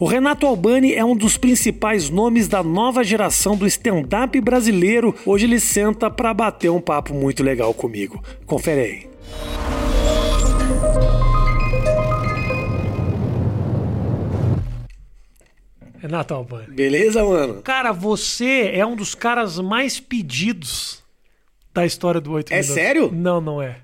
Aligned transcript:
O 0.00 0.06
Renato 0.06 0.46
Albani 0.46 0.94
é 0.94 1.04
um 1.04 1.14
dos 1.14 1.36
principais 1.36 2.08
nomes 2.08 2.48
da 2.48 2.62
nova 2.62 3.04
geração 3.04 3.54
do 3.54 3.66
stand-up 3.66 4.40
brasileiro. 4.40 5.14
Hoje 5.26 5.44
ele 5.44 5.60
senta 5.60 6.10
para 6.10 6.32
bater 6.32 6.70
um 6.70 6.80
papo 6.80 7.12
muito 7.12 7.42
legal 7.42 7.74
comigo. 7.74 8.24
Confere 8.46 8.80
aí. 8.80 9.10
Renato 15.98 16.32
Albani. 16.32 16.74
Beleza, 16.74 17.22
mano? 17.22 17.60
Cara, 17.62 17.92
você 17.92 18.70
é 18.72 18.84
um 18.86 18.96
dos 18.96 19.14
caras 19.14 19.58
mais 19.58 20.00
pedidos 20.00 21.02
da 21.74 21.84
história 21.84 22.20
do 22.20 22.32
8 22.32 22.50
É 22.52 22.56
Minutos. 22.56 22.74
sério? 22.74 23.10
Não, 23.12 23.40
não 23.40 23.60
é. 23.60 23.76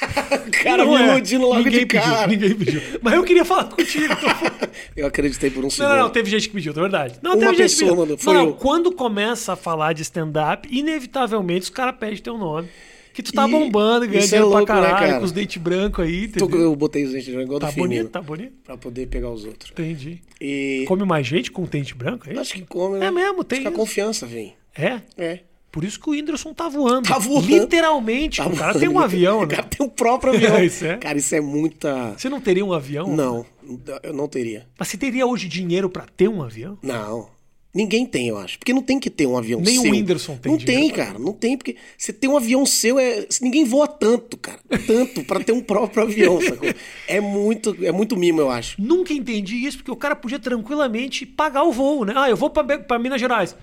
cara 0.62 0.84
não 0.84 0.96
me 0.96 1.02
é. 1.02 1.08
iludindo 1.08 1.42
logo 1.46 1.56
ninguém 1.56 1.72
de 1.80 1.86
pediu, 1.86 2.02
cara. 2.02 2.26
Ninguém 2.26 2.54
pediu. 2.54 2.80
Mas 3.02 3.14
eu 3.14 3.24
queria 3.24 3.44
falar 3.44 3.64
contigo. 3.64 4.04
então- 4.04 4.68
Eu 4.96 5.06
acreditei 5.06 5.50
por 5.50 5.64
um 5.64 5.70
segundo. 5.70 5.90
não, 5.90 5.98
não, 6.04 6.10
teve 6.10 6.28
gente 6.30 6.48
que 6.48 6.54
pediu, 6.54 6.72
é 6.72 6.74
verdade. 6.74 7.14
Não, 7.22 7.32
Uma 7.32 7.38
teve 7.40 7.50
gente 7.52 7.58
pessoa 7.62 7.78
que 7.78 7.84
pediu. 7.84 7.96
mandou, 7.96 8.18
foi 8.18 8.34
não, 8.34 8.44
eu. 8.46 8.54
quando 8.54 8.92
começa 8.92 9.52
a 9.52 9.56
falar 9.56 9.92
de 9.92 10.02
stand-up, 10.02 10.68
inevitavelmente 10.70 11.62
os 11.64 11.70
caras 11.70 11.94
pedem 11.98 12.18
teu 12.18 12.36
nome. 12.36 12.68
Que 13.14 13.22
tu 13.22 13.32
tá 13.32 13.48
E 13.48 13.50
bombando, 13.50 14.06
ganhando 14.06 14.22
é 14.22 14.26
dinheiro 14.26 14.48
louco, 14.48 14.64
pra 14.66 14.74
né, 14.76 14.80
caralho, 14.82 15.06
cara? 15.06 15.18
com 15.18 15.24
os 15.24 15.32
dentes 15.32 15.60
brancos 15.60 16.04
aí, 16.04 16.28
Tô- 16.28 16.44
entendeu? 16.44 16.60
eu 16.60 16.76
botei 16.76 17.04
os 17.04 17.10
dentes 17.12 17.26
igual 17.28 17.58
Tá 17.58 17.66
do 17.66 17.72
Firmino. 17.72 17.94
bonito, 18.02 18.12
tá 18.12 18.22
bonito. 18.22 18.52
Pra 18.64 18.76
poder 18.76 19.06
pegar 19.08 19.30
os 19.30 19.44
outros. 19.44 19.72
Entendi. 19.72 20.20
E 20.40 20.84
Come 20.86 21.04
mais 21.04 21.26
gente 21.26 21.50
com 21.50 21.64
dente 21.64 21.96
branco, 21.96 22.28
é 22.28 22.32
isso? 22.32 22.40
acho 22.40 22.54
que 22.54 22.62
come, 22.62 22.98
né? 22.98 23.06
É 23.06 23.10
mesmo, 23.10 23.42
tem 23.42 23.58
Acho 23.58 23.68
que 23.68 23.74
a 23.74 23.76
confiança 23.76 24.24
vem. 24.24 24.54
É? 24.76 25.00
É. 25.16 25.40
Por 25.70 25.84
isso 25.84 26.00
que 26.00 26.08
o 26.08 26.12
Whindersson 26.12 26.54
tá 26.54 26.68
voando. 26.68 27.08
Tá 27.08 27.18
voando. 27.18 27.46
Literalmente. 27.46 28.38
Tá 28.38 28.46
o 28.46 28.50
cara 28.56 28.72
voando. 28.72 28.80
tem 28.80 28.88
um 28.88 28.98
avião, 28.98 29.38
O 29.40 29.46
né? 29.46 29.56
cara 29.56 29.62
tem 29.68 29.86
o 29.86 29.90
próprio 29.90 30.32
avião. 30.34 30.62
Isso 30.64 30.84
é? 30.84 30.96
Cara, 30.96 31.18
isso 31.18 31.34
é 31.34 31.40
muita. 31.40 32.14
Você 32.16 32.28
não 32.28 32.40
teria 32.40 32.64
um 32.64 32.72
avião? 32.72 33.06
Não, 33.14 33.44
eu 34.02 34.12
não 34.12 34.26
teria. 34.28 34.66
Mas 34.78 34.88
você 34.88 34.96
teria 34.96 35.26
hoje 35.26 35.46
dinheiro 35.46 35.88
pra 35.90 36.06
ter 36.16 36.28
um 36.28 36.42
avião? 36.42 36.78
Não. 36.82 37.28
Ninguém 37.74 38.06
tem, 38.06 38.28
eu 38.28 38.38
acho. 38.38 38.58
Porque 38.58 38.72
não 38.72 38.82
tem 38.82 38.98
que 38.98 39.10
ter 39.10 39.26
um 39.26 39.36
avião 39.36 39.60
Nem 39.60 39.78
o 39.78 39.82
seu. 39.82 39.90
Whindersson 39.92 40.36
tem 40.38 40.50
Não 40.52 40.58
dinheiro 40.58 40.80
tem, 40.86 40.90
cara. 40.90 41.18
Não 41.18 41.32
tem, 41.34 41.56
porque 41.56 41.76
você 41.98 42.14
tem 42.14 42.28
um 42.28 42.36
avião 42.36 42.64
seu, 42.64 42.98
é... 42.98 43.26
ninguém 43.42 43.64
voa 43.64 43.86
tanto, 43.86 44.38
cara. 44.38 44.58
Tanto 44.86 45.22
pra 45.22 45.38
ter 45.38 45.52
um 45.52 45.60
próprio 45.60 46.02
avião, 46.02 46.40
sacou? 46.42 46.68
É 47.06 47.20
muito, 47.20 47.76
é 47.84 47.92
muito 47.92 48.16
mimo, 48.16 48.40
eu 48.40 48.50
acho. 48.50 48.80
Nunca 48.80 49.12
entendi 49.12 49.56
isso, 49.56 49.76
porque 49.76 49.90
o 49.90 49.96
cara 49.96 50.16
podia 50.16 50.38
tranquilamente 50.38 51.26
pagar 51.26 51.62
o 51.62 51.70
voo, 51.70 52.06
né? 52.06 52.14
Ah, 52.16 52.28
eu 52.30 52.36
vou 52.36 52.48
pra 52.50 52.98
Minas 52.98 53.20
Gerais. 53.20 53.54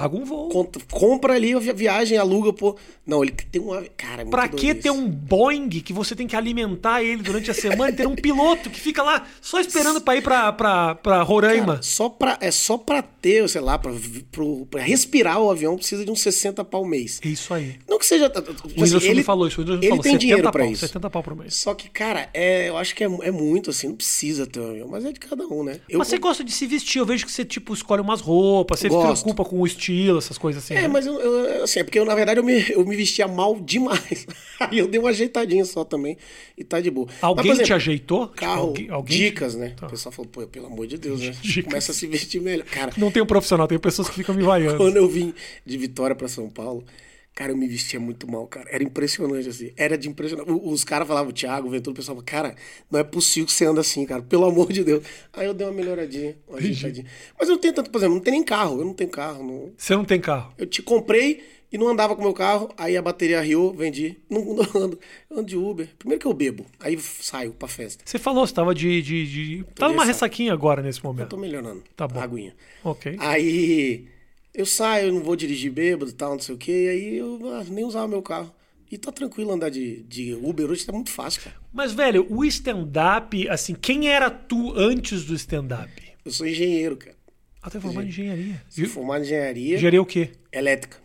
Paga 0.00 0.16
um 0.16 0.24
voo. 0.24 0.48
Compra 0.90 1.34
ali 1.34 1.52
a 1.54 1.58
vi- 1.58 1.72
viagem, 1.72 2.18
aluga, 2.18 2.52
pô. 2.52 2.76
Não, 3.06 3.22
ele 3.22 3.32
tem 3.32 3.60
um 3.62 3.72
avião. 3.72 3.90
Cara, 3.96 4.22
é 4.22 4.24
Pra 4.24 4.48
que 4.48 4.74
ter 4.74 4.90
um 4.90 5.08
Boeing 5.08 5.68
que 5.68 5.92
você 5.92 6.14
tem 6.14 6.26
que 6.26 6.34
alimentar 6.36 7.02
ele 7.02 7.22
durante 7.22 7.50
a 7.50 7.54
semana 7.54 7.90
e 7.90 7.92
ter 7.94 8.06
um 8.06 8.14
piloto 8.16 8.68
que 8.68 8.80
fica 8.80 9.02
lá 9.02 9.24
só 9.40 9.60
esperando 9.60 10.00
pra 10.00 10.16
ir 10.16 10.22
pra, 10.22 10.52
pra, 10.52 10.94
pra 10.96 11.22
Roraima? 11.22 11.66
Cara, 11.74 11.82
só 11.82 12.08
pra, 12.08 12.36
é 12.40 12.50
só 12.50 12.76
pra 12.76 13.00
ter, 13.02 13.48
sei 13.48 13.60
lá, 13.60 13.78
pra, 13.78 13.92
pro, 14.32 14.66
pra 14.66 14.82
respirar 14.82 15.40
o 15.40 15.50
avião 15.50 15.76
precisa 15.76 16.04
de 16.04 16.10
uns 16.10 16.20
60 16.20 16.64
pau 16.64 16.84
mês. 16.84 17.20
É 17.24 17.28
isso 17.28 17.54
aí. 17.54 17.76
Não 17.88 17.98
que 17.98 18.06
seja. 18.06 18.28
Tipo 18.28 18.50
O 18.50 18.52
assim, 18.52 18.80
Whindersson 18.82 19.06
ele, 19.06 19.22
falou 19.22 19.46
isso. 19.48 19.60
O 19.60 19.64
Whindersson 19.64 19.80
ele 19.82 19.88
falou 19.88 20.02
tem 20.02 20.12
70 20.12 20.20
dinheiro 20.20 20.42
pra 20.42 20.52
pau, 20.52 20.70
isso. 20.72 20.86
70 20.86 21.10
pau 21.10 21.22
por 21.22 21.36
mês. 21.36 21.54
Só 21.54 21.74
que, 21.74 21.88
cara, 21.88 22.28
é, 22.34 22.68
eu 22.68 22.76
acho 22.76 22.94
que 22.94 23.04
é, 23.04 23.06
é 23.06 23.30
muito, 23.30 23.70
assim, 23.70 23.88
não 23.88 23.96
precisa 23.96 24.46
ter 24.46 24.60
um 24.60 24.70
avião, 24.70 24.88
mas 24.88 25.04
é 25.04 25.12
de 25.12 25.20
cada 25.20 25.46
um, 25.46 25.62
né? 25.62 25.80
Eu 25.88 25.98
Mas 25.98 26.08
você 26.08 26.18
gosta 26.18 26.42
de 26.42 26.50
se 26.52 26.66
vestir, 26.66 26.98
eu 26.98 27.06
vejo 27.06 27.24
que 27.24 27.30
você, 27.32 27.44
tipo, 27.44 27.72
escolhe 27.72 28.02
umas 28.02 28.20
roupas, 28.20 28.80
você 28.80 28.88
se 28.90 28.96
preocupa 28.96 29.44
com 29.44 29.60
o 29.60 29.66
estilo, 29.66 29.85
essas 30.18 30.38
coisas 30.38 30.62
assim. 30.64 30.74
É, 30.74 30.82
né? 30.82 30.88
mas 30.88 31.06
eu, 31.06 31.14
eu- 31.20 31.62
assim, 31.64 31.80
é 31.80 31.84
porque 31.84 31.98
eu, 31.98 32.04
na 32.04 32.14
verdade 32.14 32.40
eu 32.40 32.44
me, 32.44 32.64
eu 32.70 32.84
me 32.86 32.96
vestia 32.96 33.26
mal 33.28 33.54
demais. 33.60 34.26
Aí 34.60 34.78
eu 34.78 34.86
dei 34.88 34.98
uma 35.00 35.10
ajeitadinha 35.10 35.64
só 35.64 35.84
também 35.84 36.16
e 36.56 36.64
tá 36.64 36.80
de 36.80 36.90
boa. 36.90 37.08
Alguém 37.20 37.46
Mas, 37.48 37.58
por 37.58 37.64
te 37.64 37.72
exemplo, 37.72 37.76
ajeitou? 37.76 38.26
Tipo, 38.26 38.36
Carro, 38.38 38.60
alguém, 38.68 38.90
alguém 38.90 39.18
dicas, 39.18 39.52
te... 39.52 39.58
né? 39.58 39.74
Tá. 39.76 39.86
O 39.86 39.90
pessoal 39.90 40.12
falou, 40.12 40.30
pô, 40.30 40.46
pelo 40.46 40.66
amor 40.66 40.86
de 40.86 40.98
Deus, 40.98 41.20
né? 41.20 41.34
Dicas. 41.42 41.64
Começa 41.64 41.92
a 41.92 41.94
se 41.94 42.06
vestir 42.06 42.40
melhor. 42.40 42.64
Cara, 42.66 42.92
Não 42.96 43.10
tem 43.10 43.22
um 43.22 43.26
profissional, 43.26 43.66
tem 43.68 43.78
pessoas 43.78 44.08
que 44.08 44.14
ficam 44.14 44.34
me 44.34 44.42
vaiando. 44.42 44.76
quando 44.76 44.96
eu 44.96 45.08
vim 45.08 45.34
de 45.64 45.76
Vitória 45.78 46.14
pra 46.16 46.28
São 46.28 46.48
Paulo, 46.48 46.84
cara, 47.36 47.52
eu 47.52 47.56
me 47.56 47.68
vestia 47.68 48.00
muito 48.00 48.28
mal, 48.28 48.46
cara. 48.46 48.66
Era 48.70 48.82
impressionante, 48.82 49.46
assim. 49.46 49.70
Era 49.76 49.96
de 49.96 50.08
impressionante. 50.08 50.50
Os 50.50 50.82
caras 50.82 51.06
falavam, 51.06 51.30
o 51.30 51.32
Thiago, 51.34 51.68
o 51.68 51.70
Ventura, 51.70 51.92
o 51.92 51.94
pessoal 51.94 52.16
falava, 52.16 52.24
cara, 52.24 52.56
não 52.90 52.98
é 52.98 53.04
possível 53.04 53.46
que 53.46 53.52
você 53.52 53.66
anda 53.66 53.82
assim, 53.82 54.06
cara. 54.06 54.22
Pelo 54.22 54.46
amor 54.46 54.72
de 54.72 54.82
Deus. 54.82 55.04
Aí 55.34 55.46
eu 55.46 55.52
dei 55.52 55.66
uma 55.66 55.72
melhoradinha, 55.74 56.34
uma 56.48 56.56
ajeitadinha. 56.58 57.06
Mas 57.38 57.48
eu 57.48 57.54
não 57.54 57.60
tenho 57.60 57.74
tanto, 57.74 57.90
por 57.90 57.98
exemplo, 57.98 58.14
não 58.16 58.22
tem 58.22 58.32
nem 58.32 58.42
carro. 58.42 58.80
Eu 58.80 58.86
não 58.86 58.94
tenho 58.94 59.10
carro. 59.10 59.44
Não... 59.44 59.72
Você 59.76 59.94
não 59.94 60.04
tem 60.04 60.18
carro. 60.18 60.54
Eu 60.56 60.64
te 60.64 60.80
comprei 60.80 61.44
e 61.70 61.76
não 61.76 61.88
andava 61.88 62.14
com 62.14 62.22
o 62.22 62.24
meu 62.24 62.32
carro, 62.32 62.72
aí 62.78 62.96
a 62.96 63.02
bateria 63.02 63.38
riu, 63.42 63.70
vendi. 63.74 64.16
Não, 64.30 64.42
não 64.54 64.82
ando, 64.82 64.98
eu 65.30 65.38
ando 65.38 65.46
de 65.46 65.58
Uber. 65.58 65.88
Primeiro 65.98 66.18
que 66.18 66.26
eu 66.26 66.32
bebo, 66.32 66.64
aí 66.80 66.98
saio 66.98 67.52
pra 67.52 67.68
festa. 67.68 68.02
Você 68.06 68.18
falou, 68.18 68.46
você 68.46 68.54
tava 68.54 68.74
de. 68.74 69.02
de, 69.02 69.26
de... 69.26 69.64
Tá 69.74 69.88
numa 69.90 70.06
ressaquinha 70.06 70.54
agora 70.54 70.80
nesse 70.80 71.00
Eu 71.00 71.04
momento. 71.04 71.28
tô 71.28 71.36
melhorando. 71.36 71.84
Tá 71.94 72.08
bom. 72.08 72.18
Aguinha. 72.18 72.54
Ok. 72.82 73.16
Aí 73.18 74.15
eu 74.56 74.66
saio, 74.66 75.08
eu 75.08 75.12
não 75.12 75.22
vou 75.22 75.36
dirigir 75.36 75.70
bêbado 75.70 76.10
e 76.10 76.14
tal, 76.14 76.32
não 76.32 76.40
sei 76.40 76.54
o 76.54 76.58
quê, 76.58 76.88
aí 76.90 77.16
eu 77.18 77.38
ah, 77.52 77.64
nem 77.68 77.84
usava 77.84 78.08
meu 78.08 78.22
carro. 78.22 78.52
E 78.90 78.96
tá 78.96 79.10
tranquilo 79.12 79.52
andar 79.52 79.68
de, 79.68 80.02
de 80.04 80.32
Uber 80.34 80.70
hoje, 80.70 80.86
tá 80.86 80.92
muito 80.92 81.10
fácil, 81.10 81.42
cara. 81.42 81.56
Mas, 81.72 81.92
velho, 81.92 82.26
o 82.30 82.44
stand-up, 82.44 83.48
assim, 83.48 83.74
quem 83.74 84.08
era 84.08 84.30
tu 84.30 84.72
antes 84.78 85.24
do 85.24 85.34
stand-up? 85.34 85.90
Eu 86.24 86.30
sou 86.30 86.46
engenheiro, 86.46 86.96
cara. 86.96 87.16
Ah, 87.60 87.68
tu 87.68 87.78
é 87.78 87.80
formado 87.80 88.04
em 88.04 88.08
engenharia. 88.08 88.62
Sou 88.68 88.86
formado 88.86 89.22
em 89.22 89.26
engenharia 89.26 89.74
Engenharia 89.76 90.00
o 90.02 90.06
quê? 90.06 90.30
elétrica. 90.52 90.98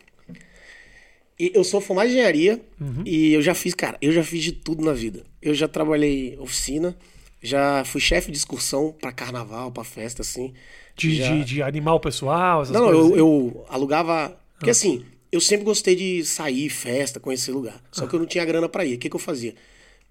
E 1.40 1.52
eu 1.56 1.64
sou 1.64 1.82
formado 1.82 2.08
em 2.08 2.12
engenharia 2.12 2.62
Uhum. 2.80 3.04
e 3.06 3.34
eu 3.34 3.42
já 3.42 3.56
fiz, 3.56 3.74
cara, 3.74 3.98
eu 4.02 4.12
já 4.12 4.24
fiz 4.24 4.44
de 4.44 4.52
tudo 4.52 4.84
na 4.86 4.94
vida. 4.94 5.24
Eu 5.42 5.56
já 5.56 5.68
trabalhei 5.68 6.38
oficina, 6.40 6.96
já 7.42 7.84
fui 7.84 8.00
chefe 8.00 8.32
de 8.32 8.38
excursão 8.38 8.92
pra 9.00 9.12
carnaval, 9.12 9.72
pra 9.72 9.84
festa, 9.84 10.22
assim. 10.22 10.54
De, 10.96 11.16
Já- 11.16 11.36
de, 11.36 11.44
de 11.46 11.64
animal 11.64 12.00
pessoal, 12.00 12.62
essas 12.62 12.74
Não, 12.76 12.86
coisas? 12.86 13.02
eu, 13.02 13.08
assim? 13.08 13.18
eu 13.18 13.66
alugava. 13.70 14.38
Porque 14.58 14.70
assim, 14.70 15.04
eu 15.32 15.42
sempre 15.42 15.66
gostei 15.66 15.96
de 15.96 16.24
sair, 16.24 16.70
festa, 16.70 17.20
conhecer 17.20 17.52
lugar. 17.52 17.82
Só 17.92 18.06
que 18.06 18.14
eu 18.16 18.20
não 18.20 18.28
tinha 18.28 18.46
grana 18.46 18.70
pra 18.70 18.86
ir. 18.86 18.96
O 18.96 19.00
que, 19.00 19.10
que 19.10 19.16
eu 19.16 19.20
fazia? 19.20 19.56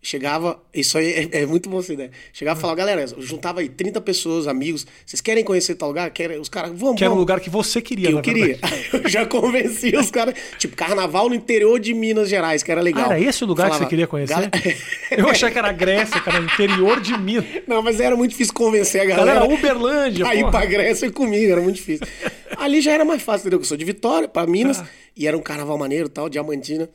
Chegava, 0.03 0.59
isso 0.73 0.97
aí 0.97 1.29
é, 1.31 1.43
é 1.43 1.47
muito 1.47 1.69
bom 1.69 1.79
essa 1.79 1.93
ideia. 1.93 2.11
Chegava 2.33 2.59
e 2.59 2.61
falava, 2.63 2.79
galera, 2.79 3.05
juntava 3.19 3.61
aí 3.61 3.69
30 3.69 4.01
pessoas, 4.01 4.49
amigos, 4.49 4.87
vocês 5.05 5.21
querem 5.21 5.45
conhecer 5.45 5.75
tal 5.75 5.89
lugar? 5.91 6.09
Querem? 6.11 6.39
Os 6.41 6.49
caras, 6.49 6.73
vamos, 6.75 6.97
Que 6.97 7.05
era 7.05 7.13
um 7.13 7.17
lugar 7.19 7.39
que 7.39 7.51
você 7.51 7.83
queria, 7.83 8.09
que 8.09 8.15
eu 8.15 8.23
queria. 8.23 8.59
eu 8.95 9.07
já 9.09 9.27
convencia 9.27 10.01
os 10.01 10.11
caras. 10.11 10.35
Tipo, 10.59 10.75
carnaval 10.75 11.29
no 11.29 11.35
interior 11.35 11.79
de 11.79 11.93
Minas 11.93 12.31
Gerais, 12.31 12.63
que 12.63 12.73
era 12.73 12.81
legal. 12.81 13.11
Ah, 13.11 13.15
era 13.19 13.21
esse 13.29 13.45
o 13.45 13.47
lugar 13.47 13.65
que 13.65 13.69
Falava, 13.73 13.85
você 13.85 13.91
queria 13.91 14.07
conhecer? 14.07 14.33
"Gal- 14.33 14.51
Eu 15.19 15.29
achei 15.29 15.51
que 15.51 15.59
era 15.59 15.71
Grécia, 15.71 16.19
cara, 16.23 16.39
interior 16.39 16.99
de 17.01 17.19
Minas. 17.19 17.45
Não, 17.67 17.83
mas 17.83 18.01
era 18.01 18.17
muito 18.17 18.31
difícil 18.31 18.55
convencer 18.55 19.03
a 19.03 19.05
galera. 19.05 19.35
Galera, 19.41 19.55
Uberlândia, 19.55 20.27
Aí 20.27 20.39
porra. 20.41 20.51
pra 20.53 20.65
Grécia 20.65 21.11
comigo, 21.11 21.53
era 21.53 21.61
muito 21.61 21.77
difícil. 21.77 22.07
Ali 22.57 22.81
já 22.81 22.93
era 22.93 23.05
mais 23.05 23.21
fácil, 23.23 23.43
entendeu? 23.43 23.59
Eu 23.61 23.65
sou 23.65 23.77
de 23.77 23.85
Vitória, 23.85 24.27
pra 24.29 24.47
Minas, 24.47 24.81
Ah. 24.81 24.87
e 25.15 25.27
era 25.27 25.37
um 25.37 25.43
carnaval 25.43 25.77
maneiro 25.77 26.09
tal, 26.09 26.29
Diamantina. 26.31 26.89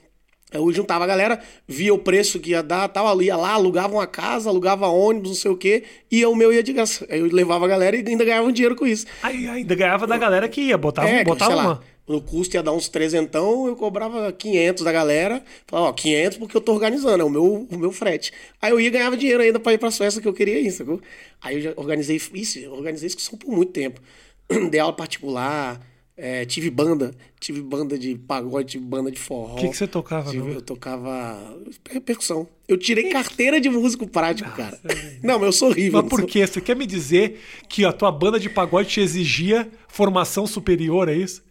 Eu 0.51 0.71
juntava 0.71 1.03
a 1.03 1.07
galera, 1.07 1.41
via 1.67 1.93
o 1.93 1.97
preço 1.97 2.39
que 2.39 2.51
ia 2.51 2.61
dar, 2.61 2.87
tal, 2.87 3.21
ia 3.21 3.35
lá, 3.35 3.51
alugava 3.53 3.93
uma 3.93 4.07
casa, 4.07 4.49
alugava 4.49 4.87
ônibus, 4.87 5.29
não 5.29 5.35
sei 5.35 5.51
o 5.51 5.57
quê, 5.57 5.83
e 6.09 6.25
o 6.25 6.35
meu 6.35 6.53
ia 6.53 6.61
de 6.61 6.71
graça. 6.71 7.05
Aí 7.09 7.19
Eu 7.19 7.25
levava 7.25 7.65
a 7.65 7.67
galera 7.67 7.95
e 7.97 8.07
ainda 8.07 8.23
ganhava 8.23 8.47
um 8.47 8.51
dinheiro 8.51 8.75
com 8.75 8.85
isso. 8.85 9.05
Aí 9.23 9.47
ainda 9.47 9.75
ganhava 9.75 10.05
da 10.05 10.17
galera 10.17 10.47
que 10.47 10.61
ia, 10.61 10.77
botava, 10.77 11.09
É, 11.09 11.23
botava 11.23 11.55
uma. 11.55 11.63
lá, 11.63 11.81
no 12.07 12.21
custo 12.21 12.55
ia 12.55 12.61
dar 12.61 12.71
uns 12.73 12.87
trezentão, 12.87 13.65
eu 13.67 13.75
cobrava 13.75 14.31
500 14.31 14.83
da 14.83 14.91
galera. 14.91 15.43
Falava, 15.65 15.89
ó, 15.89 15.93
500 15.93 16.37
porque 16.37 16.55
eu 16.55 16.61
tô 16.61 16.73
organizando, 16.73 17.23
é 17.23 17.25
o 17.25 17.29
meu, 17.29 17.67
o 17.69 17.77
meu 17.77 17.91
frete. 17.91 18.31
Aí 18.61 18.71
eu 18.71 18.79
ia 18.79 18.87
e 18.87 18.91
ganhava 18.91 19.17
dinheiro 19.17 19.41
ainda 19.41 19.59
pra 19.59 19.73
ir 19.73 19.79
pras 19.79 19.97
festas 19.97 20.21
que 20.21 20.27
eu 20.27 20.33
queria 20.33 20.59
ir, 20.59 20.69
sacou? 20.71 21.01
Aí 21.41 21.55
eu 21.55 21.61
já 21.61 21.73
organizei 21.75 22.21
isso, 22.33 22.71
organizei 22.71 23.07
excursão 23.07 23.37
por 23.37 23.49
muito 23.51 23.71
tempo. 23.71 23.99
Dei 24.69 24.79
aula 24.79 24.93
particular, 24.93 25.81
é, 26.17 26.45
tive 26.45 26.69
banda, 26.69 27.11
tive 27.39 27.61
banda 27.61 27.97
de 27.99 28.15
pagode, 28.17 28.71
tive 28.71 28.85
banda 28.85 29.11
de 29.11 29.19
forró. 29.19 29.53
O 29.53 29.57
que, 29.57 29.69
que 29.69 29.75
você 29.77 29.85
tocava, 29.87 30.31
Tive- 30.31 30.53
eu 30.55 30.61
tocava 30.61 31.57
per- 31.83 32.01
percussão. 32.01 32.47
Eu 32.67 32.77
tirei 32.77 33.09
carteira 33.09 33.59
de 33.59 33.69
músico 33.69 34.07
prático, 34.07 34.49
cara. 34.55 34.79
é 34.85 35.19
Não, 35.21 35.35
mas 35.39 35.47
eu 35.47 35.51
sou 35.51 35.69
horrível. 35.69 36.01
Mas 36.01 36.09
por 36.09 36.19
sou- 36.21 36.29
quê? 36.29 36.45
Você 36.47 36.61
quer 36.61 36.75
me 36.75 36.85
dizer 36.85 37.39
que 37.67 37.83
a 37.85 37.91
tua 37.91 38.11
banda 38.11 38.39
de 38.39 38.49
pagode 38.49 38.89
te 38.89 39.01
exigia 39.01 39.69
formação 39.87 40.47
superior, 40.47 41.09
é 41.09 41.15
isso? 41.15 41.43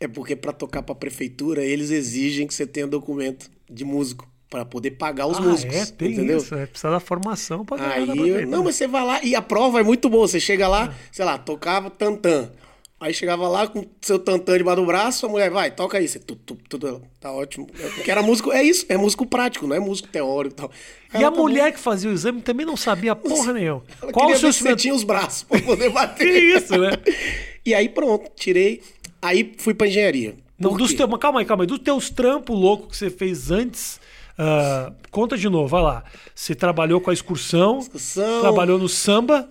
É 0.00 0.06
porque 0.06 0.36
pra 0.36 0.52
tocar 0.52 0.82
pra 0.82 0.94
prefeitura, 0.94 1.64
eles 1.64 1.90
exigem 1.90 2.46
que 2.46 2.54
você 2.54 2.64
tenha 2.66 2.86
documento 2.86 3.50
de 3.68 3.84
músico 3.84 4.28
pra 4.48 4.64
poder 4.64 4.92
pagar 4.92 5.26
os 5.26 5.36
ah, 5.38 5.40
músicos. 5.42 5.74
é, 5.74 5.86
tem 5.86 6.12
entendeu? 6.12 6.38
isso. 6.38 6.54
É, 6.54 6.64
precisa 6.66 6.90
da 6.90 7.00
formação 7.00 7.64
pra 7.64 7.76
ganhar 7.76 7.92
Aí, 8.12 8.28
eu- 8.28 8.46
não, 8.46 8.62
mas 8.62 8.76
você 8.76 8.86
vai 8.86 9.04
lá 9.04 9.22
e 9.24 9.34
a 9.34 9.42
prova 9.42 9.80
é 9.80 9.82
muito 9.82 10.08
boa. 10.08 10.26
Você 10.28 10.38
chega 10.38 10.66
Ah. 10.66 10.68
lá, 10.68 10.94
sei 11.10 11.24
lá, 11.24 11.36
tocava 11.36 11.90
tantã. 11.90 12.50
Aí 13.00 13.14
chegava 13.14 13.46
lá 13.46 13.68
com 13.68 13.84
seu 14.02 14.18
tantã 14.18 14.58
debaixo 14.58 14.80
do 14.80 14.86
braço, 14.86 15.24
a 15.24 15.28
mulher 15.28 15.50
vai, 15.50 15.70
toca 15.70 15.98
aí. 15.98 16.08
Você, 16.08 16.18
tu, 16.18 16.34
tu, 16.34 16.56
tu, 16.68 17.00
tá 17.20 17.30
ótimo. 17.30 17.66
Porque 17.94 18.10
era 18.10 18.22
músico, 18.22 18.50
é 18.50 18.62
isso, 18.62 18.84
é 18.88 18.96
músico 18.96 19.24
prático, 19.24 19.68
não 19.68 19.76
é 19.76 19.78
músico 19.78 20.08
teórico 20.08 20.54
e 20.54 20.56
tal. 20.56 20.70
E 21.14 21.22
a 21.22 21.30
bom. 21.30 21.42
mulher 21.42 21.72
que 21.72 21.78
fazia 21.78 22.10
o 22.10 22.12
exame 22.12 22.42
também 22.42 22.66
não 22.66 22.76
sabia 22.76 23.14
porra 23.16 23.52
nenhuma. 23.52 23.84
Ela 24.02 24.12
Qual 24.12 24.26
o 24.26 24.30
seu 24.30 24.36
se 24.36 24.40
você 24.42 24.48
instrumento? 24.48 24.78
tinha 24.80 24.94
os 24.94 25.04
braços 25.04 25.44
pra 25.44 25.60
poder 25.62 25.90
bater. 25.90 26.26
Que 26.26 26.38
isso, 26.56 26.76
né? 26.76 26.90
E 27.64 27.74
aí 27.74 27.88
pronto, 27.88 28.30
tirei. 28.34 28.80
Aí 29.20 29.54
fui 29.58 29.74
pra 29.74 29.86
engenharia. 29.86 30.34
Não, 30.58 30.74
dos 30.74 30.94
teus, 30.94 31.10
calma 31.20 31.40
aí, 31.40 31.44
calma 31.46 31.64
aí. 31.64 31.66
Dos 31.68 31.78
teus 31.80 32.08
trampos 32.10 32.58
loucos 32.58 32.88
que 32.88 32.96
você 32.96 33.10
fez 33.10 33.50
antes, 33.50 34.00
ah, 34.38 34.90
conta 35.10 35.36
de 35.36 35.48
novo, 35.48 35.68
vai 35.68 35.82
lá. 35.82 36.02
Você 36.34 36.54
trabalhou 36.54 37.00
com 37.00 37.10
a 37.10 37.12
excursão, 37.12 37.78
Excursão. 37.80 38.40
trabalhou 38.40 38.78
no 38.78 38.88
samba. 38.88 39.48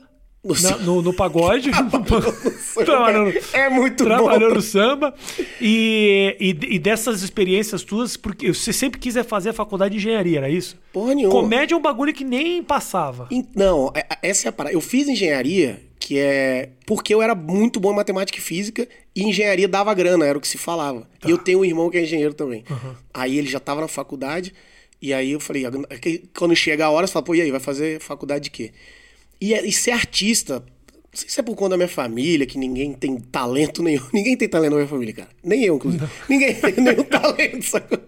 No, 0.47 0.79
no, 0.79 1.01
no 1.01 1.13
pagode. 1.13 1.69
no, 3.23 3.33
é 3.53 3.69
muito 3.69 4.03
trabalhou 4.03 4.53
bom. 4.53 4.61
samba. 4.61 5.13
E, 5.61 6.35
e, 6.39 6.75
e, 6.75 6.79
dessas 6.79 7.21
experiências 7.21 7.83
tuas, 7.83 8.15
porque 8.15 8.53
você 8.53 8.71
sempre 8.71 8.99
quis 8.99 9.15
fazer 9.25 9.49
a 9.49 9.53
faculdade 9.53 9.93
de 9.93 9.97
engenharia, 9.97 10.37
era 10.37 10.49
isso? 10.49 10.77
Porra 10.93 11.15
nenhuma. 11.15 11.31
Comédia 11.33 11.75
é 11.75 11.77
um 11.77 11.81
bagulho 11.81 12.13
que 12.13 12.23
nem 12.23 12.63
passava. 12.63 13.27
Não, 13.55 13.91
é, 13.95 14.05
essa 14.21 14.47
é 14.47 14.49
a 14.49 14.51
parada. 14.51 14.75
Eu 14.75 14.81
fiz 14.81 15.07
engenharia, 15.07 15.81
que 15.99 16.17
é 16.17 16.69
porque 16.85 17.13
eu 17.13 17.21
era 17.21 17.35
muito 17.35 17.79
bom 17.79 17.91
em 17.91 17.95
matemática 17.95 18.37
e 18.37 18.41
física, 18.41 18.87
e 19.15 19.23
engenharia 19.23 19.67
dava 19.67 19.93
grana, 19.93 20.25
era 20.25 20.37
o 20.37 20.41
que 20.41 20.47
se 20.47 20.57
falava. 20.57 21.01
Tá. 21.19 21.27
E 21.27 21.31
eu 21.31 21.37
tenho 21.37 21.59
um 21.59 21.65
irmão 21.65 21.89
que 21.89 21.97
é 21.97 22.03
engenheiro 22.03 22.33
também. 22.33 22.63
Uhum. 22.69 22.95
Aí 23.13 23.37
ele 23.37 23.47
já 23.47 23.59
tava 23.59 23.81
na 23.81 23.87
faculdade, 23.87 24.53
e 25.01 25.13
aí 25.13 25.31
eu 25.31 25.39
falei, 25.39 25.63
quando 26.35 26.55
chega 26.55 26.85
a 26.85 26.89
hora, 26.89 27.05
você 27.05 27.13
fala, 27.13 27.25
pô, 27.25 27.35
e 27.35 27.41
aí, 27.41 27.51
vai 27.51 27.59
fazer 27.59 27.99
faculdade 27.99 28.45
de 28.45 28.51
quê? 28.51 28.71
E, 29.39 29.53
e 29.53 29.71
ser 29.71 29.91
artista, 29.91 30.59
não 30.59 31.21
sei 31.21 31.29
se 31.29 31.39
é 31.39 31.43
por 31.43 31.55
conta 31.55 31.71
da 31.71 31.77
minha 31.77 31.89
família, 31.89 32.45
que 32.45 32.57
ninguém 32.57 32.93
tem 32.93 33.17
talento 33.19 33.81
nenhum. 33.81 34.03
Ninguém 34.13 34.37
tem 34.37 34.47
talento 34.47 34.71
na 34.71 34.77
minha 34.77 34.87
família, 34.87 35.13
cara. 35.13 35.29
Nem 35.43 35.63
eu, 35.63 35.75
inclusive. 35.75 36.03
Não. 36.03 36.11
Ninguém 36.29 36.53
tem 36.53 36.73
nenhum 36.77 37.03
talento, 37.03 37.63
sacou? 37.63 37.99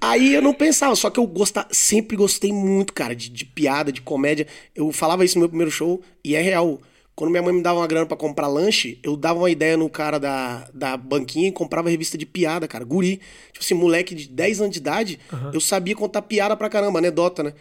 Aí 0.00 0.34
eu 0.34 0.42
não 0.42 0.52
pensava, 0.52 0.96
só 0.96 1.10
que 1.10 1.20
eu 1.20 1.26
gostava, 1.26 1.68
sempre 1.70 2.16
gostei 2.16 2.52
muito, 2.52 2.92
cara, 2.92 3.14
de, 3.14 3.28
de, 3.28 3.44
piada, 3.44 3.92
de 3.92 4.00
comédia. 4.00 4.46
Eu 4.74 4.90
falava 4.90 5.24
isso 5.24 5.36
no 5.36 5.40
meu 5.40 5.48
primeiro 5.48 5.70
show, 5.70 6.00
e 6.24 6.34
é 6.34 6.40
real. 6.40 6.80
Quando 7.14 7.30
minha 7.30 7.42
mãe 7.42 7.52
me 7.52 7.62
dava 7.62 7.78
uma 7.78 7.86
grana 7.86 8.06
para 8.06 8.16
comprar 8.16 8.48
lanche, 8.48 8.98
eu 9.02 9.16
dava 9.16 9.38
uma 9.38 9.50
ideia 9.50 9.76
no 9.76 9.88
cara 9.90 10.18
da, 10.18 10.68
da 10.72 10.96
banquinha 10.96 11.48
e 11.48 11.52
comprava 11.52 11.90
revista 11.90 12.16
de 12.16 12.24
piada, 12.24 12.66
cara. 12.66 12.84
Guri. 12.84 13.20
Tipo 13.52 13.62
assim, 13.62 13.74
moleque 13.74 14.14
de 14.14 14.28
10 14.28 14.62
anos 14.62 14.72
de 14.72 14.78
idade, 14.78 15.20
uhum. 15.30 15.50
eu 15.52 15.60
sabia 15.60 15.94
contar 15.94 16.22
piada 16.22 16.56
pra 16.56 16.70
caramba, 16.70 16.98
anedota, 16.98 17.42
né? 17.42 17.52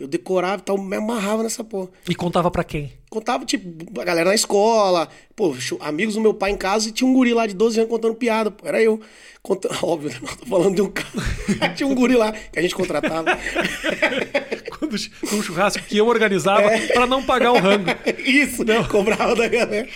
Eu 0.00 0.08
decorava 0.08 0.62
e 0.62 0.64
tal, 0.64 0.78
me 0.78 0.96
amarrava 0.96 1.42
nessa 1.42 1.62
porra. 1.62 1.90
E 2.08 2.14
contava 2.14 2.50
para 2.50 2.64
quem? 2.64 2.99
Contava, 3.10 3.44
tipo, 3.44 4.00
a 4.00 4.04
galera 4.04 4.28
na 4.28 4.36
escola, 4.36 5.08
pô, 5.34 5.52
amigos 5.80 6.14
do 6.14 6.20
meu 6.20 6.32
pai 6.32 6.52
em 6.52 6.56
casa 6.56 6.88
e 6.88 6.92
tinha 6.92 7.10
um 7.10 7.12
guri 7.12 7.34
lá 7.34 7.44
de 7.44 7.54
12 7.54 7.80
anos 7.80 7.90
contando 7.90 8.14
piada, 8.14 8.52
pô, 8.52 8.64
era 8.64 8.80
eu. 8.80 9.00
Conta... 9.42 9.68
Óbvio, 9.82 10.12
não 10.22 10.36
tô 10.36 10.46
falando 10.46 10.76
de 10.76 10.82
um 10.82 10.88
cara. 10.88 11.10
tinha 11.74 11.88
um 11.88 11.94
guri 11.94 12.14
lá 12.14 12.30
que 12.30 12.56
a 12.56 12.62
gente 12.62 12.72
contratava. 12.72 13.24
Quando, 14.78 14.94
um 14.94 15.42
churrasco 15.42 15.82
que 15.82 15.98
eu 15.98 16.06
organizava 16.06 16.70
é. 16.70 16.86
para 16.86 17.04
não 17.04 17.20
pagar 17.20 17.50
o 17.50 17.58
rango. 17.58 17.90
Isso, 18.24 18.64
não. 18.64 18.84
cobrava 18.84 19.34
da 19.34 19.48
galera. 19.48 19.88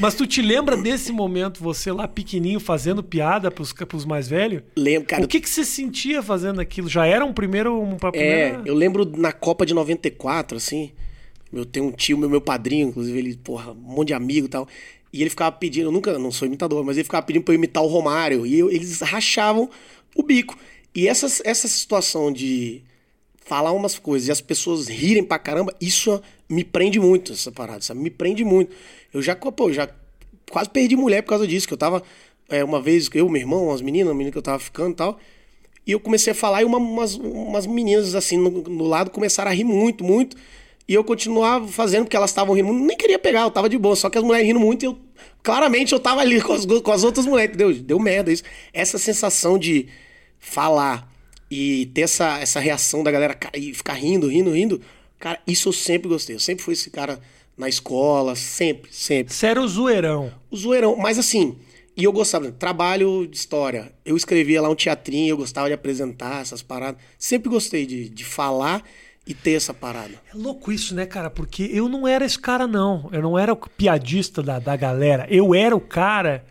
Mas 0.00 0.14
tu 0.14 0.26
te 0.26 0.40
lembra 0.40 0.74
desse 0.74 1.12
momento, 1.12 1.62
você 1.62 1.92
lá 1.92 2.08
pequenininho 2.08 2.58
fazendo 2.58 3.02
piada 3.02 3.50
pros, 3.50 3.74
pros 3.74 4.06
mais 4.06 4.28
velhos? 4.28 4.62
Lembro, 4.74 5.08
cara. 5.08 5.22
O 5.22 5.28
que, 5.28 5.40
que 5.40 5.50
você 5.50 5.62
sentia 5.62 6.22
fazendo 6.22 6.58
aquilo? 6.58 6.88
Já 6.88 7.06
era 7.06 7.22
um 7.22 7.34
primeiro. 7.34 7.82
Um, 7.82 7.96
primeira... 7.96 8.26
É, 8.26 8.60
eu 8.64 8.74
lembro 8.74 9.04
na 9.04 9.30
Copa 9.30 9.66
de 9.66 9.74
94, 9.74 10.56
assim. 10.56 10.90
Eu 11.52 11.64
tenho 11.64 11.86
um 11.86 11.92
tio, 11.92 12.16
meu, 12.16 12.28
meu 12.28 12.40
padrinho, 12.40 12.88
inclusive, 12.88 13.18
ele, 13.18 13.36
porra, 13.36 13.72
um 13.72 13.74
monte 13.74 14.08
de 14.08 14.14
amigo 14.14 14.46
e 14.46 14.48
tal. 14.48 14.66
E 15.12 15.20
ele 15.20 15.30
ficava 15.30 15.52
pedindo, 15.52 15.88
eu 15.88 15.92
nunca, 15.92 16.18
não 16.18 16.32
sou 16.32 16.46
imitador, 16.46 16.82
mas 16.84 16.96
ele 16.96 17.04
ficava 17.04 17.24
pedindo 17.24 17.42
pra 17.42 17.52
eu 17.52 17.58
imitar 17.58 17.82
o 17.82 17.86
Romário. 17.86 18.46
E 18.46 18.58
eu, 18.58 18.70
eles 18.70 19.00
rachavam 19.00 19.68
o 20.16 20.22
bico. 20.22 20.56
E 20.94 21.06
essa, 21.08 21.26
essa 21.44 21.68
situação 21.68 22.32
de 22.32 22.82
falar 23.44 23.72
umas 23.72 23.98
coisas 23.98 24.28
e 24.28 24.32
as 24.32 24.40
pessoas 24.40 24.88
rirem 24.88 25.22
pra 25.22 25.38
caramba, 25.38 25.74
isso 25.80 26.22
me 26.48 26.64
prende 26.64 26.98
muito, 27.00 27.32
essa 27.32 27.50
parada, 27.50 27.80
sabe? 27.82 28.00
Me 28.00 28.10
prende 28.10 28.44
muito. 28.44 28.74
Eu 29.12 29.20
já, 29.20 29.34
pô, 29.34 29.72
já 29.72 29.88
quase 30.50 30.70
perdi 30.70 30.96
mulher 30.96 31.22
por 31.22 31.30
causa 31.30 31.46
disso, 31.46 31.66
que 31.66 31.74
eu 31.74 31.78
tava, 31.78 32.02
é, 32.48 32.62
uma 32.62 32.80
vez, 32.80 33.08
eu, 33.14 33.28
meu 33.28 33.40
irmão, 33.40 33.68
umas 33.68 33.80
meninas, 33.80 34.08
uma 34.08 34.14
menina 34.14 34.30
que 34.32 34.38
eu 34.38 34.42
tava 34.42 34.58
ficando 34.58 34.92
e 34.92 34.96
tal, 34.96 35.18
e 35.86 35.92
eu 35.92 35.98
comecei 35.98 36.32
a 36.32 36.34
falar 36.34 36.62
e 36.62 36.64
uma, 36.64 36.78
umas, 36.78 37.16
umas 37.16 37.66
meninas, 37.66 38.14
assim, 38.14 38.36
no, 38.36 38.50
no 38.50 38.84
lado 38.84 39.10
começaram 39.10 39.50
a 39.50 39.54
rir 39.54 39.64
muito, 39.64 40.04
muito. 40.04 40.36
E 40.88 40.94
eu 40.94 41.04
continuava 41.04 41.68
fazendo 41.68 42.04
porque 42.04 42.16
elas 42.16 42.30
estavam 42.30 42.54
rindo. 42.54 42.72
Nem 42.72 42.96
queria 42.96 43.18
pegar, 43.18 43.42
eu 43.42 43.50
tava 43.50 43.68
de 43.68 43.78
boa. 43.78 43.94
Só 43.94 44.10
que 44.10 44.18
as 44.18 44.24
mulheres 44.24 44.46
rindo 44.46 44.60
muito 44.60 44.82
e 44.82 44.86
eu. 44.86 44.98
Claramente 45.42 45.92
eu 45.92 46.00
tava 46.00 46.20
ali 46.20 46.40
com 46.40 46.52
as, 46.52 46.64
com 46.66 46.92
as 46.92 47.04
outras 47.04 47.26
mulheres. 47.26 47.56
Deu, 47.56 47.72
deu 47.72 47.98
merda 47.98 48.32
isso. 48.32 48.42
Essa 48.72 48.98
sensação 48.98 49.58
de 49.58 49.88
falar 50.38 51.10
e 51.50 51.86
ter 51.86 52.02
essa, 52.02 52.38
essa 52.38 52.58
reação 52.58 53.02
da 53.02 53.10
galera 53.10 53.38
e 53.54 53.72
ficar 53.72 53.94
rindo, 53.94 54.26
rindo, 54.28 54.50
rindo. 54.50 54.80
Cara, 55.18 55.38
isso 55.46 55.68
eu 55.68 55.72
sempre 55.72 56.08
gostei. 56.08 56.34
Eu 56.34 56.40
sempre 56.40 56.64
fui 56.64 56.74
esse 56.74 56.90
cara 56.90 57.20
na 57.56 57.68
escola, 57.68 58.34
sempre, 58.34 58.92
sempre. 58.92 59.32
Você 59.32 59.46
era 59.46 59.60
o 59.60 59.68
zoeirão. 59.68 60.32
O 60.50 60.56
zoeirão. 60.56 60.96
Mas 60.96 61.18
assim, 61.18 61.56
e 61.96 62.04
eu 62.04 62.12
gostava, 62.12 62.50
trabalho 62.50 63.26
de 63.26 63.36
história. 63.36 63.92
Eu 64.04 64.16
escrevia 64.16 64.62
lá 64.62 64.68
um 64.70 64.74
teatrinho, 64.74 65.30
eu 65.30 65.36
gostava 65.36 65.68
de 65.68 65.74
apresentar 65.74 66.40
essas 66.40 66.62
paradas. 66.62 67.00
Sempre 67.18 67.50
gostei 67.50 67.84
de, 67.84 68.08
de 68.08 68.24
falar 68.24 68.82
e 69.26 69.34
ter 69.34 69.52
essa 69.52 69.72
parada. 69.72 70.14
É 70.32 70.36
louco 70.36 70.72
isso, 70.72 70.94
né, 70.94 71.06
cara? 71.06 71.30
Porque 71.30 71.70
eu 71.72 71.88
não 71.88 72.06
era 72.06 72.24
esse 72.24 72.38
cara, 72.38 72.66
não. 72.66 73.08
Eu 73.12 73.22
não 73.22 73.38
era 73.38 73.52
o 73.52 73.56
piadista 73.56 74.42
da, 74.42 74.58
da 74.58 74.76
galera. 74.76 75.26
Eu 75.30 75.54
era 75.54 75.74
o 75.76 75.80
cara 75.80 76.44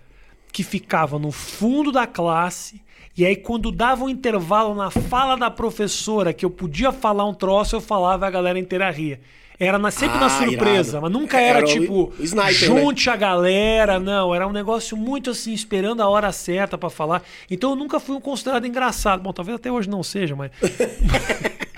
que 0.51 0.63
ficava 0.63 1.19
no 1.19 1.31
fundo 1.31 1.91
da 1.91 2.07
classe. 2.07 2.81
E 3.17 3.25
aí, 3.25 3.35
quando 3.35 3.71
dava 3.71 4.05
um 4.05 4.09
intervalo 4.09 4.73
na 4.73 4.89
fala 4.89 5.35
da 5.35 5.51
professora 5.51 6.33
que 6.33 6.45
eu 6.45 6.49
podia 6.49 6.91
falar 6.91 7.25
um 7.25 7.33
troço, 7.33 7.75
eu 7.75 7.81
falava 7.81 8.25
e 8.25 8.27
a 8.27 8.31
galera 8.31 8.57
inteira 8.57 8.89
ria. 8.89 9.19
Era 9.59 9.77
na, 9.77 9.91
sempre 9.91 10.17
ah, 10.17 10.21
na 10.21 10.29
surpresa, 10.29 10.97
irado. 10.97 11.01
mas 11.03 11.11
nunca 11.11 11.39
era, 11.39 11.59
era 11.59 11.67
tipo, 11.67 12.11
sniper, 12.19 12.53
junte 12.53 13.05
né? 13.05 13.13
a 13.13 13.15
galera, 13.15 13.99
não. 13.99 14.33
Era 14.33 14.47
um 14.47 14.51
negócio 14.51 14.97
muito 14.97 15.29
assim, 15.29 15.53
esperando 15.53 16.01
a 16.01 16.09
hora 16.09 16.31
certa 16.31 16.79
para 16.79 16.89
falar. 16.89 17.21
Então 17.47 17.71
eu 17.71 17.75
nunca 17.75 17.99
fui 17.99 18.19
considerado 18.19 18.65
engraçado. 18.65 19.21
Bom, 19.21 19.31
talvez 19.31 19.57
até 19.57 19.71
hoje 19.71 19.87
não 19.87 20.01
seja, 20.01 20.35
mas. 20.35 20.49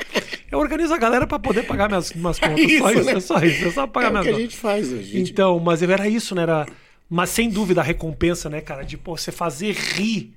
Eu 0.53 0.59
organizo 0.59 0.93
a 0.93 0.97
galera 0.99 1.25
para 1.25 1.39
poder 1.39 1.63
pagar 1.63 1.89
minhas, 1.89 2.13
minhas 2.13 2.37
contas. 2.39 2.59
isso, 2.59 2.77
só 2.77 2.91
isso, 2.91 3.03
né? 3.03 3.11
é 3.13 3.19
só 3.19 3.37
isso. 3.39 3.65
É 3.65 3.71
só 3.71 3.87
pagar 3.87 4.07
é 4.07 4.11
minhas 4.11 4.25
o 4.25 4.29
que 4.29 4.35
a 4.35 4.39
gente 4.39 4.55
faz 4.55 4.93
hoje. 4.93 5.03
Gente... 5.03 5.31
Então, 5.31 5.59
mas 5.59 5.81
era 5.81 6.07
isso, 6.07 6.35
né? 6.35 6.43
Era, 6.43 6.67
mas 7.09 7.31
sem 7.31 7.49
dúvida 7.49 7.81
a 7.81 7.83
recompensa, 7.83 8.51
né, 8.51 8.61
cara? 8.61 8.83
De 8.83 8.95
pô, 8.95 9.17
você 9.17 9.31
fazer 9.31 9.73
rir 9.73 10.31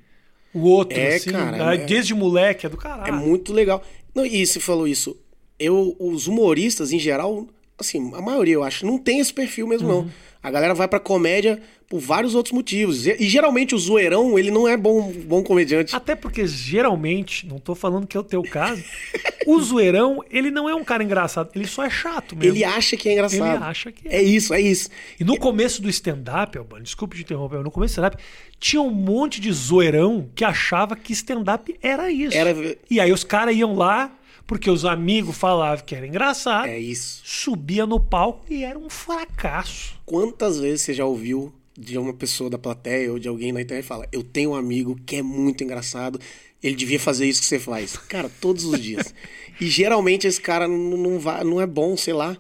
o 0.54 0.60
outro, 0.60 0.98
é, 0.98 1.16
assim, 1.16 1.30
cara, 1.30 1.74
é, 1.74 1.76
desde 1.76 2.14
moleque, 2.14 2.64
é 2.64 2.68
do 2.70 2.78
caralho. 2.78 3.08
É 3.08 3.12
muito 3.12 3.52
legal. 3.52 3.84
Não, 4.14 4.24
e 4.24 4.46
você 4.46 4.58
falou 4.58 4.88
isso. 4.88 5.14
Eu, 5.58 5.94
os 5.98 6.26
humoristas, 6.26 6.92
em 6.92 6.98
geral, 6.98 7.46
assim, 7.78 8.10
a 8.14 8.22
maioria, 8.22 8.54
eu 8.54 8.64
acho, 8.64 8.86
não 8.86 8.96
tem 8.96 9.20
esse 9.20 9.34
perfil 9.34 9.66
mesmo, 9.68 9.86
uhum. 9.86 10.02
não. 10.04 10.10
A 10.42 10.50
galera 10.50 10.72
vai 10.72 10.88
pra 10.88 10.98
comédia 10.98 11.60
por 11.88 12.00
vários 12.00 12.34
outros 12.34 12.52
motivos. 12.52 13.06
E, 13.06 13.28
geralmente 13.28 13.74
o 13.74 13.78
zoeirão, 13.78 14.38
ele 14.38 14.50
não 14.50 14.66
é 14.66 14.76
bom, 14.76 15.12
bom 15.24 15.42
comediante. 15.42 15.94
Até 15.94 16.14
porque 16.14 16.46
geralmente, 16.46 17.46
não 17.46 17.58
tô 17.58 17.74
falando 17.74 18.06
que 18.06 18.16
é 18.16 18.20
o 18.20 18.24
teu 18.24 18.42
caso, 18.42 18.82
o 19.46 19.60
zoeirão, 19.60 20.22
ele 20.30 20.50
não 20.50 20.68
é 20.68 20.74
um 20.74 20.84
cara 20.84 21.04
engraçado, 21.04 21.50
ele 21.54 21.66
só 21.66 21.84
é 21.84 21.90
chato 21.90 22.34
mesmo. 22.34 22.54
Ele 22.56 22.64
acha 22.64 22.96
que 22.96 23.08
é 23.08 23.12
engraçado. 23.12 23.56
Ele 23.56 23.64
acha 23.64 23.92
que 23.92 24.08
é. 24.08 24.16
É 24.16 24.22
isso, 24.22 24.52
é 24.52 24.60
isso. 24.60 24.88
E 25.18 25.24
no 25.24 25.38
começo 25.38 25.80
do 25.80 25.88
stand-up, 25.88 26.58
desculpe 26.82 27.16
te 27.16 27.22
interromper, 27.22 27.62
no 27.62 27.70
começo 27.70 27.94
do 27.94 27.98
stand-up, 27.98 28.22
tinha 28.58 28.82
um 28.82 28.90
monte 28.90 29.40
de 29.40 29.52
zoeirão 29.52 30.28
que 30.34 30.44
achava 30.44 30.96
que 30.96 31.12
stand-up 31.12 31.76
era 31.80 32.10
isso. 32.10 32.36
Era... 32.36 32.54
E 32.90 32.98
aí 32.98 33.12
os 33.12 33.22
caras 33.22 33.54
iam 33.54 33.74
lá, 33.74 34.12
porque 34.46 34.70
os 34.70 34.84
amigos 34.84 35.36
falavam 35.36 35.84
que 35.84 35.94
era 35.94 36.06
engraçado. 36.06 36.66
É 36.66 36.78
isso. 36.78 37.20
Subia 37.24 37.86
no 37.86 38.00
palco 38.00 38.44
e 38.48 38.64
era 38.64 38.78
um 38.78 38.90
fracasso. 38.90 39.94
Quantas 40.04 40.58
vezes 40.58 40.82
você 40.82 40.94
já 40.94 41.04
ouviu 41.04 41.52
de 41.76 41.98
uma 41.98 42.14
pessoa 42.14 42.48
da 42.48 42.58
plateia 42.58 43.12
ou 43.12 43.18
de 43.18 43.28
alguém 43.28 43.52
na 43.52 43.60
internet 43.60 43.84
fala: 43.84 44.08
Eu 44.10 44.22
tenho 44.22 44.50
um 44.50 44.54
amigo 44.54 44.98
que 45.06 45.16
é 45.16 45.22
muito 45.22 45.62
engraçado, 45.62 46.18
ele 46.62 46.74
devia 46.74 46.98
fazer 46.98 47.26
isso 47.26 47.40
que 47.40 47.46
você 47.46 47.58
faz. 47.58 47.96
Cara, 47.96 48.30
todos 48.40 48.64
os 48.64 48.80
dias. 48.80 49.14
e 49.60 49.66
geralmente 49.66 50.26
esse 50.26 50.40
cara 50.40 50.66
não, 50.66 50.96
não, 50.96 51.18
vai, 51.18 51.44
não 51.44 51.60
é 51.60 51.66
bom, 51.66 51.96
sei 51.96 52.14
lá. 52.14 52.36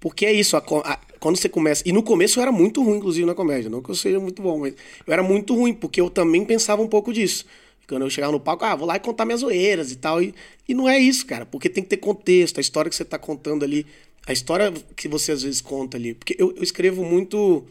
Porque 0.00 0.24
é 0.24 0.32
isso, 0.32 0.56
a, 0.56 0.60
a, 0.84 0.98
quando 1.20 1.36
você 1.36 1.48
começa. 1.48 1.82
E 1.86 1.92
no 1.92 2.02
começo 2.02 2.38
eu 2.38 2.42
era 2.42 2.50
muito 2.50 2.82
ruim, 2.82 2.96
inclusive, 2.96 3.26
na 3.26 3.34
comédia. 3.34 3.70
Não 3.70 3.82
que 3.82 3.90
eu 3.90 3.94
seja 3.94 4.18
muito 4.18 4.40
bom, 4.40 4.58
mas 4.58 4.74
eu 5.06 5.12
era 5.12 5.22
muito 5.22 5.54
ruim, 5.54 5.74
porque 5.74 6.00
eu 6.00 6.08
também 6.08 6.44
pensava 6.44 6.80
um 6.82 6.88
pouco 6.88 7.12
disso. 7.12 7.44
Quando 7.86 8.02
eu 8.02 8.10
chegava 8.10 8.32
no 8.32 8.40
palco, 8.40 8.64
ah, 8.64 8.76
vou 8.76 8.86
lá 8.86 8.96
e 8.96 9.00
contar 9.00 9.24
minhas 9.24 9.40
zoeiras 9.40 9.90
e 9.90 9.96
tal. 9.96 10.22
E, 10.22 10.32
e 10.68 10.74
não 10.74 10.88
é 10.88 10.98
isso, 10.98 11.26
cara, 11.26 11.44
porque 11.44 11.68
tem 11.68 11.82
que 11.82 11.90
ter 11.90 11.96
contexto, 11.96 12.58
a 12.58 12.60
história 12.60 12.88
que 12.88 12.94
você 12.94 13.04
tá 13.04 13.18
contando 13.18 13.64
ali, 13.64 13.84
a 14.26 14.32
história 14.32 14.72
que 14.94 15.08
você 15.08 15.32
às 15.32 15.42
vezes 15.42 15.60
conta 15.60 15.96
ali. 15.96 16.14
Porque 16.14 16.36
eu, 16.38 16.54
eu 16.56 16.62
escrevo 16.62 17.04
muito 17.04 17.66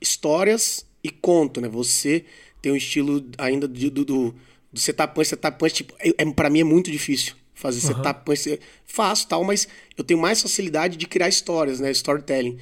histórias 0.00 0.86
e 1.02 1.10
conto, 1.10 1.60
né? 1.60 1.68
Você 1.68 2.24
tem 2.60 2.72
um 2.72 2.76
estilo 2.76 3.24
ainda 3.38 3.66
de, 3.66 3.90
do, 3.90 4.04
do, 4.04 4.34
do 4.72 4.80
setup 4.80 5.14
punch, 5.14 5.28
setup 5.28 5.58
punch, 5.58 5.74
tipo, 5.74 5.94
é, 5.98 6.10
é, 6.18 6.30
pra 6.32 6.50
mim 6.50 6.60
é 6.60 6.64
muito 6.64 6.90
difícil 6.90 7.34
fazer 7.54 7.86
uhum. 7.86 7.94
setup 7.94 8.24
punch. 8.24 8.60
Faço 8.86 9.28
tal, 9.28 9.44
mas 9.44 9.68
eu 9.96 10.04
tenho 10.04 10.20
mais 10.20 10.40
facilidade 10.40 10.96
de 10.96 11.06
criar 11.06 11.28
histórias, 11.28 11.80
né? 11.80 11.90
Storytelling. 11.90 12.58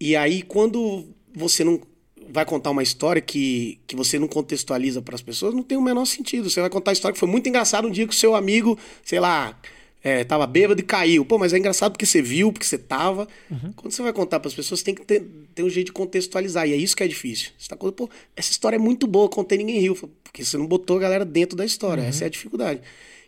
E 0.00 0.16
aí, 0.16 0.42
quando 0.42 1.08
você 1.34 1.62
não 1.62 1.80
vai 2.32 2.44
contar 2.44 2.70
uma 2.70 2.82
história 2.82 3.20
que, 3.20 3.80
que 3.86 3.96
você 3.96 4.18
não 4.18 4.28
contextualiza 4.28 5.02
para 5.02 5.14
as 5.14 5.22
pessoas, 5.22 5.54
não 5.54 5.62
tem 5.62 5.76
o 5.76 5.82
menor 5.82 6.04
sentido. 6.04 6.48
Você 6.48 6.60
vai 6.60 6.70
contar 6.70 6.92
a 6.92 6.94
história 6.94 7.12
que 7.12 7.18
foi 7.18 7.28
muito 7.28 7.48
engraçado 7.48 7.88
um 7.88 7.90
dia 7.90 8.06
que 8.06 8.14
o 8.14 8.16
seu 8.16 8.34
amigo, 8.34 8.78
sei 9.04 9.18
lá, 9.18 9.58
é, 10.02 10.24
tava 10.24 10.46
bêbado 10.46 10.80
e 10.80 10.84
caiu. 10.84 11.24
Pô, 11.24 11.38
mas 11.38 11.52
é 11.52 11.58
engraçado 11.58 11.92
porque 11.92 12.06
você 12.06 12.22
viu, 12.22 12.52
porque 12.52 12.66
você 12.66 12.78
tava. 12.78 13.28
Uhum. 13.50 13.72
Quando 13.76 13.92
você 13.92 14.02
vai 14.02 14.12
contar 14.12 14.40
para 14.40 14.48
as 14.48 14.54
pessoas, 14.54 14.82
tem 14.82 14.94
que 14.94 15.04
ter, 15.04 15.26
ter, 15.54 15.62
um 15.62 15.68
jeito 15.68 15.86
de 15.86 15.92
contextualizar. 15.92 16.66
E 16.66 16.72
é 16.72 16.76
isso 16.76 16.96
que 16.96 17.02
é 17.02 17.08
difícil. 17.08 17.50
Você 17.58 17.68
tá 17.68 17.76
contando, 17.76 17.94
pô, 17.94 18.10
essa 18.34 18.50
história 18.50 18.76
é 18.76 18.78
muito 18.78 19.06
boa, 19.06 19.28
contei 19.28 19.58
ninguém 19.58 19.78
riu. 19.78 19.94
Porque 20.24 20.44
você 20.44 20.56
não 20.56 20.66
botou 20.66 20.96
a 20.96 21.00
galera 21.00 21.24
dentro 21.24 21.56
da 21.56 21.64
história. 21.64 22.02
Uhum. 22.02 22.08
Essa 22.08 22.24
é 22.24 22.26
a 22.26 22.30
dificuldade. 22.30 22.80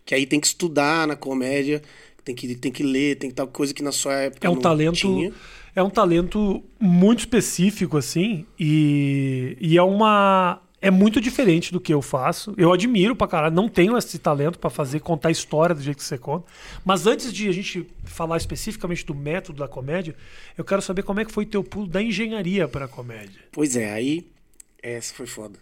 Que 0.05 0.15
aí 0.15 0.27
tem 0.27 0.41
que 0.41 0.47
estudar 0.47 1.07
na 1.07 1.15
comédia, 1.15 1.83
tem 2.25 2.35
que, 2.35 2.55
tem 2.55 2.73
que 2.73 2.83
ler, 2.83 3.17
tem 3.17 3.29
que 3.29 3.37
tal 3.37 3.47
coisa 3.47 3.75
que 3.75 3.83
na 3.83 3.93
sua 3.93 4.15
época. 4.15 4.47
É 4.47 4.51
um 4.51 4.57
talento. 4.57 4.97
Tinha. 4.97 5.33
é 5.77 5.83
um 5.83 5.91
talento 5.91 6.63
muito 6.81 7.21
específico, 7.21 7.99
assim, 7.99 8.47
e, 8.59 9.57
e 9.61 9.77
é 9.77 9.83
uma. 9.83 10.61
É 10.83 10.91
muito 10.91 11.21
diferente 11.21 11.73
do 11.73 11.81
que 11.81 11.95
eu 11.95 12.03
faço. 12.03 12.53
Eu 12.59 12.73
admiro 12.73 13.15
pra 13.15 13.29
caralho. 13.29 13.55
Não 13.55 13.69
tenho 13.69 13.97
esse 13.97 14.19
talento 14.19 14.59
pra 14.59 14.69
fazer, 14.69 14.99
contar 15.01 15.31
história 15.31 15.75
do 15.75 15.81
jeito 15.81 15.99
que 15.99 16.05
você 16.05 16.19
conta. 16.19 16.45
Mas 16.85 17.07
antes 17.07 17.33
de 17.33 17.49
a 17.49 17.53
gente 17.53 17.87
falar 18.05 18.37
especificamente 18.37 19.07
do 19.07 19.15
método 19.15 19.61
da 19.61 19.69
comédia, 19.69 20.15
eu 20.59 20.65
quero 20.65 20.83
saber 20.83 21.05
como 21.05 21.21
é 21.21 21.25
que 21.25 21.31
foi 21.31 21.47
teu 21.47 21.63
pulo 21.63 21.87
da 21.87 22.03
engenharia 22.03 22.67
pra 22.67 22.89
comédia. 22.89 23.41
Pois 23.53 23.77
é, 23.77 23.93
aí. 23.93 24.27
Essa 24.83 25.15
foi 25.15 25.27
foda. 25.27 25.57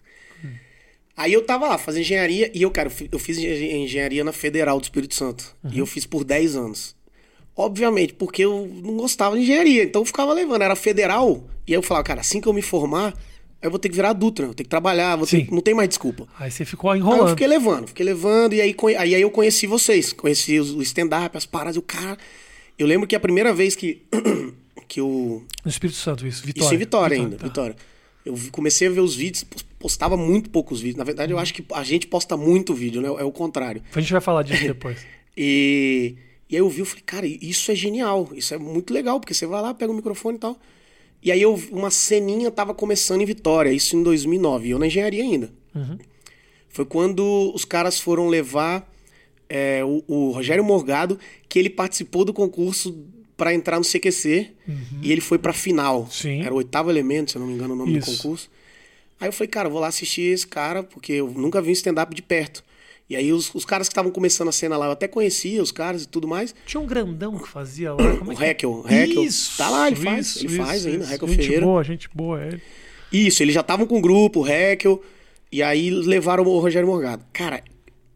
Aí 1.17 1.33
eu 1.35 1.45
tava 1.45 1.69
lá 1.69 1.77
fazendo 1.77 2.01
engenharia 2.03 2.51
e 2.55 2.63
eu, 2.63 2.71
cara, 2.71 2.87
eu 2.87 2.91
fi- 2.91 3.09
eu 3.13 3.19
fiz 3.19 3.37
engen- 3.37 3.85
engenharia 3.85 4.25
na 4.25 4.33
Federal 4.33 4.79
do 4.81 4.85
Espírito 4.85 5.15
Santo. 5.15 5.55
E 5.71 5.79
eu 5.79 5.85
fiz 5.87 6.07
por 6.07 6.25
10 6.25 6.57
anos. 6.57 6.97
Obviamente, 7.55 8.15
porque 8.15 8.43
eu 8.43 8.67
não 8.83 8.97
gostava 8.97 9.37
de 9.37 9.43
engenharia, 9.43 9.83
então 9.85 10.01
eu 10.01 10.07
ficava 10.07 10.33
levando. 10.33 10.63
Era 10.63 10.75
federal, 10.75 11.45
e 11.67 11.73
aí 11.73 11.77
eu 11.79 11.83
falava, 11.83 12.05
cara, 12.05 12.21
assim 12.23 12.41
que 12.41 12.49
eu 12.49 12.55
me 12.55 12.63
formar, 12.63 13.13
eu 13.63 13.71
vou 13.71 13.79
ter 13.79 13.89
que 13.89 13.95
virar 13.97 14.11
adulto, 14.11 14.43
né? 14.43 14.49
Eu 14.49 14.55
tenho 14.55 14.65
que 14.65 14.71
trabalhar, 14.71 15.17
vou 15.17 15.27
ter- 15.27 15.51
não 15.51 15.61
tem 15.61 15.75
mais 15.75 15.89
desculpa. 15.89 16.27
Aí 16.39 16.51
você 16.51 16.65
ficou 16.65 16.91
Aí 16.91 16.99
eu 17.01 17.05
enrolando. 17.07 17.31
fiquei 17.31 17.47
levando, 17.47 17.89
fiquei 17.89 18.05
levando, 18.07 18.55
e 18.55 18.61
aí, 18.61 18.75
aí, 18.99 19.15
aí 19.15 19.21
eu 19.23 19.31
conheci 19.31 19.67
vocês, 19.67 20.13
conheci 20.13 20.59
o 20.59 20.81
stand-up, 20.83 21.37
as 21.37 21.45
paradas, 21.47 21.77
e 21.77 21.79
o 21.79 21.83
cara. 21.83 22.17
Eu 22.79 22.87
lembro 22.87 23.07
que 23.07 23.15
a 23.15 23.21
primeira 23.21 23.53
vez 23.53 23.77
que, 23.77 24.03
que 24.89 25.01
o. 25.01 25.43
No 25.65 25.71
Espírito 25.71 25.99
Santo, 25.99 26.27
isso. 26.27 26.45
Vitória. 26.45 26.65
Isso 26.67 26.75
em 26.75 26.79
Vitória 26.79 27.17
ainda, 27.17 27.37
tá. 27.37 27.47
Vitória. 27.47 27.77
Eu 28.25 28.35
comecei 28.53 28.87
a 28.89 28.91
ver 28.91 29.01
os 29.01 29.15
vídeos, 29.15 29.45
pos- 29.45 29.63
postava 29.79 30.17
muito 30.17 30.51
poucos 30.51 30.81
vídeos. 30.81 30.97
Na 30.97 31.05
verdade, 31.05 31.33
eu 31.33 31.39
acho 31.39 31.53
que 31.55 31.65
a 31.73 31.83
gente 31.83 32.07
posta 32.07 32.37
muito 32.37 32.75
vídeo, 32.75 33.01
né? 33.01 33.09
É 33.09 33.25
o 33.25 33.33
contrário. 33.33 33.83
A 33.95 34.01
gente 34.01 34.13
vai 34.13 34.21
falar 34.21 34.43
disso 34.43 34.63
depois. 34.67 34.99
E, 35.37 36.15
e 36.49 36.55
aí 36.57 36.61
eu 36.61 36.69
vi, 36.69 36.81
eu 36.81 36.87
falei, 36.87 37.03
cara, 37.05 37.27
isso 37.27 37.71
é 37.71 37.75
genial, 37.75 38.29
isso 38.35 38.53
é 38.53 38.59
muito 38.59 38.93
legal, 38.93 39.19
porque 39.21 39.33
você 39.33 39.47
vai 39.47 39.63
lá, 39.63 39.73
pega 39.73 39.91
o 39.91 39.95
microfone 39.95 40.37
e 40.37 40.41
tal. 40.41 40.59
E 41.23 41.31
aí 41.31 41.43
eu, 41.43 41.55
uma 41.71 41.91
ceninha 41.91 42.51
tava 42.51 42.75
começando 42.75 43.21
em 43.21 43.27
Vitória, 43.27 43.71
isso 43.71 43.97
em 43.97 44.03
2009, 44.03 44.69
e 44.69 44.71
eu 44.71 44.79
na 44.79 44.87
engenharia 44.87 45.23
ainda. 45.23 45.51
Foi 46.69 46.85
quando 46.85 47.53
os 47.55 47.65
caras 47.65 48.01
foram 48.01 48.29
levar 48.29 48.89
é, 49.49 49.83
o, 49.85 50.03
o 50.07 50.31
Rogério 50.31 50.65
Morgado, 50.65 51.19
que 51.49 51.59
ele 51.59 51.69
participou 51.69 52.25
do 52.25 52.33
concurso 52.33 53.05
para 53.37 53.53
entrar 53.53 53.79
no 53.79 53.85
CQC, 53.85 54.51
e 55.03 55.11
ele 55.11 55.21
foi 55.21 55.39
pra 55.39 55.53
final. 55.53 56.07
Sim. 56.11 56.43
Era 56.43 56.53
o 56.53 56.59
oitavo 56.59 56.91
elemento, 56.91 57.31
se 57.31 57.37
eu 57.37 57.41
não 57.41 57.49
me 57.49 57.55
engano 57.55 57.75
o 57.75 57.77
nome 57.77 57.99
Isso. 57.99 58.11
do 58.11 58.17
concurso. 58.17 58.51
Aí 59.19 59.29
eu 59.29 59.33
falei, 59.33 59.49
cara, 59.49 59.69
eu 59.69 59.73
vou 59.73 59.81
lá 59.81 59.89
assistir 59.89 60.23
esse 60.23 60.47
cara, 60.47 60.83
porque 60.83 61.15
eu 61.15 61.31
nunca 61.31 61.61
vi 61.61 61.71
um 61.71 61.73
stand-up 61.73 62.15
de 62.15 62.23
perto. 62.23 62.63
E 63.11 63.17
aí 63.17 63.33
os, 63.33 63.53
os 63.53 63.65
caras 63.65 63.89
que 63.89 63.93
estavam 63.93 64.13
começando 64.13 64.47
a 64.47 64.53
cena 64.53 64.77
lá, 64.77 64.87
eu 64.87 64.93
até 64.93 65.09
conhecia 65.09 65.61
os 65.61 65.73
caras 65.73 66.05
e 66.05 66.09
tudo 66.09 66.29
mais. 66.29 66.55
Tinha 66.65 66.81
um 66.81 66.87
grandão 66.87 67.37
que 67.37 67.49
fazia 67.49 67.93
lá. 67.93 68.17
Como 68.17 68.31
é 68.31 68.35
O 68.35 68.39
que... 68.39 68.45
Heckel, 68.45 68.85
Heckel. 68.89 69.25
Isso, 69.25 69.57
Tá 69.59 69.69
lá, 69.69 69.89
ele 69.89 69.97
faz, 69.97 70.27
isso, 70.29 70.47
ele 70.47 70.57
faz 70.57 70.87
ainda. 70.87 71.13
Heckel 71.13 71.29
gente 71.29 71.43
Ferreira. 71.43 71.67
boa, 71.67 71.83
gente 71.83 72.09
boa. 72.15 72.41
é 72.41 72.47
ele. 72.47 72.63
Isso, 73.11 73.43
eles 73.43 73.53
já 73.53 73.63
estavam 73.63 73.85
com 73.85 73.99
o 73.99 74.01
grupo, 74.01 74.43
o 74.43 74.47
Heckel, 74.47 75.03
e 75.51 75.61
aí 75.61 75.91
levaram 75.91 76.45
o 76.45 76.61
Rogério 76.61 76.87
Morgado. 76.87 77.25
Cara, 77.33 77.65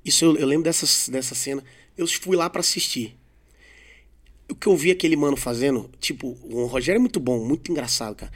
isso 0.05 0.25
eu, 0.25 0.37
eu 0.37 0.47
lembro 0.47 0.63
dessa, 0.63 1.11
dessa 1.11 1.35
cena. 1.35 1.65
Eu 1.99 2.07
fui 2.07 2.37
lá 2.37 2.49
pra 2.49 2.61
assistir. 2.61 3.17
O 4.49 4.55
que 4.55 4.69
eu 4.69 4.77
vi 4.77 4.93
aquele 4.93 5.17
mano 5.17 5.37
fazendo, 5.37 5.91
tipo, 5.99 6.39
o 6.45 6.67
Rogério 6.67 6.99
é 6.99 7.01
muito 7.01 7.19
bom, 7.19 7.45
muito 7.45 7.69
engraçado, 7.73 8.15
cara. 8.15 8.31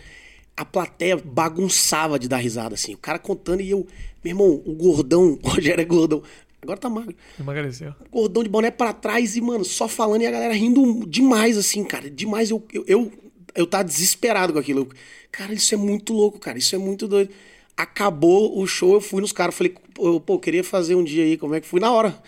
A 0.57 0.65
plateia 0.65 1.17
bagunçava 1.17 2.19
de 2.19 2.27
dar 2.27 2.39
risada, 2.39 2.75
assim. 2.75 2.95
O 2.95 2.99
cara 2.99 3.21
contando 3.21 3.61
e 3.61 3.71
eu, 3.71 3.87
meu 4.25 4.33
irmão, 4.33 4.61
o 4.67 4.75
gordão, 4.75 5.39
o 5.41 5.49
Rogério 5.49 5.83
é 5.83 5.85
gordão. 5.85 6.21
Agora 6.69 6.79
tá 6.79 6.91
magro. 6.91 7.17
Emagreceu. 7.41 7.95
Gordão 8.13 8.43
de 8.43 8.49
boné 8.51 8.71
pra 8.71 8.93
trás 8.93 9.37
e, 9.37 9.41
mano, 9.41 9.65
só 9.65 9.89
falando 9.89 10.21
e 10.21 10.27
a 10.27 10.31
galera 10.31 10.53
rindo 10.53 11.07
demais, 11.07 11.57
assim, 11.57 11.83
cara. 11.83 12.11
Demais. 12.11 12.51
Eu, 12.51 12.63
eu, 12.71 12.85
eu, 12.87 13.13
eu 13.55 13.67
tava 13.67 13.85
desesperado 13.85 14.53
com 14.53 14.59
aquilo. 14.59 14.87
Cara, 15.33 15.55
isso 15.55 15.73
é 15.73 15.79
muito 15.79 16.13
louco, 16.13 16.39
cara. 16.39 16.59
Isso 16.59 16.75
é 16.75 16.79
muito 16.79 17.09
doido. 17.09 17.31
Acabou 17.75 18.61
o 18.61 18.67
show, 18.67 18.93
eu 18.93 19.01
fui 19.01 19.23
nos 19.23 19.33
caras. 19.33 19.55
Falei, 19.55 19.75
pô, 19.95 20.21
pô, 20.21 20.39
queria 20.39 20.63
fazer 20.63 20.95
um 20.95 21.03
dia 21.03 21.25
aí. 21.25 21.39
Como 21.39 21.55
é 21.55 21.61
que 21.63 21.67
fui? 21.67 21.81
Na 21.81 21.91
hora. 21.91 22.23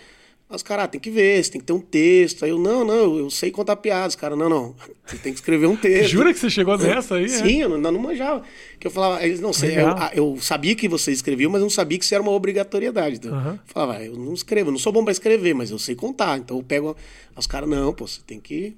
Os 0.53 0.61
caras, 0.61 0.85
ah, 0.85 0.87
tem 0.87 0.99
que 0.99 1.09
ver, 1.09 1.43
você 1.43 1.51
tem 1.51 1.61
que 1.61 1.67
ter 1.67 1.73
um 1.73 1.79
texto. 1.79 2.43
Aí 2.43 2.51
eu, 2.51 2.59
não, 2.59 2.83
não, 2.83 3.17
eu 3.17 3.29
sei 3.29 3.51
contar 3.51 3.75
piadas. 3.77 4.15
Cara, 4.15 4.35
não, 4.35 4.49
não. 4.49 4.75
Você 5.05 5.17
tem 5.17 5.33
que 5.33 5.39
escrever 5.39 5.65
um 5.67 5.75
texto. 5.75 6.09
Jura 6.11 6.33
que 6.33 6.39
você 6.39 6.49
chegou 6.49 6.77
nessa 6.77 7.15
aí? 7.15 7.25
é? 7.25 7.27
Sim, 7.27 7.63
eu 7.63 7.69
não, 7.69 7.91
não 7.91 7.99
manjava. 7.99 8.43
Que 8.79 8.87
eu 8.87 8.91
falava, 8.91 9.21
eles, 9.25 9.41
não, 9.41 9.51
você, 9.51 9.75
eu, 9.77 9.89
eu 10.13 10.37
sabia 10.39 10.73
que 10.73 10.87
você 10.87 11.11
escrevia, 11.11 11.49
mas 11.49 11.59
eu 11.59 11.65
não 11.65 11.69
sabia 11.69 11.97
que 11.99 12.05
isso 12.05 12.13
era 12.15 12.23
uma 12.23 12.31
obrigatoriedade. 12.31 13.17
Então, 13.17 13.33
Aham. 13.33 13.53
eu 13.53 13.59
falava, 13.65 13.97
ah, 13.97 14.05
eu 14.05 14.15
não 14.15 14.33
escrevo, 14.33 14.69
eu 14.69 14.71
não 14.71 14.79
sou 14.79 14.93
bom 14.93 15.03
pra 15.03 15.11
escrever, 15.11 15.53
mas 15.53 15.69
eu 15.69 15.77
sei 15.77 15.95
contar. 15.95 16.37
Então 16.37 16.55
eu 16.55 16.63
pego. 16.63 16.95
Os 17.35 17.45
caras, 17.45 17.69
não, 17.69 17.93
pô, 17.93 18.07
você 18.07 18.21
tem 18.25 18.39
que. 18.39 18.73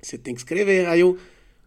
Você 0.00 0.18
tem 0.18 0.34
que 0.34 0.40
escrever. 0.40 0.88
Aí 0.88 0.98
eu 0.98 1.16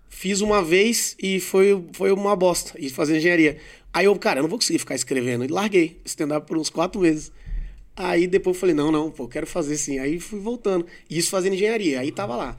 fiz 0.09 0.41
uma 0.41 0.61
vez 0.61 1.15
e 1.21 1.39
foi, 1.39 1.81
foi 1.93 2.11
uma 2.11 2.35
bosta. 2.35 2.73
E 2.77 2.89
fazer 2.89 3.17
engenharia. 3.17 3.57
Aí 3.93 4.05
eu, 4.07 4.15
cara, 4.17 4.39
eu 4.39 4.43
não 4.43 4.49
vou 4.49 4.59
conseguir 4.59 4.79
ficar 4.79 4.95
escrevendo. 4.95 5.45
E 5.45 5.47
larguei 5.47 6.01
stand-up 6.03 6.45
por 6.45 6.57
uns 6.57 6.69
quatro 6.69 6.99
meses. 6.99 7.31
Aí 7.95 8.27
depois 8.27 8.55
eu 8.55 8.59
falei, 8.59 8.75
não, 8.75 8.91
não, 8.91 9.09
pô, 9.09 9.27
quero 9.27 9.47
fazer 9.47 9.77
sim. 9.77 9.99
Aí 9.99 10.19
fui 10.19 10.39
voltando. 10.39 10.85
Isso 11.09 11.29
fazendo 11.29 11.53
engenharia. 11.53 11.99
Aí 12.01 12.11
tava 12.11 12.35
lá. 12.35 12.57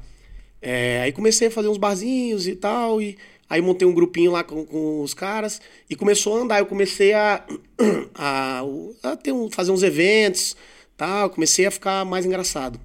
É, 0.62 1.02
aí 1.02 1.12
comecei 1.12 1.49
a 1.49 1.50
fazer 1.50 1.69
uns 1.69 1.76
barzinhos 1.76 2.49
e 2.49 2.57
tal. 2.57 3.02
E 3.02 3.19
aí 3.49 3.61
montei 3.61 3.87
um 3.87 3.93
grupinho 3.93 4.31
lá 4.31 4.43
com, 4.43 4.64
com 4.64 5.02
os 5.02 5.12
caras. 5.12 5.61
E 5.90 5.95
começou 5.95 6.38
a 6.38 6.40
andar. 6.40 6.59
Eu 6.61 6.66
comecei 6.66 7.12
a, 7.12 7.45
a, 8.14 8.62
a 9.02 9.16
ter 9.16 9.33
um, 9.33 9.50
fazer 9.50 9.73
uns 9.73 9.83
eventos. 9.83 10.57
Tal. 10.97 11.28
Comecei 11.28 11.66
a 11.66 11.71
ficar 11.71 12.05
mais 12.07 12.25
engraçado. 12.25 12.81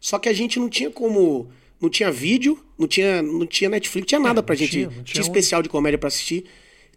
Só 0.00 0.18
que 0.18 0.28
a 0.28 0.32
gente 0.32 0.58
não 0.58 0.68
tinha 0.70 0.90
como. 0.90 1.48
Não 1.80 1.90
tinha 1.90 2.12
vídeo, 2.12 2.64
não 2.78 2.86
tinha, 2.86 3.20
não 3.20 3.44
tinha 3.44 3.68
Netflix, 3.68 4.04
não 4.04 4.06
tinha 4.06 4.20
nada 4.20 4.40
pra 4.40 4.54
não 4.54 4.58
gente. 4.58 4.70
tinha, 4.70 4.86
Tinha, 4.86 4.96
não 4.98 5.04
tinha 5.04 5.20
especial 5.20 5.62
de 5.62 5.68
comédia 5.68 5.98
pra 5.98 6.06
assistir. 6.06 6.44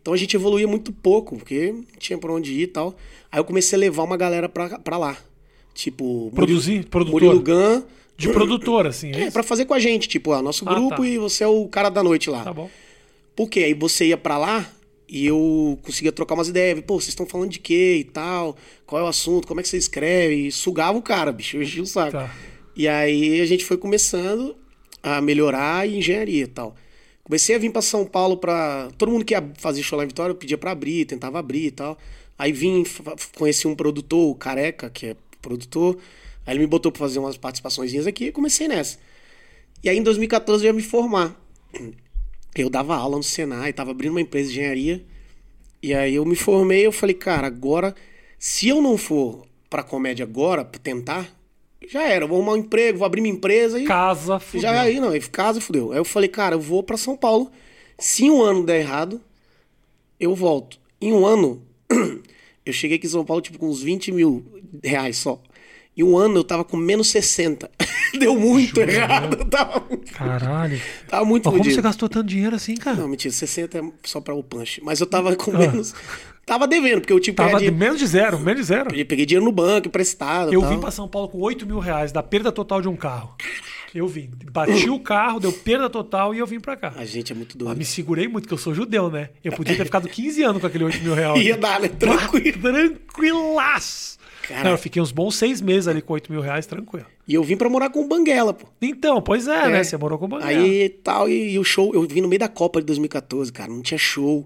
Então 0.05 0.13
a 0.13 0.17
gente 0.17 0.35
evoluía 0.35 0.67
muito 0.67 0.93
pouco, 0.93 1.35
porque 1.35 1.71
não 1.71 1.83
tinha 1.97 2.15
pra 2.15 2.31
onde 2.31 2.53
ir 2.53 2.61
e 2.61 2.67
tal. 2.67 2.95
Aí 3.31 3.39
eu 3.39 3.43
comecei 3.43 3.75
a 3.75 3.79
levar 3.79 4.03
uma 4.03 4.15
galera 4.15 4.47
pra, 4.47 4.77
pra 4.77 4.99
lá. 4.99 5.17
Tipo. 5.73 6.31
Produzir? 6.35 6.85
Produtor? 6.85 7.19
Murilo 7.23 7.41
Gun. 7.41 7.81
De 8.15 8.29
produtor, 8.29 8.85
assim. 8.85 9.11
É 9.15 9.23
É, 9.23 9.31
pra 9.31 9.41
fazer 9.41 9.65
com 9.65 9.73
a 9.73 9.79
gente, 9.79 10.07
tipo, 10.07 10.29
ó, 10.29 10.43
nosso 10.43 10.63
Ah, 10.69 10.75
grupo 10.75 10.97
tá. 10.97 11.07
e 11.07 11.17
você 11.17 11.43
é 11.43 11.47
o 11.47 11.67
cara 11.67 11.89
da 11.89 12.03
noite 12.03 12.29
lá. 12.29 12.43
Tá 12.43 12.53
bom. 12.53 12.69
Por 13.35 13.49
quê? 13.49 13.61
Aí 13.61 13.73
você 13.73 14.05
ia 14.05 14.15
pra 14.15 14.37
lá 14.37 14.69
e 15.09 15.25
eu 15.25 15.79
conseguia 15.81 16.11
trocar 16.11 16.35
umas 16.35 16.49
ideias. 16.49 16.79
Pô, 16.81 17.01
vocês 17.01 17.09
estão 17.09 17.25
falando 17.25 17.49
de 17.49 17.57
quê 17.57 17.95
e 18.01 18.03
tal? 18.03 18.55
Qual 18.85 19.01
é 19.01 19.03
o 19.05 19.07
assunto? 19.07 19.47
Como 19.47 19.59
é 19.59 19.63
que 19.63 19.69
você 19.69 19.77
escreve? 19.77 20.35
E 20.35 20.51
sugava 20.51 20.95
o 20.95 21.01
cara, 21.01 21.31
bicho, 21.33 21.57
eu 21.57 21.63
enchia 21.63 21.81
o 21.81 21.85
saco. 21.87 22.11
Tá. 22.11 22.31
E 22.75 22.87
aí 22.87 23.41
a 23.41 23.45
gente 23.47 23.65
foi 23.65 23.75
começando 23.77 24.55
a 25.01 25.19
melhorar 25.19 25.89
em 25.89 25.97
engenharia 25.97 26.43
e 26.43 26.47
tal. 26.47 26.75
Comecei 27.25 27.55
a 27.55 27.57
vir 27.59 27.71
pra 27.71 27.81
São 27.81 28.05
Paulo 28.05 28.37
pra. 28.37 28.89
Todo 28.99 29.11
mundo 29.11 29.25
que 29.25 29.33
ia 29.33 29.51
fazer 29.57 29.81
show 29.81 29.97
lá 29.97 30.03
em 30.03 30.07
Vitória 30.07 30.31
eu 30.31 30.35
pedia 30.35 30.59
pra 30.59 30.71
abrir, 30.71 31.05
tentava 31.05 31.39
abrir 31.39 31.65
e 31.65 31.71
tal. 31.71 31.97
Aí 32.37 32.51
vim, 32.51 32.83
conheci 33.35 33.67
um 33.67 33.75
produtor, 33.75 34.29
o 34.29 34.35
Careca, 34.35 34.91
que 34.91 35.07
é 35.07 35.15
produtor. 35.41 35.97
Aí 36.45 36.53
ele 36.53 36.59
me 36.59 36.67
botou 36.67 36.91
pra 36.91 36.99
fazer 36.99 37.17
umas 37.17 37.35
participações 37.35 38.05
aqui 38.05 38.25
e 38.25 38.31
comecei 38.31 38.67
nessa. 38.67 38.99
E 39.83 39.89
aí 39.89 39.97
em 39.97 40.03
2014 40.03 40.63
eu 40.63 40.67
ia 40.67 40.73
me 40.73 40.83
formar. 40.83 41.35
Eu 42.55 42.69
dava 42.69 42.95
aula 42.95 43.17
no 43.17 43.23
Senai, 43.23 43.73
tava 43.73 43.89
abrindo 43.89 44.11
uma 44.11 44.21
empresa 44.21 44.51
de 44.51 44.59
engenharia. 44.59 45.03
E 45.81 45.95
aí 45.95 46.13
eu 46.13 46.25
me 46.25 46.35
formei, 46.35 46.85
eu 46.85 46.91
falei, 46.91 47.15
cara, 47.15 47.47
agora, 47.47 47.95
se 48.37 48.67
eu 48.67 48.81
não 48.81 48.97
for 48.97 49.47
pra 49.67 49.81
comédia 49.81 50.23
agora, 50.23 50.63
pra 50.63 50.79
tentar, 50.79 51.34
já 51.89 52.03
era, 52.03 52.27
vou 52.27 52.37
arrumar 52.37 52.53
um 52.53 52.57
emprego, 52.57 52.99
vou 52.99 53.05
abrir 53.05 53.21
minha 53.21 53.33
empresa 53.33 53.79
e. 53.79 53.85
Casa, 53.85 54.39
fudeu. 54.39 54.61
já 54.61 54.81
aí, 54.81 54.99
não, 54.99 55.11
casa 55.31 55.59
fudeu. 55.61 55.91
Aí 55.91 55.97
eu 55.97 56.05
falei, 56.05 56.29
cara, 56.29 56.55
eu 56.55 56.59
vou 56.59 56.83
pra 56.83 56.97
São 56.97 57.15
Paulo. 57.15 57.51
Se 57.97 58.29
um 58.29 58.41
ano 58.41 58.65
der 58.65 58.81
errado, 58.81 59.21
eu 60.19 60.35
volto. 60.35 60.79
Em 60.99 61.13
um 61.13 61.25
ano, 61.25 61.61
eu 62.65 62.73
cheguei 62.73 62.97
aqui 62.97 63.07
em 63.07 63.09
São 63.09 63.25
Paulo, 63.25 63.41
tipo, 63.41 63.57
com 63.57 63.69
uns 63.69 63.81
20 63.81 64.11
mil 64.11 64.45
reais 64.83 65.17
só. 65.17 65.41
Em 65.97 66.03
um 66.03 66.17
ano 66.17 66.39
eu 66.39 66.43
tava 66.43 66.63
com 66.63 66.75
menos 66.75 67.07
60. 67.09 67.71
Deu 68.19 68.37
muito 68.37 68.79
errado. 68.81 69.37
Eu 69.39 69.45
tava, 69.45 69.81
Caralho. 70.13 70.81
tava 71.07 71.25
muito 71.25 71.49
Mas 71.49 71.57
como 71.57 71.71
você 71.71 71.81
gastou 71.81 72.09
tanto 72.09 72.27
dinheiro 72.27 72.55
assim, 72.55 72.75
cara? 72.75 72.97
Não, 72.97 73.07
mentira, 73.07 73.33
60 73.33 73.77
é 73.77 73.81
só 74.03 74.19
pra 74.19 74.33
o 74.33 74.43
punch. 74.43 74.81
Mas 74.83 74.99
eu 74.99 75.07
tava 75.07 75.35
com 75.35 75.51
menos. 75.51 75.93
Tava 76.45 76.67
devendo, 76.67 77.01
porque 77.01 77.11
eu 77.13 77.19
tipo 77.19 77.41
Ah. 77.41 77.45
Tava 77.47 77.59
de 77.59 77.71
menos 77.71 77.97
de 77.99 78.05
zero, 78.05 78.39
menos 78.39 78.61
de 78.61 78.67
zero. 78.67 78.95
eu 78.95 79.05
peguei 79.05 79.25
dinheiro 79.25 79.43
no 79.45 79.51
banco, 79.51 79.87
emprestado. 79.87 80.53
Eu 80.53 80.61
tal. 80.61 80.69
vim 80.69 80.79
pra 80.79 80.91
São 80.91 81.07
Paulo 81.07 81.27
com 81.27 81.39
8 81.39 81.65
mil 81.65 81.79
reais 81.79 82.11
da 82.11 82.21
perda 82.21 82.51
total 82.51 82.81
de 82.81 82.87
um 82.87 82.95
carro. 82.95 83.35
Eu 83.93 84.07
vim. 84.07 84.29
Bati 84.51 84.89
o 84.89 84.99
carro, 84.99 85.39
deu 85.39 85.51
perda 85.53 85.89
total 85.89 86.35
e 86.35 86.39
eu 86.39 86.45
vim 86.45 86.59
pra 86.59 86.75
cá. 86.75 86.93
A 86.97 87.05
gente 87.05 87.31
é 87.31 87.35
muito 87.35 87.55
Mas 87.57 87.65
doido. 87.65 87.77
me 87.77 87.85
segurei 87.85 88.27
muito, 88.27 88.43
porque 88.43 88.53
eu 88.53 88.57
sou 88.57 88.73
judeu, 88.75 89.09
né? 89.09 89.29
Eu 89.43 89.53
podia 89.53 89.75
ter 89.75 89.85
ficado 89.85 90.07
15 90.09 90.43
anos 90.43 90.59
com 90.61 90.67
aquele 90.67 90.83
8 90.83 91.01
mil 91.01 91.13
reais. 91.15 91.41
Ia 91.41 91.55
dar, 91.57 91.79
né? 91.79 91.87
Tranquilo. 91.87 92.59
Tranquilaço. 92.61 94.17
Cara. 94.47 94.65
Não, 94.65 94.71
eu 94.71 94.77
fiquei 94.77 95.01
uns 95.01 95.11
bons 95.11 95.35
seis 95.35 95.59
meses 95.59 95.87
ali 95.87 96.01
com 96.01 96.13
8 96.13 96.31
mil 96.31 96.41
reais, 96.41 96.67
tranquilo. 96.67 97.05
E 97.27 97.33
eu 97.33 97.43
vim 97.43 97.57
pra 97.57 97.67
morar 97.67 97.89
com 97.89 98.01
o 98.03 98.07
Banguela, 98.07 98.53
pô. 98.53 98.67
Então, 98.79 99.19
pois 99.21 99.47
é, 99.47 99.63
É. 99.65 99.69
né? 99.69 99.83
Você 99.83 99.97
morou 99.97 100.19
com 100.19 100.25
o 100.25 100.27
Banguela. 100.27 100.51
Aí 100.51 100.89
tal, 100.89 101.27
e, 101.27 101.53
e 101.53 101.59
o 101.59 101.63
show, 101.63 101.91
eu 101.95 102.03
vim 102.03 102.21
no 102.21 102.27
meio 102.27 102.39
da 102.39 102.47
Copa 102.47 102.79
de 102.79 102.85
2014, 102.85 103.51
cara, 103.51 103.71
não 103.71 103.81
tinha 103.81 103.97
show. 103.97 104.45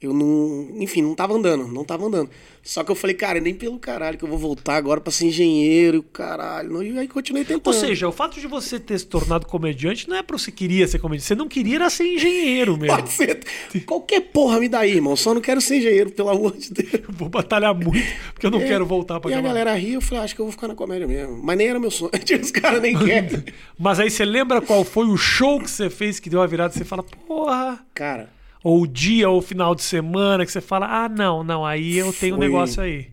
Eu 0.00 0.12
não. 0.12 0.68
Enfim, 0.78 1.00
não 1.00 1.14
tava 1.14 1.34
andando, 1.34 1.66
não 1.68 1.84
tava 1.84 2.04
andando. 2.04 2.28
Só 2.62 2.82
que 2.84 2.90
eu 2.90 2.96
falei, 2.96 3.14
cara, 3.14 3.40
nem 3.40 3.54
pelo 3.54 3.78
caralho 3.78 4.18
que 4.18 4.24
eu 4.24 4.28
vou 4.28 4.36
voltar 4.36 4.74
agora 4.76 5.00
pra 5.00 5.10
ser 5.12 5.26
engenheiro, 5.26 6.02
caralho. 6.02 6.82
E 6.82 6.98
aí 6.98 7.08
continuei 7.08 7.44
tentando. 7.44 7.66
Ou 7.66 7.72
seja, 7.72 8.08
o 8.08 8.12
fato 8.12 8.40
de 8.40 8.46
você 8.46 8.78
ter 8.78 8.98
se 8.98 9.06
tornado 9.06 9.46
comediante 9.46 10.08
não 10.08 10.16
é 10.16 10.22
porque 10.22 10.42
você 10.42 10.52
queria 10.52 10.86
ser 10.86 10.98
comediante. 10.98 11.28
Você 11.28 11.34
não 11.34 11.48
queria 11.48 11.76
era 11.76 11.88
ser 11.88 12.04
engenheiro 12.04 12.76
mesmo. 12.78 12.96
Pode 12.96 13.10
ser. 13.10 13.40
Qualquer 13.86 14.20
porra 14.20 14.58
me 14.58 14.68
dá 14.68 14.80
aí, 14.80 14.96
irmão. 14.96 15.16
Só 15.16 15.32
não 15.32 15.40
quero 15.40 15.60
ser 15.60 15.78
engenheiro, 15.78 16.10
pelo 16.10 16.28
amor 16.28 16.56
de 16.56 16.72
Deus. 16.72 16.92
Eu 17.06 17.14
vou 17.14 17.28
batalhar 17.28 17.74
muito, 17.74 18.06
porque 18.34 18.46
eu 18.46 18.50
não 18.50 18.60
É, 18.60 18.66
quero 18.66 18.84
voltar 18.84 19.20
pra 19.20 19.30
E 19.30 19.34
a 19.34 19.40
galera 19.40 19.74
ria, 19.74 19.94
eu 19.94 20.00
falei, 20.00 20.20
ah, 20.20 20.24
acho 20.24 20.34
que 20.34 20.40
eu 20.40 20.44
vou 20.44 20.52
ficar 20.52 20.68
na 20.68 20.74
comédia 20.74 21.06
mesmo. 21.06 21.40
Mas 21.42 21.56
nem 21.56 21.68
era 21.68 21.78
meu 21.78 21.90
sonho. 21.90 22.10
Os 22.42 22.50
caras 22.50 22.82
nem 22.82 22.98
querem. 22.98 23.44
Mas 23.78 24.00
aí 24.00 24.10
você 24.10 24.24
lembra 24.24 24.60
qual 24.60 24.84
foi 24.84 25.06
o 25.06 25.16
show 25.16 25.60
que 25.60 25.70
você 25.70 25.88
fez 25.88 26.18
que 26.18 26.28
deu 26.28 26.42
a 26.42 26.46
virada 26.46 26.74
e 26.74 26.78
você 26.78 26.84
fala, 26.84 27.02
porra. 27.02 27.78
Cara, 27.94 28.28
Ou 28.68 28.82
o 28.82 28.86
dia 28.86 29.28
ou 29.30 29.38
o 29.38 29.42
final 29.42 29.74
de 29.76 29.82
semana 29.82 30.44
que 30.44 30.50
você 30.50 30.60
fala, 30.60 30.86
ah, 31.04 31.08
não, 31.08 31.44
não, 31.44 31.64
aí 31.64 31.96
eu 31.98 32.12
tenho 32.12 32.34
um 32.34 32.38
Foi- 32.38 32.46
negócio 32.48 32.82
aí. 32.82 33.06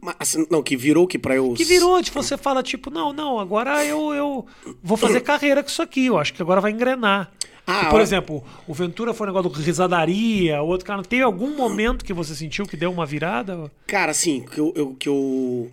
mas, 0.00 0.14
assim, 0.20 0.46
não, 0.48 0.62
que 0.62 0.76
virou 0.76 1.04
que 1.06 1.18
pra 1.18 1.34
eu. 1.34 1.52
Que 1.54 1.64
virou, 1.64 2.00
de 2.00 2.12
você 2.12 2.36
fala, 2.36 2.62
tipo, 2.62 2.88
não, 2.88 3.12
não, 3.12 3.40
agora 3.40 3.84
eu, 3.84 4.14
eu 4.14 4.46
vou 4.82 4.96
fazer 4.96 5.20
carreira 5.32 5.64
com 5.64 5.68
isso 5.68 5.82
aqui, 5.82 6.06
eu 6.06 6.16
acho 6.16 6.32
que 6.32 6.40
agora 6.42 6.60
vai 6.60 6.70
engrenar. 6.70 7.32
Ah, 7.66 7.80
Que, 7.86 7.90
por 7.90 7.98
ó. 7.98 8.02
exemplo, 8.02 8.44
o 8.68 8.72
Ventura 8.72 9.12
foi 9.12 9.26
um 9.26 9.30
negócio 9.32 9.50
do 9.50 9.58
risadaria, 9.60 10.62
o 10.62 10.68
outro 10.68 10.86
cara. 10.86 11.02
Teve 11.02 11.22
algum 11.24 11.56
momento 11.56 12.04
que 12.04 12.12
você 12.12 12.32
sentiu 12.32 12.64
que 12.66 12.76
deu 12.76 12.92
uma 12.92 13.04
virada? 13.04 13.68
Cara, 13.88 14.12
assim, 14.12 14.42
que 14.42 14.60
eu, 14.60 14.72
eu- 14.76 14.94
que 14.94 15.08
eu. 15.08 15.72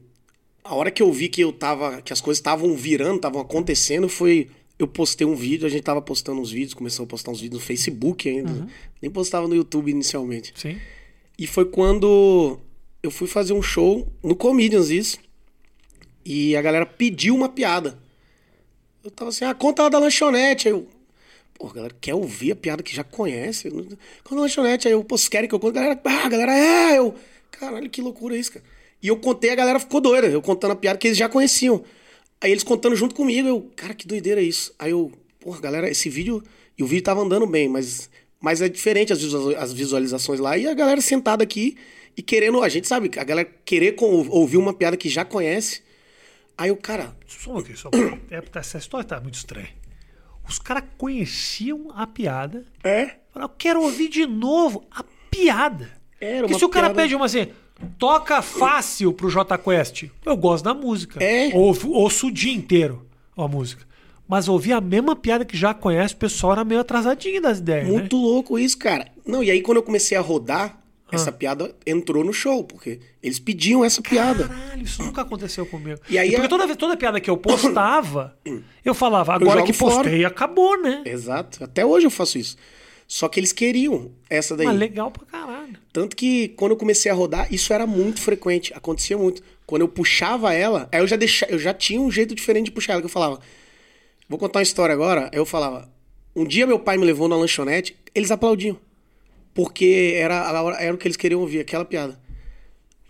A 0.63 0.73
hora 0.73 0.89
que 0.89 1.03
eu 1.03 1.11
vi 1.11 1.29
que 1.29 1.41
eu 1.41 1.53
tava. 1.53 2.01
que 2.01 2.11
as 2.11 2.19
coisas 2.21 2.39
estavam 2.39 2.73
virando, 2.75 3.17
estavam 3.17 3.39
acontecendo, 3.39 4.09
foi. 4.09 4.49
Eu 4.83 4.87
postei 4.87 5.25
um 5.25 5.33
vídeo, 5.33 5.65
a 5.65 5.69
gente 5.69 5.81
tava 5.81 6.01
postando 6.01 6.41
uns 6.41 6.51
vídeos, 6.51 6.73
começou 6.73 7.05
a 7.05 7.07
postar 7.07 7.31
uns 7.31 7.39
vídeos 7.39 7.61
no 7.61 7.65
Facebook 7.65 8.27
ainda. 8.27 8.51
Uhum. 8.51 8.67
Nem 9.01 9.09
postava 9.09 9.47
no 9.47 9.55
YouTube 9.55 9.89
inicialmente. 9.89 10.53
Sim. 10.57 10.77
E 11.39 11.47
foi 11.47 11.63
quando 11.63 12.59
eu 13.01 13.09
fui 13.09 13.25
fazer 13.25 13.53
um 13.53 13.61
show 13.61 14.05
no 14.21 14.35
Comedians, 14.35 14.89
isso. 14.89 15.17
E 16.25 16.53
a 16.57 16.61
galera 16.61 16.85
pediu 16.85 17.33
uma 17.33 17.47
piada. 17.47 17.97
Eu 19.01 19.09
tava 19.09 19.29
assim, 19.29 19.45
ah, 19.45 19.53
conta 19.53 19.83
lá 19.83 19.89
da 19.89 19.99
lanchonete. 19.99 20.67
Aí 20.67 20.73
eu, 20.73 20.85
pô, 21.53 21.67
a 21.67 21.73
galera 21.73 21.95
quer 22.01 22.13
ouvir 22.13 22.51
a 22.51 22.55
piada 22.55 22.83
que 22.83 22.93
já 22.93 23.05
conhece. 23.05 23.69
Conta 23.69 24.35
da 24.35 24.41
lanchonete. 24.41 24.89
Aí 24.89 24.93
eu, 24.93 25.01
pô, 25.01 25.17
vocês 25.17 25.29
querem 25.29 25.47
que 25.47 25.55
eu 25.55 25.61
conte? 25.61 25.77
A 25.77 25.81
galera, 25.81 26.01
ah, 26.03 26.25
a 26.25 26.29
galera, 26.29 26.53
é. 26.53 26.97
Eu, 26.99 27.15
caralho, 27.51 27.89
que 27.89 28.01
loucura 28.01 28.35
isso, 28.35 28.51
cara. 28.51 28.65
E 29.01 29.07
eu 29.07 29.15
contei, 29.15 29.49
a 29.49 29.55
galera 29.55 29.79
ficou 29.79 30.01
doida. 30.01 30.27
Eu 30.27 30.41
contando 30.41 30.71
a 30.71 30.75
piada 30.75 30.99
que 30.99 31.07
eles 31.07 31.17
já 31.17 31.29
conheciam. 31.29 31.85
Aí 32.43 32.51
eles 32.51 32.63
contando 32.63 32.95
junto 32.95 33.15
comigo, 33.15 33.47
eu, 33.47 33.71
cara, 33.75 33.93
que 33.93 34.05
doideira 34.05 34.41
isso. 34.41 34.75
Aí 34.77 34.91
eu, 34.91 35.11
porra, 35.39 35.61
galera, 35.61 35.89
esse 35.89 36.09
vídeo. 36.09 36.43
E 36.77 36.83
o 36.83 36.85
vídeo 36.87 37.03
tava 37.03 37.21
andando 37.21 37.47
bem, 37.47 37.69
mas, 37.69 38.09
mas 38.41 38.61
é 38.61 38.67
diferente 38.67 39.13
as, 39.13 39.21
visualiza- 39.21 39.57
as 39.59 39.71
visualizações 39.71 40.39
lá. 40.41 40.57
E 40.57 40.67
a 40.67 40.73
galera 40.73 40.99
sentada 40.99 41.41
aqui 41.43 41.77
e 42.17 42.21
querendo, 42.21 42.61
a 42.61 42.67
gente 42.67 42.85
sabe, 42.87 43.09
a 43.17 43.23
galera 43.23 43.49
querer 43.63 43.95
ouvir 43.99 44.57
uma 44.57 44.73
piada 44.73 44.97
que 44.97 45.07
já 45.07 45.23
conhece. 45.23 45.81
Aí 46.57 46.69
o 46.69 46.75
cara, 46.75 47.15
Só 47.25 47.57
aqui, 47.57 47.75
só. 47.77 47.89
É, 48.29 48.43
essa 48.59 48.77
história 48.77 49.07
tá 49.07 49.21
muito 49.21 49.35
estranha. 49.35 49.69
Os 50.47 50.59
caras 50.59 50.83
conheciam 50.97 51.87
a 51.95 52.05
piada. 52.05 52.65
é, 52.83 53.15
Falaram, 53.31 53.51
eu 53.53 53.57
quero 53.57 53.81
ouvir 53.81 54.09
de 54.09 54.25
novo 54.27 54.85
a 54.91 55.03
piada. 55.31 55.89
Era 56.19 56.41
Porque 56.47 56.59
se 56.59 56.65
o 56.65 56.69
cara 56.69 56.87
piada- 56.87 57.01
pede 57.01 57.15
uma 57.15 57.25
assim, 57.25 57.47
toca 57.97 58.41
fácil 58.41 59.13
pro 59.13 59.29
J 59.29 59.57
Quest, 59.57 60.05
eu 60.25 60.35
gosto 60.37 60.63
da 60.63 60.73
música. 60.73 61.23
É. 61.23 61.49
Ouço, 61.53 61.89
ouço 61.91 62.27
o 62.27 62.31
dia 62.31 62.53
inteiro 62.53 63.05
a 63.37 63.47
música. 63.47 63.85
Mas 64.27 64.47
ouvir 64.47 64.73
a 64.73 64.81
mesma 64.81 65.15
piada 65.15 65.43
que 65.45 65.55
já 65.57 65.73
conhece, 65.73 66.13
o 66.13 66.17
pessoal 66.17 66.53
era 66.53 66.63
meio 66.63 66.79
atrasadinho 66.81 67.41
das 67.41 67.59
ideias. 67.59 67.85
né? 67.87 67.91
muito 67.91 68.15
louco 68.15 68.57
isso, 68.57 68.77
cara. 68.77 69.07
Não, 69.25 69.43
e 69.43 69.51
aí 69.51 69.61
quando 69.61 69.77
eu 69.77 69.83
comecei 69.83 70.17
a 70.17 70.21
rodar, 70.21 70.79
essa 71.11 71.31
piada 71.31 71.75
entrou 71.85 72.23
no 72.23 72.33
show, 72.33 72.63
porque 72.63 72.99
eles 73.21 73.37
pediam 73.37 73.85
essa 73.85 74.01
piada. 74.01 74.47
Caralho, 74.47 74.81
isso 74.81 75.03
nunca 75.03 75.21
aconteceu 75.21 75.63
comigo. 75.63 75.99
E 76.09 76.17
aí 76.17 76.31
porque 76.31 76.45
a- 76.47 76.49
toda, 76.49 76.75
toda 76.75 76.97
piada 76.97 77.19
que 77.21 77.29
eu 77.29 77.37
postava, 77.37 78.35
eu 78.83 78.95
falava, 78.95 79.35
agora 79.35 79.59
jogo 79.59 79.71
que 79.71 79.77
postei, 79.77 80.15
fora. 80.21 80.27
acabou, 80.27 80.81
né? 80.81 81.03
Exato. 81.05 81.63
Até 81.63 81.85
hoje 81.85 82.07
eu 82.07 82.11
faço 82.11 82.39
isso. 82.39 82.57
Só 83.07 83.27
que 83.27 83.39
eles 83.39 83.51
queriam 83.51 84.11
essa 84.29 84.55
daí. 84.57 84.65
Mas 84.65 84.77
legal 84.77 85.11
pra 85.11 85.25
caralho. 85.25 85.77
Tanto 85.91 86.15
que 86.15 86.49
quando 86.49 86.71
eu 86.71 86.77
comecei 86.77 87.11
a 87.11 87.13
rodar, 87.15 87.53
isso 87.53 87.71
era 87.73 87.85
muito 87.85 88.21
frequente, 88.21 88.73
acontecia 88.73 89.17
muito. 89.17 89.43
Quando 89.65 89.81
eu 89.83 89.87
puxava 89.87 90.53
ela, 90.53 90.89
aí 90.91 90.99
eu 90.99 91.07
já 91.07 91.15
deixa, 91.15 91.45
eu 91.49 91.59
já 91.59 91.73
tinha 91.73 92.01
um 92.01 92.09
jeito 92.11 92.33
diferente 92.33 92.65
de 92.65 92.71
puxar 92.71 92.93
ela, 92.93 93.01
que 93.01 93.05
eu 93.05 93.09
falava. 93.09 93.39
Vou 94.27 94.39
contar 94.39 94.59
uma 94.59 94.63
história 94.63 94.93
agora. 94.93 95.29
Eu 95.33 95.45
falava. 95.45 95.91
Um 96.35 96.43
dia 96.45 96.65
meu 96.65 96.79
pai 96.79 96.97
me 96.97 97.05
levou 97.05 97.27
na 97.27 97.35
lanchonete, 97.35 97.95
eles 98.15 98.31
aplaudiam. 98.31 98.77
Porque 99.53 100.13
era, 100.15 100.47
a 100.49 100.61
hora- 100.63 100.77
era 100.81 100.93
o 100.93 100.97
que 100.97 101.07
eles 101.07 101.17
queriam 101.17 101.41
ouvir, 101.41 101.59
aquela 101.59 101.85
piada. 101.85 102.19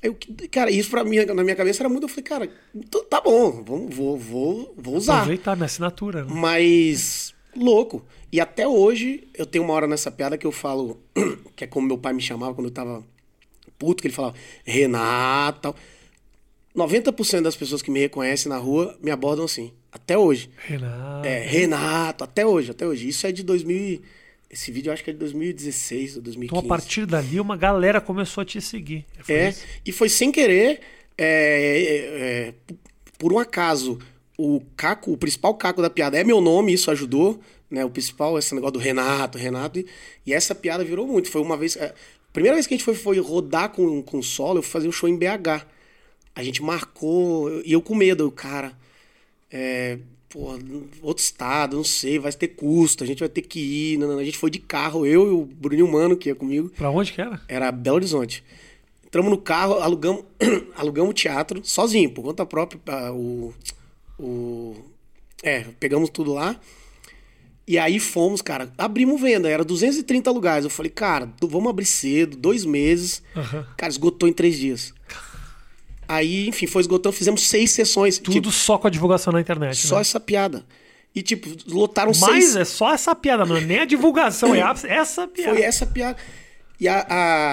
Eu, 0.02 0.18
cara, 0.52 0.70
isso 0.70 0.90
pra 0.90 1.06
mim, 1.06 1.24
na 1.26 1.44
minha 1.44 1.56
cabeça 1.56 1.82
era 1.82 1.88
muito. 1.88 2.04
Eu 2.04 2.10
falei, 2.10 2.24
cara, 2.24 2.50
então 2.76 3.06
tá 3.06 3.22
bom, 3.22 3.64
vou, 3.64 4.18
vou, 4.18 4.74
vou 4.78 4.96
usar. 4.98 5.20
Aproveitar 5.20 5.56
minha 5.56 5.66
assinatura. 5.68 6.26
Né? 6.26 6.32
Mas 6.36 7.34
louco. 7.56 8.04
E 8.32 8.40
até 8.40 8.68
hoje 8.68 9.28
eu 9.34 9.46
tenho 9.46 9.64
uma 9.64 9.74
hora 9.74 9.88
nessa 9.88 10.10
piada 10.12 10.38
que 10.38 10.46
eu 10.48 10.52
falo, 10.52 11.00
que 11.56 11.64
é 11.64 11.68
como 11.68 11.88
meu 11.88 11.98
pai 11.98 12.14
me 12.14 12.22
chamava 12.22 12.54
quando 12.54 12.68
eu 12.68 12.72
tava 12.74 13.04
puto, 13.78 14.02
que 14.02 14.08
ele 14.08 14.16
falava, 14.16 14.36
Renato. 14.64 15.60
tal. 15.62 15.76
90% 16.76 17.42
das 17.42 17.56
pessoas 17.56 17.82
que 17.84 17.92
me 17.92 18.00
reconhecem 18.00 18.50
na 18.50 18.58
rua 18.58 18.98
me 19.02 19.12
abordam 19.12 19.46
assim. 19.46 19.72
Até 19.92 20.18
hoje. 20.18 20.50
Renato. 20.66 21.28
É, 21.28 21.40
Renato, 21.44 22.24
até 22.24 22.46
hoje, 22.46 22.72
até 22.72 22.88
hoje. 22.88 23.08
Isso 23.08 23.28
é 23.28 23.32
de 23.32 23.44
2000. 23.44 23.78
e- 23.78 24.02
Esse 24.50 24.72
vídeo 24.72 24.90
eu 24.90 24.94
acho 24.94 25.04
que 25.04 25.10
é 25.12 25.14
de 25.14 25.20
2016 25.20 26.16
ou 26.16 26.22
2015. 26.24 26.60
Então, 26.60 26.66
a 26.66 26.78
partir 26.78 27.06
dali, 27.06 27.40
uma 27.40 27.56
galera 27.58 28.02
começou 28.02 28.42
a 28.42 28.46
te 28.46 28.60
seguir. 28.60 29.06
Foi 29.20 29.36
É, 29.36 29.50
isso? 29.50 29.64
e 29.86 29.92
foi 29.92 30.10
sem 30.10 30.32
querer, 30.32 30.80
é, 31.16 31.28
é, 31.28 31.96
é, 32.50 32.54
por 33.20 33.32
um 33.34 33.38
acaso, 33.40 34.00
o 34.38 34.62
Caco, 34.76 35.12
o 35.12 35.18
principal 35.18 35.54
Caco 35.56 35.82
da 35.82 35.90
piada 35.90 36.18
é 36.18 36.24
meu 36.24 36.42
nome, 36.42 36.74
isso 36.74 36.90
ajudou, 36.92 37.40
né? 37.70 37.86
O 37.86 37.90
principal, 37.90 38.38
esse 38.38 38.54
negócio 38.54 38.74
do 38.74 38.80
Renato, 38.80 39.38
Renato, 39.38 39.80
e, 39.80 39.86
e 40.26 40.34
essa 40.34 40.56
piada 40.56 40.84
virou 40.84 41.08
muito. 41.08 41.30
Foi 41.30 41.42
uma 41.42 41.58
vez. 41.58 41.76
é, 41.76 41.88
a 41.88 42.34
primeira 42.34 42.56
vez 42.56 42.66
que 42.66 42.74
a 42.74 42.78
gente 42.78 42.86
foi, 42.86 42.96
foi 42.96 43.20
rodar 43.20 43.70
com, 43.70 44.02
com 44.02 44.22
solo, 44.22 44.60
eu 44.60 44.64
fui 44.64 44.72
fazer 44.72 44.88
um 44.88 44.92
show 44.92 45.08
em 45.08 45.18
BH. 45.18 45.66
A 46.36 46.44
gente 46.44 46.64
marcou, 46.64 47.62
e 47.64 47.72
eu 47.72 47.82
com 47.82 47.96
medo, 47.96 48.24
eu, 48.24 48.32
cara. 48.32 48.74
É, 49.52 50.00
pô, 50.30 50.58
outro 51.04 51.24
estado, 51.24 51.78
não 51.78 51.84
sei, 51.84 52.18
vai 52.18 52.32
ter 52.32 52.48
custo, 52.50 53.04
a 53.04 53.08
gente 53.08 53.20
vai 53.20 53.30
ter 53.30 53.44
que 53.44 53.60
ir. 53.60 53.98
não, 53.98 54.08
não, 54.08 54.18
A 54.18 54.24
gente 54.24 54.38
foi 54.38 54.50
de 54.50 54.58
carro, 54.58 55.06
eu 55.06 55.28
e 55.28 55.32
o 55.32 55.46
Bruninho 55.46 55.88
Mano, 55.88 56.18
que 56.18 56.30
ia 56.30 56.36
comigo. 56.36 56.70
Pra 56.70 56.90
onde 56.90 57.14
que 57.14 57.22
era? 57.22 57.40
Era 57.48 57.72
Belo 57.72 57.98
Horizonte. 57.98 58.44
Entramos 59.06 59.30
no 59.30 59.38
carro, 59.38 59.76
alugamos, 59.76 60.24
alugamos 60.76 61.12
o 61.12 61.14
teatro, 61.14 61.62
sozinho, 61.64 62.10
por 62.10 62.24
conta 62.24 62.48
própria. 62.48 62.82
o, 63.14 63.54
o, 64.24 64.76
é, 65.44 65.66
pegamos 65.80 66.10
tudo 66.10 66.34
lá. 66.34 66.60
E 67.66 67.78
aí 67.78 67.98
fomos, 68.00 68.42
cara, 68.42 68.72
abrimos 68.78 69.22
venda, 69.22 69.50
era 69.50 69.64
230 69.64 70.30
lugares. 70.32 70.64
Eu 70.66 70.70
falei, 70.70 70.92
cara, 70.92 71.26
do- 71.40 71.48
vamos 71.48 71.70
abrir 71.70 71.86
cedo, 71.86 72.36
dois 72.36 72.66
meses. 72.66 73.24
Aham. 73.36 73.66
Cara, 73.78 73.90
esgotou 73.90 74.28
em 74.28 74.34
três 74.34 74.58
dias. 74.58 74.94
Aí, 76.08 76.48
enfim, 76.50 76.68
foi 76.68 76.82
esgotando, 76.82 77.16
fizemos 77.16 77.48
seis 77.48 77.72
sessões. 77.72 78.18
Tudo 78.18 78.34
tipo, 78.34 78.52
só 78.52 78.78
com 78.78 78.88
a 78.88 78.90
divulgação 78.90 79.32
na 79.32 79.40
internet. 79.40 79.78
só 79.78 79.96
né? 79.96 80.02
essa 80.02 80.20
piada. 80.20 80.66
E, 81.16 81.22
tipo, 81.22 81.48
lotaram 81.68 82.12
Mas 82.20 82.44
seis. 82.46 82.56
é 82.56 82.66
só 82.66 82.94
essa 82.94 83.16
piada, 83.16 83.46
não 83.46 83.56
é 83.56 83.62
nem 83.62 83.80
a 83.80 83.86
divulgação, 83.86 84.54
é 84.54 84.62
a- 84.62 84.76
essa 84.86 85.28
piada. 85.28 85.54
Foi 85.54 85.62
essa 85.64 85.86
piada. 85.86 86.18
E 86.80 86.88
a, 86.88 87.06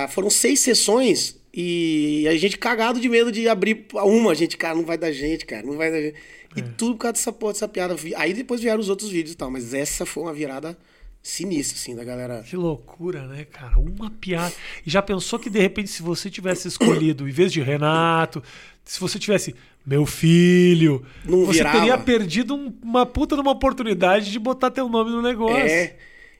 a- 0.04 0.08
foram 0.08 0.28
seis 0.30 0.60
sessões 0.60 1.36
e 1.54 2.26
a 2.28 2.34
gente 2.36 2.58
cagado 2.58 2.98
de 2.98 3.08
medo 3.08 3.30
de 3.30 3.48
abrir 3.48 3.86
uma. 3.92 4.32
A 4.32 4.34
gente, 4.34 4.56
cara, 4.56 4.74
não 4.74 4.84
vai 4.84 4.98
dar 4.98 5.12
gente, 5.12 5.46
cara, 5.46 5.64
não 5.64 5.76
vai 5.76 5.90
dar 5.90 6.00
gente. 6.00 6.14
E 6.56 6.62
tudo 6.62 6.92
por 6.94 6.98
causa 7.02 7.12
dessa 7.12 7.32
porra, 7.32 7.52
dessa 7.52 7.68
piada. 7.68 7.94
Aí 8.16 8.34
depois 8.34 8.60
vieram 8.60 8.80
os 8.80 8.88
outros 8.88 9.10
vídeos 9.10 9.32
e 9.34 9.36
tal, 9.36 9.50
mas 9.50 9.72
essa 9.72 10.04
foi 10.04 10.22
uma 10.24 10.32
virada 10.32 10.76
sinistra, 11.22 11.76
assim, 11.78 11.94
da 11.94 12.02
galera. 12.02 12.42
Que 12.42 12.56
loucura, 12.56 13.26
né, 13.26 13.44
cara? 13.44 13.78
Uma 13.78 14.10
piada. 14.10 14.52
E 14.86 14.90
já 14.90 15.00
pensou 15.02 15.38
que 15.38 15.48
de 15.50 15.60
repente, 15.60 15.90
se 15.90 16.02
você 16.02 16.28
tivesse 16.30 16.66
escolhido, 16.66 17.28
em 17.28 17.32
vez 17.32 17.52
de 17.52 17.60
Renato, 17.60 18.42
se 18.84 18.98
você 18.98 19.18
tivesse 19.18 19.54
meu 19.86 20.04
filho, 20.06 21.04
Não 21.24 21.44
você 21.46 21.58
virava. 21.58 21.78
teria 21.78 21.98
perdido 21.98 22.54
um- 22.54 22.72
uma 22.82 23.06
puta 23.06 23.34
de 23.36 23.42
uma 23.42 23.52
oportunidade 23.52 24.30
de 24.32 24.38
botar 24.38 24.70
teu 24.70 24.88
nome 24.88 25.10
no 25.10 25.22
negócio. 25.22 25.56
É. 25.58 25.96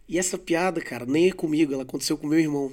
E 0.09 0.19
essa 0.19 0.37
piada, 0.37 0.81
cara, 0.81 1.07
nem 1.07 1.29
é 1.29 1.33
comigo, 1.33 1.73
ela 1.73 1.83
aconteceu 1.85 2.17
com 2.19 2.27
meu 2.27 2.39
irmão. 2.41 2.73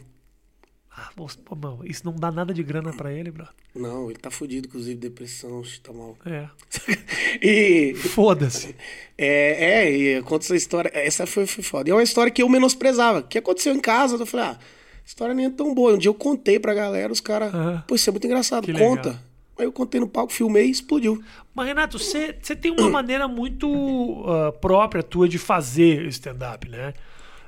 Ah, 1.00 1.12
moço, 1.16 1.38
pô, 1.38 1.56
mano, 1.56 1.82
isso 1.86 2.02
não 2.04 2.12
dá 2.12 2.32
nada 2.32 2.52
de 2.52 2.64
grana 2.64 2.92
pra 2.92 3.14
ele, 3.14 3.30
bro. 3.30 3.48
Não, 3.76 4.10
ele 4.10 4.18
tá 4.18 4.32
fudido, 4.32 4.68
inclusive, 4.68 4.96
depressão, 4.96 5.62
tá 5.84 5.94
mal. 5.94 6.18
É. 6.26 6.50
e. 7.40 7.94
Foda-se. 7.94 8.76
É, 9.16 9.84
é, 9.84 9.96
e 9.96 10.16
aconteceu 10.16 10.56
essa 10.56 10.64
história. 10.64 10.92
Essa 10.92 11.28
foi, 11.28 11.46
foi 11.46 11.64
foda. 11.64 11.88
E 11.88 11.92
é 11.92 11.94
uma 11.94 12.02
história 12.02 12.32
que 12.32 12.42
eu 12.42 12.50
menosprezava. 12.50 13.22
Que 13.22 13.38
aconteceu 13.38 13.76
em 13.76 13.80
casa. 13.80 14.16
Eu 14.16 14.26
falei, 14.26 14.48
ah, 14.48 14.60
história 15.06 15.36
nem 15.36 15.46
é 15.46 15.50
tão 15.52 15.72
boa. 15.72 15.94
Um 15.94 16.00
dia 16.00 16.10
eu 16.10 16.16
contei 16.16 16.60
pra 16.60 16.74
galera, 16.74 17.14
os 17.14 17.22
caras. 17.22 17.54
Aham. 17.54 17.84
Pô, 17.88 17.94
isso 17.94 18.10
é 18.10 18.12
muito 18.12 18.26
engraçado, 18.26 18.66
Que 18.66 18.74
conta. 18.74 19.10
legal. 19.10 19.24
Aí 19.60 19.66
eu 19.66 19.72
contei 19.72 20.00
no 20.00 20.08
palco, 20.08 20.34
filmei 20.34 20.66
e 20.66 20.72
explodiu. 20.72 21.24
Mas, 21.54 21.68
Renato, 21.68 22.00
você 22.00 22.34
tem 22.34 22.72
uma 22.72 22.90
maneira 22.90 23.28
muito 23.28 24.24
ah, 24.28 24.52
própria 24.52 25.04
tua 25.04 25.30
de 25.30 25.38
fazer 25.38 26.08
stand-up, 26.08 26.68
né? 26.68 26.94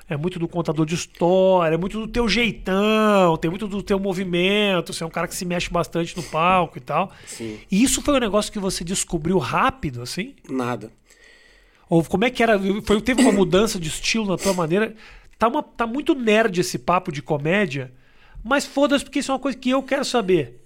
É 0.10 0.18
muito 0.18 0.40
do 0.40 0.48
contador 0.48 0.86
de 0.86 0.96
história, 0.96 1.76
é 1.76 1.78
muito 1.78 2.00
do 2.00 2.08
teu 2.08 2.28
jeitão, 2.28 3.38
tem 3.38 3.50
muito 3.50 3.68
do 3.68 3.84
teu 3.84 4.00
movimento. 4.00 4.92
Você 4.92 5.04
é 5.04 5.08
um 5.08 5.10
cara 5.10 5.28
que 5.28 5.36
se 5.36 5.46
mexe 5.46 5.70
bastante 5.70 6.18
no 6.18 6.24
palco 6.24 6.78
e 6.80 6.82
tal. 6.82 7.12
Sim. 7.28 7.60
E 7.72 7.84
isso 7.84 8.02
foi 8.02 8.16
um 8.16 8.20
negócio 8.20 8.52
que 8.52 8.58
você 8.58 8.84
descobriu 8.84 9.38
rápido, 9.38 10.02
assim? 10.02 10.34
Nada. 10.50 10.92
Ou 11.88 12.04
como 12.04 12.26
é 12.26 12.30
que 12.30 12.42
era? 12.42 12.60
Foi, 12.84 13.00
teve 13.02 13.22
uma 13.22 13.32
mudança 13.32 13.80
de 13.80 13.88
estilo 13.88 14.26
na 14.28 14.38
tua 14.38 14.54
maneira? 14.54 14.96
Tá, 15.38 15.48
uma, 15.48 15.62
tá 15.62 15.88
muito 15.88 16.14
nerd 16.16 16.60
esse 16.60 16.78
papo 16.78 17.12
de 17.12 17.22
comédia, 17.22 17.92
mas 18.44 18.66
foda-se, 18.66 19.04
porque 19.04 19.20
isso 19.20 19.32
é 19.32 19.36
uma 19.36 19.40
coisa 19.40 19.58
que 19.58 19.70
eu 19.70 19.82
quero 19.84 20.04
saber. 20.04 20.60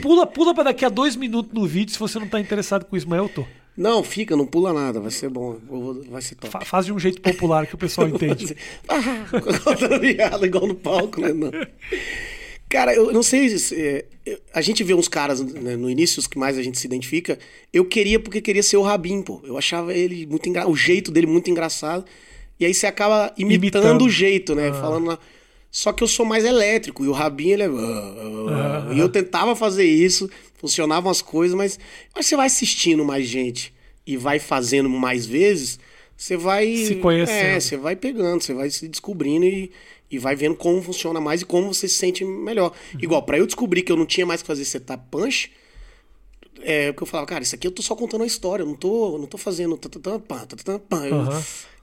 Pula, 0.00 0.26
pula 0.26 0.54
pra 0.54 0.64
daqui 0.64 0.84
a 0.84 0.88
dois 0.88 1.16
minutos 1.16 1.52
no 1.52 1.66
vídeo 1.66 1.92
se 1.92 1.98
você 1.98 2.18
não 2.18 2.28
tá 2.28 2.38
interessado 2.38 2.84
com 2.84 2.96
isso, 2.96 3.08
mas 3.08 3.18
eu 3.18 3.28
tô. 3.28 3.44
Não, 3.76 4.02
fica, 4.04 4.36
não 4.36 4.46
pula 4.46 4.72
nada, 4.72 5.00
vai 5.00 5.10
ser 5.10 5.28
bom, 5.30 5.56
vou- 5.66 6.02
vai 6.10 6.20
ser 6.20 6.34
top. 6.34 6.52
Fa- 6.52 6.60
faz 6.64 6.84
de 6.86 6.92
um 6.92 6.98
jeito 6.98 7.22
popular 7.22 7.66
que 7.66 7.74
o 7.74 7.78
pessoal 7.78 8.06
entende. 8.08 8.54
Ah, 8.88 10.44
igual 10.44 10.66
no 10.66 10.74
palco, 10.74 11.20
né? 11.20 11.32
Não. 11.32 11.50
Cara, 12.68 12.94
eu 12.94 13.12
não 13.12 13.22
sei 13.22 13.48
se. 13.58 13.74
é, 13.78 14.04
a 14.54 14.60
gente 14.62 14.82
vê 14.82 14.94
uns 14.94 15.08
caras 15.08 15.40
né, 15.40 15.76
no 15.76 15.90
início, 15.90 16.18
os 16.20 16.26
que 16.26 16.38
mais 16.38 16.56
a 16.56 16.62
gente 16.62 16.78
se 16.78 16.86
identifica. 16.86 17.38
Eu 17.72 17.84
queria 17.84 18.18
porque 18.18 18.40
queria 18.40 18.62
ser 18.62 18.76
o 18.78 18.82
Rabin, 18.82 19.22
pô. 19.22 19.40
Eu 19.44 19.58
achava 19.58 19.92
ele 19.92 20.26
muito 20.26 20.48
engra... 20.48 20.66
o 20.68 20.74
jeito 20.76 21.10
dele 21.10 21.26
muito 21.26 21.50
engraçado. 21.50 22.04
E 22.58 22.64
aí 22.64 22.72
você 22.72 22.86
acaba 22.86 23.32
imitando, 23.36 23.82
Imitando. 23.84 24.04
o 24.04 24.10
jeito, 24.10 24.54
né? 24.54 24.70
Falando 24.72 25.06
lá. 25.06 25.18
Só 25.74 25.90
que 25.90 26.04
eu 26.04 26.06
sou 26.08 26.26
mais 26.26 26.44
elétrico 26.44 27.02
e 27.02 27.08
o 27.08 27.12
Rabin, 27.12 27.48
ele 27.48 27.62
é. 27.62 27.66
"Ah, 27.66 28.92
E 28.94 28.98
eu 28.98 29.08
tentava 29.08 29.56
fazer 29.56 29.86
isso, 29.86 30.28
funcionavam 30.58 31.10
as 31.10 31.22
coisas, 31.22 31.56
mas, 31.56 31.78
mas 32.14 32.26
você 32.26 32.36
vai 32.36 32.46
assistindo 32.46 33.02
mais 33.04 33.26
gente 33.26 33.72
e 34.06 34.16
vai 34.18 34.38
fazendo 34.38 34.90
mais 34.90 35.24
vezes, 35.24 35.80
você 36.14 36.36
vai. 36.36 36.76
Se 36.76 36.96
conhecendo. 36.96 37.36
É, 37.36 37.58
você 37.58 37.76
vai 37.78 37.96
pegando, 37.96 38.42
você 38.42 38.52
vai 38.52 38.68
se 38.68 38.86
descobrindo 38.86 39.46
e, 39.46 39.72
e 40.10 40.18
vai 40.18 40.36
vendo 40.36 40.54
como 40.56 40.82
funciona 40.82 41.22
mais 41.22 41.40
e 41.40 41.46
como 41.46 41.72
você 41.72 41.88
se 41.88 41.94
sente 41.94 42.22
melhor. 42.22 42.72
Uhum. 42.92 43.00
Igual, 43.00 43.22
pra 43.22 43.38
eu 43.38 43.46
descobrir 43.46 43.80
que 43.82 43.90
eu 43.90 43.96
não 43.96 44.04
tinha 44.04 44.26
mais 44.26 44.42
que 44.42 44.46
fazer 44.46 44.66
setup 44.66 45.02
punch, 45.10 45.50
é 46.60 46.90
o 46.90 46.94
que 46.94 47.02
eu 47.02 47.06
falava, 47.06 47.26
cara, 47.26 47.42
isso 47.42 47.54
aqui 47.54 47.66
eu 47.66 47.72
tô 47.72 47.80
só 47.82 47.96
contando 47.96 48.24
a 48.24 48.26
história, 48.26 48.62
eu 48.62 48.66
não 48.66 48.74
tô, 48.76 49.16
não 49.18 49.26
tô 49.26 49.38
fazendo. 49.38 49.78
Pá. 50.28 51.06
Eu-. 51.06 51.42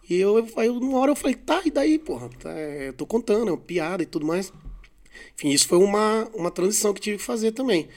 E 0.10 0.15
eu, 0.15 0.48
aí 0.58 0.69
uma 0.69 0.98
hora 0.98 1.12
eu 1.12 1.15
falei, 1.15 1.36
tá, 1.36 1.62
e 1.65 1.72
daí, 1.72 2.00
porra? 2.00 2.30
Tá, 2.39 2.52
é, 2.52 2.88
eu 2.89 2.93
tô 2.93 3.06
contando, 3.06 3.50
é 3.50 3.52
uma 3.52 3.58
piada 3.58 4.02
e 4.02 4.06
tudo 4.06 4.26
mais. 4.26 4.52
Enfim, 5.36 5.50
isso 5.50 5.67
foi 5.67 5.78
uma, 5.78 6.28
uma 6.34 6.50
transição 6.52 6.93
que 6.93 7.02
tive 7.02 7.17
que 7.17 7.24
fazer 7.24 7.52
também. 7.52 7.88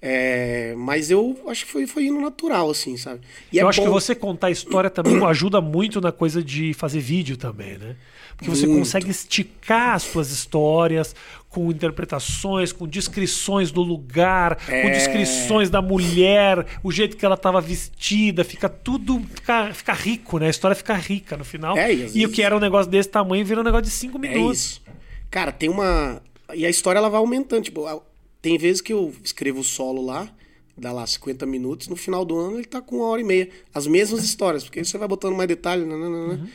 É, 0.00 0.74
mas 0.76 1.10
eu 1.10 1.36
acho 1.48 1.66
que 1.66 1.72
foi, 1.72 1.86
foi 1.86 2.06
indo 2.06 2.20
natural, 2.20 2.70
assim, 2.70 2.96
sabe? 2.96 3.20
E 3.52 3.58
é 3.58 3.62
eu 3.62 3.68
acho 3.68 3.80
que 3.80 3.86
bom- 3.86 3.92
você 3.92 4.14
contar 4.14 4.46
a 4.46 4.50
história 4.50 4.88
também 4.88 5.22
ajuda 5.26 5.60
muito 5.60 6.00
na 6.00 6.12
coisa 6.12 6.42
de 6.42 6.72
fazer 6.72 7.00
vídeo 7.00 7.36
também, 7.36 7.76
né? 7.76 7.96
Porque 8.38 8.48
você 8.50 8.66
Muito. 8.68 8.78
consegue 8.80 9.10
esticar 9.10 9.96
as 9.96 10.04
suas 10.04 10.30
histórias 10.30 11.14
com 11.48 11.70
interpretações, 11.72 12.72
com 12.72 12.86
descrições 12.86 13.72
do 13.72 13.82
lugar, 13.82 14.54
com 14.64 14.72
É. 14.72 14.90
descrições 14.90 15.68
da 15.68 15.82
mulher, 15.82 16.64
o 16.82 16.92
jeito 16.92 17.16
que 17.16 17.26
ela 17.26 17.34
estava 17.34 17.60
vestida, 17.60 18.44
fica 18.44 18.68
tudo 18.68 19.20
fica, 19.34 19.74
fica 19.74 19.92
rico, 19.92 20.38
né? 20.38 20.46
A 20.46 20.50
história 20.50 20.76
fica 20.76 20.94
rica 20.94 21.36
no 21.36 21.44
final. 21.44 21.76
É, 21.76 21.92
e 21.92 22.18
e 22.20 22.26
o 22.26 22.30
que 22.30 22.40
era 22.42 22.56
um 22.56 22.60
negócio 22.60 22.88
desse 22.90 23.08
tamanho 23.08 23.44
vira 23.44 23.60
um 23.60 23.64
negócio 23.64 23.84
de 23.86 23.90
cinco 23.90 24.18
É 24.18 24.20
minutos. 24.20 24.58
isso. 24.58 24.82
Cara, 25.30 25.50
tem 25.50 25.68
uma. 25.68 26.22
E 26.54 26.64
a 26.64 26.70
história 26.70 26.98
ela 26.98 27.10
vai 27.10 27.18
aumentando. 27.18 27.62
Tipo, 27.64 28.02
tem 28.40 28.56
vezes 28.56 28.80
que 28.80 28.92
eu 28.92 29.12
escrevo 29.24 29.60
o 29.60 29.64
solo 29.64 30.04
lá, 30.06 30.28
dá 30.76 30.92
lá 30.92 31.04
50 31.04 31.44
minutos, 31.44 31.88
no 31.88 31.96
final 31.96 32.24
do 32.24 32.38
ano 32.38 32.58
ele 32.58 32.66
tá 32.66 32.80
com 32.80 32.96
uma 32.98 33.06
hora 33.06 33.20
e 33.20 33.24
meia. 33.24 33.48
As 33.74 33.86
mesmas 33.88 34.22
histórias, 34.22 34.62
porque 34.62 34.78
aí 34.78 34.84
você 34.84 34.96
vai 34.96 35.08
botando 35.08 35.34
mais 35.34 35.48
detalhe, 35.48 35.84
nananana, 35.84 36.34
Uhum. 36.34 36.48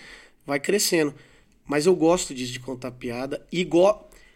vai 0.48 0.60
crescendo. 0.62 1.14
Mas 1.66 1.86
eu 1.86 1.96
gosto 1.96 2.34
disso 2.34 2.52
de 2.54 2.60
contar 2.60 2.92
piada. 2.92 3.46
E 3.52 3.64
go... 3.64 3.96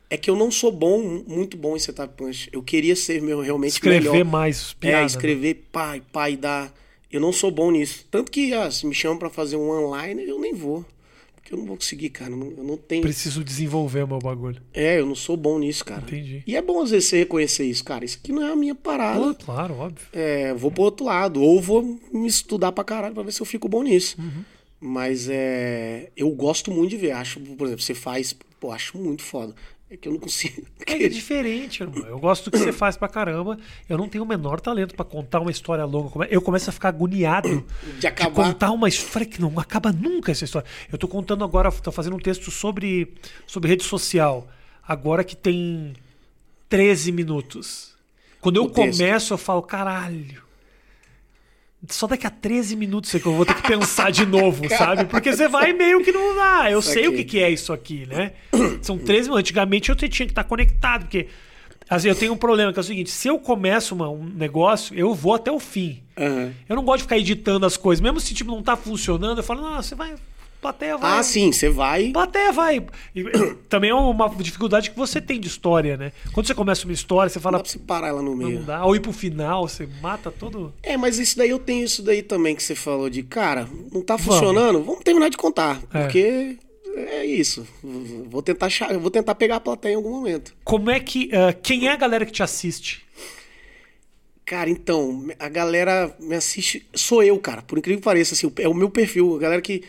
é 0.10 0.16
que 0.18 0.30
eu 0.30 0.36
não 0.36 0.50
sou 0.50 0.72
bom, 0.72 1.24
muito 1.28 1.58
bom 1.58 1.76
em 1.76 1.80
setup 1.80 2.14
punch. 2.16 2.50
Eu 2.54 2.64
queria 2.64 2.96
ser 2.96 3.22
meu, 3.22 3.42
realmente 3.42 3.72
Escrever 3.74 4.12
melhor. 4.12 4.26
mais 4.26 4.72
É, 4.72 4.76
piada. 4.80 5.00
né? 5.02 5.06
escrever 5.06 5.68
pai, 5.72 6.02
pai, 6.12 6.38
dar. 6.38 6.74
Eu 7.12 7.20
não 7.22 7.32
sou 7.34 7.52
bom 7.52 7.72
nisso. 7.72 8.06
Tanto 8.12 8.32
que 8.32 8.54
ah, 8.54 8.70
se 8.72 8.86
me 8.86 8.94
chamam 8.94 9.18
pra 9.18 9.30
fazer 9.30 9.56
um 9.58 9.70
online, 9.70 10.24
eu 10.28 10.40
nem 10.40 10.54
vou. 10.54 10.86
Porque 11.36 11.54
eu 11.54 11.58
não 11.60 11.66
vou 11.66 11.78
conseguir, 11.78 12.10
cara. 12.10 12.32
Eu 12.32 12.38
não, 12.38 12.52
eu 12.58 12.64
não 12.64 12.76
tenho. 12.76 13.02
Preciso 13.02 13.42
desenvolver 13.44 14.04
o 14.04 14.08
meu 14.08 14.20
bagulho. 14.20 14.62
É, 14.74 15.00
eu 15.00 15.06
não 15.06 15.16
sou 15.16 15.38
bom 15.38 15.58
nisso, 15.60 15.86
cara. 15.86 16.02
Entendi. 16.02 16.44
E 16.46 16.56
é 16.58 16.62
bom 16.62 16.82
às 16.82 16.92
vezes 16.92 17.08
você 17.08 17.20
reconhecer 17.20 17.64
isso, 17.66 17.84
cara. 17.86 18.04
Isso 18.04 18.20
aqui 18.22 18.34
não 18.34 18.46
é 18.46 18.52
a 18.52 18.56
minha 18.58 18.76
parada. 18.76 19.34
Pô, 19.34 19.46
claro, 19.46 19.76
óbvio. 19.76 20.06
É, 20.12 20.54
vou 20.54 20.70
pro 20.70 20.84
outro 20.84 21.06
lado. 21.06 21.42
Ou 21.42 21.62
vou 21.62 21.84
me 22.14 22.28
estudar 22.28 22.74
pra 22.74 22.84
caralho 22.84 23.14
pra 23.14 23.24
ver 23.24 23.32
se 23.32 23.42
eu 23.42 23.46
fico 23.46 23.70
bom 23.70 23.84
nisso. 23.84 24.18
Uhum. 24.20 24.44
Mas 24.80 25.28
é. 25.30 26.10
Eu 26.16 26.30
gosto 26.32 26.72
muito 26.72 26.92
de 26.92 26.98
ver. 26.98 27.12
Acho, 27.12 27.40
por 27.40 27.66
exemplo, 27.66 27.82
você 27.84 27.94
faz. 27.96 28.36
Pô, 28.60 28.72
acho 28.72 28.98
muito 28.98 29.24
foda. 29.24 29.56
É 29.90 29.96
que 29.96 30.08
eu 30.08 30.12
não 30.12 30.20
consigo. 30.20 30.64
É 30.86 31.08
diferente, 31.10 31.82
irmão. 31.84 32.06
Eu 32.08 32.20
gosto 32.20 32.46
do 32.46 32.52
que 32.52 32.58
você 32.58 32.72
faz 32.74 32.96
pra 32.98 33.08
caramba. 33.08 33.58
Eu 33.90 33.98
não 33.98 34.08
tenho 34.10 34.24
o 34.24 34.28
menor 34.28 34.60
talento 34.60 34.96
pra 34.96 35.06
contar 35.06 35.40
uma 35.40 35.52
história 35.52 35.84
longa. 35.86 36.10
Come- 36.10 36.28
Eu 36.30 36.42
começo 36.42 36.70
a 36.70 36.74
ficar 36.74 36.90
agoniado 36.90 37.66
De 38.00 38.08
acabar. 38.08 38.34
contar 38.46 38.72
uma 38.72 38.88
história 38.90 39.26
que 39.26 39.40
não 39.42 39.60
acaba 39.60 39.92
nunca 39.92 40.32
essa 40.32 40.44
história. 40.46 40.68
Eu 40.92 40.98
tô 40.98 41.08
contando 41.08 41.44
agora, 41.44 41.72
tô 41.72 41.92
fazendo 41.92 42.16
um 42.16 42.20
texto 42.20 42.50
sobre, 42.52 43.14
sobre 43.46 43.70
rede 43.70 43.84
social. 43.84 44.48
Agora 44.88 45.24
que 45.24 45.36
tem 45.36 45.94
13 46.70 47.12
minutos. 47.12 47.96
Quando 48.42 48.58
eu 48.58 48.70
começo, 48.70 49.34
eu 49.34 49.38
falo, 49.38 49.62
caralho. 49.62 50.42
Só 51.90 52.08
daqui 52.08 52.26
a 52.26 52.30
13 52.30 52.76
minutos 52.76 53.14
é 53.14 53.20
que 53.20 53.26
eu 53.28 53.34
vou 53.34 53.46
ter 53.46 53.54
que 53.54 53.62
pensar 53.62 54.12
de 54.12 54.26
novo, 54.26 54.68
sabe? 54.76 55.06
Porque 55.06 55.32
você 55.32 55.48
vai 55.48 55.74
meio 55.74 56.04
que 56.04 56.12
não 56.12 56.36
dá. 56.36 56.70
Eu 56.72 56.82
sei 56.82 57.08
o 57.08 57.14
que, 57.14 57.24
que 57.24 57.40
é 57.40 57.50
isso 57.52 57.72
aqui, 57.72 58.06
né? 58.08 58.32
São 58.82 58.98
13 58.98 59.30
minutos. 59.30 59.40
Antigamente 59.40 59.90
eu 59.90 59.96
tinha 59.96 60.10
que 60.10 60.24
estar 60.32 60.44
conectado, 60.44 61.02
porque 61.04 61.28
assim, 61.90 62.10
eu 62.10 62.16
tenho 62.16 62.34
um 62.34 62.38
problema 62.38 62.74
que 62.74 62.80
é 62.80 62.82
o 62.82 62.84
seguinte: 62.84 63.12
se 63.12 63.28
eu 63.28 63.38
começo 63.40 63.94
uma- 63.94 64.10
um 64.10 64.24
negócio, 64.24 64.98
eu 64.98 65.14
vou 65.14 65.36
até 65.36 65.52
o 65.52 65.60
fim. 65.60 66.02
Aham. 66.18 66.52
Eu 66.68 66.76
não 66.76 66.84
gosto 66.84 66.98
de 66.98 67.04
ficar 67.04 67.18
editando 67.20 67.66
as 67.66 67.78
coisas. 67.78 68.02
Mesmo 68.02 68.20
se 68.20 68.34
tipo, 68.34 68.50
não 68.52 68.64
tá 68.64 68.76
funcionando, 68.76 69.38
eu 69.38 69.44
falo, 69.44 69.62
não, 69.62 69.76
você 69.82 69.94
vai. 69.94 70.16
Plateia 70.68 70.98
vai. 70.98 71.20
Ah, 71.20 71.24
sim, 71.24 71.52
você 71.52 71.70
vai. 71.70 72.10
Plateia 72.12 72.52
vai. 72.52 72.86
E, 73.16 73.24
também 73.70 73.90
é 73.90 73.94
uma 73.94 74.30
dificuldade 74.36 74.90
que 74.92 74.98
você 74.98 75.22
tem 75.22 75.40
de 75.40 75.48
história, 75.48 75.96
né? 75.96 76.12
Quando 76.34 76.46
você 76.48 76.54
começa 76.54 76.84
uma 76.86 76.94
história, 76.94 77.30
você 77.30 77.40
Não 77.40 77.44
fala, 77.44 77.58
dá 77.58 77.64
pra 77.64 77.72
você 77.72 77.80
parar 77.80 78.08
ela 78.10 78.22
no 78.22 78.36
meio. 78.36 78.60
não 78.60 78.66
dá. 78.66 78.84
Ou 78.86 78.96
ir 78.96 79.00
pro 79.00 79.14
final, 79.14 79.68
você 79.68 79.88
mata 80.02 80.30
todo. 80.30 80.74
É, 80.84 80.98
mas 80.98 81.20
isso 81.20 81.38
daí 81.38 81.50
eu 81.50 81.60
tenho 81.60 81.86
isso 81.86 82.02
daí 82.04 82.22
também 82.22 82.56
que 82.56 82.62
você 82.64 82.76
falou 82.76 83.10
de, 83.10 83.24
cara, 83.24 83.68
não 83.92 84.02
tá 84.02 84.18
funcionando, 84.18 84.84
vamos 84.84 85.04
terminar 85.04 85.30
de 85.30 85.38
contar. 85.38 85.82
É. 85.94 86.02
Porque 86.04 86.58
é 86.96 87.26
isso. 87.26 87.66
Vou 88.30 88.42
tentar, 88.42 88.66
achar- 88.66 88.98
vou 88.98 89.10
tentar 89.10 89.36
pegar 89.36 89.56
a 89.58 89.60
plateia 89.62 89.94
em 89.94 89.96
algum 89.96 90.12
momento. 90.12 90.54
Como 90.64 90.90
é 90.90 91.00
que. 91.00 91.30
ah, 91.34 91.54
quem 91.54 91.88
é 91.88 91.92
a 91.92 91.96
galera 91.96 92.26
que 92.26 92.32
te 92.32 92.44
assiste? 92.44 93.06
Cara, 94.46 94.70
então, 94.70 95.28
a 95.40 95.50
galera 95.50 96.16
me 96.20 96.36
assiste. 96.36 96.86
Sou 96.94 97.22
eu, 97.22 97.38
cara. 97.38 97.62
Por 97.62 97.78
incrível 97.78 98.00
que 98.00 98.06
pareça, 98.06 98.34
assim, 98.34 98.52
é 98.60 98.68
o 98.68 98.74
meu 98.74 98.90
perfil. 98.90 99.36
A 99.36 99.40
galera 99.40 99.62
que 99.62 99.84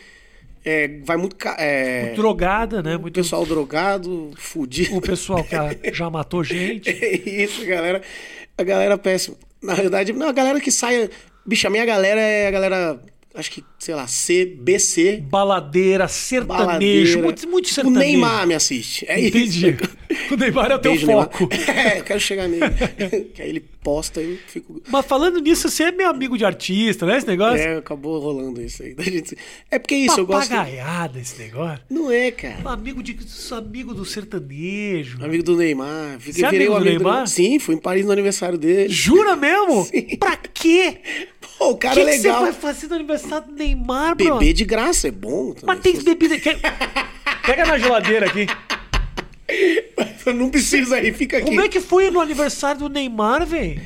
é, 0.63 0.99
vai 1.03 1.17
muito. 1.17 1.35
É, 1.57 2.13
Drogada, 2.15 2.83
né? 2.83 2.95
o 2.95 3.01
Muito. 3.01 3.13
pessoal 3.13 3.45
drogado, 3.45 4.31
fudido. 4.37 4.97
O 4.97 5.01
pessoal 5.01 5.43
que 5.43 5.55
já 5.93 6.09
matou 6.09 6.43
gente. 6.43 6.89
É 6.89 7.15
isso, 7.43 7.65
galera. 7.65 8.01
A 8.57 8.63
galera 8.63 8.97
péssima. 8.97 9.37
Na 9.61 9.73
verdade, 9.73 10.13
não, 10.13 10.27
a 10.27 10.33
galera 10.33 10.59
que 10.59 10.71
sai. 10.71 11.09
Bicho, 11.45 11.67
a 11.67 11.69
minha 11.69 11.85
galera 11.85 12.19
é 12.19 12.47
a 12.47 12.51
galera. 12.51 12.99
Acho 13.33 13.51
que, 13.51 13.63
sei 13.77 13.95
lá, 13.95 14.07
C, 14.07 14.45
BC. 14.45 15.23
Baladeira, 15.29 16.07
sertanejo. 16.07 16.65
Baladeira. 16.65 17.21
Muito, 17.21 17.47
muito 17.47 17.65
O 17.65 17.69
sertanejo. 17.69 17.99
Neymar 17.99 18.47
me 18.47 18.53
assiste. 18.53 19.05
É 19.07 19.19
Entendi. 19.19 19.69
isso. 19.69 19.98
O 20.31 20.35
Neymar 20.35 20.71
é 20.71 20.75
o 20.75 20.79
teu 20.79 20.91
Beijo, 20.91 21.05
Neymar. 21.05 21.29
foco. 21.29 21.49
É, 21.69 21.99
eu 21.99 22.03
quero 22.03 22.19
chegar 22.19 22.47
nele. 22.47 22.65
que 23.33 23.41
aí 23.41 23.49
ele 23.49 23.59
posta 23.83 24.21
e 24.21 24.31
eu 24.31 24.37
fico. 24.47 24.81
Mas 24.87 25.05
falando 25.05 25.39
nisso, 25.39 25.69
você 25.69 25.83
é 25.83 25.91
meu 25.91 26.09
amigo 26.09 26.37
de 26.37 26.43
artista, 26.43 27.05
né? 27.05 27.17
Esse 27.17 27.27
negócio? 27.27 27.59
É, 27.59 27.77
acabou 27.77 28.19
rolando 28.19 28.61
isso 28.61 28.81
aí. 28.83 28.95
É 29.69 29.77
porque 29.77 29.95
é 29.95 29.97
isso, 29.99 30.19
eu 30.19 30.25
gosto. 30.25 30.49
Papagaiada 30.49 31.19
esse 31.19 31.39
negócio. 31.39 31.79
Não 31.89 32.11
é, 32.11 32.31
cara. 32.31 32.57
Amigo, 32.65 33.03
de, 33.03 33.17
amigo 33.51 33.93
do 33.93 34.03
sertanejo. 34.03 35.23
Amigo 35.23 35.43
do 35.43 35.55
Neymar. 35.55 36.19
Você 36.19 36.43
é 36.43 36.47
amigo 36.47 36.79
do 36.79 36.85
Neymar? 36.85 37.27
Sim, 37.27 37.59
fui 37.59 37.75
em 37.75 37.79
Paris 37.79 38.05
no 38.05 38.11
aniversário 38.11 38.57
dele. 38.57 38.89
Jura 38.89 39.35
mesmo? 39.37 39.87
Pra 40.19 40.35
quê? 40.37 40.97
Pô, 41.57 41.71
o 41.71 41.77
cara 41.77 41.95
que, 41.95 42.01
é 42.01 42.05
que 42.05 42.17
você 42.19 42.27
legal. 42.27 42.41
vai 42.41 42.53
fazer 42.53 42.87
no 42.87 42.95
aniversário 42.95 43.47
do 43.47 43.53
Neymar, 43.53 44.15
bro? 44.15 44.33
Beber 44.39 44.53
de 44.53 44.65
graça 44.65 45.07
é 45.07 45.11
bom. 45.11 45.53
também. 45.53 45.63
Mas 45.65 45.79
tem 45.79 46.01
bebida. 46.01 46.35
Pega 47.45 47.65
na 47.65 47.77
geladeira 47.77 48.25
aqui. 48.27 48.47
Não 50.35 50.49
precisa 50.49 50.99
ir, 51.01 51.13
fica 51.13 51.37
aqui. 51.37 51.47
Como 51.47 51.61
é 51.61 51.67
que 51.67 51.79
foi 51.79 52.09
no 52.11 52.19
aniversário 52.19 52.81
do 52.81 52.89
Neymar, 52.89 53.45
velho? 53.45 53.81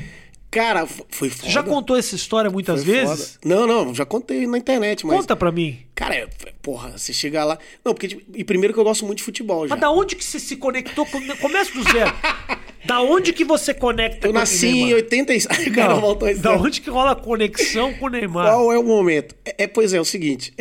Cara, 0.51 0.85
foi 1.09 1.29
foda. 1.29 1.49
Já 1.51 1.63
contou 1.63 1.97
essa 1.97 2.15
história 2.15 2.47
muitas 2.49 2.83
Foi 2.83 2.93
vezes? 2.93 3.39
foda. 3.41 3.55
Não, 3.55 3.65
não, 3.65 3.95
já 3.95 4.05
contei 4.05 4.45
na 4.45 4.55
internet, 4.57 5.03
mas. 5.03 5.17
Conta 5.17 5.35
pra 5.35 5.51
mim. 5.51 5.79
Cara, 5.95 6.13
é- 6.15 6.27
porra, 6.61 6.95
você 6.95 7.11
chegar 7.11 7.43
lá. 7.43 7.57
Não, 7.83 7.91
porque, 7.93 8.07
tipo, 8.09 8.21
e 8.35 8.43
primeiro 8.43 8.71
que 8.71 8.79
eu 8.79 8.83
gosto 8.83 9.03
muito 9.03 9.17
de 9.17 9.23
futebol 9.23 9.67
já. 9.67 9.73
Mas 9.73 9.81
da 9.81 9.89
onde 9.89 10.15
que 10.15 10.23
você 10.23 10.39
se 10.39 10.55
conectou? 10.55 11.07
com- 11.07 11.19
Começa 11.37 11.71
do 11.73 11.83
zero. 11.91 12.13
Da 12.85 12.99
onde 12.99 13.31
que 13.31 13.45
você 13.45 13.73
conecta 13.73 14.27
Eu 14.27 14.33
com 14.33 14.37
o 14.37 14.39
nasci 14.41 14.67
em 14.67 14.71
Neymar? 14.87 14.95
86. 14.95 15.67
O 15.67 15.71
cara 15.71 15.93
voltou 15.95 16.27
a 16.27 16.33
da 16.33 16.51
onde 16.57 16.81
que 16.81 16.89
rola 16.89 17.11
a 17.11 17.15
conexão 17.15 17.93
com 17.93 18.07
o 18.07 18.09
Neymar? 18.09 18.45
Qual 18.51 18.73
é 18.73 18.77
o 18.77 18.83
momento? 18.83 19.33
É, 19.45 19.63
é, 19.63 19.67
pois 19.67 19.93
é, 19.93 19.97
é 19.97 20.01
o 20.01 20.05
seguinte. 20.05 20.53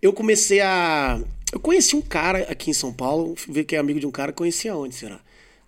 Eu 0.00 0.12
comecei 0.12 0.60
a. 0.60 1.20
Eu 1.52 1.60
conheci 1.60 1.94
um 1.96 2.02
cara 2.02 2.40
aqui 2.50 2.70
em 2.70 2.74
São 2.74 2.92
Paulo, 2.92 3.34
ver 3.48 3.64
que 3.64 3.76
é 3.76 3.78
amigo 3.78 4.00
de 4.00 4.06
um 4.06 4.10
cara, 4.10 4.32
conheci 4.32 4.68
aonde, 4.68 4.94
será? 4.94 5.20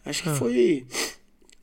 Acho 0.05 0.29
Ah. 0.29 0.33
que 0.33 0.39
foi. 0.39 0.87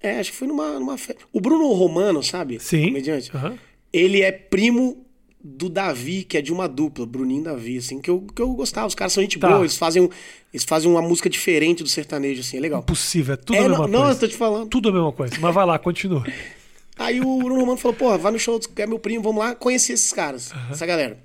É, 0.01 0.19
acho 0.19 0.31
que 0.31 0.37
foi 0.37 0.47
numa, 0.47 0.79
numa 0.79 0.97
festa. 0.97 1.21
O 1.33 1.41
Bruno 1.41 1.71
Romano, 1.73 2.21
sabe? 2.23 2.59
Sim. 2.59 2.85
Comediante. 2.87 3.31
Aham. 3.35 3.57
Ele 3.91 4.21
é 4.21 4.31
primo 4.31 5.03
do 5.43 5.69
Davi, 5.69 6.23
que 6.23 6.37
é 6.37 6.41
de 6.41 6.51
uma 6.51 6.67
dupla, 6.67 7.05
Bruninho 7.05 7.41
e 7.41 7.43
Davi, 7.43 7.77
assim, 7.77 7.99
que 8.01 8.09
eu, 8.09 8.21
que 8.35 8.41
eu 8.41 8.49
gostava. 8.53 8.87
Os 8.87 8.95
caras 8.95 9.13
são 9.13 9.21
gente 9.21 9.37
Tá. 9.39 9.47
boa, 9.47 9.61
eles 9.61 9.77
fazem, 9.77 10.01
um- 10.03 10.09
eles 10.53 10.63
fazem 10.63 10.89
uma 10.89 11.01
música 11.01 11.29
diferente 11.29 11.83
do 11.83 11.89
sertanejo, 11.89 12.41
assim, 12.41 12.57
é 12.57 12.59
legal. 12.59 12.81
Impossível, 12.81 13.33
é 13.33 13.37
tudo 13.37 13.55
É, 13.55 13.59
a 13.59 13.69
mesma 13.69 13.77
não, 13.79 13.87
não, 13.87 13.99
eu 13.99 14.05
coisa. 14.05 14.19
tô 14.19 14.27
te 14.27 14.35
falando. 14.35 14.69
Tudo 14.69 14.89
a 14.89 14.91
mesma 14.91 15.11
coisa. 15.11 15.35
Mas 15.39 15.53
vai 15.53 15.65
lá, 15.65 15.77
continua. 15.77 16.23
Aí 16.97 17.19
o 17.21 17.37
Bruno 17.39 17.59
Romano 17.59 17.77
falou, 17.77 17.95
porra, 17.95 18.17
vai 18.17 18.31
no 18.31 18.39
show, 18.39 18.59
que 18.59 18.81
é 18.81 18.87
meu 18.87 18.97
primo, 18.99 19.21
vamos 19.23 19.43
lá 19.43 19.53
conhecer 19.53 19.93
esses 19.93 20.11
caras, 20.13 20.51
essa 20.71 20.85
galera. 20.85 21.19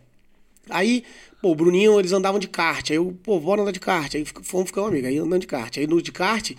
Aí, 0.68 1.04
pô, 1.40 1.50
o 1.50 1.54
Bruninho, 1.54 1.98
eles 1.98 2.12
andavam 2.12 2.38
de 2.38 2.48
kart, 2.48 2.90
aí 2.90 2.96
eu, 2.96 3.16
pô, 3.22 3.38
bora 3.40 3.62
andar 3.62 3.72
de 3.72 3.80
kart, 3.80 4.14
aí 4.14 4.24
fomos 4.42 4.68
ficar 4.68 4.82
um 4.82 4.86
amigo, 4.86 5.06
aí 5.06 5.18
andando 5.18 5.40
de 5.40 5.46
kart. 5.46 5.76
Aí 5.78 5.86
no 5.86 6.00
de 6.02 6.12
kart, 6.12 6.52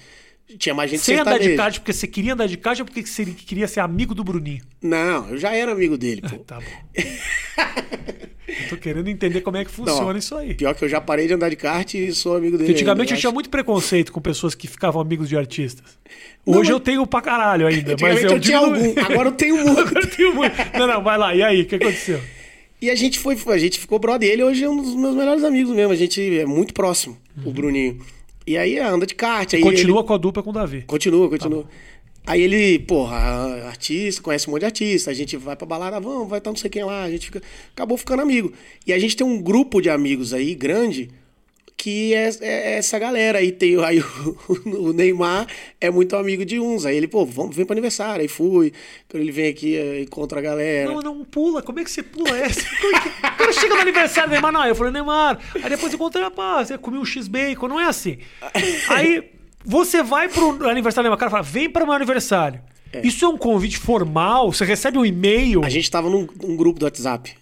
tinha 0.58 0.76
mais 0.76 0.90
gente 0.92 1.02
Você 1.02 1.14
ia 1.14 1.22
andar 1.22 1.38
de 1.40 1.56
kart 1.56 1.80
porque 1.80 1.94
você 1.94 2.08
queria 2.08 2.34
andar 2.34 2.48
de 2.48 2.58
kart 2.58 2.80
ou 2.80 2.86
porque 2.86 3.06
você 3.06 3.26
queria 3.26 3.68
ser 3.68 3.80
amigo 3.80 4.14
do 4.14 4.24
Bruninho? 4.24 4.62
Não, 4.82 5.30
eu 5.30 5.38
já 5.38 5.54
era 5.54 5.72
amigo 5.72 5.98
dele, 5.98 6.22
pô. 6.22 6.38
Tá 6.46 6.60
bom. 6.60 7.02
eu 8.48 8.70
tô 8.70 8.78
querendo 8.78 9.08
entender 9.08 9.42
como 9.42 9.56
é 9.58 9.64
que 9.64 9.72
funciona 9.72 10.12
Não, 10.12 10.18
isso 10.18 10.36
aí. 10.36 10.54
Pior 10.54 10.76
que 10.76 10.84
eu 10.84 10.90
já 10.90 11.00
parei 11.00 11.26
de 11.28 11.34
andar 11.34 11.48
de 11.50 11.56
kart 11.56 11.94
e 11.94 12.12
sou 12.14 12.36
amigo 12.36 12.58
dele. 12.58 12.66
Porque 12.70 12.74
antigamente 12.74 13.12
ainda, 13.14 13.18
eu 13.18 13.20
tinha 13.22 13.30
acho. 13.30 13.34
muito 13.34 13.50
preconceito 13.50 14.12
com 14.12 14.20
pessoas 14.20 14.54
que 14.56 14.68
ficavam 14.68 15.00
amigos 15.02 15.30
de 15.30 15.38
artistas. 15.38 15.98
Não, 16.46 16.56
Hoje 16.60 16.70
mas- 16.72 16.80
eu 16.80 16.80
tenho 16.80 17.08
pra 17.08 17.22
caralho 17.22 17.66
ainda, 17.68 17.96
mas 18.02 18.24
eu, 18.24 18.32
eu 18.32 18.40
tinha 18.40 18.58
algum, 18.58 18.94
agora 19.00 19.30
eu 19.30 19.34
tenho 19.34 19.56
muito. 19.56 19.80
Agora 19.88 20.02
eu 20.06 20.10
tenho 20.10 20.36
muito. 20.36 20.56
Não, 20.78 20.88
não, 20.88 21.04
vai 21.04 21.18
lá. 21.18 21.34
E 21.36 21.42
aí, 21.44 21.62
o 21.62 21.66
que 21.66 21.76
aconteceu? 21.76 22.20
E 22.82 22.90
a 22.90 22.96
gente 22.96 23.20
foi, 23.20 23.38
a 23.48 23.58
gente 23.58 23.80
ficou 23.80 24.00
brother. 24.00 24.30
Ele 24.30 24.44
hoje 24.44 24.64
é 24.64 24.70
um 24.70 24.76
dos 24.82 24.96
meus 24.96 25.16
melhores 25.16 25.44
amigos 25.44 25.74
mesmo. 25.76 25.92
A 25.94 25.96
gente 25.96 26.40
é 26.40 26.46
muito 26.46 26.74
próximo, 26.74 27.16
o 27.46 27.52
Bruninho. 27.52 28.00
E 28.48 28.58
aí 28.58 28.80
anda 28.80 29.06
de 29.06 29.14
kart. 29.14 29.54
Aí 29.54 29.62
Uhum. 29.62 29.70
Continua 29.70 30.00
ele- 30.00 30.08
com 30.08 30.14
a 30.14 30.18
dupla 30.18 30.42
com 30.44 30.50
o 30.50 30.54
Davi. 30.54 30.82
Continua, 30.88 31.30
continua. 31.30 31.66
Aí 32.26 32.42
ele, 32.42 32.80
porra, 32.80 33.18
artista, 33.68 34.22
conhece 34.22 34.48
um 34.48 34.52
monte 34.52 34.62
de 34.62 34.66
artista, 34.66 35.10
a 35.10 35.14
gente 35.14 35.36
vai 35.38 35.56
pra 35.56 35.66
balada, 35.66 36.00
vamos, 36.00 36.28
vai 36.30 36.38
estar 36.38 36.52
não 36.52 36.56
sei 36.58 36.70
quem 36.70 36.84
lá, 36.84 37.04
a 37.04 37.10
gente 37.10 37.26
fica, 37.28 37.42
acabou 37.74 37.98
ficando 37.98 38.22
amigo. 38.22 38.54
E 38.86 38.94
a 38.94 39.00
gente 39.00 39.16
tem 39.16 39.26
um 39.26 39.42
grupo 39.42 39.82
de 39.82 39.90
amigos 39.90 40.32
aí, 40.34 40.54
grande, 40.54 41.10
que 41.78 42.14
é, 42.14 42.30
é 42.42 42.78
essa 42.78 43.00
galera. 43.00 43.40
Aí 43.40 43.52
tem 43.52 43.84
aí 43.84 44.00
o, 44.00 44.36
o 44.90 44.94
Neymar 44.94 45.48
é 45.80 45.90
muito 45.90 46.16
amigo 46.16 46.46
de 46.46 46.60
uns. 46.60 46.86
Aí 46.86 46.96
ele, 46.96 47.08
pô, 47.08 47.26
vamos, 47.26 47.56
vem 47.56 47.66
pro 47.66 47.74
aniversário. 47.74 48.22
Aí 48.22 48.28
fui. 48.28 48.72
Quando 49.10 49.24
ele 49.24 49.32
vem 49.32 49.50
aqui, 49.50 49.78
aí 49.78 50.04
encontra 50.04 50.40
a 50.40 50.42
galera. 50.42 50.92
Não, 50.92 51.02
não 51.02 51.26
pula. 51.26 51.62
Como 51.62 51.80
é 51.80 51.84
que 51.84 51.92
você 51.92 52.04
pula 52.04 52.38
essa? 52.38 52.62
É 53.22 53.44
Quando 53.44 53.54
chega 53.54 53.76
no 53.76 53.82
aniversário 53.82 54.30
do 54.30 54.34
Neymar, 54.34 54.52
não. 54.52 54.66
Eu 54.66 54.76
falei, 54.76 54.94
Neymar. 54.94 55.40
Aí 55.56 55.70
depois 55.70 55.94
encontrei, 55.94 56.30
pá, 56.30 56.64
você 56.64 56.78
comeu 56.78 57.02
um 57.02 57.06
X-Bacon. 57.06 57.68
Não 57.68 57.80
é 57.80 57.86
assim. 57.86 58.18
Aí 58.90 59.32
você 59.66 60.04
vai 60.04 60.30
pro 60.30 60.70
aniversário 60.70 61.04
do 61.04 61.10
Neymar, 61.10 61.18
cara 61.18 61.32
fala, 61.32 61.44
vem 61.44 61.70
para 61.70 61.84
o 61.84 61.88
meu 61.88 61.96
aniversário. 61.96 62.62
Isso 63.04 63.24
é 63.24 63.28
um 63.28 63.38
convite 63.38 63.78
formal? 63.78 64.52
Você 64.52 64.66
recebe 64.66 64.98
um 64.98 65.06
e-mail? 65.06 65.64
A 65.64 65.70
gente 65.70 65.90
tava 65.90 66.10
num, 66.10 66.28
num 66.42 66.56
grupo 66.58 66.80
do 66.80 66.84
WhatsApp. 66.84 67.41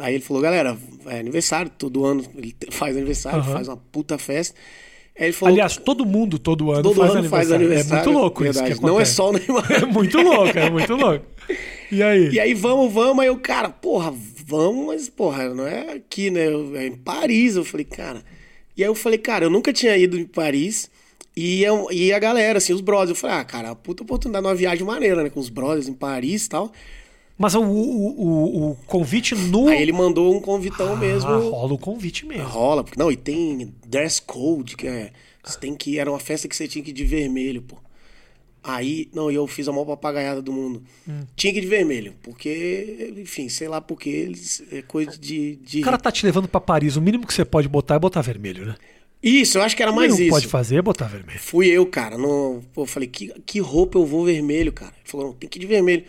Aí 0.00 0.14
ele 0.14 0.22
falou, 0.24 0.42
galera, 0.42 0.76
é 1.06 1.20
aniversário, 1.20 1.70
todo 1.76 2.04
ano 2.04 2.24
ele 2.36 2.54
faz 2.70 2.96
aniversário, 2.96 3.40
Aham. 3.40 3.52
faz 3.52 3.68
uma 3.68 3.76
puta 3.76 4.18
festa. 4.18 4.58
Falou, 5.34 5.52
Aliás, 5.52 5.76
todo 5.76 6.06
mundo, 6.06 6.38
todo 6.38 6.72
ano, 6.72 6.82
todo 6.82 6.94
faz, 6.96 7.10
ano 7.10 7.18
aniversário. 7.18 7.46
faz 7.48 7.52
aniversário. 7.52 8.00
É 8.00 8.04
muito 8.06 8.18
louco 8.18 8.42
isso 8.44 8.52
verdade. 8.54 8.80
que 8.80 8.86
Não 8.86 8.98
é 9.00 9.04
só 9.04 9.28
o 9.28 9.32
Neymar. 9.34 9.66
É 9.82 9.84
muito 9.84 10.16
louco, 10.22 10.58
é 10.58 10.70
muito 10.70 10.94
louco. 10.94 11.26
E 11.92 12.02
aí? 12.02 12.30
E 12.30 12.40
aí, 12.40 12.54
vamos, 12.54 12.90
vamos. 12.90 13.18
Aí 13.20 13.26
eu, 13.28 13.36
cara, 13.36 13.68
porra, 13.68 14.14
vamos, 14.46 14.86
mas, 14.86 15.10
porra, 15.10 15.52
não 15.52 15.66
é 15.66 15.92
aqui, 15.92 16.30
né? 16.30 16.46
É 16.76 16.86
em 16.86 16.96
Paris. 16.96 17.56
Eu 17.56 17.64
falei, 17.66 17.84
cara. 17.84 18.22
E 18.74 18.82
aí 18.82 18.88
eu 18.88 18.94
falei, 18.94 19.18
cara, 19.18 19.44
eu 19.44 19.50
nunca 19.50 19.74
tinha 19.74 19.94
ido 19.94 20.18
em 20.18 20.24
Paris. 20.24 20.90
E, 21.36 21.62
eu- 21.64 21.88
e 21.92 22.14
a 22.14 22.18
galera, 22.18 22.56
assim, 22.56 22.72
os 22.72 22.80
brothers. 22.80 23.10
Eu 23.10 23.16
falei, 23.16 23.36
ah, 23.36 23.44
cara, 23.44 23.74
puta 23.74 24.02
oportunidade, 24.02 24.46
uma 24.46 24.54
viagem 24.54 24.86
maneira, 24.86 25.22
né? 25.22 25.28
Com 25.28 25.40
os 25.40 25.50
brothers 25.50 25.86
em 25.86 25.92
Paris 25.92 26.46
e 26.46 26.48
tal. 26.48 26.72
Mas 27.40 27.54
o, 27.54 27.62
o, 27.62 27.64
o, 27.64 28.70
o 28.72 28.76
convite 28.86 29.34
no. 29.34 29.68
Aí 29.68 29.80
ele 29.80 29.92
mandou 29.92 30.36
um 30.36 30.42
convitão 30.42 30.92
ah, 30.92 30.96
mesmo. 30.96 31.30
rola 31.48 31.72
o 31.72 31.78
convite 31.78 32.26
mesmo. 32.26 32.44
Rola, 32.44 32.84
porque 32.84 32.98
não, 32.98 33.10
e 33.10 33.16
tem 33.16 33.74
dress 33.86 34.20
code, 34.20 34.76
que 34.76 34.86
é. 34.86 35.10
Você 35.42 35.58
tem 35.58 35.74
que. 35.74 35.98
Era 35.98 36.10
uma 36.10 36.20
festa 36.20 36.46
que 36.46 36.54
você 36.54 36.68
tinha 36.68 36.84
que 36.84 36.90
ir 36.90 36.92
de 36.92 37.02
vermelho, 37.02 37.62
pô. 37.62 37.78
Aí, 38.62 39.08
não, 39.14 39.30
e 39.30 39.36
eu 39.36 39.46
fiz 39.46 39.66
a 39.66 39.72
maior 39.72 39.86
papagaiada 39.86 40.42
do 40.42 40.52
mundo. 40.52 40.82
Hum. 41.08 41.22
Tinha 41.34 41.50
que 41.50 41.60
ir 41.60 41.62
de 41.62 41.66
vermelho, 41.66 42.12
porque, 42.22 43.14
enfim, 43.16 43.48
sei 43.48 43.68
lá 43.68 43.80
porque 43.80 44.10
eles. 44.10 44.62
É 44.70 44.82
coisa 44.82 45.16
de. 45.16 45.56
de... 45.56 45.80
O 45.80 45.84
cara 45.84 45.96
tá 45.96 46.12
te 46.12 46.26
levando 46.26 46.46
pra 46.46 46.60
Paris. 46.60 46.96
O 46.96 47.00
mínimo 47.00 47.26
que 47.26 47.32
você 47.32 47.42
pode 47.42 47.70
botar 47.70 47.94
é 47.94 47.98
botar 47.98 48.20
vermelho, 48.20 48.66
né? 48.66 48.74
Isso, 49.22 49.56
eu 49.56 49.62
acho 49.62 49.74
que 49.74 49.82
era 49.82 49.92
O 49.92 49.96
mais 49.96 50.18
isso. 50.18 50.28
pode 50.28 50.46
fazer 50.46 50.76
é 50.76 50.82
botar 50.82 51.06
vermelho. 51.06 51.40
Fui 51.40 51.68
eu, 51.68 51.86
cara. 51.86 52.18
No, 52.18 52.60
pô, 52.74 52.82
eu 52.82 52.86
falei, 52.86 53.08
que, 53.08 53.32
que 53.46 53.60
roupa 53.60 53.98
eu 53.98 54.04
vou 54.04 54.26
vermelho, 54.26 54.74
cara? 54.74 54.92
Ele 54.92 55.08
falou, 55.10 55.28
não, 55.28 55.32
tem 55.32 55.48
que 55.48 55.58
ir 55.58 55.60
de 55.60 55.66
vermelho. 55.66 56.04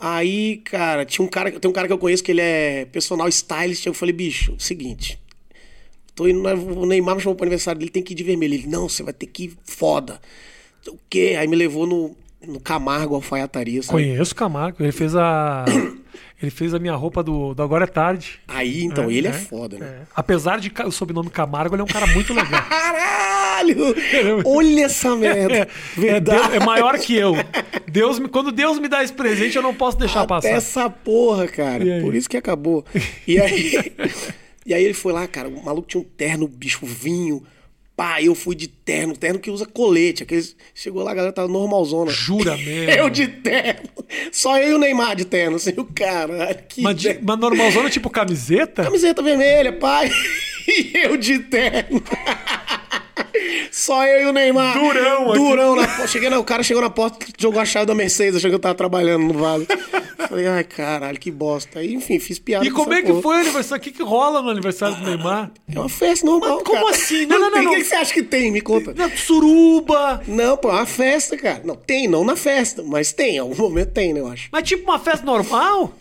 Aí, 0.00 0.58
cara, 0.58 1.04
tinha 1.04 1.24
um 1.24 1.28
cara, 1.28 1.50
tem 1.50 1.68
um 1.68 1.74
cara 1.74 1.86
que 1.86 1.92
eu 1.92 1.98
conheço 1.98 2.22
que 2.22 2.30
ele 2.30 2.40
é 2.40 2.84
personal 2.86 3.28
stylist. 3.28 3.84
Eu 3.86 3.94
falei, 3.94 4.12
bicho, 4.12 4.54
seguinte. 4.58 5.18
Tô 6.14 6.26
indo, 6.26 6.40
o 6.48 6.86
Neymar 6.86 7.16
me 7.16 7.20
chamou 7.20 7.34
pro 7.34 7.44
aniversário 7.44 7.78
dele, 7.78 7.90
tem 7.90 8.02
que 8.02 8.12
ir 8.12 8.16
de 8.16 8.24
vermelho. 8.24 8.54
Ele, 8.54 8.66
não, 8.66 8.88
você 8.88 9.02
vai 9.02 9.12
ter 9.12 9.26
que 9.26 9.44
ir 9.44 9.52
foda. 9.64 10.20
O 10.86 10.98
quê? 11.10 11.36
Aí 11.38 11.46
me 11.48 11.56
levou 11.56 11.86
no, 11.86 12.16
no 12.46 12.60
Camargo 12.60 13.14
Alfaiataria, 13.14 13.82
sabe? 13.82 14.02
Conheço 14.02 14.32
o 14.32 14.36
Camargo. 14.36 14.82
Ele 14.82 14.92
fez 14.92 15.14
a. 15.16 15.64
ele 16.40 16.50
fez 16.50 16.72
a 16.72 16.78
minha 16.78 16.94
roupa 16.94 17.22
do, 17.22 17.52
do 17.52 17.62
Agora 17.62 17.84
é 17.84 17.86
Tarde. 17.86 18.38
Aí, 18.46 18.84
então, 18.84 19.10
É, 19.10 19.12
ele 19.12 19.26
é, 19.26 19.30
é, 19.30 19.32
foda, 19.34 19.76
né? 19.78 19.86
É. 19.86 20.06
Apesar 20.14 20.60
de 20.60 20.72
o 20.86 20.92
sobrenome 20.92 21.30
Camargo, 21.30 21.74
ele 21.74 21.82
é 21.82 21.84
um 21.84 21.88
cara 21.88 22.06
muito 22.06 22.32
legal. 22.32 22.62
Caralho! 22.68 23.94
Olha 24.44 24.84
essa 24.84 25.14
merda. 25.16 25.56
É, 25.56 25.68
Verdade. 25.96 26.56
É 26.56 26.60
maior 26.60 26.96
que 26.98 27.16
eu. 27.16 27.34
Deus 27.90 28.18
me, 28.18 28.28
quando 28.28 28.52
Deus 28.52 28.78
me 28.78 28.86
dá 28.88 29.02
esse 29.02 29.12
presente, 29.12 29.56
eu 29.56 29.62
não 29.62 29.74
posso 29.74 29.98
deixar 29.98 30.20
Até 30.20 30.28
passar. 30.28 30.48
essa 30.50 30.88
porra, 30.90 31.48
cara. 31.48 31.84
Por 32.00 32.14
isso 32.14 32.28
que 32.28 32.36
acabou. 32.36 32.84
E 33.26 33.40
aí, 33.40 33.92
e 34.64 34.72
aí 34.74 34.84
ele 34.84 34.94
foi 34.94 35.12
lá, 35.12 35.26
cara. 35.26 35.48
O 35.48 35.64
maluco 35.64 35.88
tinha 35.88 36.00
um 36.00 36.06
terno, 36.16 36.46
bicho, 36.46 36.86
vinho. 36.86 37.42
Pá, 37.98 38.22
eu 38.22 38.32
fui 38.32 38.54
de 38.54 38.68
terno, 38.68 39.16
terno 39.16 39.40
que 39.40 39.50
usa 39.50 39.66
colete. 39.66 40.22
Aqueles... 40.22 40.54
Chegou 40.72 41.02
lá, 41.02 41.10
a 41.10 41.14
galera 41.14 41.32
tava 41.32 41.48
normalzona. 41.48 42.08
Jura 42.12 42.54
mesmo. 42.56 42.92
Eu 42.92 43.10
de 43.10 43.26
terno. 43.26 43.88
Só 44.30 44.56
eu 44.56 44.70
e 44.70 44.74
o 44.74 44.78
Neymar 44.78 45.16
de 45.16 45.24
terno, 45.24 45.56
assim, 45.56 45.72
o 45.76 45.84
cara. 45.84 46.54
Que 46.54 46.80
Mas, 46.80 46.96
de, 46.96 47.18
mas 47.20 47.36
normalzona, 47.36 47.90
tipo 47.90 48.08
camiseta? 48.08 48.84
Camiseta 48.84 49.20
vermelha, 49.20 49.72
pai. 49.72 50.08
E 50.68 50.92
eu 50.98 51.16
de 51.16 51.38
terno. 51.38 52.02
Só 53.70 54.04
eu 54.06 54.22
e 54.22 54.26
o 54.26 54.32
Neymar. 54.32 54.74
Durão 54.78 55.30
aqui. 55.30 55.38
Durão 55.38 55.76
na 55.76 55.86
porta. 55.86 56.06
Cheguei 56.06 56.30
na, 56.30 56.38
o 56.38 56.44
cara 56.44 56.62
chegou 56.62 56.82
na 56.82 56.90
porta, 56.90 57.26
jogou 57.38 57.60
a 57.60 57.64
chave 57.64 57.86
da 57.86 57.94
Mercedes, 57.94 58.36
achou 58.36 58.50
que 58.50 58.54
eu 58.56 58.60
tava 58.60 58.74
trabalhando 58.74 59.24
no 59.32 59.34
Vale. 59.34 59.66
Falei, 60.28 60.46
ai, 60.46 60.64
caralho, 60.64 61.18
que 61.18 61.30
bosta. 61.30 61.78
Aí, 61.78 61.94
enfim, 61.94 62.18
fiz 62.18 62.38
piada. 62.38 62.66
E 62.66 62.70
com 62.70 62.82
como 62.82 62.94
é 62.94 63.00
que 63.02 63.08
porra. 63.08 63.22
foi 63.22 63.36
o 63.36 63.40
aniversário? 63.40 63.80
O 63.80 63.84
que, 63.84 63.92
que 63.92 64.02
rola 64.02 64.42
no 64.42 64.50
aniversário 64.50 64.96
do 64.96 65.04
Neymar? 65.04 65.50
É 65.72 65.78
uma 65.78 65.88
festa 65.88 66.26
normal, 66.26 66.56
Mas 66.56 66.62
como 66.64 66.80
cara. 66.84 66.90
assim? 66.90 67.26
Não, 67.26 67.38
não, 67.38 67.50
não. 67.50 67.66
O 67.66 67.70
que 67.70 67.76
que 67.76 67.84
você 67.84 67.94
acha 67.94 68.12
que 68.12 68.22
tem? 68.22 68.50
Me 68.50 68.60
conta. 68.60 68.92
Na 68.94 69.08
suruba. 69.16 70.22
Não, 70.26 70.56
pô, 70.56 70.68
é 70.70 70.72
uma 70.72 70.86
festa, 70.86 71.36
cara. 71.36 71.62
Não, 71.64 71.76
tem, 71.76 72.06
não 72.08 72.24
na 72.24 72.36
festa, 72.36 72.82
mas 72.82 73.12
tem. 73.12 73.36
Em 73.36 73.38
algum 73.38 73.54
momento 73.62 73.92
tem, 73.92 74.12
né, 74.12 74.20
eu 74.20 74.26
acho. 74.28 74.48
Mas 74.50 74.64
tipo 74.64 74.84
uma 74.90 74.98
festa 74.98 75.24
normal? 75.24 75.92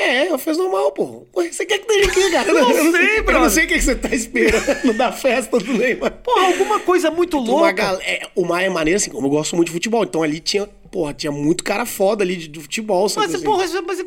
É, 0.00 0.28
uma 0.28 0.38
festa 0.38 0.62
normal, 0.62 0.92
pô. 0.92 1.26
Você 1.34 1.66
quer 1.66 1.78
que 1.78 1.92
esteja 1.92 2.08
aqui, 2.10 2.30
cara? 2.30 2.52
Não 2.52 2.70
Eu 2.70 2.92
sei, 2.92 3.18
Eu 3.18 3.24
brother. 3.24 3.42
não 3.42 3.50
sei 3.50 3.64
o 3.64 3.68
que 3.68 3.80
você 3.82 3.94
tá 3.96 4.14
esperando 4.14 4.92
da 4.96 5.10
festa 5.10 5.58
do 5.58 5.72
Neymar. 5.74 6.12
Porra, 6.22 6.46
alguma 6.46 6.78
coisa 6.80 7.10
muito 7.10 7.36
Uma 7.38 7.46
louca. 7.50 7.72
gal... 7.72 7.98
é, 8.02 8.28
o 8.36 8.44
Mar 8.44 8.62
é 8.62 8.68
maneiro, 8.68 8.96
assim, 8.96 9.10
como 9.10 9.26
eu 9.26 9.30
gosto 9.30 9.56
muito 9.56 9.66
de 9.68 9.72
futebol. 9.72 10.04
Então 10.04 10.22
ali 10.22 10.38
tinha, 10.38 10.66
porra, 10.90 11.12
tinha 11.12 11.32
muito 11.32 11.64
cara 11.64 11.84
foda 11.84 12.22
ali 12.22 12.36
de, 12.36 12.46
de 12.46 12.60
futebol. 12.60 13.08
sabe, 13.08 13.26
Mas, 13.26 13.34
assim. 13.34 13.44
porra, 13.44 13.64
mas 13.86 13.98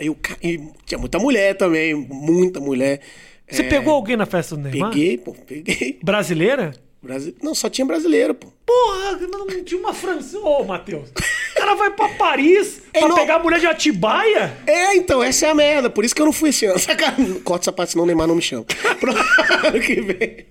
E, 0.00 0.14
ca- 0.14 0.38
e 0.42 0.58
tinha 0.86 0.98
muita 0.98 1.18
mulher 1.18 1.54
também, 1.54 1.94
muita 1.94 2.58
mulher. 2.58 3.00
você 3.46 3.60
É, 3.60 3.68
pegou 3.68 3.92
alguém 3.92 4.16
na 4.16 4.24
festa 4.24 4.56
do 4.56 4.62
Neymar? 4.62 4.90
Peguei, 4.90 5.18
pô, 5.18 5.34
peguei. 5.46 5.98
Brasileira? 6.02 6.72
Brasi... 7.06 7.34
Não, 7.42 7.54
só 7.54 7.68
tinha 7.68 7.84
brasileiro, 7.86 8.34
pô. 8.34 8.48
Porra, 8.66 9.18
não 9.30 9.46
tinha 9.64 9.80
uma 9.80 9.94
francesa. 9.94 10.38
Ô, 10.40 10.64
Matheus. 10.64 11.08
O 11.10 11.54
cara 11.58 11.74
vai 11.74 11.90
pra 11.90 12.08
Paris 12.10 12.82
É, 12.92 13.00
pra 13.00 13.08
não- 13.08 13.16
pegar 13.16 13.36
a 13.36 13.38
mulher 13.38 13.60
de 13.60 13.66
Atibaia? 13.66 14.56
É, 14.66 14.94
então, 14.96 15.22
essa 15.22 15.46
é 15.46 15.50
a 15.50 15.54
merda. 15.54 15.88
Por 15.88 16.04
isso 16.04 16.14
que 16.14 16.20
eu 16.20 16.26
não 16.26 16.32
fui 16.32 16.50
esse 16.50 16.66
ano. 16.66 16.78
Sacanagem. 16.78 17.40
Corta 17.40 17.62
o 17.62 17.64
sapato, 17.66 17.92
senão 17.92 18.04
o 18.04 18.06
Neymar 18.06 18.26
não 18.26 18.34
me 18.34 18.42
chama. 18.42 18.64
Pro 19.00 19.12
ano 19.12 19.80
que 19.80 20.00
vem. 20.00 20.46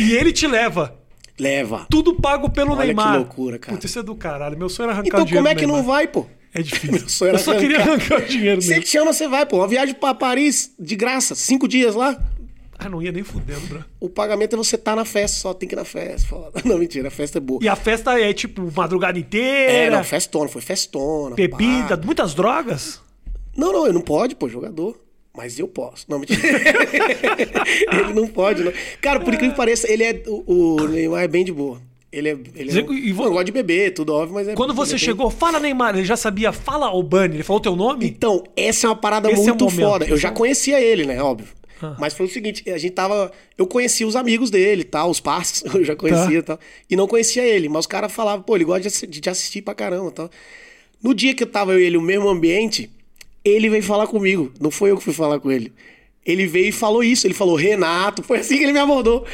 E 0.00 0.12
ele 0.16 0.32
te 0.32 0.46
leva. 0.46 0.96
Leva. 1.38 1.86
Tudo 1.90 2.14
pago 2.14 2.48
pelo 2.50 2.72
Olha 2.72 2.80
que 2.80 2.86
Neymar. 2.86 3.16
loucura, 3.16 3.58
cara. 3.58 3.76
Putz, 3.76 3.90
isso 3.90 3.98
é 3.98 4.02
do 4.02 4.14
caralho. 4.14 4.56
Meu 4.56 4.68
sonho 4.68 4.86
era 4.86 4.92
arrancar 4.94 5.08
Então 5.08 5.22
o 5.22 5.24
dinheiro 5.24 5.44
como 5.46 5.52
é 5.56 5.60
que 5.60 5.66
não 5.66 5.82
vai, 5.82 6.06
pô? 6.06 6.26
É 6.54 6.62
difícil. 6.62 6.92
Meu 6.98 7.08
sonho 7.08 7.32
Eu 7.32 7.38
só 7.40 7.54
queria 7.56 7.78
arrancar. 7.80 8.14
arrancar 8.14 8.22
o 8.24 8.28
dinheiro 8.28 8.62
Se 8.62 8.80
te 8.80 8.88
chama, 8.88 9.12
você 9.12 9.26
vai, 9.26 9.44
pô. 9.44 9.56
Uma 9.58 9.66
viagem 9.66 9.94
pra 9.94 10.14
Paris, 10.14 10.72
de 10.78 10.94
graça, 10.94 11.34
cinco 11.34 11.66
dias 11.66 11.94
lá. 11.96 12.16
Ah, 12.78 12.88
não 12.88 13.00
ia 13.02 13.12
nem 13.12 13.22
fudendo, 13.22 13.60
bro. 13.68 13.84
O 14.00 14.08
pagamento 14.08 14.54
é 14.54 14.56
você 14.56 14.76
tá 14.76 14.94
na 14.96 15.04
festa, 15.04 15.38
só 15.38 15.54
tem 15.54 15.68
que 15.68 15.74
ir 15.74 15.76
na 15.76 15.84
festa. 15.84 16.28
Foda. 16.28 16.60
Não, 16.66 16.76
mentira, 16.78 17.08
a 17.08 17.10
festa 17.10 17.38
é 17.38 17.40
boa. 17.40 17.60
E 17.62 17.68
a 17.68 17.76
festa 17.76 18.18
é 18.20 18.32
tipo 18.32 18.70
madrugada 18.76 19.18
inteira. 19.18 19.72
É, 19.72 19.90
não, 19.90 20.02
festona, 20.04 20.48
foi 20.48 20.60
festona. 20.60 21.34
Bebida, 21.36 21.96
pá. 21.96 22.04
muitas 22.04 22.34
drogas. 22.34 23.00
Não, 23.56 23.72
não, 23.72 23.84
ele 23.84 23.94
não 23.94 24.00
pode, 24.00 24.34
pô, 24.34 24.48
jogador. 24.48 24.98
Mas 25.36 25.58
eu 25.58 25.66
posso. 25.68 26.04
Não, 26.08 26.18
mentira. 26.18 26.40
ele 27.92 28.12
não 28.14 28.26
pode, 28.26 28.62
não. 28.62 28.72
Cara, 29.00 29.20
por 29.20 29.32
incrível 29.32 29.52
que 29.52 29.56
pareça, 29.56 29.90
ele 29.90 30.04
é. 30.04 30.22
O, 30.26 30.76
o 30.82 30.88
Neymar 30.88 31.22
é 31.24 31.28
bem 31.28 31.44
de 31.44 31.52
boa. 31.52 31.80
Ele 32.12 32.28
é. 32.28 32.36
Ele 32.54 32.70
é 32.78 32.82
E 32.92 33.12
vo- 33.12 33.24
Não, 33.24 33.30
gosta 33.30 33.44
de 33.44 33.52
beber, 33.52 33.92
tudo 33.92 34.12
óbvio, 34.14 34.34
mas 34.34 34.46
é. 34.48 34.54
Quando 34.54 34.72
você 34.74 34.92
é 34.92 34.94
bem- 34.94 35.04
chegou, 35.04 35.30
fala 35.30 35.58
Neymar, 35.58 35.94
ele 35.96 36.04
já 36.04 36.16
sabia, 36.16 36.52
fala 36.52 36.86
Albani, 36.86 37.34
ele 37.36 37.42
falou 37.42 37.60
teu 37.60 37.74
nome? 37.74 38.06
Então, 38.06 38.42
essa 38.56 38.86
é 38.86 38.90
uma 38.90 38.96
parada 38.96 39.30
Esse 39.30 39.42
é 39.42 39.46
muito 39.46 39.64
momento. 39.64 39.80
foda. 39.80 40.04
Eu 40.06 40.16
já 40.16 40.30
conhecia 40.30 40.80
ele, 40.80 41.04
né? 41.04 41.20
Óbvio. 41.22 41.48
Ah. 41.84 41.96
Mas 41.98 42.14
foi 42.14 42.26
o 42.26 42.28
seguinte, 42.28 42.68
a 42.70 42.78
gente 42.78 42.92
tava. 42.92 43.30
Eu 43.58 43.66
conhecia 43.66 44.06
os 44.06 44.16
amigos 44.16 44.50
dele, 44.50 44.84
tal, 44.84 45.10
os 45.10 45.20
parceiros, 45.20 45.74
eu 45.76 45.84
já 45.84 45.96
conhecia 45.96 46.38
e 46.38 46.42
tal. 46.42 46.58
E 46.88 46.96
não 46.96 47.06
conhecia 47.06 47.44
ele. 47.44 47.68
Mas 47.68 47.80
os 47.80 47.86
caras 47.86 48.12
falavam, 48.12 48.42
pô, 48.42 48.56
ele 48.56 48.64
gosta 48.64 49.06
de 49.06 49.20
de 49.20 49.30
assistir 49.30 49.62
pra 49.62 49.74
caramba 49.74 50.10
tal. 50.10 50.30
No 51.02 51.14
dia 51.14 51.34
que 51.34 51.42
eu 51.42 51.46
tava 51.46 51.72
eu 51.72 51.80
e 51.80 51.84
ele 51.84 51.96
no 51.96 52.02
mesmo 52.02 52.28
ambiente, 52.28 52.90
ele 53.44 53.68
veio 53.68 53.82
falar 53.82 54.06
comigo. 54.06 54.52
Não 54.58 54.70
foi 54.70 54.90
eu 54.90 54.96
que 54.96 55.04
fui 55.04 55.12
falar 55.12 55.38
com 55.38 55.52
ele. 55.52 55.70
Ele 56.24 56.46
veio 56.46 56.68
e 56.68 56.72
falou 56.72 57.04
isso. 57.04 57.26
Ele 57.26 57.34
falou, 57.34 57.54
Renato. 57.54 58.22
Foi 58.24 58.38
assim 58.38 58.56
que 58.56 58.64
ele 58.64 58.72
me 58.72 58.78
abordou. 58.78 59.26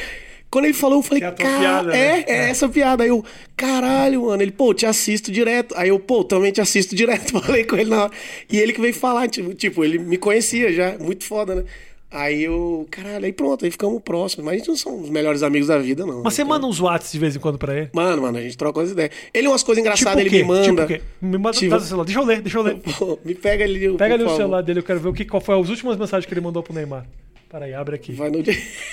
Quando 0.49 0.65
ele 0.65 0.73
falou, 0.73 0.99
eu 0.99 1.01
falei, 1.01 1.23
é 1.23 1.31
cara, 1.31 1.59
piada, 1.59 1.95
é, 1.95 2.17
né? 2.17 2.23
é 2.27 2.49
essa 2.49 2.67
piada. 2.67 3.03
Aí 3.03 3.09
eu, 3.09 3.23
caralho, 3.55 4.23
mano. 4.25 4.41
Ele, 4.43 4.51
pô, 4.51 4.73
te 4.73 4.85
assisto 4.85 5.31
direto. 5.31 5.73
Aí 5.77 5.87
eu, 5.87 5.97
pô, 5.97 6.25
também 6.25 6.51
te 6.51 6.59
assisto 6.59 6.93
direto. 6.93 7.39
Falei 7.39 7.63
com 7.63 7.77
ele 7.77 7.89
na 7.89 8.03
hora. 8.03 8.11
E 8.51 8.59
ele 8.59 8.73
que 8.73 8.81
veio 8.81 8.93
falar, 8.93 9.29
tipo, 9.29 9.53
tipo, 9.53 9.85
ele 9.85 9.97
me 9.97 10.17
conhecia 10.17 10.73
já. 10.73 10.97
Muito 10.97 11.23
foda, 11.23 11.55
né? 11.55 11.63
Aí 12.13 12.43
eu, 12.43 12.85
caralho, 12.91 13.23
aí 13.23 13.31
pronto, 13.31 13.63
aí 13.63 13.71
ficamos 13.71 14.01
próximos. 14.01 14.43
Mas 14.45 14.55
a 14.55 14.57
gente 14.57 14.67
não 14.67 14.75
são 14.75 15.01
os 15.01 15.09
melhores 15.09 15.43
amigos 15.43 15.69
da 15.69 15.77
vida, 15.77 16.05
não. 16.05 16.23
Mas 16.23 16.33
você 16.33 16.41
Então, 16.41 16.49
manda 16.53 16.67
uns 16.67 16.79
whats 16.81 17.09
de 17.11 17.17
vez 17.17 17.35
em 17.37 17.39
quando 17.39 17.57
pra 17.57 17.73
ele? 17.77 17.89
Mano, 17.93 18.21
mano, 18.21 18.37
a 18.37 18.41
gente 18.41 18.57
troca 18.57 18.79
umas 18.79 18.91
ideias. 18.91 19.11
Ele 19.33 19.47
umas 19.47 19.63
coisas 19.63 19.79
engraçadas, 19.81 20.17
o 20.21 20.27
ele 20.27 20.29
me 20.29 20.43
manda. 20.43 20.85
Tipo? 20.87 21.03
Me 21.21 21.37
manda 21.37 21.57
Tipo- 21.57 21.79
celular. 21.79 22.03
Deixa 22.03 22.19
eu 22.19 22.25
ler, 22.25 22.41
deixa 22.41 22.57
eu 22.57 22.63
ler. 22.63 22.75
Pô, 22.99 23.17
me 23.23 23.33
pega 23.33 23.63
ali. 23.63 23.95
Pega 23.95 24.15
ali 24.15 24.23
o 24.23 24.25
favor. 24.25 24.37
celular 24.37 24.61
dele, 24.61 24.79
eu 24.79 24.83
quero 24.83 24.99
ver 24.99 25.07
o 25.07 25.13
que, 25.13 25.23
qual 25.23 25.39
foi 25.39 25.57
as 25.57 25.69
últimas 25.69 25.95
mensagens 25.97 26.25
que 26.25 26.33
ele 26.33 26.41
mandou 26.41 26.61
pro 26.61 26.73
Neymar. 26.73 27.05
Peraí, 27.49 27.73
abre 27.73 27.95
aqui. 27.95 28.11
Vai 28.11 28.29
no... 28.29 28.43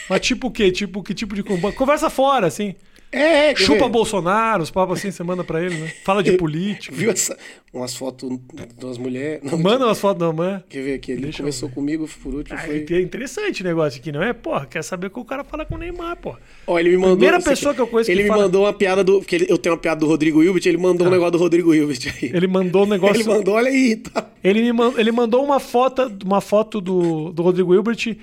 Mas 0.08 0.20
tipo 0.20 0.46
o 0.46 0.50
quê? 0.52 0.70
Tipo, 0.70 1.02
que 1.02 1.12
tipo 1.14 1.34
de 1.34 1.42
conversa? 1.42 1.76
Conversa 1.76 2.10
fora, 2.10 2.46
assim. 2.46 2.74
É, 3.10 3.54
quer 3.54 3.62
Chupa 3.62 3.86
ver? 3.86 3.90
Bolsonaro, 3.90 4.62
os 4.62 4.70
papos 4.70 4.98
assim, 4.98 5.10
você 5.10 5.22
manda 5.22 5.42
pra 5.42 5.62
ele, 5.64 5.74
né? 5.76 5.92
Fala 6.04 6.22
de 6.22 6.32
político. 6.36 6.94
Viu 6.94 7.10
essa... 7.10 7.36
umas 7.72 7.94
fotos 7.96 8.28
de 8.28 8.84
umas 8.84 8.98
mulheres? 8.98 9.50
Manda 9.50 9.86
umas 9.86 9.98
fotos 9.98 10.20
da 10.26 10.30
mãe. 10.30 10.62
Quer 10.68 10.82
ver 10.82 10.94
aqui? 10.94 11.12
Ele 11.12 11.22
Deixa 11.22 11.38
começou 11.38 11.70
comigo, 11.70 12.06
por 12.22 12.34
último 12.34 12.58
Ah, 12.58 12.62
foi... 12.62 12.84
é 12.90 13.00
interessante 13.00 13.62
o 13.62 13.64
negócio 13.64 13.98
aqui, 13.98 14.12
não 14.12 14.22
é? 14.22 14.34
Porra, 14.34 14.66
quer 14.66 14.84
saber 14.84 15.08
que 15.08 15.18
o 15.18 15.24
cara 15.24 15.42
fala 15.42 15.64
com 15.64 15.76
o 15.76 15.78
Neymar, 15.78 16.16
porra. 16.18 16.38
Ó, 16.66 16.78
ele 16.78 16.90
me 16.90 16.96
mandou... 16.98 17.16
Primeira 17.16 17.40
pessoa 17.40 17.74
que 17.74 17.80
eu 17.80 17.86
conheço 17.86 18.08
que 18.08 18.12
Ele 18.12 18.24
me 18.24 18.28
fala- 18.28 18.42
mandou 18.42 18.64
uma 18.64 18.72
piada 18.74 19.02
do... 19.02 19.20
Porque 19.20 19.46
eu 19.48 19.56
tenho 19.56 19.74
uma 19.74 19.80
piada 19.80 20.00
do 20.00 20.06
Rodrigo 20.06 20.42
Hilbert, 20.42 20.62
ele 20.66 20.76
mandou 20.76 21.06
um 21.06 21.10
negócio 21.10 21.32
do 21.32 21.38
Rodrigo 21.38 21.74
Hilbert 21.74 22.00
aí. 22.22 22.30
Ele 22.34 22.46
mandou 22.46 22.84
um 22.84 22.86
negócio. 22.90 23.16
Ele 23.16 23.24
mandou, 23.24 23.54
olha 23.54 23.70
aí, 23.70 23.96
tá? 23.96 24.28
Ele, 24.44 24.60
me 24.60 24.72
man- 24.72 24.94
ele 24.98 25.10
mandou 25.12 25.42
uma 25.42 25.58
foto, 25.58 26.12
uma 26.26 26.42
foto 26.42 26.78
do, 26.78 27.32
do 27.32 27.42
Rodrigo 27.42 27.74
Hilbert 27.74 28.16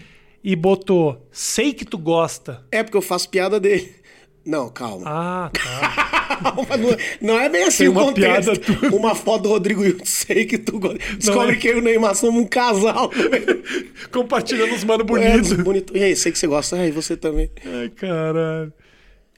e 0.43 0.56
botou 0.56 1.28
Sei 1.32 1.74
que 1.74 1.84
tu 1.84 1.98
gosta. 1.98 2.63
É 2.71 2.84
porque 2.84 2.95
eu 2.95 3.02
faço 3.02 3.28
piada 3.30 3.60
dele. 3.60 4.05
Não, 4.45 4.69
calma. 4.69 5.03
Ah, 5.05 5.49
tá. 5.51 6.39
Calma, 6.41 6.77
não, 6.77 6.97
não 7.21 7.39
é 7.39 7.49
bem 7.49 7.63
assim 7.63 7.79
Tem 7.79 7.88
o 7.88 7.91
uma 7.93 8.03
contexto. 8.05 8.60
piada 8.62 8.79
tua. 8.79 8.89
Uma 8.99 9.15
foto 9.15 9.43
do 9.43 9.49
Rodrigo 9.49 9.84
Hilbert, 9.84 10.05
sei 10.05 10.45
que 10.45 10.58
tu 10.58 10.79
gosta. 10.79 10.99
Descobre 11.17 11.55
é. 11.55 11.58
que 11.58 11.67
eu 11.67 11.77
e 11.77 11.79
o 11.79 11.84
Neymar 11.84 12.13
somos 12.15 12.41
um 12.43 12.45
casal. 12.45 13.10
Compartilhando 14.12 14.73
os 14.75 14.84
mano 14.84 15.01
É, 15.01 15.05
bonitos. 15.05 15.53
bonito. 15.53 15.97
E 15.97 16.03
aí, 16.03 16.15
sei 16.15 16.31
que 16.31 16.38
você 16.39 16.47
gosta. 16.47 16.77
Ai, 16.77 16.91
você 16.91 17.15
também. 17.17 17.49
Ai, 17.65 17.89
caralho. 17.89 18.71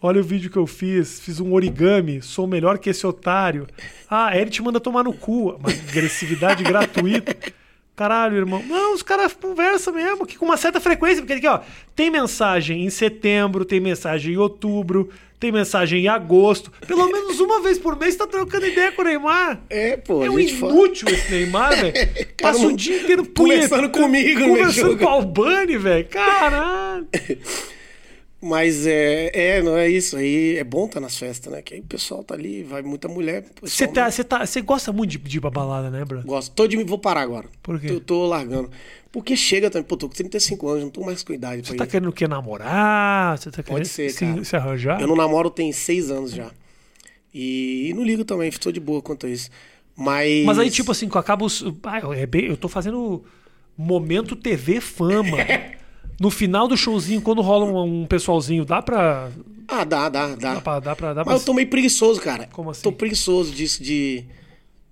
Olha 0.01 0.21
o 0.21 0.23
vídeo 0.23 0.49
que 0.51 0.57
eu 0.57 0.67
fiz. 0.67 1.19
Fiz 1.19 1.39
um 1.39 1.53
origami. 1.53 2.21
Sou 2.21 2.45
melhor 2.45 2.77
que 2.77 2.89
esse 2.89 3.05
otário. 3.07 3.65
Ah, 4.09 4.37
ele 4.37 4.49
te 4.49 4.61
manda 4.61 4.79
tomar 4.79 5.03
no 5.03 5.13
cu. 5.13 5.51
Uma 5.51 5.69
agressividade 5.69 6.63
gratuita. 6.65 7.35
Caralho, 7.97 8.37
irmão. 8.37 8.63
Não, 8.65 8.93
os 8.93 9.01
caras 9.01 9.33
conversam 9.33 9.91
mesmo, 9.93 10.25
que 10.25 10.37
com 10.37 10.45
uma 10.45 10.55
certa 10.55 10.79
frequência. 10.79 11.17
Porque 11.23 11.33
aqui, 11.33 11.47
ó, 11.47 11.59
tem 11.95 12.09
mensagem 12.11 12.85
em 12.85 12.89
setembro, 12.91 13.65
tem 13.65 13.79
mensagem 13.79 14.35
em 14.35 14.37
outubro, 14.37 15.09
tem 15.39 15.51
mensagem 15.51 16.03
em 16.03 16.07
agosto. 16.07 16.71
Pelo 16.87 17.07
menos 17.11 17.39
uma 17.39 17.59
vez 17.59 17.79
por 17.79 17.97
mês 17.99 18.15
tá 18.15 18.27
trocando 18.27 18.67
ideia 18.67 18.91
com 18.91 19.01
o 19.01 19.05
Neymar. 19.05 19.59
É, 19.69 19.97
pô, 19.97 20.23
É 20.23 20.29
um 20.29 20.37
gente 20.39 20.55
fala. 20.57 20.73
inútil 20.73 21.09
esse 21.09 21.31
Neymar, 21.31 21.75
velho. 21.75 21.93
Passa 22.39 22.67
o 22.67 22.75
dia 22.75 23.01
inteiro 23.01 23.25
conversando 23.25 23.89
punhetando- 23.89 23.89
comigo 23.89 24.41
Conversando 24.41 24.97
com 24.97 25.05
o 25.05 25.09
Albani, 25.09 25.77
velho. 25.77 26.07
Caralho. 26.07 27.07
Mas 28.47 28.87
é, 28.87 29.29
é, 29.33 29.61
não 29.61 29.77
é 29.77 29.89
isso. 29.89 30.15
Aí 30.15 30.57
é 30.57 30.63
bom 30.63 30.85
estar 30.85 30.99
nas 30.99 31.17
festas, 31.17 31.51
né? 31.51 31.61
Que 31.61 31.73
aí 31.73 31.79
o 31.81 31.83
pessoal 31.83 32.23
tá 32.23 32.33
ali, 32.33 32.63
vai 32.63 32.81
muita 32.81 33.07
mulher. 33.07 33.43
Você 33.61 33.85
pessoal 33.87 33.93
tá, 33.93 34.11
você 34.11 34.23
tá, 34.23 34.61
gosta 34.61 34.91
muito 34.93 35.11
de, 35.11 35.17
de 35.17 35.37
ir 35.37 35.41
pra 35.41 35.49
balada, 35.49 35.89
né, 35.89 36.05
Bruno? 36.05 36.23
Gosto. 36.23 36.53
Tô 36.53 36.65
de, 36.67 36.81
vou 36.83 36.97
parar 36.97 37.21
agora. 37.21 37.47
Por 37.61 37.79
quê? 37.79 37.87
Tô, 37.87 37.99
tô 37.99 38.25
largando. 38.25 38.71
Porque 39.11 39.35
chega 39.35 39.69
também. 39.69 39.85
Pô, 39.87 39.97
tô 39.97 40.07
com 40.07 40.15
35 40.15 40.67
anos, 40.69 40.83
não 40.83 40.89
tô 40.89 41.03
mais 41.03 41.23
com 41.23 41.33
idade 41.33 41.67
Você 41.67 41.75
tá 41.75 41.83
ir. 41.83 41.87
querendo 41.87 42.09
o 42.09 42.13
quê? 42.13 42.27
Namorar? 42.27 43.37
Você 43.37 43.51
tá 43.51 43.61
querendo 43.63 43.85
ser, 43.85 44.09
se, 44.11 44.19
cara. 44.25 44.43
se 44.43 44.55
arranjar? 44.55 45.01
Eu 45.01 45.07
não 45.07 45.15
namoro 45.15 45.49
tem 45.49 45.71
seis 45.71 46.09
anos 46.09 46.31
já. 46.31 46.51
E, 47.33 47.89
e 47.89 47.93
não 47.93 48.03
ligo 48.03 48.23
também, 48.23 48.49
tô 48.51 48.71
de 48.71 48.79
boa 48.79 49.01
quanto 49.01 49.25
a 49.25 49.29
isso. 49.29 49.49
Mas. 49.95 50.45
Mas 50.45 50.59
aí, 50.59 50.69
tipo 50.69 50.91
assim, 50.91 51.09
eu 51.11 51.19
acabo. 51.19 51.47
Ah, 51.83 51.99
eu- 51.99 52.13
é 52.13 52.25
bem- 52.25 52.45
eu 52.45 52.57
tô 52.57 52.67
fazendo 52.69 53.23
momento 53.77 54.35
TV 54.35 54.79
fama. 54.79 55.37
No 56.19 56.29
final 56.31 56.67
do 56.67 56.75
showzinho, 56.75 57.21
quando 57.21 57.41
rola 57.41 57.65
um, 57.65 58.01
um 58.01 58.05
pessoalzinho, 58.05 58.65
dá 58.65 58.81
pra. 58.81 59.29
Ah, 59.67 59.83
dá, 59.83 60.09
dá, 60.09 60.27
dá. 60.35 60.53
Dá 60.55 60.61
pra. 60.61 60.79
Dá 60.79 60.95
pra, 60.95 61.13
dá 61.13 61.23
pra 61.23 61.33
Mas 61.33 61.41
eu 61.41 61.45
tô 61.45 61.53
meio 61.53 61.69
preguiçoso, 61.69 62.19
cara. 62.21 62.47
Como 62.51 62.69
assim? 62.71 62.81
Tô 62.81 62.91
preguiçoso 62.91 63.51
disso 63.51 63.83
de. 63.83 64.23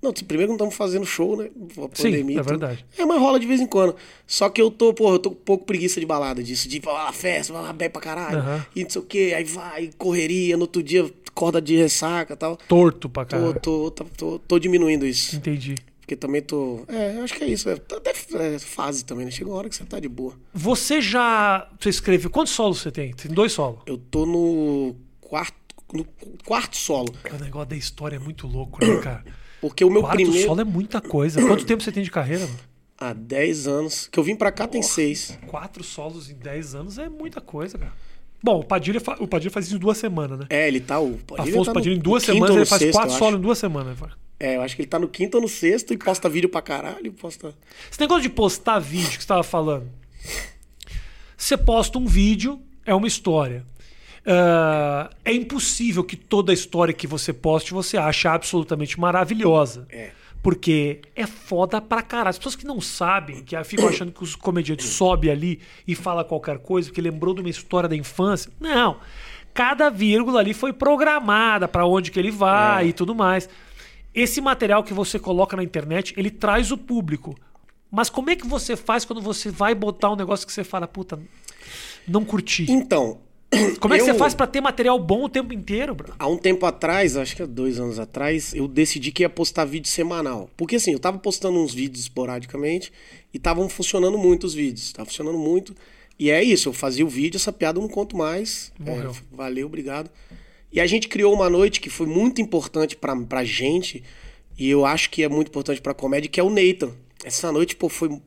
Não, 0.02 0.14
primeiro 0.14 0.50
não 0.52 0.56
estamos 0.58 0.76
fazendo 0.76 1.04
show, 1.06 1.36
né? 1.36 1.46
A 1.78 1.96
Sim, 1.96 2.04
pandemia 2.04 2.38
é 2.38 2.40
e 2.40 2.44
tudo. 2.44 2.50
verdade. 2.50 2.86
É, 2.96 3.06
mas 3.06 3.20
rola 3.20 3.40
de 3.40 3.48
vez 3.48 3.60
em 3.60 3.66
quando. 3.66 3.96
Só 4.28 4.50
que 4.50 4.62
eu 4.62 4.70
tô, 4.70 4.94
porra, 4.94 5.16
eu 5.16 5.20
tô 5.20 5.32
com 5.32 5.36
um 5.38 5.44
pouco 5.44 5.66
preguiça 5.66 6.00
de 6.00 6.06
balada 6.06 6.44
disso. 6.44 6.70
De 6.70 6.80
pra 6.80 6.94
lá, 6.94 7.12
festa, 7.12 7.52
vai 7.54 7.64
lá, 7.64 7.74
bebe 7.74 7.92
pra 7.92 8.02
caralho. 8.02 8.38
Aham. 8.38 8.66
E 8.76 8.84
não 8.84 8.90
sei 8.92 9.02
o 9.02 9.06
quê. 9.06 9.34
Aí 9.36 9.44
vai, 9.46 9.90
correria, 9.98 10.56
no 10.58 10.64
outro 10.64 10.84
dia, 10.84 11.10
corda 11.34 11.60
de 11.60 11.76
ressaca 11.76 12.34
e 12.34 12.38
tal. 12.38 12.56
torto 12.68 13.10
pra 13.10 13.26
Tô, 13.26 13.36
caralho. 13.36 13.60
tô, 13.60 13.90
tô, 13.92 14.04
tô, 14.16 14.40
tô 14.40 14.60
diminuindo 14.60 15.08
isso. 15.08 15.36
Entendi. 15.38 15.74
Porque 16.06 16.16
também 16.16 16.40
tô. 16.40 16.86
É, 16.88 17.18
eu 17.18 17.24
acho 17.24 17.34
que 17.34 17.44
é 17.44 17.48
isso. 17.48 17.68
É, 17.68 17.74
até 17.74 18.12
é 18.12 18.60
fase 18.60 19.04
também, 19.04 19.26
né? 19.26 19.32
Chega 19.32 19.50
uma 19.50 19.58
hora 19.58 19.68
que 19.68 19.76
você 19.76 19.84
tá 19.86 20.00
de 20.00 20.08
boa. 20.08 20.36
Você 20.54 21.02
já. 21.02 21.68
Você 21.80 21.90
escreveu. 21.90 22.30
Quantos 22.30 22.54
solos 22.54 22.80
você 22.80 22.92
tem? 22.92 23.12
Tem 23.14 23.32
dois 23.32 23.52
solos. 23.54 23.80
Eu 23.88 23.98
tô 23.98 24.24
no 24.28 24.96
quarto. 25.20 25.56
No 25.92 26.06
quarto 26.46 26.78
solo. 26.78 27.12
O 27.34 27.44
negócio 27.44 27.70
da 27.70 27.76
história 27.76 28.18
é 28.18 28.20
muito 28.20 28.46
louco, 28.46 28.84
né, 28.86 28.98
cara? 29.02 29.26
Porque 29.60 29.84
o 29.84 29.90
meu 29.90 30.02
Quarto 30.02 30.16
primeiro. 30.18 30.48
solo 30.48 30.62
é 30.62 30.64
muita 30.64 31.02
coisa. 31.02 31.42
Quanto 31.42 31.66
tempo 31.66 31.82
você 31.82 31.92
tem 31.92 32.04
de 32.04 32.12
carreira, 32.12 32.46
mano? 32.46 32.60
Há 33.00 33.12
10 33.14 33.68
anos. 33.68 34.08
Que 34.12 34.20
eu 34.20 34.24
vim 34.24 34.36
pra 34.36 34.52
cá 34.52 34.68
tem 34.68 34.84
6. 34.84 35.40
Quatro 35.48 35.84
solos 35.84 36.30
em 36.30 36.36
10 36.36 36.76
anos 36.76 36.98
é 37.00 37.10
muita 37.10 37.42
coisa, 37.42 37.78
cara. 37.80 37.94
Bom, 38.44 38.60
o 38.60 38.64
Padilha, 38.64 39.00
fa- 39.02 39.18
o 39.20 39.28
Padilha 39.28 39.50
faz 39.50 39.66
isso 39.66 39.76
em 39.76 39.80
duas 39.80 39.98
semanas, 39.98 40.38
né? 40.38 40.46
É, 40.52 40.68
ele 40.68 40.80
tá. 40.80 41.00
O 41.00 41.18
Padilha 41.18 41.54
Afonso 41.56 41.66
tá 41.66 41.72
no 41.72 41.74
Padilha 41.74 41.96
em 41.96 42.00
duas 42.00 42.22
semanas 42.24 42.50
no 42.52 42.58
ele 42.62 42.66
faz 42.68 42.82
sexto, 42.82 42.96
quatro 42.96 43.16
solos 43.18 43.40
em 43.40 43.42
duas 43.42 43.58
semanas. 43.58 43.98
velho. 44.00 44.12
É, 44.40 44.58
eu 44.58 44.62
acho 44.62 44.76
que 44.76 44.82
ele 44.82 44.90
tá 44.90 45.00
no 45.00 45.08
quinto 45.08 45.38
ou 45.38 45.42
no 45.42 45.48
sexto 45.50 45.94
e 45.94 45.98
posta 45.98 46.28
vídeo 46.28 46.50
pra 46.50 46.62
caralho. 46.62 47.12
Posta. 47.14 47.54
Esse 47.90 48.00
negócio 48.00 48.24
de 48.24 48.30
postar 48.30 48.80
vídeo 48.80 49.08
que 49.10 49.14
você 49.16 49.20
estava 49.20 49.44
falando. 49.44 49.90
Você 51.38 51.58
posta 51.58 51.98
um 51.98 52.06
vídeo, 52.06 52.60
é 52.86 52.94
uma 52.94 53.08
história. 53.08 53.66
Ah, 54.26 55.10
é 55.24 55.34
impossível 55.34 56.04
que 56.04 56.16
toda 56.16 56.52
a 56.52 56.54
história 56.54 56.94
que 56.94 57.06
você 57.08 57.32
poste 57.32 57.74
você 57.74 57.98
ache 57.98 58.28
absolutamente 58.28 59.00
maravilhosa. 59.00 59.88
É. 59.90 60.12
Porque 60.42 61.02
é 61.16 61.26
foda 61.26 61.82
pra 61.82 62.02
caralho. 62.02 62.30
As 62.30 62.38
pessoas 62.38 62.56
que 62.56 62.66
não 62.66 62.80
sabem, 62.80 63.42
que 63.44 63.62
ficam 63.64 63.88
achando 63.88 64.12
que 64.12 64.24
os 64.24 64.36
comediantes 64.36 64.88
sobem 64.90 65.32
ali 65.32 65.60
e 65.88 65.96
fala 65.96 66.24
qualquer 66.24 66.60
coisa, 66.60 66.90
porque 66.90 67.02
lembrou 67.02 67.34
de 67.34 67.42
uma 67.42 67.50
história 67.50 67.90
da 67.90 67.96
infância. 67.96 68.52
Não. 68.60 68.98
Cada 69.54 69.90
vírgula 69.90 70.40
ali 70.42 70.54
foi 70.54 70.72
programada 70.74 71.68
pra 71.68 71.86
onde 71.86 72.12
que 72.12 72.20
ele 72.20 72.30
vai 72.30 72.86
É. 72.86 72.88
e 72.90 72.94
tudo 72.94 73.16
mais. 73.16 73.50
Esse 74.16 74.40
material 74.40 74.84
que 74.84 74.94
você 74.94 75.20
coloca 75.20 75.56
na 75.58 75.64
internet, 75.64 76.14
ele 76.18 76.32
traz 76.32 76.72
o 76.72 76.78
público. 76.78 77.36
Mas 77.92 78.10
como 78.10 78.30
é 78.30 78.36
que 78.36 78.48
você 78.48 78.76
faz 78.76 79.04
quando 79.06 79.22
você 79.22 79.50
vai 79.52 79.76
botar 79.76 80.12
um 80.12 80.16
negócio 80.16 80.46
que 80.48 80.54
você 80.54 80.64
fala, 80.64 80.88
puta, 80.88 81.20
não 82.08 82.24
curti? 82.26 82.66
Então. 82.70 83.20
Como 83.80 83.94
é 83.94 83.98
que 83.98 84.02
eu- 84.02 84.08
você 84.08 84.14
faz 84.16 84.34
pra 84.34 84.48
ter 84.48 84.60
material 84.60 84.98
bom 85.00 85.24
o 85.26 85.30
tempo 85.30 85.54
inteiro, 85.54 85.94
bro? 85.96 86.14
Há 86.18 86.28
um 86.28 86.36
tempo 86.36 86.66
atrás, 86.66 87.16
acho 87.16 87.36
que 87.36 87.44
há 87.44 87.46
dois 87.46 87.80
anos 87.80 88.00
atrás, 88.00 88.54
eu 88.54 88.68
decidi 88.68 89.12
que 89.12 89.24
ia 89.24 89.30
postar 89.30 89.64
vídeo 89.66 89.88
semanal. 89.88 90.50
Porque 90.58 90.76
assim, 90.78 90.92
eu 90.92 91.00
tava 91.00 91.20
postando 91.20 91.58
uns 91.60 91.74
vídeos 91.74 92.02
esporadicamente 92.02 92.92
e 93.34 93.38
estavam 93.38 93.70
funcionando 93.70 94.18
muito 94.18 94.46
os 94.46 94.54
vídeos. 94.54 94.92
Tava 94.92 95.06
funcionando 95.06 95.38
muito. 95.38 95.74
E 96.20 96.30
é 96.32 96.44
isso, 96.44 96.68
eu 96.70 96.74
fazia 96.74 97.06
o 97.06 97.10
vídeo, 97.10 97.38
essa 97.38 97.54
piada 97.54 97.78
eu 97.78 97.82
não 97.84 97.88
conto 97.90 98.18
mais. 98.18 98.74
Morreu. 98.80 99.12
É, 99.12 99.36
valeu, 99.36 99.68
obrigado. 99.68 100.10
E 100.76 100.82
a 100.82 100.86
gente 100.86 101.08
criou 101.08 101.34
uma 101.34 101.50
noite 101.50 101.80
que 101.80 101.90
foi 101.90 102.06
muito 102.06 102.42
importante 102.42 102.98
pra, 102.98 103.16
pra 103.16 103.46
gente, 103.46 104.04
e 104.58 104.70
eu 104.70 104.86
acho 104.86 105.10
que 105.10 105.24
é 105.24 105.30
muito 105.30 105.48
importante 105.48 105.82
pra 105.82 105.94
comédia, 105.94 106.30
que 106.30 106.38
é 106.38 106.44
o 106.44 106.50
Nathan. 106.50 106.92
Essa 107.24 107.50
noite, 107.50 107.78
pô, 107.78 107.88
foi, 107.88 108.10
foi 108.10 108.20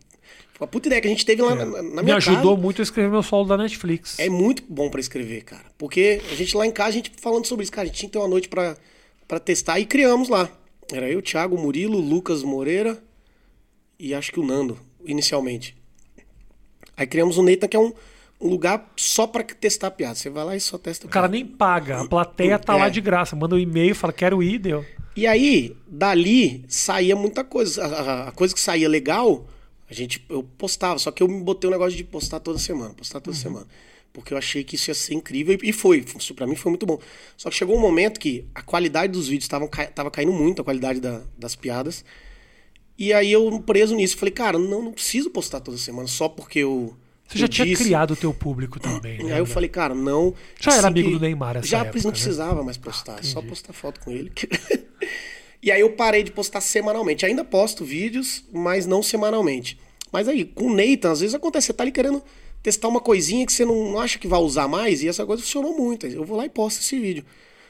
uma 0.58 0.66
puta 0.66 0.88
ideia 0.88 1.02
que 1.02 1.06
a 1.06 1.10
gente 1.10 1.26
teve 1.26 1.42
lá 1.42 1.54
na, 1.54 1.66
na 1.66 1.82
Me 1.82 2.04
minha 2.04 2.16
ajudou 2.16 2.52
casa. 2.54 2.62
muito 2.62 2.80
a 2.80 2.84
escrever 2.84 3.10
meu 3.10 3.22
solo 3.22 3.46
da 3.46 3.58
Netflix. 3.58 4.18
É 4.18 4.30
muito 4.30 4.62
bom 4.66 4.88
pra 4.88 4.98
escrever, 4.98 5.44
cara. 5.44 5.66
Porque 5.76 6.22
a 6.32 6.34
gente 6.34 6.56
lá 6.56 6.66
em 6.66 6.70
casa, 6.70 6.88
a 6.88 6.92
gente 6.92 7.12
falando 7.18 7.44
sobre 7.44 7.64
isso, 7.64 7.72
cara, 7.72 7.84
a 7.84 7.86
gente 7.88 7.98
tinha 7.98 8.08
que 8.08 8.14
ter 8.14 8.18
uma 8.18 8.26
noite 8.28 8.48
pra, 8.48 8.78
pra 9.28 9.38
testar 9.38 9.78
e 9.78 9.84
criamos 9.84 10.30
lá. 10.30 10.50
Era 10.90 11.06
eu, 11.06 11.20
Thiago, 11.20 11.58
Murilo, 11.58 12.00
Lucas 12.00 12.42
Moreira 12.42 12.98
e 13.98 14.14
acho 14.14 14.32
que 14.32 14.40
o 14.40 14.46
Nando, 14.46 14.78
inicialmente. 15.04 15.76
Aí 16.96 17.06
criamos 17.06 17.36
o 17.36 17.42
Neita, 17.42 17.68
que 17.68 17.76
é 17.76 17.80
um 17.80 17.92
lugar 18.40 18.92
só 18.96 19.26
pra 19.26 19.42
testar 19.42 19.90
piada. 19.90 20.14
Você 20.14 20.30
vai 20.30 20.44
lá 20.44 20.56
e 20.56 20.60
só 20.60 20.78
testa 20.78 21.06
O 21.06 21.10
cara 21.10 21.28
nem 21.28 21.44
paga, 21.44 22.00
a 22.02 22.06
plateia 22.08 22.58
tá 22.58 22.74
É. 22.74 22.78
lá 22.78 22.88
de 22.88 23.00
graça. 23.00 23.34
Manda 23.34 23.54
um 23.56 23.58
e-mail, 23.58 23.94
fala, 23.94 24.12
quero 24.12 24.42
ir, 24.42 24.58
deu. 24.58 24.84
E 25.16 25.26
aí, 25.26 25.76
dali, 25.86 26.64
saía 26.68 27.16
muita 27.16 27.42
coisa. 27.42 27.84
A, 27.84 27.86
a- 27.86 28.28
a 28.28 28.32
coisa 28.32 28.54
que 28.54 28.60
saía 28.60 28.88
legal, 28.88 29.46
a 29.90 29.92
gente, 29.94 30.24
eu 30.28 30.42
postava. 30.56 30.98
Só 30.98 31.10
que 31.10 31.22
eu 31.22 31.28
me 31.28 31.40
botei 31.42 31.68
um 31.68 31.72
negócio 31.72 31.96
de 31.96 32.04
postar 32.04 32.38
toda 32.40 32.58
semana, 32.58 32.94
postar 32.94 33.20
toda 33.20 33.36
semana. 33.36 33.66
Porque 34.12 34.32
eu 34.32 34.38
achei 34.38 34.62
que 34.64 34.76
isso 34.76 34.90
ia 34.90 34.94
ser 34.94 35.14
incrível 35.14 35.58
e- 35.62 35.68
e 35.70 35.72
foi. 35.72 36.04
Isso 36.16 36.34
pra 36.34 36.46
mim 36.46 36.54
foi 36.54 36.70
muito 36.70 36.86
bom. 36.86 36.98
Só 37.36 37.50
que 37.50 37.56
chegou 37.56 37.76
um 37.76 37.80
momento 37.80 38.18
que 38.20 38.44
a 38.54 38.62
qualidade 38.62 39.12
dos 39.12 39.28
vídeos 39.28 39.48
tava, 39.48 39.66
tava 39.68 40.10
caindo 40.10 40.32
muito, 40.32 40.62
a 40.62 40.64
qualidade 40.64 41.00
da- 41.00 41.22
das 41.36 41.54
piadas. 41.56 42.04
E 42.96 43.12
aí 43.12 43.30
eu 43.32 43.60
preso 43.60 43.94
nisso, 43.94 44.16
falei, 44.16 44.32
cara, 44.32 44.58
não, 44.58 44.82
não 44.84 44.92
preciso 44.92 45.30
postar 45.30 45.60
toda 45.60 45.76
semana 45.78 46.06
só 46.08 46.28
porque 46.28 46.60
eu. 46.60 46.96
Você 47.28 47.38
já 47.38 47.44
eu 47.44 47.48
tinha 47.48 47.66
disse. 47.66 47.84
criado 47.84 48.12
o 48.12 48.16
teu 48.16 48.32
público 48.32 48.80
também, 48.80 49.22
né? 49.22 49.34
Aí 49.34 49.38
eu 49.38 49.44
falei, 49.46 49.68
cara, 49.68 49.94
não. 49.94 50.34
Já 50.58 50.70
era 50.72 50.78
assim 50.80 50.86
amigo 50.88 51.08
que- 51.10 51.14
do 51.14 51.20
Neymar 51.20 51.58
essa 51.58 51.66
Já 51.66 51.80
época, 51.80 51.98
não 51.98 52.04
né? 52.06 52.10
precisava 52.12 52.64
mais 52.64 52.76
postar, 52.78 53.18
é 53.20 53.22
só 53.22 53.42
postar 53.42 53.72
foto 53.74 54.00
com 54.00 54.10
ele. 54.10 54.32
e 55.62 55.70
aí 55.70 55.80
eu 55.80 55.92
parei 55.92 56.22
de 56.22 56.30
postar 56.32 56.60
semanalmente. 56.60 57.26
Ainda 57.26 57.44
posto 57.44 57.84
vídeos, 57.84 58.44
mas 58.52 58.86
não 58.86 59.02
semanalmente. 59.02 59.78
Mas 60.10 60.26
aí, 60.26 60.44
com 60.44 60.66
o 60.68 60.74
Nathan, 60.74 61.10
às 61.12 61.20
vezes 61.20 61.34
acontece, 61.34 61.66
você 61.66 61.72
tá 61.74 61.82
ali 61.84 61.92
querendo 61.92 62.22
testar 62.62 62.88
uma 62.88 63.00
coisinha 63.00 63.44
que 63.44 63.52
você 63.52 63.64
não, 63.64 63.92
não 63.92 64.00
acha 64.00 64.18
que 64.18 64.26
vai 64.26 64.40
usar 64.40 64.66
mais, 64.66 65.02
e 65.02 65.08
essa 65.08 65.24
coisa 65.26 65.42
funcionou 65.42 65.76
muito. 65.76 66.06
Eu 66.06 66.24
vou 66.24 66.36
lá 66.36 66.46
e 66.46 66.48
posto 66.48 66.80
esse 66.80 66.98
vídeo. 66.98 67.24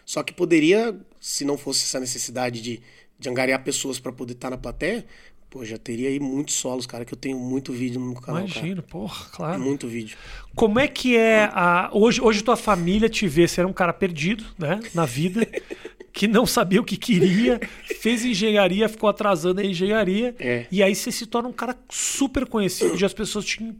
Só 0.04 0.22
que 0.22 0.32
poderia, 0.32 0.96
se 1.20 1.44
não 1.44 1.58
fosse 1.58 1.84
essa 1.84 1.98
necessidade 2.00 2.60
de, 2.62 2.80
de 3.18 3.28
angariar 3.28 3.62
pessoas 3.64 3.98
para 3.98 4.12
poder 4.12 4.34
estar 4.34 4.50
na 4.50 4.56
plateia, 4.56 5.04
pô, 5.50 5.64
já 5.64 5.78
teria 5.78 6.08
aí 6.08 6.20
muitos 6.20 6.54
solos, 6.54 6.86
cara, 6.86 7.04
que 7.04 7.12
eu 7.12 7.18
tenho 7.18 7.38
muito 7.38 7.72
vídeo 7.72 8.00
no 8.00 8.20
canal, 8.20 8.42
Imagino, 8.42 8.82
porra, 8.82 9.24
cara. 9.26 9.30
claro. 9.32 9.60
Muito 9.60 9.88
vídeo. 9.88 10.16
Como 10.54 10.78
é 10.78 10.86
que 10.86 11.16
é 11.16 11.44
a. 11.52 11.90
Hoje, 11.92 12.20
hoje 12.20 12.42
tua 12.42 12.56
família 12.56 13.08
te 13.08 13.26
vê, 13.26 13.46
você 13.46 13.60
era 13.60 13.68
um 13.68 13.72
cara 13.72 13.92
perdido, 13.92 14.44
né? 14.58 14.80
Na 14.94 15.06
vida, 15.06 15.46
que 16.12 16.26
não 16.26 16.44
sabia 16.46 16.80
o 16.80 16.84
que 16.84 16.96
queria, 16.96 17.60
fez 18.00 18.24
engenharia, 18.24 18.88
ficou 18.88 19.08
atrasando 19.08 19.60
a 19.60 19.64
engenharia. 19.64 20.34
É. 20.38 20.66
E 20.70 20.82
aí 20.82 20.94
você 20.94 21.10
se 21.10 21.26
torna 21.26 21.48
um 21.48 21.52
cara 21.52 21.76
super 21.88 22.46
conhecido 22.46 22.96
de 22.96 23.04
as 23.04 23.14
pessoas 23.14 23.44
te, 23.44 23.74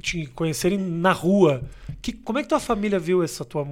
te 0.00 0.26
conhecerem 0.26 0.78
na 0.78 1.12
rua. 1.12 1.62
Que, 2.00 2.12
como 2.12 2.38
é 2.38 2.42
que 2.42 2.48
tua 2.48 2.60
família 2.60 2.98
viu 2.98 3.22
esse 3.22 3.44
tua, 3.44 3.68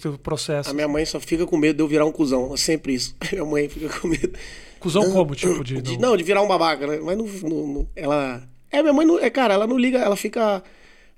teu 0.00 0.16
processo? 0.16 0.70
A 0.70 0.72
minha 0.74 0.86
mãe 0.86 1.04
só 1.04 1.18
fica 1.18 1.44
com 1.46 1.56
medo 1.56 1.78
de 1.78 1.82
eu 1.82 1.88
virar 1.88 2.04
um 2.04 2.12
cuzão. 2.12 2.54
É 2.54 2.56
sempre 2.56 2.94
isso. 2.94 3.16
Minha 3.32 3.44
mãe 3.44 3.68
fica 3.68 3.88
com 3.98 4.06
medo. 4.06 4.38
Cusão 4.82 5.10
como, 5.12 5.34
tipo, 5.34 5.62
de. 5.64 5.80
De- 5.80 5.98
não- 5.98 6.10
não, 6.10 6.16
de 6.16 6.22
virar 6.24 6.42
um 6.42 6.48
babaca, 6.48 6.86
né? 6.86 6.98
Mas 7.02 7.16
não, 7.16 7.26
não- 7.26 7.66
não- 7.66 7.88
ela. 7.96 8.42
É, 8.70 8.80
minha 8.82 8.92
mãe 8.92 9.06
não. 9.06 9.18
É, 9.18 9.30
cara, 9.30 9.54
ela 9.54 9.66
não 9.66 9.78
liga, 9.78 9.98
ela 9.98 10.16
fica. 10.16 10.62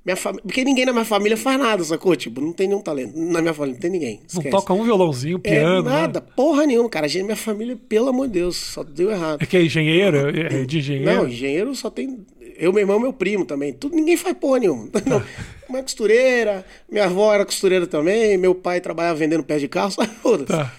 Minha 0.05 0.17
fam... 0.17 0.35
Porque 0.35 0.63
ninguém 0.63 0.85
na 0.85 0.93
minha 0.93 1.05
família 1.05 1.35
faz 1.35 1.59
nada, 1.59 1.83
sacou? 1.83 2.15
Tipo, 2.15 2.39
não 2.39 2.53
tem 2.53 2.69
nenhum 2.69 2.83
talento. 2.83 3.17
Na 3.19 3.41
minha 3.41 3.55
família 3.55 3.73
não 3.75 3.81
tem 3.81 3.91
ninguém. 3.91 4.17
Não 4.19 4.27
Esquece. 4.27 4.51
toca 4.51 4.75
um 4.75 4.85
violãozinho, 4.85 5.41
É, 5.43 5.51
piano. 5.51 5.83
né? 5.89 5.91
nada, 6.03 6.21
porra 6.21 6.67
nenhuma, 6.67 6.91
cara. 6.91 7.07
A 7.07 7.09
gente- 7.09 7.23
Minha 7.25 7.37
família, 7.37 7.75
pelo 7.89 8.09
amor 8.11 8.27
de 8.27 8.35
Deus, 8.35 8.55
só 8.55 8.83
deu 8.85 9.11
errado. 9.11 9.41
É 9.43 9.47
que 9.47 9.57
é 9.57 9.63
engenheiro? 9.63 10.29
É 10.29 10.65
de 10.67 10.79
engenheiro? 10.79 11.11
Não, 11.23 11.27
engenheiro 11.27 11.75
só 11.75 11.89
tem. 11.89 12.19
Eu, 12.59 12.71
meu 12.71 12.83
irmão, 12.83 13.01
meu 13.01 13.15
primo 13.15 13.47
também. 13.47 13.73
Tudo, 13.73 13.97
ninguém 13.97 14.17
faz 14.19 14.37
porra 14.37 14.59
nenhuma. 14.59 14.89
Não. 15.07 15.23
Uma 15.71 15.83
costureira, 15.83 16.67
minha 16.91 17.07
avó 17.07 17.33
era 17.33 17.45
costureira 17.47 17.87
também, 17.87 18.37
meu 18.37 18.55
pai 18.55 18.83
trabalhava 18.83 19.19
vendendo 19.19 19.43
pé 19.43 19.57
de 19.59 19.69
carro, 19.69 19.91
só 19.93 20.05
foda-se. 20.05 20.49
Tá. 20.53 20.71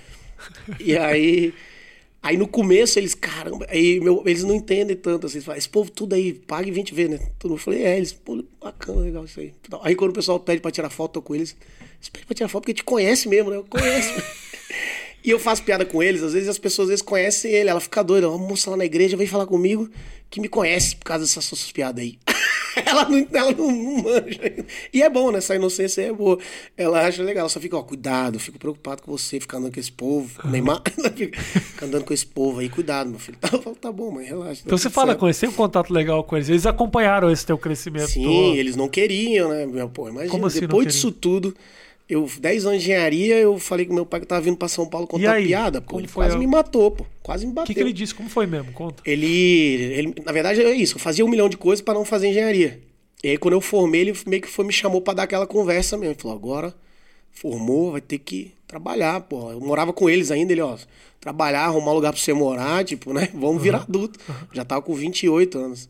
E 0.79 0.95
aí. 0.95 1.51
Aí 2.25 2.37
no 2.37 2.47
começo 2.47 2.97
eles, 2.97 3.13
caramba, 3.13 3.67
aí 3.69 3.99
meu, 3.99 4.23
eles 4.25 4.43
não 4.43 4.55
entendem 4.55 4.95
tanto 4.95 5.27
assim. 5.27 5.37
Esse 5.55 5.69
povo 5.69 5.91
tudo 5.91 6.15
aí, 6.15 6.33
paga 6.33 6.67
e 6.67 6.71
20 6.71 6.91
vezes, 6.91 7.19
né? 7.19 7.27
Todo 7.37 7.51
mundo 7.51 7.59
falei, 7.59 7.83
é, 7.83 7.97
eles, 7.97 8.13
pô, 8.13 8.43
bacana, 8.59 9.01
legal 9.01 9.25
isso 9.25 9.39
aí. 9.39 9.53
Aí 9.83 9.95
quando 9.95 10.09
o 10.09 10.13
pessoal 10.15 10.39
pede 10.39 10.59
pra 10.59 10.71
tirar 10.71 10.89
foto, 10.89 11.21
com 11.21 11.35
eles. 11.35 11.55
Eles 11.97 12.09
pedem 12.09 12.25
pra 12.25 12.35
tirar 12.35 12.49
foto 12.49 12.63
porque 12.63 12.73
te 12.73 12.83
conhece 12.83 13.29
mesmo, 13.29 13.51
né? 13.51 13.57
Eu 13.57 13.63
conheço. 13.63 14.09
e 15.25 15.31
eu 15.31 15.39
faço 15.39 15.63
piada 15.63 15.85
com 15.85 16.03
eles, 16.03 16.21
às 16.21 16.33
vezes 16.33 16.47
as 16.47 16.59
pessoas 16.59 16.85
às 16.85 16.89
vezes 16.89 17.01
conhecem 17.01 17.51
ele, 17.51 17.69
ela 17.69 17.79
fica 17.79 18.03
doida, 18.03 18.29
uma 18.29 18.37
moça 18.37 18.69
lá 18.69 18.77
na 18.77 18.85
igreja 18.85 19.17
vem 19.17 19.25
falar 19.25 19.47
comigo 19.47 19.89
que 20.29 20.39
me 20.39 20.47
conhece 20.47 20.95
por 20.95 21.05
causa 21.05 21.23
dessas 21.23 21.45
suas 21.45 21.71
piadas 21.71 22.03
aí. 22.03 22.19
ela 22.85 23.07
não, 23.07 23.27
ela 23.31 23.51
não, 23.51 23.71
não 23.71 24.03
manja. 24.03 24.65
E 24.93 25.01
é 25.01 25.09
bom, 25.09 25.31
né? 25.31 25.37
Essa 25.37 25.55
inocência 25.55 26.01
é 26.01 26.11
boa. 26.11 26.37
Ela 26.77 27.07
acha 27.07 27.23
legal, 27.23 27.41
ela 27.41 27.49
só 27.49 27.59
fica, 27.59 27.77
ó, 27.77 27.83
cuidado, 27.83 28.39
fico 28.39 28.59
preocupado 28.59 29.01
com 29.01 29.11
você, 29.11 29.39
ficar 29.39 29.57
andando 29.57 29.73
com 29.73 29.79
esse 29.79 29.91
povo. 29.91 30.47
Neymar, 30.47 30.81
ela 30.97 31.09
fica 31.09 31.85
andando 31.85 32.03
com 32.03 32.13
esse 32.13 32.25
povo 32.25 32.59
aí, 32.59 32.69
cuidado, 32.69 33.09
meu 33.09 33.19
filho. 33.19 33.37
Eu 33.51 33.61
falo, 33.61 33.75
tá 33.75 33.91
bom, 33.91 34.11
mãe, 34.11 34.25
relaxa. 34.25 34.61
Então 34.65 34.77
você 34.77 34.89
fala 34.89 35.15
com 35.15 35.25
eles, 35.25 35.39
tem 35.39 35.49
um 35.49 35.53
contato 35.53 35.93
legal 35.93 36.23
com 36.23 36.35
eles. 36.35 36.49
Eles 36.49 36.65
acompanharam 36.65 37.31
esse 37.31 37.45
teu 37.45 37.57
crescimento. 37.57 38.09
Sim, 38.09 38.23
todo. 38.23 38.55
eles 38.57 38.75
não 38.75 38.89
queriam, 38.89 39.49
né? 39.49 39.65
Meu, 39.65 39.89
pô, 39.89 40.09
imagina, 40.09 40.31
Como 40.31 40.47
assim 40.47 40.61
depois 40.61 40.87
disso 40.87 41.11
tudo, 41.11 41.55
eu, 42.07 42.29
10 42.39 42.65
anos 42.65 42.83
de 42.83 42.89
engenharia, 42.91 43.35
eu 43.37 43.57
falei 43.57 43.85
com 43.85 43.93
meu 43.93 44.05
pai 44.05 44.19
que 44.19 44.25
tava 44.27 44.41
vindo 44.41 44.57
pra 44.57 44.67
São 44.67 44.87
Paulo 44.87 45.07
contar 45.07 45.33
aí? 45.33 45.47
piada, 45.47 45.81
pô. 45.81 45.97
Ele 45.99 46.07
quase 46.07 46.35
a- 46.35 46.39
me 46.39 46.45
matou, 46.47 46.91
pô. 46.91 47.05
Quase 47.23 47.45
me 47.45 47.51
O 47.51 47.55
bateu. 47.55 47.67
que, 47.67 47.73
que 47.73 47.79
ele 47.79 47.93
disse? 47.93 48.13
Como 48.13 48.29
foi 48.29 48.45
mesmo? 48.45 48.71
Conta. 48.73 49.01
Ele, 49.05 49.25
ele, 49.27 50.15
na 50.23 50.31
verdade, 50.31 50.61
é 50.61 50.71
isso. 50.73 50.95
Eu 50.95 50.99
fazia 50.99 51.25
um 51.25 51.29
milhão 51.29 51.49
de 51.49 51.57
coisas 51.57 51.81
pra 51.83 51.93
não 51.93 52.05
fazer 52.05 52.27
engenharia. 52.29 52.79
E 53.23 53.29
aí, 53.29 53.37
quando 53.37 53.55
eu 53.55 53.61
formei, 53.61 54.01
ele 54.01 54.13
meio 54.27 54.41
que 54.41 54.47
foi, 54.47 54.63
me 54.65 54.71
chamou 54.73 55.01
pra 55.01 55.13
dar 55.15 55.23
aquela 55.23 55.47
conversa 55.47 55.97
mesmo. 55.97 56.13
Ele 56.13 56.21
falou: 56.21 56.37
agora 56.37 56.73
formou, 57.31 57.91
vai 57.93 58.01
ter 58.01 58.19
que 58.19 58.51
trabalhar, 58.67 59.21
pô. 59.21 59.51
Eu 59.51 59.59
morava 59.59 59.91
com 59.93 60.09
eles 60.09 60.31
ainda. 60.31 60.51
Ele, 60.53 60.61
ó, 60.61 60.77
trabalhar, 61.19 61.61
arrumar 61.65 61.91
lugar 61.93 62.11
pra 62.13 62.21
você 62.21 62.33
morar, 62.33 62.83
tipo, 62.85 63.13
né? 63.13 63.29
Vamos 63.33 63.61
virar 63.61 63.79
adulto. 63.81 64.19
Já 64.53 64.63
tava 64.63 64.81
com 64.81 64.93
28 64.93 65.57
anos. 65.57 65.89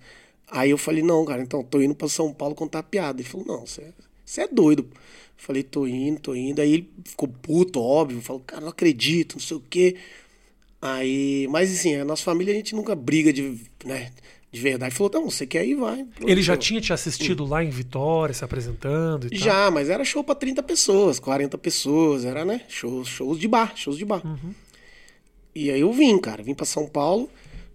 Aí 0.49 0.69
eu 0.69 0.77
falei: 0.77 1.03
não, 1.03 1.25
cara, 1.25 1.41
então, 1.41 1.63
tô 1.63 1.81
indo 1.81 1.93
pra 1.95 2.07
São 2.07 2.31
Paulo 2.33 2.55
contar 2.55 2.83
piada. 2.83 3.19
Ele 3.21 3.27
falou: 3.27 3.45
não, 3.45 3.65
você 3.65 3.91
é, 4.41 4.47
doido. 4.47 4.87
Eu 4.93 4.97
falei: 5.37 5.63
tô 5.63 5.85
indo, 5.87 6.19
tô 6.19 6.35
indo. 6.35 6.61
Aí 6.61 6.73
ele 6.73 6.89
ficou 7.03 7.27
puto, 7.27 7.79
óbvio. 7.81 8.21
Falou: 8.21 8.41
cara, 8.45 8.61
não 8.61 8.69
acredito, 8.69 9.33
não 9.33 9.41
sei 9.41 9.57
o 9.57 9.63
quê. 9.69 9.95
Aí, 10.81 11.47
mas 11.49 11.71
assim, 11.71 11.95
a 11.95 12.05
nossa 12.05 12.23
família 12.23 12.53
a 12.53 12.57
gente 12.57 12.75
nunca 12.75 12.93
briga 12.93 13.33
de, 13.33 13.59
né, 13.83 14.11
de 14.51 14.61
verdade. 14.61 14.93
Falou, 14.93 15.11
não, 15.13 15.29
você 15.31 15.45
quer 15.47 15.65
ir, 15.65 15.75
vai. 15.75 16.05
Ele 16.21 16.41
já 16.43 16.55
tinha 16.55 16.79
te 16.79 16.93
assistido 16.93 17.43
lá 17.43 17.63
em 17.63 17.69
Vitória, 17.69 18.33
se 18.35 18.43
apresentando 18.45 19.25
e 19.25 19.29
tal? 19.31 19.39
Já, 19.39 19.71
mas 19.71 19.89
era 19.89 20.05
show 20.05 20.23
pra 20.23 20.35
30 20.35 20.61
pessoas, 20.61 21.17
40 21.17 21.57
pessoas, 21.57 22.23
era, 22.23 22.45
né? 22.45 22.61
Shows, 22.67 23.07
shows 23.07 23.39
de 23.39 23.47
bar, 23.47 23.73
shows 23.75 23.97
de 23.97 24.05
bar. 24.05 24.21
E 25.55 25.71
aí 25.71 25.81
eu 25.81 25.91
vim, 25.91 26.19
cara, 26.19 26.43
vim 26.43 26.53
pra 26.53 26.65
São 26.65 26.87
Paulo. 26.87 27.29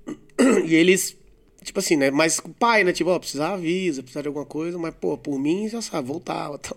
E 0.66 0.74
eles, 0.74 1.16
tipo 1.62 1.78
assim, 1.78 1.96
né? 1.96 2.10
Mas 2.10 2.38
o 2.38 2.48
pai, 2.48 2.84
né? 2.84 2.92
Tipo, 2.92 3.10
ó, 3.10 3.18
precisava 3.18 3.54
avisa, 3.54 4.02
precisava 4.02 4.22
de 4.22 4.28
alguma 4.28 4.46
coisa, 4.46 4.78
mas, 4.78 4.94
pô, 4.94 5.16
por 5.16 5.38
mim, 5.38 5.68
já 5.68 5.80
sabe, 5.82 6.08
voltava. 6.08 6.58
Tal. 6.58 6.76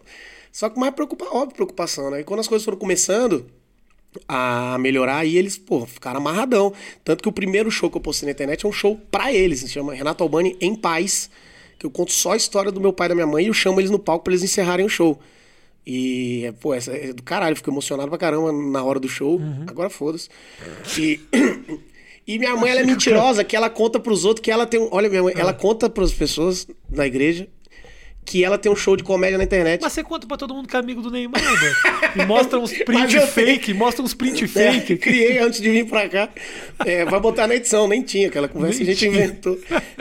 Só 0.52 0.70
que 0.70 0.80
mais 0.80 0.94
preocupa, 0.94 1.26
óbvio, 1.26 1.56
preocupação, 1.56 2.12
né? 2.12 2.22
E 2.22 2.24
quando 2.24 2.40
as 2.40 2.48
coisas 2.48 2.64
foram 2.64 2.78
começando 2.78 3.46
a 4.28 4.78
melhorar, 4.80 5.18
aí 5.18 5.38
eles, 5.38 5.58
pô, 5.58 5.86
ficaram 5.86 6.20
amarradão. 6.20 6.74
Tanto 7.04 7.24
que 7.24 7.30
o 7.30 7.32
primeiro 7.32 7.72
show 7.72 7.90
que 7.90 7.98
eu 7.98 8.02
postei 8.02 8.28
na 8.28 8.32
internet 8.32 8.66
é 8.66 8.70
um 8.70 8.72
show 8.72 8.96
pra 9.10 9.34
eles, 9.34 9.62
se 9.62 9.70
chama 9.70 9.94
Renato 9.94 10.24
Albani 10.24 10.56
em 10.62 10.76
Paz, 10.76 11.30
que 11.80 11.86
eu 11.86 11.90
conto 11.90 12.12
só 12.12 12.34
a 12.34 12.38
história 12.38 12.72
do 12.72 12.80
meu 12.80 12.94
pai 12.94 13.08
e 13.08 13.10
da 13.10 13.16
minha 13.16 13.26
mãe 13.26 13.46
e 13.46 13.48
eu 13.48 13.54
chamo 13.54 13.80
eles 13.80 13.90
no 13.90 13.98
palco 13.98 14.26
pra 14.26 14.34
eles 14.34 14.44
encerrarem 14.44 14.86
o 14.86 14.90
show. 14.90 15.20
E, 15.86 16.54
pô, 16.62 16.74
essa 16.74 16.94
é 16.94 17.12
do 17.12 17.24
caralho, 17.24 17.56
fico 17.56 17.70
emocionado 17.70 18.10
pra 18.10 18.18
caramba 18.18 18.52
na 18.52 18.84
hora 18.84 19.00
do 19.00 19.10
show. 19.10 19.40
Agora 19.68 19.90
foda-se. 19.90 20.30
E, 20.98 21.20
e 22.26 22.40
minha 22.40 22.56
mãe, 22.56 22.72
ela 22.72 22.82
é 22.82 22.86
mentirosa, 22.86 23.44
que 23.44 23.56
ela 23.56 23.70
conta 23.70 24.00
pros 24.00 24.24
outros 24.26 24.44
que 24.44 24.52
ela 24.52 24.66
tem 24.66 24.80
um. 24.80 24.88
Olha, 24.92 25.10
minha 25.10 25.24
mãe, 25.24 25.34
ela 25.36 25.54
conta 25.54 25.90
pras 25.90 26.12
pessoas 26.12 26.68
na 26.90 27.06
igreja 27.06 27.48
que 28.26 28.44
ela 28.44 28.58
tem 28.58 28.72
um 28.72 28.76
show 28.76 28.96
de 28.96 29.04
comédia 29.04 29.38
na 29.38 29.44
internet. 29.44 29.82
Mas 29.82 29.94
você 29.94 30.04
conta 30.04 30.26
pra 30.26 30.38
todo 30.38 30.54
mundo 30.54 30.68
que 30.68 30.76
é 30.76 30.80
amigo 30.80 31.02
do 31.02 31.12
Neymar, 31.12 31.42
velho. 31.42 32.28
Mostra 32.28 32.60
uns 32.60 32.72
print 32.84 33.20
fake, 33.28 33.74
mostra 33.74 34.04
uns 34.04 34.14
print 34.14 34.46
É, 34.46 34.48
fake. 34.48 34.98
criei 34.98 35.38
antes 35.40 35.60
de 35.62 35.70
vir 35.70 35.86
pra 35.86 36.08
cá. 36.08 36.30
É, 36.86 37.04
vai 37.06 37.20
botar 37.20 37.48
na 37.48 37.56
edição, 37.56 37.88
nem 37.88 38.02
tinha 38.02 38.28
aquela 38.30 38.48
conversa 38.48 38.78
que 38.78 38.84
a 38.84 38.86
gente 38.88 38.98
tinha. 39.00 39.12
inventou. 39.12 39.58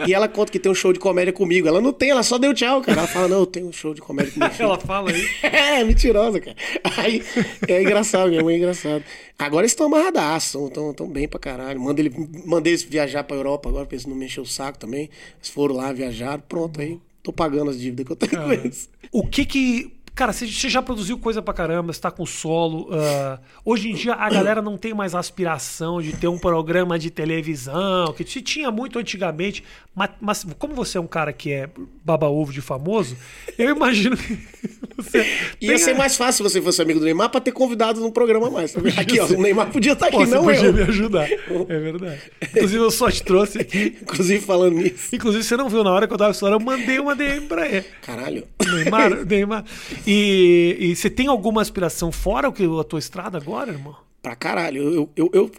E 0.06 0.14
ela 0.14 0.28
conta 0.28 0.52
que 0.52 0.58
tem 0.58 0.70
um 0.70 0.74
show 0.74 0.92
de 0.92 0.98
comédia 1.00 1.32
comigo. 1.32 1.66
Ela 1.66 1.80
não 1.80 1.92
tem, 1.92 2.10
ela 2.10 2.22
só 2.22 2.38
deu 2.38 2.54
tchau, 2.54 2.80
cara. 2.80 3.00
Ela 3.00 3.08
fala, 3.08 3.28
não, 3.28 3.40
eu 3.40 3.46
tenho 3.46 3.66
um 3.66 3.72
show 3.72 3.92
de 3.94 4.00
comédia 4.00 4.32
comigo. 4.32 4.54
Ela 4.58 4.78
fala 4.78 5.10
aí. 5.10 5.22
É, 5.42 5.82
mentirosa, 5.84 6.40
cara. 6.40 6.56
Aí, 6.96 7.22
é 7.68 7.82
engraçado, 7.82 8.28
minha 8.30 8.42
mãe 8.42 8.54
é 8.54 8.58
engraçado. 8.58 9.02
Agora 9.38 9.62
eles 9.62 9.72
estão 9.72 9.86
amarradaços, 9.86 10.60
estão 10.68 10.92
tão 10.94 11.08
bem 11.08 11.26
pra 11.26 11.38
caralho. 11.40 11.80
Manda 11.80 12.00
ele, 12.00 12.12
mandei 12.44 12.72
eles 12.72 12.82
viajar 12.82 13.24
pra 13.24 13.36
Europa 13.36 13.68
agora, 13.68 13.86
pra 13.86 13.94
eles 13.96 14.06
não 14.06 14.14
me 14.14 14.26
encher 14.26 14.40
o 14.40 14.46
saco 14.46 14.78
também. 14.78 15.10
Eles 15.38 15.48
foram 15.48 15.74
lá, 15.74 15.92
viajaram, 15.92 16.42
pronto, 16.48 16.80
aí 16.80 16.98
tô 17.22 17.32
pagando 17.32 17.70
as 17.70 17.78
dívidas 17.78 18.06
que 18.06 18.12
eu 18.12 18.16
tenho 18.16 18.42
com 18.42 18.52
eles. 18.52 18.90
O 19.10 19.26
que 19.26 19.44
que. 19.44 19.92
Cara, 20.14 20.30
você 20.30 20.46
já 20.46 20.82
produziu 20.82 21.18
coisa 21.18 21.40
pra 21.40 21.54
caramba, 21.54 21.90
você 21.90 22.00
tá 22.00 22.10
com 22.10 22.26
solo. 22.26 22.88
ah, 22.92 23.40
hoje 23.64 23.90
em 23.90 23.94
dia 23.94 24.12
a 24.12 24.28
galera 24.28 24.60
não 24.60 24.76
tem 24.76 24.92
mais 24.92 25.14
aspiração 25.14 26.02
de 26.02 26.14
ter 26.14 26.28
um 26.28 26.38
programa 26.38 26.98
de 26.98 27.10
televisão, 27.10 28.12
que 28.12 28.22
se 28.22 28.42
tinha 28.42 28.70
muito 28.70 28.98
antigamente. 28.98 29.64
Mas, 29.94 30.10
mas 30.20 30.46
como 30.58 30.74
você 30.74 30.98
é 30.98 31.00
um 31.00 31.06
cara 31.06 31.32
que 31.32 31.50
é 31.50 31.70
baba-ovo 32.04 32.52
de 32.52 32.60
famoso, 32.60 33.16
eu 33.58 33.70
imagino 33.70 34.16
que 34.16 34.38
você. 34.96 35.24
Ia 35.60 35.78
ser 35.78 35.94
mais 35.94 36.16
fácil 36.16 36.44
se 36.44 36.50
você 36.50 36.60
fosse 36.62 36.82
amigo 36.82 36.98
do 36.98 37.04
Neymar 37.04 37.30
pra 37.30 37.40
ter 37.40 37.52
convidado 37.52 38.00
no 38.00 38.10
programa 38.10 38.50
mais. 38.50 38.74
Aqui, 38.96 39.20
ó, 39.20 39.26
o 39.26 39.40
Neymar 39.40 39.70
podia 39.70 39.92
estar 39.92 40.06
aqui, 40.06 40.16
Pô, 40.16 40.26
você 40.26 40.34
não 40.34 40.44
podia 40.44 40.64
eu. 40.64 40.72
me 40.72 40.82
ajudar. 40.82 41.30
É 41.30 41.78
verdade. 41.78 42.20
Inclusive, 42.42 42.82
eu 42.82 42.90
só 42.90 43.10
te 43.10 43.22
trouxe 43.22 43.58
aqui. 43.60 43.96
Inclusive 44.02 44.44
falando 44.44 44.76
nisso. 44.76 45.14
Inclusive, 45.14 45.44
você 45.44 45.56
não 45.56 45.68
viu 45.68 45.84
na 45.84 45.92
hora 45.92 46.06
que 46.06 46.12
eu 46.12 46.18
tava 46.18 46.32
estourando, 46.32 46.62
eu 46.62 46.66
mandei 46.66 46.98
uma 46.98 47.14
DM 47.14 47.46
pra 47.46 47.66
ele. 47.68 47.84
Caralho. 48.02 48.44
Neymar, 48.74 49.24
Neymar. 49.26 49.64
E, 50.06 50.76
e 50.78 50.96
você 50.96 51.08
tem 51.08 51.28
alguma 51.28 51.62
aspiração 51.62 52.10
fora 52.10 52.48
o 52.48 52.52
que 52.52 52.64
a 52.64 52.84
tua 52.84 52.98
estrada 52.98 53.38
agora, 53.38 53.70
irmão? 53.72 53.96
Pra 54.22 54.34
caralho. 54.36 54.82
Eu, 54.82 55.10
eu, 55.16 55.30
eu 55.32 55.50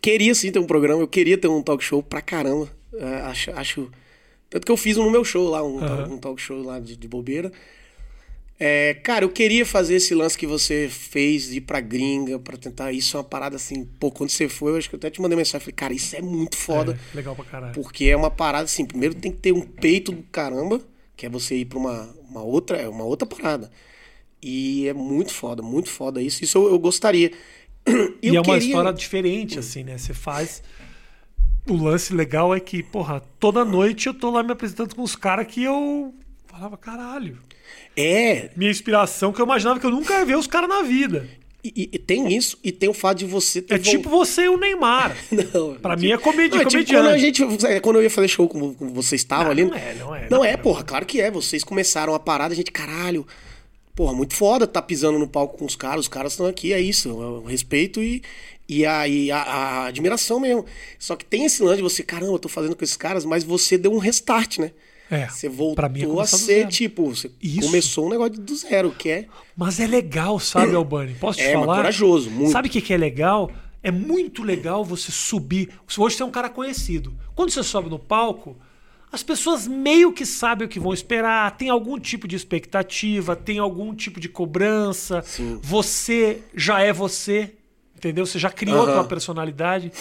queria 0.00 0.34
sim 0.34 0.50
ter 0.50 0.58
um 0.58 0.66
programa, 0.66 1.00
eu 1.02 1.08
queria 1.08 1.38
ter 1.38 1.48
um 1.48 1.62
talk 1.62 1.82
show 1.82 2.02
pra 2.02 2.20
caramba. 2.20 2.68
É, 2.94 3.20
acho, 3.22 3.50
acho. 3.52 3.90
Tanto 4.52 4.66
que 4.66 4.70
eu 4.70 4.76
fiz 4.76 4.98
um 4.98 5.04
no 5.04 5.10
meu 5.10 5.24
show 5.24 5.48
lá, 5.48 5.64
um, 5.64 5.78
Aham. 5.82 6.12
um 6.12 6.18
talk 6.18 6.38
show 6.40 6.62
lá 6.62 6.78
de, 6.78 6.94
de 6.94 7.08
bobeira. 7.08 7.50
É, 8.60 8.94
cara, 9.02 9.24
eu 9.24 9.30
queria 9.30 9.64
fazer 9.64 9.94
esse 9.96 10.14
lance 10.14 10.36
que 10.36 10.46
você 10.46 10.88
fez 10.90 11.48
de 11.48 11.56
ir 11.56 11.62
pra 11.62 11.80
gringa, 11.80 12.38
pra 12.38 12.56
tentar. 12.58 12.92
Isso 12.92 13.16
é 13.16 13.20
uma 13.20 13.24
parada 13.24 13.56
assim. 13.56 13.84
Pô, 13.98 14.10
quando 14.10 14.28
você 14.28 14.48
foi, 14.50 14.72
eu 14.72 14.76
acho 14.76 14.88
que 14.90 14.94
eu 14.94 14.98
até 14.98 15.08
te 15.10 15.22
mandei 15.22 15.36
mensagem. 15.38 15.60
Falei, 15.60 15.74
cara, 15.74 15.94
isso 15.94 16.14
é 16.14 16.20
muito 16.20 16.56
foda. 16.56 16.92
É, 17.12 17.16
legal 17.16 17.34
pra 17.34 17.44
caralho. 17.46 17.72
Porque 17.72 18.04
é 18.04 18.14
uma 18.16 18.30
parada 18.30 18.64
assim, 18.64 18.84
primeiro 18.84 19.14
tem 19.14 19.32
que 19.32 19.38
ter 19.38 19.52
um 19.52 19.62
peito 19.62 20.12
do 20.12 20.22
caramba, 20.24 20.80
que 21.16 21.24
é 21.24 21.30
você 21.30 21.56
ir 21.56 21.64
pra 21.64 21.78
uma, 21.78 22.14
uma 22.28 22.42
outra, 22.42 22.76
é 22.76 22.86
uma 22.88 23.04
outra 23.04 23.26
parada. 23.26 23.70
E 24.40 24.86
é 24.86 24.92
muito 24.92 25.32
foda, 25.32 25.62
muito 25.62 25.88
foda 25.88 26.20
isso. 26.22 26.44
Isso 26.44 26.58
eu, 26.58 26.68
eu 26.68 26.78
gostaria. 26.78 27.32
E 28.22 28.28
eu 28.28 28.34
é 28.36 28.38
uma 28.38 28.44
queria- 28.44 28.58
história 28.68 28.92
diferente, 28.92 29.58
assim, 29.58 29.82
né? 29.82 29.98
Você 29.98 30.14
faz. 30.14 30.62
O 31.68 31.76
lance 31.76 32.12
legal 32.12 32.54
é 32.54 32.58
que, 32.60 32.82
porra, 32.82 33.22
toda 33.38 33.64
noite 33.64 34.06
eu 34.08 34.14
tô 34.14 34.30
lá 34.30 34.42
me 34.42 34.52
apresentando 34.52 34.94
com 34.96 35.02
os 35.02 35.14
caras 35.14 35.46
que 35.46 35.62
eu 35.62 36.12
falava, 36.46 36.76
caralho. 36.76 37.38
É, 37.96 38.50
Minha 38.56 38.70
inspiração, 38.70 39.32
que 39.32 39.40
eu 39.40 39.44
imaginava 39.46 39.78
que 39.78 39.86
eu 39.86 39.90
nunca 39.90 40.14
ia 40.18 40.24
ver 40.24 40.36
os 40.36 40.46
caras 40.46 40.68
na 40.68 40.82
vida. 40.82 41.28
e, 41.64 41.88
e- 41.92 41.98
tem 41.98 42.34
isso, 42.36 42.58
e 42.64 42.72
tem 42.72 42.88
o 42.88 42.92
fato 42.94 43.18
de 43.18 43.24
você 43.24 43.62
ter 43.62 43.74
É 43.74 43.78
vol- 43.78 43.90
tipo 43.92 44.10
você 44.10 44.42
e 44.42 44.48
o 44.48 44.56
Neymar. 44.58 45.16
Não, 45.54 45.74
Pra 45.76 45.96
mim 45.96 46.10
é 46.10 46.18
comédia, 46.18 46.56
Não, 46.58 46.62
é 46.62 46.68
tipo 46.68 46.84
quando 46.92 47.06
a 47.08 47.16
gente. 47.18 47.42
é, 47.66 47.78
Quando 47.80 47.96
eu 47.96 48.02
ia 48.02 48.10
fazer 48.10 48.26
show 48.26 48.48
com, 48.48 48.74
com 48.74 48.92
vocês 48.92 49.20
estavam 49.20 49.52
ali. 49.52 49.64
não 49.64 49.74
é, 49.76 49.94
não 49.94 50.14
é, 50.16 50.20
Não 50.28 50.38
não 50.38 50.44
é, 50.44 50.50
é. 50.52 50.56
porra, 50.56 50.82
claro 50.82 51.06
que 51.06 51.20
é. 51.20 51.30
Vocês 51.30 51.62
começaram 51.62 52.12
a 52.14 52.18
parada, 52.18 52.52
a 52.52 52.56
gente, 52.56 52.72
caralho. 52.72 53.24
Porra, 53.94 54.12
muito 54.14 54.34
foda 54.34 54.66
tá 54.66 54.80
pisando 54.82 55.18
no 55.18 55.28
palco 55.28 55.58
com 55.58 55.64
os 55.66 55.76
caras, 55.76 56.00
os 56.00 56.08
caras 56.08 56.32
estão 56.32 56.46
aqui, 56.46 56.72
é 56.72 56.80
isso. 56.80 57.08
é 57.10 57.12
o 57.12 57.44
respeito 57.44 58.02
e, 58.02 58.22
e, 58.80 58.86
a, 58.86 59.06
e 59.08 59.30
a, 59.30 59.38
a 59.42 59.86
admiração 59.86 60.40
mesmo. 60.40 60.64
Só 60.98 61.16
que 61.16 61.24
tem 61.24 61.44
esse 61.44 61.62
lance 61.62 61.76
de 61.76 61.82
você, 61.82 62.02
caramba, 62.02 62.32
eu 62.32 62.38
tô 62.38 62.48
fazendo 62.48 62.74
com 62.76 62.84
esses 62.84 62.96
caras, 62.96 63.24
mas 63.24 63.44
você 63.44 63.76
deu 63.76 63.92
um 63.92 63.98
restart, 63.98 64.58
né? 64.58 64.72
É. 65.10 65.28
Você 65.28 65.46
voltou 65.48 66.20
é 66.20 66.22
a 66.22 66.26
ser, 66.26 66.68
tipo, 66.68 67.14
você 67.14 67.30
Isso. 67.42 67.66
começou 67.66 68.06
um 68.06 68.10
negócio 68.10 68.32
do 68.40 68.56
zero, 68.56 68.90
que 68.92 69.10
é. 69.10 69.26
Mas 69.54 69.78
é 69.78 69.86
legal, 69.86 70.40
sabe, 70.40 70.72
Albani? 70.76 71.14
Posso 71.20 71.38
te 71.38 71.44
É, 71.44 71.52
falar? 71.52 71.76
corajoso, 71.76 72.30
muito. 72.30 72.50
Sabe 72.50 72.68
o 72.68 72.70
que, 72.70 72.80
que 72.80 72.94
é 72.94 72.96
legal? 72.96 73.50
É 73.82 73.90
muito 73.90 74.42
legal 74.42 74.84
você 74.84 75.12
subir. 75.12 75.68
Hoje 75.98 76.16
você 76.16 76.22
é 76.22 76.26
um 76.26 76.30
cara 76.30 76.48
conhecido. 76.48 77.12
Quando 77.34 77.50
você 77.50 77.62
sobe 77.62 77.90
no 77.90 77.98
palco, 77.98 78.56
as 79.10 79.22
pessoas 79.22 79.68
meio 79.68 80.12
que 80.12 80.24
sabem 80.24 80.66
o 80.66 80.68
que 80.70 80.80
vão 80.80 80.94
esperar, 80.94 81.58
tem 81.58 81.68
algum 81.68 81.98
tipo 81.98 82.26
de 82.26 82.34
expectativa, 82.34 83.36
tem 83.36 83.58
algum 83.58 83.94
tipo 83.94 84.18
de 84.18 84.28
cobrança. 84.30 85.20
Sim. 85.26 85.58
Você 85.62 86.38
já 86.54 86.80
é 86.80 86.90
você, 86.90 87.52
entendeu? 88.02 88.26
Você 88.26 88.38
já 88.38 88.50
criou 88.50 88.80
a 88.80 88.84
Aham. 88.84 88.92
tua 88.94 89.04
personalidade. 89.04 89.92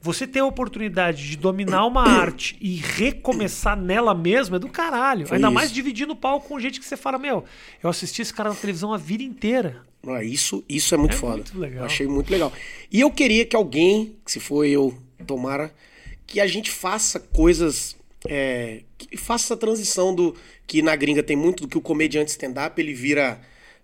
Você 0.00 0.26
ter 0.26 0.38
a 0.38 0.46
oportunidade 0.46 1.28
de 1.28 1.36
dominar 1.36 1.84
uma 1.84 2.02
arte 2.08 2.56
e 2.58 2.76
recomeçar 2.76 3.76
nela 3.76 4.14
mesmo 4.14 4.56
é 4.56 4.58
do 4.58 4.68
caralho. 4.68 5.26
Foi 5.26 5.36
Ainda 5.36 5.48
isso. 5.48 5.54
mais 5.54 5.70
dividindo 5.70 6.14
o 6.14 6.16
palco 6.16 6.48
com 6.48 6.58
gente 6.58 6.80
que 6.80 6.86
você 6.86 6.96
fala, 6.96 7.18
meu, 7.18 7.44
eu 7.82 7.90
assisti 7.90 8.22
esse 8.22 8.32
cara 8.32 8.48
na 8.48 8.54
televisão 8.54 8.94
a 8.94 8.96
vida 8.96 9.22
inteira. 9.22 9.82
Ah, 10.06 10.24
Isso, 10.24 10.64
isso 10.66 10.94
é 10.94 10.96
muito 10.96 11.12
É 11.12 11.18
foda. 11.18 11.34
muito 11.34 11.58
legal. 11.58 11.80
Eu 11.80 11.84
achei 11.84 12.06
muito 12.06 12.30
legal. 12.30 12.50
E 12.90 13.00
eu 13.00 13.10
queria 13.10 13.44
que 13.44 13.54
alguém, 13.54 14.16
se 14.24 14.40
for 14.40 14.64
eu, 14.64 14.96
tomara, 15.26 15.70
que 16.26 16.40
a 16.40 16.46
gente 16.46 16.70
faça 16.70 17.20
coisas. 17.20 17.94
é, 18.26 18.80
que 18.96 19.18
faça 19.18 19.44
essa 19.48 19.56
transição 19.58 20.14
do. 20.14 20.34
Que 20.66 20.80
na 20.80 20.96
gringa 20.96 21.22
tem 21.22 21.36
muito 21.36 21.64
do 21.64 21.68
que 21.68 21.76
o 21.76 21.80
comediante 21.82 22.30
stand-up 22.30 22.80
ele 22.80 22.94
vira. 22.94 23.38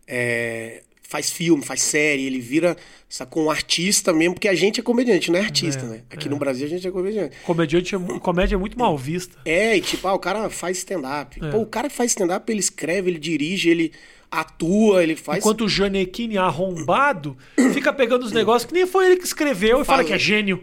é, 0.06 0.82
faz 1.08 1.30
filme, 1.30 1.64
faz 1.64 1.82
série, 1.82 2.24
ele 2.26 2.40
vira 2.40 2.76
sacou, 3.08 3.44
um 3.44 3.50
artista 3.50 4.12
mesmo, 4.12 4.34
porque 4.34 4.48
a 4.48 4.54
gente 4.54 4.80
é 4.80 4.82
comediante, 4.82 5.30
não 5.30 5.38
é 5.38 5.42
artista, 5.42 5.84
É, 5.84 5.88
né? 5.88 6.02
Aqui 6.10 6.28
no 6.28 6.36
Brasil 6.36 6.66
a 6.66 6.68
gente 6.68 6.86
é 6.86 6.90
comediante. 6.90 7.36
Comediante 7.44 7.94
é, 7.94 7.98
comédia 8.20 8.56
é 8.56 8.58
muito 8.58 8.78
mal 8.78 8.96
vista. 8.98 9.38
É, 9.44 9.76
e 9.76 9.80
tipo, 9.80 10.06
ah, 10.08 10.14
o 10.14 10.18
cara 10.18 10.50
faz 10.50 10.78
stand-up. 10.78 11.38
É. 11.42 11.50
Pô, 11.50 11.58
o 11.58 11.66
cara 11.66 11.88
que 11.88 11.94
faz 11.94 12.10
stand-up, 12.10 12.50
ele 12.50 12.60
escreve, 12.60 13.10
ele 13.10 13.18
dirige, 13.18 13.70
ele 13.70 13.92
atua, 14.30 15.02
ele 15.02 15.16
faz. 15.16 15.38
Enquanto 15.38 15.64
o 15.64 15.68
Janequine 15.68 16.38
arrombado 16.38 17.36
fica 17.72 17.92
pegando 17.92 18.24
os 18.24 18.32
negócios 18.32 18.64
que 18.64 18.74
nem 18.74 18.86
foi 18.86 19.06
ele 19.06 19.16
que 19.16 19.24
escreveu 19.24 19.80
e 19.80 19.84
fala 19.84 19.98
Fala. 19.98 20.04
que 20.04 20.12
é 20.12 20.18
gênio. 20.18 20.62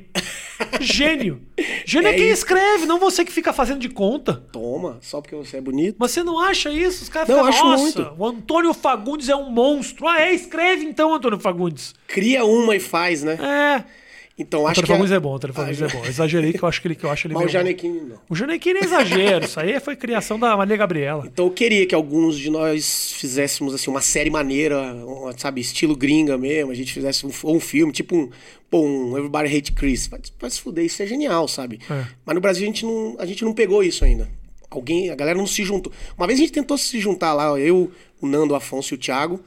Gênio. 0.80 1.41
Gênio 1.86 2.07
é, 2.07 2.11
É 2.11 2.16
quem 2.16 2.26
isso. 2.26 2.43
escreve, 2.43 2.86
não 2.86 2.99
você 2.99 3.26
que 3.26 3.32
fica 3.32 3.51
fazendo 3.51 3.80
de 3.80 3.89
conta. 3.89 4.43
Toma, 4.51 4.97
só 5.01 5.22
porque 5.22 5.36
você 5.36 5.57
é 5.57 5.61
bonito. 5.61 5.95
Mas 5.99 6.11
você 6.11 6.24
não 6.24 6.39
acha 6.39 6.70
isso? 6.72 7.03
Os 7.03 7.09
caras 7.09 7.28
ficam, 7.28 7.45
acho 7.45 7.64
nossa, 7.64 7.84
muito. 7.84 8.16
o 8.18 8.26
Antônio 8.26 8.74
Fagundes 8.74 9.30
é 9.30 9.36
um 9.36 9.49
monstro. 9.49 10.07
Ah, 10.07 10.22
é? 10.22 10.34
Escreve 10.34 10.86
então, 10.86 11.14
Antônio 11.14 11.39
Fagundes. 11.39 11.93
Cria 12.07 12.45
uma 12.45 12.76
e 12.76 12.80
faz, 12.80 13.24
né? 13.24 13.38
É. 13.41 14.03
Então 14.38 14.65
acho 14.65 14.81
Antônio 14.81 15.05
que. 15.05 15.13
A- 15.13 15.15
é 15.15 15.19
bom, 15.19 15.36
Antônio 15.36 15.53
Fagundes 15.53 15.81
Ah, 15.81 15.86
é 15.86 15.89
bom. 15.89 16.05
Exagerei 16.05 16.53
que 16.53 16.63
eu 16.63 16.67
acho 16.67 16.81
que 16.81 16.88
ele, 16.88 16.95
que 16.95 17.03
eu 17.05 17.09
acho 17.11 17.27
ele 17.27 17.36
Mas 17.36 17.45
o 17.45 17.49
Janequine 17.49 18.01
não. 18.01 18.17
O 18.27 18.36
Janequine 18.36 18.79
é 18.79 18.84
exagero. 18.84 19.45
Isso 19.45 19.59
aí 19.59 19.79
foi 19.79 19.95
criação 19.95 20.39
da 20.39 20.57
Maria 20.57 20.75
Gabriela. 20.75 21.23
Então 21.27 21.45
eu 21.45 21.51
queria 21.51 21.86
que 21.86 21.93
alguns 21.93 22.38
de 22.39 22.49
nós 22.49 23.11
fizéssemos 23.13 23.75
assim 23.75 23.91
uma 23.91 24.01
série 24.01 24.31
maneira, 24.31 24.95
sabe, 25.38 25.61
estilo 25.61 25.95
gringa 25.95 26.36
mesmo, 26.36 26.71
a 26.71 26.75
gente 26.75 26.91
fizesse 26.91 27.27
um, 27.27 27.31
um 27.45 27.59
filme, 27.59 27.93
tipo 27.93 28.15
um, 28.15 28.29
pô, 28.71 28.81
um 28.81 29.15
Everybody 29.15 29.55
Hate 29.55 29.71
Chris. 29.71 30.07
Vai, 30.07 30.19
vai 30.39 30.49
se 30.49 30.59
fuder, 30.59 30.84
isso 30.84 31.03
é 31.03 31.05
genial, 31.05 31.47
sabe? 31.47 31.79
É. 31.88 32.03
Mas 32.25 32.34
no 32.36 32.41
Brasil 32.41 32.63
a 32.63 32.65
gente, 32.65 32.86
não, 32.86 33.15
a 33.19 33.25
gente 33.27 33.45
não 33.45 33.53
pegou 33.53 33.84
isso 33.84 34.03
ainda. 34.03 34.27
Alguém, 34.71 35.11
a 35.11 35.15
galera 35.15 35.38
não 35.38 35.45
se 35.45 35.63
juntou. 35.63 35.93
Uma 36.17 36.25
vez 36.25 36.39
a 36.39 36.41
gente 36.41 36.51
tentou 36.51 36.75
se 36.79 36.99
juntar 36.99 37.34
lá, 37.34 37.59
eu, 37.59 37.91
o 38.19 38.25
Nando, 38.25 38.53
o 38.53 38.57
Afonso 38.57 38.95
e 38.95 38.95
o 38.95 38.97
Thiago, 38.97 39.39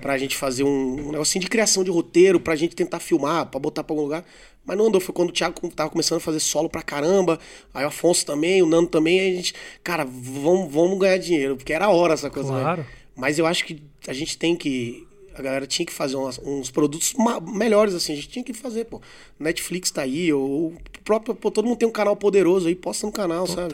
pra 0.00 0.16
gente 0.16 0.36
fazer 0.36 0.62
um, 0.64 1.08
um 1.08 1.12
negocinho 1.12 1.42
de 1.42 1.48
criação 1.50 1.82
de 1.84 1.90
roteiro, 1.90 2.38
pra 2.40 2.54
gente 2.56 2.74
tentar 2.74 3.00
filmar, 3.00 3.46
pra 3.46 3.58
botar 3.60 3.82
pra 3.84 3.92
algum 3.92 4.02
lugar. 4.04 4.24
Mas 4.64 4.76
não 4.76 4.86
andou, 4.86 5.00
foi 5.00 5.14
quando 5.14 5.30
o 5.30 5.32
Thiago 5.32 5.68
tava 5.70 5.90
começando 5.90 6.18
a 6.18 6.20
fazer 6.20 6.40
solo 6.40 6.68
pra 6.68 6.82
caramba, 6.82 7.38
aí 7.72 7.84
o 7.84 7.88
Afonso 7.88 8.24
também, 8.26 8.62
o 8.62 8.66
Nando 8.66 8.88
também, 8.88 9.18
aí 9.18 9.32
a 9.32 9.36
gente, 9.36 9.54
cara, 9.82 10.04
vamos, 10.04 10.70
vamos 10.72 10.98
ganhar 10.98 11.16
dinheiro, 11.18 11.56
porque 11.56 11.72
era 11.72 11.86
a 11.86 11.90
hora 11.90 12.14
essa 12.14 12.28
coisa. 12.30 12.52
né? 12.52 12.60
Claro. 12.60 12.86
Mas 13.16 13.38
eu 13.38 13.46
acho 13.46 13.64
que 13.64 13.82
a 14.06 14.12
gente 14.12 14.36
tem 14.38 14.54
que. 14.54 15.06
A 15.34 15.42
galera 15.42 15.66
tinha 15.68 15.86
que 15.86 15.92
fazer 15.92 16.16
umas- 16.16 16.38
uns 16.44 16.68
produtos 16.70 17.14
melhores, 17.52 17.94
assim. 17.94 18.12
A 18.12 18.16
gente 18.16 18.28
tinha 18.28 18.44
que 18.44 18.52
fazer, 18.52 18.84
pô. 18.86 19.00
Netflix 19.38 19.90
tá 19.90 20.02
aí, 20.02 20.32
ou 20.32 20.66
o 20.68 20.74
próprio. 21.04 21.34
Pô, 21.34 21.50
todo 21.50 21.64
mundo 21.66 21.78
tem 21.78 21.88
um 21.88 21.92
canal 21.92 22.14
poderoso 22.16 22.66
aí, 22.68 22.74
posta 22.74 23.06
no 23.06 23.12
canal, 23.12 23.46
sabe? 23.46 23.72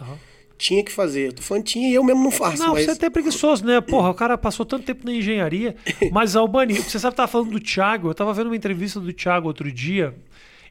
Tinha 0.57 0.85
que 0.85 0.93
fazer. 0.93 1.29
Eu 1.29 1.33
tô 1.33 1.43
falando 1.43 1.65
tinha 1.65 1.89
e 1.91 1.95
eu 1.95 2.05
mesmo 2.05 2.23
não 2.25 2.31
faço, 2.31 2.63
Não, 2.63 2.75
mas. 2.75 2.85
você 2.85 2.91
é 2.91 2.95
até 2.95 3.11
preguiçoso, 3.11 3.65
né? 3.65 3.81
Porra, 3.81 4.11
o 4.11 4.15
cara 4.15 4.39
passou 4.39 4.65
tanto 4.65 4.85
tempo 4.85 5.05
na 5.05 5.13
engenharia. 5.13 5.75
Mas, 6.13 6.37
Albani, 6.37 6.75
você 6.75 6.99
sabe 6.99 7.13
que 7.13 7.17
tava 7.17 7.29
falando 7.31 7.51
do 7.51 7.61
Thiago. 7.61 8.09
Eu 8.09 8.15
tava 8.15 8.33
vendo 8.33 8.47
uma 8.47 8.57
entrevista 8.57 9.01
do 9.01 9.13
Thiago 9.13 9.49
outro 9.49 9.71
dia 9.73 10.15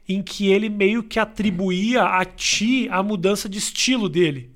em 0.08 0.22
que 0.22 0.50
ele 0.50 0.68
meio 0.68 1.02
que 1.02 1.18
atribuía 1.18 2.02
a 2.02 2.24
ti 2.24 2.88
a 2.90 3.02
mudança 3.02 3.48
de 3.48 3.58
estilo 3.58 4.08
dele. 4.08 4.50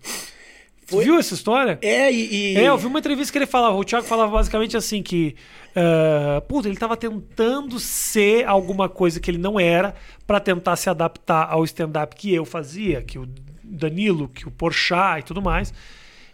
Foi- 0.86 1.04
viu 1.04 1.18
essa 1.18 1.34
história? 1.34 1.78
É, 1.82 2.10
e. 2.10 2.54
e- 2.54 2.56
É, 2.56 2.68
eu 2.68 2.78
vi 2.78 2.86
uma 2.86 2.98
entrevista 2.98 3.30
que 3.30 3.36
ele 3.38 3.46
falava, 3.46 3.76
o 3.76 3.84
Thiago 3.84 4.06
falava 4.06 4.32
basicamente 4.32 4.74
assim 4.76 5.02
que, 5.02 5.36
eh, 5.76 6.40
puta, 6.48 6.66
ele 6.68 6.78
tava 6.78 6.96
tentando 6.96 7.78
ser 7.78 8.46
alguma 8.46 8.88
coisa 8.88 9.20
que 9.20 9.30
ele 9.30 9.36
não 9.38 9.60
era 9.60 9.94
pra 10.26 10.40
tentar 10.40 10.76
se 10.76 10.88
adaptar 10.88 11.46
ao 11.50 11.62
stand-up 11.64 12.16
que 12.16 12.32
eu 12.34 12.46
fazia, 12.46 13.02
que 13.02 13.18
o 13.18 13.28
Danilo, 13.68 14.28
que 14.28 14.46
o 14.46 14.50
Porchat 14.50 15.20
e 15.20 15.22
tudo 15.24 15.40
mais. 15.42 15.72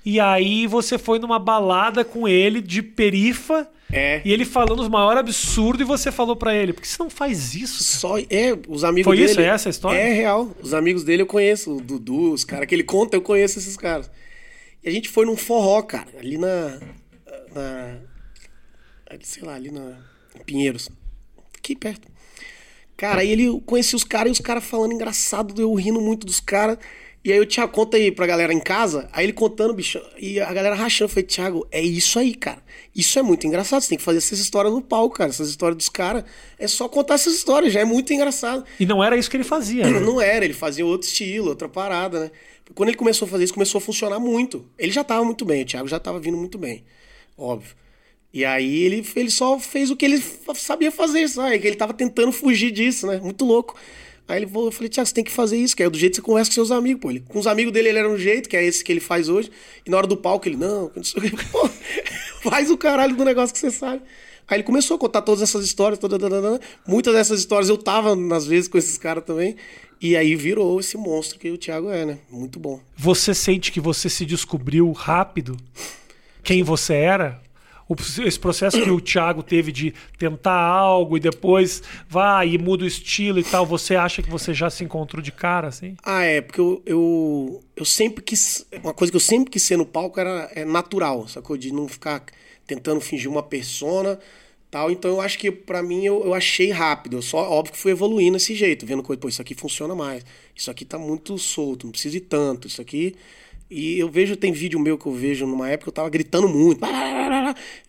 E 0.05 0.20
aí 0.20 0.66
você 0.66 0.99
foi 0.99 1.18
numa 1.18 1.39
balada 1.39 2.05
com 2.05 2.28
ele 2.28 2.61
de 2.61 2.82
perifa 2.82 3.66
É. 3.91 4.20
e 4.22 4.32
ele 4.32 4.45
falando 4.45 4.80
os 4.80 4.89
maiores 4.89 5.20
absurdos 5.20 5.80
e 5.80 5.85
você 5.85 6.12
falou 6.12 6.37
pra 6.37 6.55
ele, 6.55 6.74
por 6.74 6.82
que 6.82 6.89
você 6.89 7.03
não 7.03 7.09
faz 7.09 7.55
isso? 7.55 7.78
cara?" 7.78 7.85
Só, 8.01 8.18
é, 8.18 8.59
os 8.68 8.85
amigos 8.85 9.05
Foi 9.09 9.16
dele. 9.16 9.30
isso? 9.30 9.41
É 9.41 9.45
essa 9.47 9.68
a 9.68 9.70
história? 9.70 9.99
É 9.99 10.12
real. 10.12 10.55
Os 10.61 10.74
amigos 10.74 11.05
dele 11.05 11.22
eu 11.22 11.26
conheço, 11.26 11.76
o 11.76 11.80
Dudu, 11.80 12.32
os 12.32 12.45
caras 12.45 12.66
que 12.68 12.74
ele 12.74 12.85
conta, 12.85 13.16
eu 13.16 13.22
conheço 13.22 13.59
esses 13.59 13.76
caras. 13.78 14.11
E 14.82 14.89
a 14.89 14.93
gente 14.93 15.09
foi 15.09 15.24
num 15.24 15.37
forró, 15.37 15.80
cara, 15.80 16.09
ali 16.20 16.37
na. 16.37 16.78
na 17.55 17.97
sei 19.22 19.43
lá, 19.43 19.55
ali 19.55 19.70
na. 19.70 19.97
Pinheiros. 20.45 20.91
Aqui 21.57 21.74
perto. 21.74 22.09
Cara, 22.97 23.22
aí 23.22 23.30
ele 23.30 23.45
eu 23.45 23.61
conheci 23.61 23.97
os 23.97 24.05
caras 24.05 24.28
e 24.28 24.32
os 24.32 24.41
caras 24.41 24.62
falando 24.64 24.93
engraçado, 24.93 25.61
eu 25.61 25.72
rindo 25.74 26.01
muito 26.01 26.26
dos 26.26 26.41
caras. 26.41 26.76
E 27.25 27.33
aí 27.33 27.41
o 27.41 27.47
Thiago 27.47 27.72
conta 27.72 27.97
aí 27.97 28.12
pra 28.12 28.27
galera 28.27 28.53
em 28.53 28.61
casa, 28.61 29.09
aí 29.11 29.25
ele 29.25 29.33
contando, 29.33 29.72
bicho, 29.72 29.99
e 30.18 30.39
a 30.39 30.53
galera 30.53 30.75
rachando. 30.75 31.07
Eu 31.07 31.09
falei, 31.09 31.25
Thiago, 31.25 31.66
é 31.70 31.81
isso 31.81 32.18
aí, 32.18 32.35
cara. 32.35 32.62
Isso 32.95 33.18
é 33.18 33.22
muito 33.22 33.47
engraçado. 33.47 33.81
Você 33.81 33.89
tem 33.89 33.97
que 33.97 34.05
fazer 34.05 34.18
essas 34.18 34.39
histórias 34.39 34.75
no 34.75 34.83
palco, 34.83 35.16
cara. 35.16 35.31
Essas 35.31 35.49
histórias 35.49 35.79
dos 35.79 35.89
caras. 35.89 36.22
É 36.59 36.68
só 36.68 36.87
contar 36.87 37.14
essas 37.14 37.35
histórias, 37.35 37.72
já 37.72 37.81
é 37.81 37.85
muito 37.85 38.12
engraçado. 38.12 38.62
E 38.79 38.85
não 38.85 39.03
era 39.03 39.16
isso 39.16 39.31
que 39.31 39.39
ele 39.39 39.45
fazia, 39.45 39.89
né? 39.89 40.01
Não 40.05 40.20
era, 40.20 40.45
ele 40.45 40.53
fazia 40.53 40.85
outro 40.85 41.09
estilo, 41.09 41.49
outra 41.49 41.66
parada, 41.66 42.20
né? 42.20 42.31
Quando 42.75 42.91
ele 42.91 42.99
começou 42.99 43.25
a 43.25 43.29
fazer 43.29 43.45
isso, 43.45 43.55
começou 43.55 43.79
a 43.79 43.81
funcionar 43.81 44.18
muito. 44.18 44.68
Ele 44.79 44.93
já 44.93 45.03
tava 45.03 45.25
muito 45.25 45.47
bem, 45.47 45.62
o 45.62 45.66
Thiago 45.66 45.89
já 45.89 45.99
tava 45.99 46.20
vindo 46.20 46.37
muito 46.37 46.59
bem, 46.59 46.85
óbvio. 47.39 47.75
E 48.33 48.45
aí 48.45 48.83
ele, 48.83 49.07
ele 49.16 49.31
só 49.31 49.59
fez 49.59 49.91
o 49.91 49.97
que 49.97 50.05
ele 50.05 50.22
sabia 50.55 50.91
fazer, 50.91 51.29
sabe? 51.29 51.59
Que 51.59 51.68
ele 51.68 51.77
tava 51.77 51.95
tentando 51.95 52.33
fugir 52.33 52.70
disso, 52.70 53.07
né? 53.07 53.18
Muito 53.18 53.45
louco. 53.45 53.77
Aí 54.27 54.39
ele 54.39 54.47
falou, 54.47 54.68
eu 54.68 54.72
falei, 54.72 54.89
Tiago, 54.89 55.07
você 55.07 55.14
tem 55.14 55.25
que 55.25 55.31
fazer 55.31 55.59
isso, 55.59 55.77
que 55.77 55.83
é 55.83 55.91
do 55.91 55.99
jeito 55.99 56.12
que 56.12 56.16
você 56.16 56.22
conversa 56.22 56.51
com 56.51 56.55
seus 56.55 56.70
amigos, 56.70 57.01
pô. 57.03 57.11
Ele, 57.11 57.20
com 57.20 57.39
os 57.39 57.47
amigos 57.47 57.72
dele 57.72 57.91
ele 57.91 57.99
era 57.99 58.09
um 58.09 58.16
jeito, 58.16 58.49
que 58.49 58.57
é 58.57 58.64
esse 58.64 58.83
que 58.83 58.91
ele 58.91 59.01
faz 59.01 59.29
hoje. 59.29 59.51
E 59.85 59.91
na 59.91 59.99
hora 59.99 60.07
do 60.07 60.16
palco 60.16 60.49
ele, 60.49 60.57
não, 60.57 60.91
não 60.97 61.05
sei 61.05 61.20
o 61.20 61.31
que. 61.31 61.45
Pô, 61.53 61.68
faz 62.43 62.70
o 62.70 62.79
caralho 62.79 63.14
do 63.14 63.25
negócio 63.25 63.53
que 63.53 63.59
você 63.59 63.70
sabe. 63.70 64.03
Aí 64.49 64.57
ele 64.57 64.62
começou 64.62 64.97
a 64.97 64.99
contar 64.99 65.22
todas 65.22 65.43
essas 65.43 65.64
histórias, 65.64 65.99
toda, 65.99 66.18
muitas 66.87 67.14
dessas 67.14 67.41
histórias 67.41 67.68
eu 67.68 67.79
tava, 67.79 68.14
às 68.35 68.47
vezes, 68.47 68.68
com 68.68 68.77
esses 68.77 68.99
caras 68.99 69.25
também. 69.25 69.57
E 70.01 70.16
aí 70.16 70.35
virou 70.37 70.79
esse 70.81 70.97
monstro 70.97 71.39
que 71.39 71.51
o 71.51 71.57
Thiago 71.57 71.91
é, 71.91 72.05
né? 72.05 72.18
Muito 72.31 72.59
bom. 72.59 72.81
Você 72.97 73.35
sente 73.35 73.72
que 73.72 73.81
você 73.81 74.11
se 74.11 74.27
descobriu 74.27 74.91
rápido 74.93 75.57
quem 76.43 76.62
você 76.62 76.95
era? 76.95 77.41
Esse 78.24 78.39
processo 78.39 78.82
que 78.82 78.91
o 78.91 79.01
Thiago 79.01 79.43
teve 79.43 79.70
de 79.70 79.95
tentar 80.18 80.59
algo 80.59 81.16
e 81.16 81.20
depois 81.20 81.82
vai 82.09 82.51
e 82.51 82.59
muda 82.59 82.85
o 82.85 82.87
estilo 82.87 83.39
e 83.39 83.45
tal, 83.45 83.66
você 83.66 83.95
acha 83.95 84.22
que 84.22 84.30
você 84.30 84.55
já 84.55 84.70
se 84.70 84.82
encontrou 84.85 85.22
de 85.22 85.30
cara, 85.30 85.68
assim? 85.68 85.97
Ah, 86.03 86.22
é, 86.22 86.41
porque 86.41 86.61
eu, 86.61 86.82
eu, 86.87 87.62
eu 87.76 87.85
sempre 87.85 88.22
quis. 88.22 88.66
Uma 88.82 88.95
coisa 88.95 89.11
que 89.11 89.16
eu 89.16 89.20
sempre 89.20 89.51
quis 89.51 89.62
ser 89.62 89.76
no 89.76 89.87
palco 89.87 90.18
era 90.18 90.51
é 90.55 90.64
natural, 90.64 91.28
sacou? 91.28 91.57
De 91.57 91.72
não 91.72 91.87
ficar 91.87 92.24
tentando 92.66 93.01
fingir 93.01 93.30
uma 93.30 93.43
persona 93.43 94.18
tal. 94.70 94.91
Então 94.91 95.11
eu 95.11 95.20
acho 95.20 95.39
que 95.39 95.53
para 95.53 95.82
mim 95.82 96.05
eu, 96.05 96.24
eu 96.24 96.35
achei 96.35 96.70
rápido. 96.70 97.18
Eu 97.18 97.22
só, 97.22 97.39
óbvio 97.39 97.72
que 97.72 97.78
fui 97.78 97.93
evoluindo 97.93 98.32
desse 98.32 98.55
jeito, 98.55 98.85
vendo 98.85 99.03
coisa, 99.03 99.20
pô, 99.20 99.28
isso 99.28 99.41
aqui 99.41 99.55
funciona 99.55 99.95
mais. 99.95 100.24
Isso 100.55 100.70
aqui 100.70 100.85
tá 100.85 100.99
muito 100.99 101.39
solto, 101.39 101.87
não 101.87 101.93
precisa 101.93 102.16
ir 102.16 102.22
tanto. 102.22 102.66
Isso 102.66 102.80
aqui 102.80 103.14
e 103.70 103.99
eu 103.99 104.09
vejo, 104.09 104.37
tem 104.37 104.53
vídeo 104.53 104.78
meu 104.78 104.99
que 104.99 105.07
eu 105.07 105.12
vejo 105.12 105.47
numa 105.47 105.68
época 105.68 105.89
eu 105.89 105.93
tava 105.93 106.09
gritando 106.09 106.49
muito. 106.49 106.80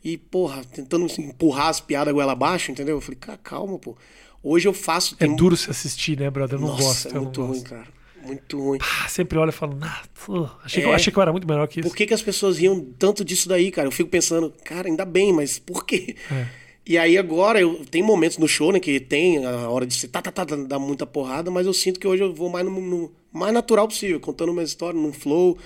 E, 0.05 0.19
porra, 0.19 0.63
tentando 0.63 1.07
empurrar 1.17 1.69
as 1.69 1.81
piadas 1.81 2.13
goela 2.13 2.33
abaixo, 2.33 2.71
entendeu? 2.71 2.97
Eu 2.97 3.01
falei, 3.01 3.17
cara, 3.19 3.39
calma, 3.39 3.79
pô. 3.79 3.97
Hoje 4.43 4.67
eu 4.67 4.73
faço. 4.73 5.15
É 5.19 5.25
duro 5.25 5.57
se 5.57 5.71
assistir, 5.71 6.19
né, 6.19 6.29
brother? 6.29 6.57
Eu 6.57 6.61
não 6.61 6.67
Nossa, 6.67 6.83
gosto. 6.83 7.07
É 7.07 7.19
muito 7.19 7.41
ruim, 7.41 7.49
gosto. 7.49 7.69
cara. 7.71 7.87
Muito 8.23 8.59
ruim. 8.59 8.77
Pá, 8.77 9.07
sempre 9.09 9.39
olha 9.39 9.49
e 9.49 9.51
falo, 9.51 9.79
ah, 9.81 10.03
achei, 10.63 10.81
é. 10.81 10.83
que 10.83 10.89
eu, 10.91 10.93
achei 10.93 11.11
que 11.11 11.17
eu 11.17 11.21
era 11.23 11.31
muito 11.31 11.47
melhor 11.47 11.67
que 11.67 11.79
isso. 11.79 11.89
Por 11.89 11.95
que, 11.95 12.05
que 12.05 12.13
as 12.13 12.21
pessoas 12.21 12.59
riam 12.59 12.79
tanto 12.99 13.25
disso 13.25 13.49
daí, 13.49 13.71
cara? 13.71 13.87
Eu 13.87 13.91
fico 13.91 14.07
pensando, 14.07 14.53
cara, 14.63 14.87
ainda 14.87 15.05
bem, 15.05 15.33
mas 15.33 15.57
por 15.57 15.83
quê? 15.83 16.15
É. 16.31 16.45
E 16.85 16.99
aí 16.99 17.17
agora, 17.17 17.59
eu 17.59 17.83
tem 17.89 18.03
momentos 18.03 18.37
no 18.37 18.47
show, 18.47 18.71
né, 18.71 18.79
que 18.79 18.99
tem 18.99 19.43
a 19.43 19.67
hora 19.71 19.87
de 19.87 19.95
ser 19.95 20.09
tá, 20.09 20.21
tá, 20.21 20.31
tá, 20.31 20.45
dar 20.55 20.77
muita 20.77 21.07
porrada, 21.07 21.49
mas 21.49 21.65
eu 21.65 21.73
sinto 21.73 21.99
que 21.99 22.07
hoje 22.07 22.21
eu 22.21 22.31
vou 22.31 22.47
mais 22.47 22.63
no, 22.63 22.79
no 22.79 23.11
mais 23.33 23.51
natural 23.51 23.87
possível, 23.87 24.19
contando 24.19 24.51
uma 24.51 24.61
história, 24.61 24.99
num 24.99 25.11
flow. 25.11 25.57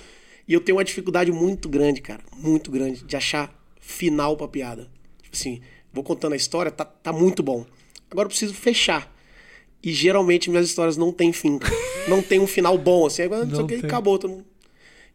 E 0.48 0.54
eu 0.54 0.62
tenho 0.62 0.78
uma 0.78 0.84
dificuldade 0.86 1.30
muito 1.30 1.68
grande, 1.68 2.00
cara, 2.00 2.22
muito 2.38 2.72
grande, 2.72 3.04
de 3.04 3.16
achar 3.18 3.59
final 3.90 4.38
pra 4.38 4.48
piada. 4.48 4.88
Tipo 5.22 5.36
assim, 5.36 5.62
vou 5.92 6.04
contando 6.04 6.34
a 6.34 6.36
história, 6.36 6.72
tá, 6.72 6.86
tá 6.86 7.12
muito 7.12 7.42
bom. 7.42 7.66
Agora 8.10 8.26
eu 8.26 8.30
preciso 8.30 8.54
fechar. 8.54 9.14
E 9.82 9.92
geralmente 9.92 10.50
minhas 10.50 10.68
histórias 10.68 10.96
não 10.96 11.12
têm 11.12 11.34
fim. 11.34 11.60
não 12.08 12.22
tem 12.22 12.40
um 12.40 12.48
final 12.48 12.78
bom, 12.78 13.06
assim, 13.06 13.24
agora 13.24 13.46
não 13.46 13.56
sei 13.56 13.64
o 13.64 13.68
que, 13.68 13.86
acabou. 13.86 14.18
Todo 14.18 14.32
mundo... 14.32 14.46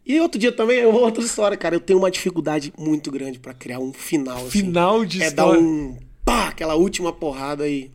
E 0.06 0.20
outro 0.20 0.38
dia 0.38 0.52
também, 0.52 0.84
outra 0.84 1.22
história, 1.22 1.56
cara. 1.56 1.76
Eu 1.76 1.80
tenho 1.80 1.98
uma 1.98 2.10
dificuldade 2.10 2.72
muito 2.78 3.10
grande 3.10 3.38
para 3.38 3.54
criar 3.54 3.78
um 3.78 3.92
final. 3.92 4.38
Assim. 4.38 4.50
Final 4.50 5.04
de 5.04 5.22
é 5.22 5.28
história. 5.28 5.58
É 5.58 5.62
dar 5.62 5.64
um 5.64 5.96
pá, 6.24 6.48
aquela 6.48 6.74
última 6.74 7.12
porrada 7.12 7.64
aí. 7.64 7.90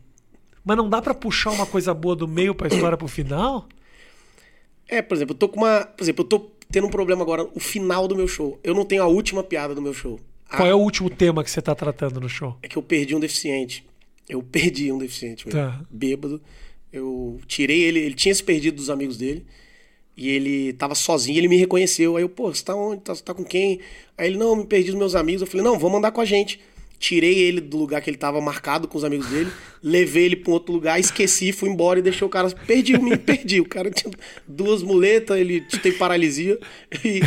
Mas 0.64 0.76
não 0.76 0.88
dá 0.88 1.00
para 1.00 1.14
puxar 1.14 1.50
uma 1.50 1.66
coisa 1.66 1.94
boa 1.94 2.16
do 2.16 2.26
meio 2.26 2.54
pra 2.54 2.68
história 2.68 2.96
pro 2.96 3.06
final? 3.06 3.68
É, 4.88 5.00
por 5.00 5.14
exemplo, 5.14 5.34
eu 5.34 5.38
tô 5.38 5.48
com 5.48 5.60
uma. 5.60 5.84
Por 5.84 6.02
exemplo, 6.02 6.24
eu 6.24 6.28
tô 6.28 6.50
tendo 6.70 6.86
um 6.86 6.90
problema 6.90 7.22
agora, 7.22 7.48
o 7.54 7.60
final 7.60 8.08
do 8.08 8.16
meu 8.16 8.26
show. 8.26 8.58
Eu 8.64 8.74
não 8.74 8.84
tenho 8.84 9.02
a 9.02 9.06
última 9.06 9.42
piada 9.44 9.74
do 9.74 9.82
meu 9.82 9.94
show. 9.94 10.18
Qual 10.56 10.68
é 10.68 10.74
o 10.74 10.78
último 10.78 11.08
tema 11.08 11.44
que 11.44 11.50
você 11.50 11.62
tá 11.62 11.74
tratando 11.74 12.20
no 12.20 12.28
show? 12.28 12.56
É 12.62 12.68
que 12.68 12.76
eu 12.76 12.82
perdi 12.82 13.14
um 13.14 13.20
deficiente. 13.20 13.84
Eu 14.28 14.42
perdi 14.44 14.90
um 14.92 14.98
deficiente, 14.98 15.48
tá. 15.48 15.80
bêbado. 15.90 16.40
Eu 16.92 17.40
tirei 17.46 17.82
ele, 17.82 18.00
ele 18.00 18.14
tinha 18.14 18.34
se 18.34 18.42
perdido 18.42 18.76
dos 18.76 18.90
amigos 18.90 19.16
dele. 19.16 19.46
E 20.16 20.28
ele 20.28 20.72
tava 20.74 20.94
sozinho, 20.94 21.38
ele 21.38 21.48
me 21.48 21.56
reconheceu. 21.56 22.16
Aí 22.16 22.22
eu, 22.22 22.28
pô, 22.28 22.52
você 22.52 22.62
tá 22.62 22.74
onde? 22.74 23.00
Tá, 23.00 23.14
você 23.14 23.22
tá 23.22 23.32
com 23.32 23.44
quem? 23.44 23.80
Aí 24.18 24.26
ele, 24.26 24.36
não, 24.36 24.56
me 24.56 24.66
perdi 24.66 24.90
dos 24.90 24.98
meus 24.98 25.14
amigos. 25.14 25.40
Eu 25.40 25.46
falei, 25.46 25.64
não, 25.64 25.78
vamos 25.78 25.98
andar 25.98 26.10
com 26.10 26.20
a 26.20 26.24
gente. 26.24 26.60
Tirei 26.98 27.38
ele 27.38 27.62
do 27.62 27.78
lugar 27.78 28.02
que 28.02 28.10
ele 28.10 28.18
tava 28.18 28.38
marcado 28.42 28.86
com 28.86 28.98
os 28.98 29.04
amigos 29.04 29.26
dele, 29.28 29.50
levei 29.82 30.26
ele 30.26 30.36
pra 30.36 30.50
um 30.50 30.52
outro 30.52 30.74
lugar, 30.74 31.00
esqueci, 31.00 31.50
fui 31.50 31.70
embora 31.70 31.98
e 31.98 32.02
deixei 32.02 32.26
o 32.26 32.28
cara. 32.28 32.50
Perdi, 32.50 32.98
me 32.98 33.16
perdi. 33.18 33.58
O 33.58 33.64
cara 33.64 33.90
tinha 33.90 34.12
duas 34.46 34.82
muletas, 34.82 35.38
ele 35.38 35.62
tem 35.82 35.92
paralisia. 35.92 36.58
E, 37.02 37.20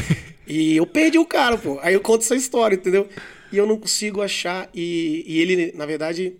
e 0.47 0.75
eu 0.75 0.85
perdi 0.85 1.17
o 1.17 1.25
cara, 1.25 1.57
pô. 1.57 1.79
Aí 1.81 1.93
eu 1.93 2.01
conto 2.01 2.21
essa 2.21 2.35
história, 2.35 2.75
entendeu? 2.75 3.07
E 3.51 3.57
eu 3.57 3.65
não 3.65 3.77
consigo 3.77 4.21
achar. 4.21 4.69
E, 4.73 5.23
e 5.27 5.39
ele, 5.39 5.71
na 5.75 5.85
verdade, 5.85 6.35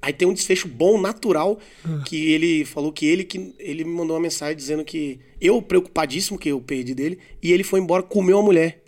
Aí 0.00 0.12
tem 0.12 0.26
um 0.26 0.32
desfecho 0.32 0.68
bom, 0.68 1.00
natural, 1.00 1.58
que 2.04 2.32
ele 2.32 2.64
falou 2.64 2.92
que 2.92 3.06
ele 3.06 3.24
que 3.24 3.54
ele 3.58 3.84
me 3.84 3.90
mandou 3.90 4.14
uma 4.14 4.22
mensagem 4.22 4.56
dizendo 4.56 4.84
que 4.84 5.18
eu 5.40 5.60
preocupadíssimo 5.60 6.38
que 6.38 6.48
eu 6.48 6.60
perdi 6.60 6.94
dele 6.94 7.18
e 7.42 7.52
ele 7.52 7.64
foi 7.64 7.80
embora 7.80 8.02
comer 8.02 8.34
uma 8.34 8.42
mulher. 8.42 8.82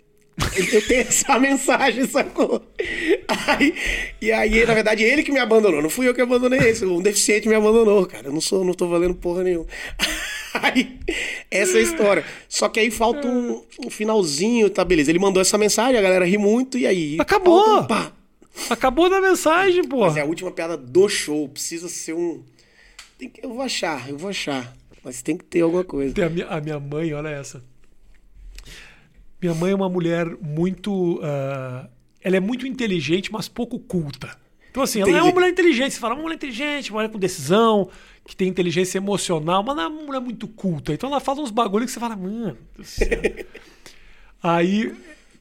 Eu 0.71 0.87
tenho 0.87 1.01
essa 1.01 1.37
mensagem, 1.39 2.05
sacou? 2.05 2.61
Aí, 3.27 3.73
e 4.21 4.31
aí, 4.31 4.65
na 4.65 4.73
verdade, 4.73 5.03
ele 5.03 5.23
que 5.23 5.31
me 5.31 5.39
abandonou. 5.39 5.81
Não 5.81 5.89
fui 5.89 6.07
eu 6.07 6.13
que 6.13 6.21
abandonei 6.21 6.59
esse. 6.59 6.85
Um 6.85 7.01
deficiente 7.01 7.49
me 7.49 7.55
abandonou, 7.55 8.05
cara. 8.05 8.27
Eu 8.27 8.33
não 8.33 8.41
sou, 8.41 8.63
não 8.63 8.73
tô 8.73 8.87
valendo 8.87 9.15
porra 9.15 9.43
nenhuma. 9.43 9.65
Essa 11.49 11.77
é 11.77 11.81
história. 11.81 12.25
Só 12.47 12.69
que 12.69 12.79
aí 12.79 12.91
falta 12.91 13.27
um, 13.27 13.63
um 13.85 13.89
finalzinho, 13.89 14.69
tá? 14.69 14.83
Beleza. 14.83 15.11
Ele 15.11 15.19
mandou 15.19 15.41
essa 15.41 15.57
mensagem, 15.57 15.97
a 15.97 16.01
galera 16.01 16.25
ri 16.25 16.37
muito, 16.37 16.77
e 16.77 16.85
aí. 16.85 17.17
Acabou! 17.19 17.85
Pá, 17.85 18.11
Acabou 18.69 19.09
da 19.09 19.21
mensagem, 19.21 19.83
pô. 19.83 20.01
Mas 20.01 20.17
é 20.17 20.21
a 20.21 20.25
última 20.25 20.51
piada 20.51 20.75
do 20.75 21.07
show. 21.07 21.47
Precisa 21.47 21.87
ser 21.87 22.13
um. 22.13 22.43
Que... 23.17 23.31
Eu 23.41 23.53
vou 23.53 23.61
achar, 23.61 24.09
eu 24.09 24.17
vou 24.17 24.29
achar. 24.29 24.75
Mas 25.03 25.21
tem 25.21 25.37
que 25.37 25.45
ter 25.45 25.61
alguma 25.61 25.83
coisa. 25.83 26.13
Tem 26.13 26.23
a, 26.23 26.29
minha, 26.29 26.47
a 26.47 26.59
minha 26.59 26.79
mãe, 26.79 27.13
olha 27.13 27.29
essa. 27.29 27.63
Minha 29.41 29.53
mãe 29.53 29.71
é 29.71 29.75
uma 29.75 29.89
mulher 29.89 30.25
muito. 30.41 31.17
Uh, 31.17 31.87
ela 32.21 32.35
é 32.35 32.39
muito 32.39 32.65
inteligente, 32.65 33.31
mas 33.31 33.47
pouco 33.47 33.79
culta. 33.79 34.35
Então, 34.71 34.83
assim, 34.83 34.99
Entendi. 34.99 35.17
ela 35.17 35.25
é 35.25 35.29
uma 35.29 35.33
mulher 35.33 35.49
inteligente. 35.49 35.93
Você 35.93 35.99
fala, 35.99 36.15
uma 36.15 36.23
mulher 36.23 36.35
inteligente, 36.35 36.91
uma 36.91 36.97
mulher 36.97 37.11
com 37.11 37.19
decisão, 37.19 37.89
que 38.27 38.35
tem 38.35 38.49
inteligência 38.49 38.97
emocional, 38.97 39.63
mas 39.63 39.75
não 39.75 39.83
é 39.83 39.87
uma 39.87 40.03
mulher 40.03 40.19
muito 40.19 40.47
culta. 40.49 40.93
Então 40.93 41.09
ela 41.09 41.21
fala 41.21 41.41
uns 41.41 41.49
bagulhos 41.49 41.87
que 41.87 41.93
você 41.93 41.99
fala, 41.99 42.15
mano 42.15 42.57
do 42.75 42.83
céu. 42.83 43.07
Aí 44.43 44.93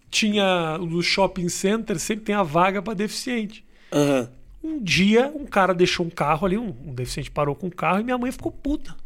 tinha 0.09 0.79
no 0.79 1.03
shopping 1.03 1.49
center 1.49 1.99
sempre 1.99 2.25
tem 2.25 2.35
a 2.35 2.45
vaga 2.45 2.81
para 2.81 2.95
deficiente. 2.95 3.65
Uhum. 3.93 4.29
Um 4.63 4.83
dia 4.83 5.27
um 5.35 5.45
cara 5.45 5.75
deixou 5.75 6.07
um 6.07 6.11
carro 6.11 6.47
ali, 6.47 6.57
um, 6.57 6.75
um 6.87 6.95
deficiente 6.95 7.31
parou 7.31 7.57
com 7.57 7.67
o 7.67 7.75
carro 7.75 8.01
e 8.01 8.05
minha 8.05 8.17
mãe 8.17 8.31
ficou 8.31 8.53
puta. 8.53 8.97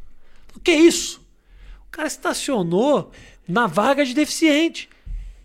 O 0.55 0.61
que 0.61 0.71
é 0.71 0.77
isso? 0.77 1.27
O 1.89 1.91
cara 1.91 2.07
estacionou 2.07 3.11
na 3.49 3.67
vaga 3.67 4.05
de 4.05 4.15
deficiente. 4.15 4.91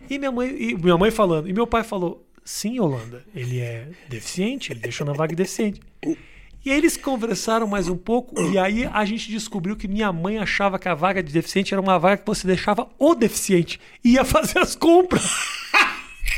E 0.08 0.18
minha 0.18 0.30
mãe, 0.30 0.48
e 0.50 0.74
minha 0.74 0.96
mãe 0.96 1.10
falando, 1.10 1.48
e 1.48 1.52
meu 1.52 1.66
pai 1.66 1.82
falou: 1.82 2.24
"Sim, 2.44 2.78
Holanda, 2.78 3.24
ele 3.34 3.60
é 3.60 3.88
deficiente, 4.08 4.72
ele 4.72 4.80
deixou 4.80 5.06
na 5.06 5.14
vaga 5.14 5.30
de 5.30 5.36
deficiente". 5.36 5.80
E 6.66 6.70
aí 6.72 6.78
eles 6.78 6.96
conversaram 6.96 7.64
mais 7.64 7.88
um 7.88 7.96
pouco 7.96 8.42
e 8.50 8.58
aí 8.58 8.90
a 8.92 9.04
gente 9.04 9.30
descobriu 9.30 9.76
que 9.76 9.86
minha 9.86 10.12
mãe 10.12 10.36
achava 10.38 10.80
que 10.80 10.88
a 10.88 10.94
vaga 10.94 11.22
de 11.22 11.32
deficiente 11.32 11.72
era 11.72 11.80
uma 11.80 11.96
vaga 11.96 12.16
que 12.16 12.26
você 12.26 12.44
deixava 12.44 12.88
o 12.98 13.14
deficiente 13.14 13.80
e 14.02 14.14
ia 14.14 14.24
fazer 14.24 14.58
as 14.58 14.74
compras. 14.74 15.22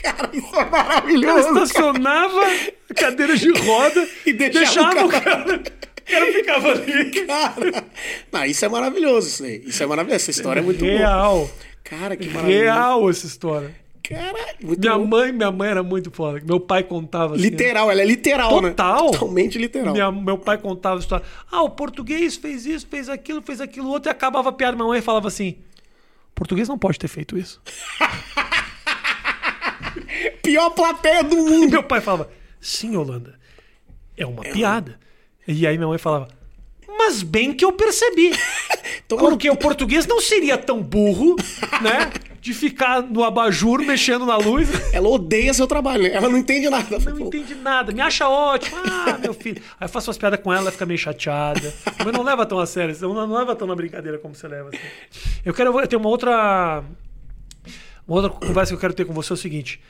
Cara, 0.03 0.29
isso 0.31 0.55
é 0.55 0.65
maravilhoso. 0.67 1.55
Cara 1.55 1.65
estacionava 1.65 2.41
cadeira 2.95 3.39
de 3.39 3.51
roda 3.59 4.07
e 4.27 4.35
deixava, 4.35 4.95
deixava 4.95 5.07
o 5.07 5.09
cara. 5.09 5.57
O 5.57 6.11
cara 6.11 6.33
ficava 6.33 6.69
ali. 6.73 7.11
Cara, 7.27 7.85
não, 8.31 8.45
isso 8.45 8.65
é 8.67 8.69
maravilhoso, 8.69 9.29
isso 9.29 9.45
aí. 9.45 9.63
Isso 9.65 9.83
é 9.83 9.87
maravilhoso. 9.87 10.17
Essa 10.23 10.31
história 10.31 10.61
é 10.61 10.63
muito 10.63 10.85
boa. 10.85 10.93
Real. 10.93 11.51
Cara, 11.83 12.17
que 12.19 12.29
maravilhoso. 12.29 12.65
Real 12.65 13.11
essa 13.11 13.27
história. 13.27 13.75
Caralho, 14.09 14.57
minha 14.63 14.97
bom. 14.97 15.07
mãe, 15.07 15.33
minha 15.33 15.53
mãe 15.53 15.69
era 15.69 15.83
muito 15.83 16.11
foda. 16.11 16.41
Meu 16.43 16.59
pai 16.59 16.83
contava 16.83 17.35
assim. 17.35 17.43
Literal, 17.43 17.91
ela 17.91 18.01
é 18.01 18.07
literal, 18.07 18.49
total, 18.49 18.63
né? 18.63 18.71
Total. 18.71 19.11
Totalmente 19.11 19.59
literal. 19.59 19.93
Minha, 19.93 20.11
meu 20.11 20.39
pai 20.39 20.57
contava 20.57 20.97
a 20.97 21.01
história. 21.01 21.27
Ah, 21.51 21.63
o 21.63 21.69
português 21.69 22.37
fez 22.37 22.65
isso, 22.65 22.87
fez 22.87 23.11
aquilo, 23.11 23.43
fez 23.43 23.61
aquilo 23.61 23.91
outro, 23.91 24.09
e 24.09 24.11
acabava 24.11 24.49
a 24.49 24.53
piada. 24.53 24.75
Minha 24.75 24.89
mãe 24.89 25.03
falava 25.03 25.29
assim: 25.29 25.59
português 26.35 26.69
não 26.69 26.79
pode 26.79 26.99
ter 26.99 27.09
feito 27.09 27.37
isso. 27.37 27.61
Pior 30.43 30.71
plateia 30.71 31.23
do 31.23 31.37
mundo. 31.37 31.65
E 31.65 31.71
meu 31.71 31.83
pai 31.83 32.01
falava: 32.01 32.31
sim, 32.59 32.97
Holanda, 32.97 33.39
é 34.17 34.25
uma 34.25 34.43
é 34.43 34.53
piada. 34.53 34.99
Um... 35.47 35.53
E 35.53 35.67
aí 35.67 35.77
minha 35.77 35.89
mãe 35.89 35.99
falava: 35.99 36.29
mas 36.99 37.23
bem 37.23 37.53
que 37.53 37.63
eu 37.63 37.73
percebi. 37.73 38.33
Porque 39.07 39.51
o 39.51 39.57
português 39.57 40.07
não 40.07 40.21
seria 40.21 40.57
tão 40.57 40.83
burro, 40.83 41.37
né? 41.83 42.11
De 42.41 42.55
ficar 42.55 43.03
no 43.03 43.25
abajur 43.25 43.81
mexendo 43.85 44.25
na 44.25 44.37
luz. 44.37 44.69
ela 44.95 45.09
odeia 45.09 45.53
seu 45.53 45.67
trabalho, 45.67 46.05
né? 46.05 46.13
Ela 46.13 46.29
não 46.29 46.39
entende 46.39 46.69
nada. 46.71 46.99
Não 46.99 47.17
Pô, 47.17 47.25
entende 47.27 47.55
nada, 47.57 47.93
me 47.93 48.01
acha 48.01 48.29
ótimo. 48.29 48.77
Ah, 48.85 49.19
meu 49.21 49.35
filho. 49.35 49.61
Aí 49.81 49.87
eu 49.87 49.89
faço 49.89 50.09
umas 50.09 50.19
piadas 50.19 50.41
com 50.41 50.53
ela, 50.53 50.63
ela 50.63 50.71
fica 50.73 50.87
meio 50.87 50.99
chateada. 50.99 51.75
Mas 52.05 52.13
não 52.13 52.23
leva 52.23 52.47
tão 52.47 52.59
a 52.59 52.67
sério, 52.67 52.97
não, 53.01 53.27
não 53.27 53.37
leva 53.37 53.57
tão 53.57 53.67
na 53.67 53.75
brincadeira 53.75 54.19
como 54.19 54.35
você 54.35 54.47
leva. 54.47 54.69
assim. 54.69 54.79
Eu 55.45 55.53
quero 55.53 55.79
eu 55.81 55.87
tenho 55.87 56.01
uma 56.01 56.09
outra. 56.09 56.83
Uma 58.07 58.23
outra 58.23 58.31
conversa 58.31 58.71
que 58.73 58.77
eu 58.77 58.81
quero 58.81 58.95
ter 58.95 59.05
com 59.05 59.13
você 59.13 59.33
é 59.33 59.35
o 59.35 59.37
seguinte. 59.37 59.81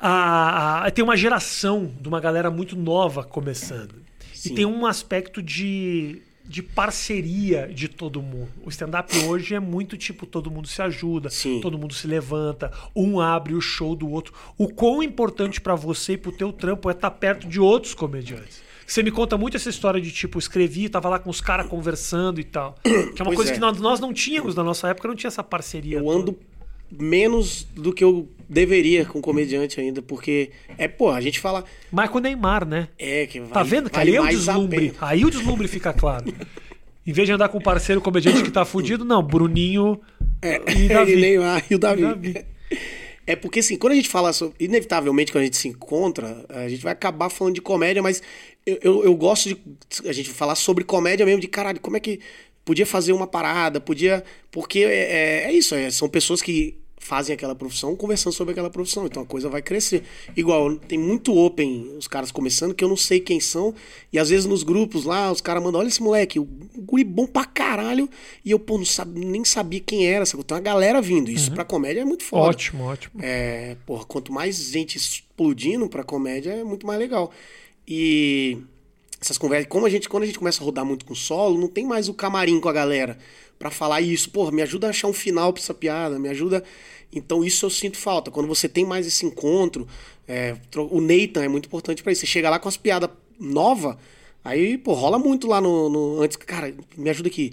A, 0.00 0.86
a- 0.86 0.90
tem 0.90 1.04
uma 1.04 1.16
geração 1.16 1.92
de 2.00 2.08
uma 2.08 2.18
galera 2.20 2.50
muito 2.50 2.74
nova 2.76 3.22
começando. 3.22 3.94
Sim. 4.34 4.50
E 4.52 4.54
tem 4.56 4.66
um 4.66 4.84
aspecto 4.86 5.40
de, 5.40 6.20
de 6.44 6.62
parceria 6.62 7.68
de 7.72 7.88
todo 7.88 8.20
mundo. 8.20 8.48
O 8.64 8.68
stand-up 8.68 9.16
hoje 9.26 9.54
é 9.54 9.60
muito 9.60 9.96
tipo, 9.96 10.26
todo 10.26 10.50
mundo 10.50 10.68
se 10.68 10.82
ajuda, 10.82 11.30
Sim. 11.30 11.60
todo 11.60 11.78
mundo 11.78 11.94
se 11.94 12.06
levanta, 12.06 12.72
um 12.94 13.20
abre 13.20 13.54
o 13.54 13.60
show 13.60 13.94
do 13.94 14.08
outro. 14.08 14.34
O 14.58 14.68
quão 14.68 15.02
importante 15.02 15.60
pra 15.60 15.74
você 15.74 16.14
e 16.14 16.18
pro 16.18 16.32
teu 16.32 16.52
trampo 16.52 16.88
é 16.90 16.92
estar 16.92 17.10
perto 17.12 17.46
de 17.46 17.60
outros 17.60 17.94
comediantes. 17.94 18.62
Você 18.86 19.02
me 19.02 19.10
conta 19.10 19.38
muito 19.38 19.56
essa 19.56 19.70
história 19.70 20.00
de 20.00 20.10
tipo, 20.10 20.38
escrevi, 20.38 20.88
tava 20.88 21.08
lá 21.08 21.18
com 21.18 21.30
os 21.30 21.40
caras 21.40 21.66
conversando 21.66 22.40
e 22.40 22.44
tal. 22.44 22.74
Que 22.82 22.90
é 22.90 23.22
uma 23.22 23.26
Pois 23.32 23.36
coisa 23.36 23.50
é. 23.52 23.54
que 23.54 23.60
nós, 23.60 23.80
nós 23.80 24.00
não 24.00 24.12
tínhamos 24.12 24.54
na 24.54 24.62
nossa 24.62 24.88
época, 24.88 25.08
não 25.08 25.14
tinha 25.14 25.28
essa 25.28 25.42
parceria. 25.42 25.98
Eu 25.98 26.04
toda. 26.04 26.18
ando 26.18 26.38
menos 26.90 27.64
do 27.74 27.92
que 27.92 28.04
eu 28.04 28.28
deveria 28.52 29.04
com 29.04 29.20
comediante 29.20 29.80
ainda, 29.80 30.02
porque 30.02 30.50
é, 30.76 30.86
pô, 30.86 31.10
a 31.10 31.20
gente 31.20 31.40
fala. 31.40 31.64
Mas 31.90 32.10
com 32.10 32.18
o 32.18 32.20
Neymar, 32.20 32.66
né? 32.66 32.88
É, 32.98 33.26
que 33.26 33.40
vale, 33.40 33.52
Tá 33.52 33.62
vendo? 33.62 33.88
Que 33.90 33.96
vale 33.96 34.10
aí 34.10 34.16
é 34.16 34.20
o 34.20 34.28
deslumbre. 34.28 34.92
Aí 35.00 35.24
o 35.24 35.30
deslumbre 35.30 35.66
fica 35.66 35.92
claro. 35.92 36.24
Em 37.04 37.12
vez 37.12 37.26
de 37.26 37.32
andar 37.32 37.48
com 37.48 37.58
um 37.58 37.62
parceiro 37.62 38.00
comediante 38.00 38.44
que 38.44 38.50
tá 38.50 38.64
fudido, 38.64 39.04
não, 39.04 39.20
Bruninho 39.22 40.00
É, 40.40 40.60
e 40.72 40.86
Davi. 40.88 41.12
e 41.14 41.16
Neymar 41.16 41.64
e 41.68 41.74
o 41.74 41.78
Davi. 41.78 42.02
Davi. 42.02 42.44
É 43.24 43.36
porque 43.36 43.60
assim, 43.60 43.76
quando 43.78 43.92
a 43.92 43.96
gente 43.96 44.08
fala 44.08 44.32
sobre. 44.32 44.56
Inevitavelmente, 44.58 45.30
quando 45.30 45.42
a 45.42 45.44
gente 45.44 45.56
se 45.56 45.68
encontra, 45.68 46.44
a 46.48 46.68
gente 46.68 46.82
vai 46.82 46.92
acabar 46.92 47.28
falando 47.30 47.54
de 47.54 47.60
comédia, 47.62 48.02
mas 48.02 48.20
eu, 48.66 48.78
eu, 48.82 49.04
eu 49.04 49.14
gosto 49.14 49.48
de 49.48 49.56
a 50.08 50.12
gente 50.12 50.28
falar 50.30 50.56
sobre 50.56 50.82
comédia 50.82 51.24
mesmo, 51.24 51.40
de 51.40 51.46
caralho, 51.46 51.78
como 51.78 51.96
é 51.96 52.00
que 52.00 52.18
podia 52.64 52.84
fazer 52.84 53.12
uma 53.12 53.28
parada, 53.28 53.80
podia. 53.80 54.24
Porque 54.50 54.80
é, 54.80 55.44
é, 55.44 55.44
é 55.44 55.52
isso, 55.52 55.72
é, 55.76 55.88
são 55.88 56.08
pessoas 56.08 56.42
que 56.42 56.76
fazem 57.02 57.34
aquela 57.34 57.54
profissão 57.54 57.96
conversando 57.96 58.32
sobre 58.32 58.52
aquela 58.52 58.70
profissão, 58.70 59.04
então 59.06 59.24
a 59.24 59.26
coisa 59.26 59.48
vai 59.48 59.60
crescer. 59.60 60.04
Igual, 60.36 60.76
tem 60.76 60.96
muito 60.96 61.36
open, 61.36 61.96
os 61.98 62.06
caras 62.06 62.30
começando, 62.30 62.72
que 62.74 62.84
eu 62.84 62.88
não 62.88 62.96
sei 62.96 63.18
quem 63.18 63.40
são, 63.40 63.74
e 64.12 64.20
às 64.20 64.30
vezes 64.30 64.46
nos 64.46 64.62
grupos 64.62 65.04
lá, 65.04 65.30
os 65.32 65.40
caras 65.40 65.60
mandam, 65.60 65.80
olha 65.80 65.88
esse 65.88 66.00
moleque, 66.00 66.38
o 66.38 66.48
guri 66.76 67.02
bom 67.02 67.26
pra 67.26 67.44
caralho, 67.44 68.08
e 68.44 68.52
eu, 68.52 68.58
pô, 68.58 68.78
não 68.78 68.84
sabe, 68.84 69.18
nem 69.18 69.44
sabia 69.44 69.80
quem 69.80 70.06
era, 70.06 70.24
sabe? 70.24 70.44
Tem 70.44 70.56
uma 70.56 70.62
galera 70.62 71.02
vindo, 71.02 71.28
isso 71.28 71.50
pra 71.50 71.64
comédia 71.64 72.02
é 72.02 72.04
muito 72.04 72.22
foda. 72.22 72.50
Ótimo, 72.50 72.84
ótimo. 72.84 73.20
É, 73.20 73.76
porra, 73.84 74.04
quanto 74.04 74.32
mais 74.32 74.56
gente 74.70 74.96
explodindo 74.96 75.88
pra 75.88 76.04
comédia, 76.04 76.52
é 76.52 76.62
muito 76.62 76.86
mais 76.86 77.00
legal. 77.00 77.32
E 77.86 78.58
essas 79.20 79.36
conversas, 79.36 79.68
como 79.68 79.86
a 79.86 79.90
gente, 79.90 80.08
quando 80.08 80.22
a 80.22 80.26
gente 80.26 80.38
começa 80.38 80.62
a 80.62 80.64
rodar 80.64 80.84
muito 80.84 81.04
com 81.04 81.16
solo, 81.16 81.58
não 81.58 81.68
tem 81.68 81.84
mais 81.84 82.08
o 82.08 82.14
camarim 82.14 82.60
com 82.60 82.68
a 82.68 82.72
galera 82.72 83.18
pra 83.62 83.70
falar 83.70 84.00
isso. 84.00 84.28
Porra, 84.30 84.50
me 84.50 84.60
ajuda 84.60 84.88
a 84.88 84.90
achar 84.90 85.06
um 85.06 85.12
final 85.12 85.52
pra 85.52 85.62
essa 85.62 85.72
piada, 85.72 86.18
me 86.18 86.28
ajuda. 86.28 86.64
Então 87.12 87.44
isso 87.44 87.64
eu 87.64 87.70
sinto 87.70 87.96
falta. 87.96 88.28
Quando 88.28 88.48
você 88.48 88.68
tem 88.68 88.84
mais 88.84 89.06
esse 89.06 89.24
encontro, 89.24 89.86
é, 90.26 90.56
o 90.90 91.00
Nathan 91.00 91.44
é 91.44 91.48
muito 91.48 91.66
importante 91.66 92.02
pra 92.02 92.10
isso. 92.10 92.22
Você 92.22 92.26
chega 92.26 92.50
lá 92.50 92.58
com 92.58 92.68
as 92.68 92.76
piadas 92.76 93.08
novas, 93.38 93.96
aí, 94.44 94.76
pô, 94.76 94.94
rola 94.94 95.16
muito 95.18 95.46
lá 95.46 95.60
no, 95.60 95.88
no- 95.88 96.20
Antes, 96.22 96.36
cara, 96.36 96.74
me 96.96 97.08
ajuda 97.08 97.28
aqui. 97.28 97.52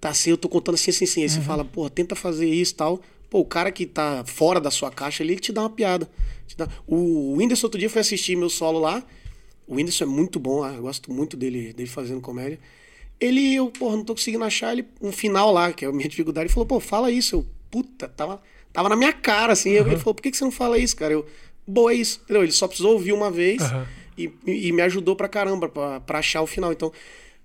Tá 0.00 0.10
assim, 0.10 0.30
eu 0.30 0.36
tô 0.38 0.48
contando 0.48 0.76
assim, 0.76 0.90
assim, 0.90 1.04
assim. 1.04 1.22
Aí 1.22 1.28
você 1.28 1.40
fala, 1.40 1.64
pô, 1.64 1.90
tenta 1.90 2.14
fazer 2.14 2.48
isso 2.48 2.76
tal. 2.76 3.00
Pô, 3.28 3.40
o 3.40 3.44
cara 3.44 3.72
que 3.72 3.84
tá 3.84 4.22
fora 4.26 4.60
da 4.60 4.70
sua 4.70 4.92
caixa 4.92 5.24
ali, 5.24 5.32
ele 5.32 5.40
te 5.40 5.50
dá 5.52 5.62
uma 5.62 5.70
piada. 5.70 6.08
Dá- 6.56 6.68
O 6.86 7.34
Whindersson 7.36 7.66
outro 7.66 7.80
dia 7.80 7.90
foi 7.90 8.00
assistir 8.00 8.36
meu 8.36 8.48
solo 8.48 8.78
lá. 8.78 9.02
O 9.66 9.74
Whindersson 9.74 10.04
é 10.04 10.06
muito 10.06 10.38
bom, 10.38 10.62
ah, 10.62 10.72
eu 10.74 10.82
gosto 10.82 11.12
muito 11.12 11.36
dele, 11.36 11.72
dele 11.72 11.88
fazendo 11.88 12.20
comédia. 12.20 12.58
Ele, 13.20 13.54
eu, 13.54 13.70
porra, 13.70 13.96
não 13.96 14.04
tô 14.04 14.14
conseguindo 14.14 14.44
achar 14.44 14.72
ele 14.72 14.86
um 15.00 15.10
final 15.10 15.52
lá, 15.52 15.72
que 15.72 15.84
é 15.84 15.88
a 15.88 15.92
minha 15.92 16.08
dificuldade. 16.08 16.46
Ele 16.46 16.52
falou, 16.54 16.66
pô, 16.66 16.78
fala 16.80 17.10
isso. 17.10 17.36
Eu, 17.36 17.46
puta, 17.70 18.08
tava, 18.08 18.40
tava 18.72 18.88
na 18.88 18.96
minha 18.96 19.12
cara, 19.12 19.52
assim. 19.52 19.70
Ele 19.70 19.96
falou, 19.96 20.14
por 20.14 20.22
que, 20.22 20.30
que 20.30 20.36
você 20.36 20.44
não 20.44 20.52
fala 20.52 20.78
isso, 20.78 20.94
cara? 20.96 21.12
Eu, 21.14 21.26
boa, 21.66 21.92
é 21.92 21.96
isso. 21.96 22.20
Entendeu? 22.24 22.44
Ele 22.44 22.52
só 22.52 22.68
precisou 22.68 22.92
ouvir 22.92 23.12
uma 23.12 23.30
vez 23.30 23.60
Aham. 23.62 23.86
e, 24.16 24.30
e 24.46 24.72
me 24.72 24.82
ajudou 24.82 25.16
pra 25.16 25.28
caramba, 25.28 25.68
pra, 25.68 26.00
pra 26.00 26.18
achar 26.20 26.42
o 26.42 26.46
final. 26.46 26.72
Então, 26.72 26.92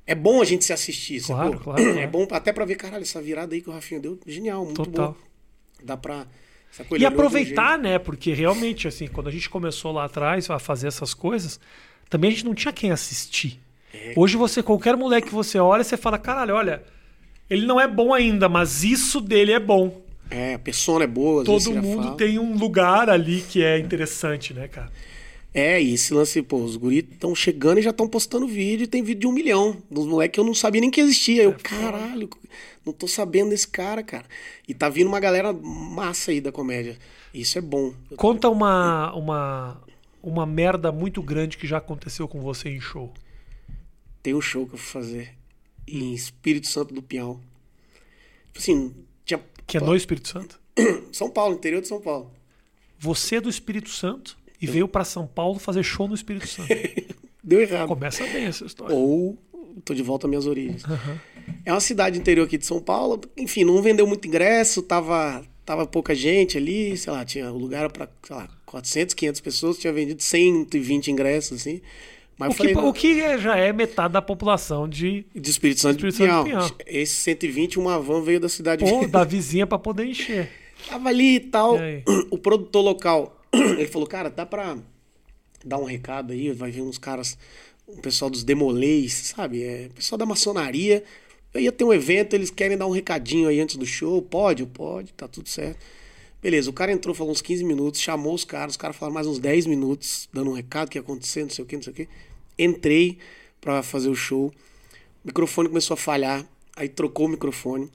é 0.06 0.14
bom 0.14 0.42
a 0.42 0.46
gente 0.46 0.64
se 0.64 0.74
assistir, 0.74 1.24
Claro, 1.24 1.60
claro, 1.60 1.82
É 1.90 1.94
claro. 1.94 2.10
bom 2.10 2.28
até 2.30 2.54
pra 2.54 2.66
ver, 2.66 2.76
caralho, 2.76 3.04
essa 3.04 3.22
virada 3.22 3.56
aí 3.56 3.62
que 3.62 3.70
o 3.70 3.74
Rafinha 3.74 4.00
deu, 4.00 4.20
genial, 4.28 4.64
muito 4.66 4.84
Total. 4.84 5.12
boa. 5.14 5.18
Dá 5.84 5.98
pra... 5.98 6.28
E 6.98 7.06
aproveitar, 7.06 7.78
né? 7.78 8.00
Porque 8.00 8.34
realmente, 8.34 8.88
assim, 8.88 9.08
quando 9.08 9.28
a 9.28 9.32
gente 9.32 9.48
começou 9.48 9.92
lá 9.92 10.06
atrás 10.06 10.50
a 10.50 10.58
fazer 10.58 10.88
essas 10.88 11.14
coisas, 11.14 11.60
também 12.10 12.30
a 12.30 12.32
gente 12.32 12.46
não 12.46 12.56
tinha 12.56 12.74
quem 12.74 12.90
assistir. 12.92 13.60
É. 13.94 14.14
Hoje 14.16 14.36
você, 14.36 14.64
qualquer 14.64 14.98
moleque 14.98 15.28
que 15.28 15.34
você 15.34 15.60
olha, 15.60 15.84
você 15.84 15.96
fala, 15.96 16.18
caralho, 16.18 16.56
olha, 16.56 16.84
ele 17.50 17.66
não 17.66 17.80
é 17.80 17.88
bom 17.88 18.14
ainda, 18.14 18.50
mas 18.50 18.84
isso 18.84 19.22
dele 19.22 19.52
é 19.52 19.60
bom. 19.60 20.02
É, 20.30 20.56
a 20.56 20.60
persona 20.60 21.04
é 21.04 21.08
boa, 21.08 21.44
Todo 21.44 21.74
mundo 21.74 22.16
tem 22.16 22.40
um 22.40 22.58
lugar 22.58 23.10
ali 23.10 23.42
que 23.42 23.64
é 23.64 23.78
interessante, 23.78 24.54
né, 24.54 24.68
cara? 24.68 24.92
É, 25.54 25.80
e 25.80 25.94
esse 25.94 26.12
lance, 26.12 26.42
pô, 26.42 26.58
os 26.58 26.76
guris 26.76 27.04
estão 27.12 27.36
chegando 27.36 27.78
e 27.78 27.84
já 27.84 27.92
estão 27.92 28.08
postando 28.08 28.48
vídeo, 28.48 28.86
e 28.86 28.88
tem 28.88 29.04
vídeo 29.04 29.22
de 29.22 29.28
um 29.28 29.32
milhão. 29.32 29.78
Dos 29.92 30.08
moleques 30.08 30.34
que 30.34 30.40
eu 30.40 30.44
não 30.44 30.56
sabia 30.56 30.82
nem 30.82 30.90
que 30.90 31.00
existia. 31.00 31.44
Eu, 31.44 31.54
caralho, 31.62 32.28
não 32.84 32.92
tô 32.92 33.08
sabendo 33.08 33.52
desse 33.52 33.68
cara, 33.68 34.02
cara. 34.02 34.26
E 34.68 34.74
tá 34.74 34.90
vindo 34.90 35.08
uma 35.08 35.20
galera 35.20 35.54
massa 35.54 36.32
aí 36.32 36.42
da 36.42 36.52
comédia. 36.52 36.98
Isso 37.32 37.60
é 37.60 37.62
bom. 37.62 37.94
Conta 38.16 38.50
uma, 38.50 39.14
uma, 39.14 39.82
uma 40.24 40.46
merda 40.48 40.92
muito 40.92 41.22
grande 41.22 41.58
que 41.58 41.68
já 41.68 41.78
aconteceu 41.78 42.28
com 42.28 42.42
você 42.42 42.70
em 42.70 42.82
show. 42.82 43.12
Tem 44.24 44.34
um 44.34 44.42
show 44.42 44.66
que 44.66 44.76
eu 44.76 44.80
fui 44.80 45.02
fazer 45.02 45.36
em 45.86 46.14
Espírito 46.14 46.68
Santo 46.68 46.94
do 46.94 47.02
Pinhal. 47.02 47.40
Tipo 48.48 48.60
assim, 48.60 48.96
tinha. 49.26 49.40
Que 49.68 49.78
é 49.78 49.80
no 49.82 49.96
Espírito 49.96 50.30
Santo. 50.30 50.60
São 51.12 51.30
Paulo, 51.30 51.56
interior 51.56 51.82
de 51.82 51.90
São 51.90 52.00
Paulo. 52.00 52.32
Você 52.98 53.36
é 53.36 53.42
do 53.42 53.50
Espírito 53.50 53.90
Santo 53.90 54.38
e 54.62 54.66
veio 54.66 54.88
pra 54.88 55.04
São 55.04 55.28
Paulo 55.28 55.60
fazer 55.60 55.84
show 55.84 56.08
no 56.08 56.16
Espírito 56.16 56.48
Santo. 56.48 56.70
Deu 57.44 57.60
errado. 57.60 57.90
Começa 57.90 58.26
bem 58.28 58.46
essa 58.46 58.66
história. 58.66 58.96
Ou 58.96 59.38
tô 59.84 59.94
de 59.94 60.02
volta 60.02 60.26
às 60.26 60.30
minhas 60.30 60.46
origens. 60.46 60.84
É 61.66 61.74
uma 61.74 61.82
cidade 61.82 62.18
interior 62.18 62.46
aqui 62.46 62.58
de 62.58 62.66
São 62.66 62.80
Paulo. 62.80 63.20
Enfim, 63.36 63.66
não 63.66 63.82
vendeu 63.82 64.08
muito 64.08 64.26
ingresso, 64.26 64.82
tava, 64.82 65.44
tava 65.66 65.86
pouca 65.86 66.16
gente 66.16 66.58
ali, 66.58 66.96
sei 66.96 67.12
lá, 67.12 67.26
tinha 67.26 67.52
o 67.52 67.58
lugar 67.58 67.92
para, 67.92 68.10
sei 68.26 68.36
lá, 68.36 68.50
400, 68.66 69.14
500 69.14 69.42
pessoas, 69.42 69.78
tinha 69.78 69.92
vendido 69.92 70.22
120 70.22 71.12
ingressos, 71.12 71.60
assim. 71.62 71.82
Mas 72.38 72.52
O 72.52 72.54
falei, 72.58 72.74
que, 72.74 72.82
não, 72.82 72.90
o 72.90 72.94
que 72.94 73.22
é- 73.22 73.38
já 73.38 73.56
é 73.56 73.72
metade 73.72 74.14
da 74.14 74.22
população 74.22 74.88
de 74.90 75.26
de 75.36 75.50
Espírito 75.52 75.82
Santo 75.82 76.00
de 76.00 76.08
Espírito 76.08 76.34
Santo 76.34 76.44
de 76.46 76.50
Pinhal. 76.52 76.72
Esse 76.86 77.14
120, 77.16 77.78
uma 77.80 78.00
van 78.00 78.22
veio 78.22 78.40
da 78.40 78.50
cidade. 78.50 78.84
pô, 78.84 79.08
da 79.08 79.24
vizinha 79.24 79.68
pra 79.68 79.78
poder 79.78 80.06
encher. 80.06 80.50
Tava 80.90 81.10
ali 81.10 81.36
e 81.36 81.40
tal. 81.40 81.78
E? 81.80 82.04
O 82.32 82.38
produtor 82.38 82.82
local, 82.84 83.40
ele 83.54 83.88
falou, 83.88 84.08
cara, 84.08 84.30
dá 84.30 84.46
pra 84.46 84.78
dar 85.64 85.78
um 85.78 85.86
recado 85.86 86.34
aí, 86.34 86.52
vai 86.52 86.72
vir 86.72 86.82
uns 86.82 86.98
caras, 86.98 87.38
o 87.88 88.02
pessoal 88.02 88.30
dos 88.30 88.44
demolês, 88.44 89.14
sabe? 89.36 89.64
É, 89.64 89.90
pessoal 89.96 90.18
da 90.18 90.26
maçonaria. 90.26 91.04
Eu 91.54 91.62
ia 91.62 91.72
ter 91.72 91.84
um 91.84 91.94
evento, 91.94 92.34
eles 92.34 92.50
querem 92.50 92.76
dar 92.76 92.88
um 92.88 92.92
recadinho 92.92 93.48
aí 93.48 93.60
antes 93.62 93.76
do 93.76 93.86
show. 93.86 94.22
Pode, 94.24 94.66
pode, 94.66 95.14
tá 95.14 95.28
tudo 95.28 95.48
certo. 95.48 95.78
Beleza, 96.44 96.70
o 96.70 96.74
cara 96.74 96.92
entrou, 96.92 97.16
falou 97.16 97.32
uns 97.32 97.42
15 97.42 97.64
minutos, 97.64 98.02
chamou 98.02 98.34
os 98.36 98.44
caras, 98.44 98.74
os 98.74 98.78
caras 98.78 98.98
falaram 98.98 99.14
mais 99.14 99.26
uns 99.26 99.40
10 99.40 99.66
minutos, 99.66 100.28
dando 100.34 100.50
um 100.52 100.54
recado, 100.54 100.90
que 100.90 100.98
ia 100.98 101.02
acontecer, 101.02 101.42
não 101.44 101.50
sei 101.50 101.64
o 101.64 101.68
que, 101.68 101.76
não 101.78 101.84
sei 101.84 101.94
o 101.94 101.96
que. 101.96 102.10
Entrei 102.60 103.18
pra 103.62 103.82
fazer 103.82 104.10
o 104.10 104.16
show. 104.16 104.48
O 105.24 105.28
microfone 105.28 105.70
começou 105.70 105.94
a 105.94 105.98
falhar, 105.98 106.46
aí 106.76 106.90
trocou 106.90 107.28
o 107.28 107.30
microfone. 107.30 107.90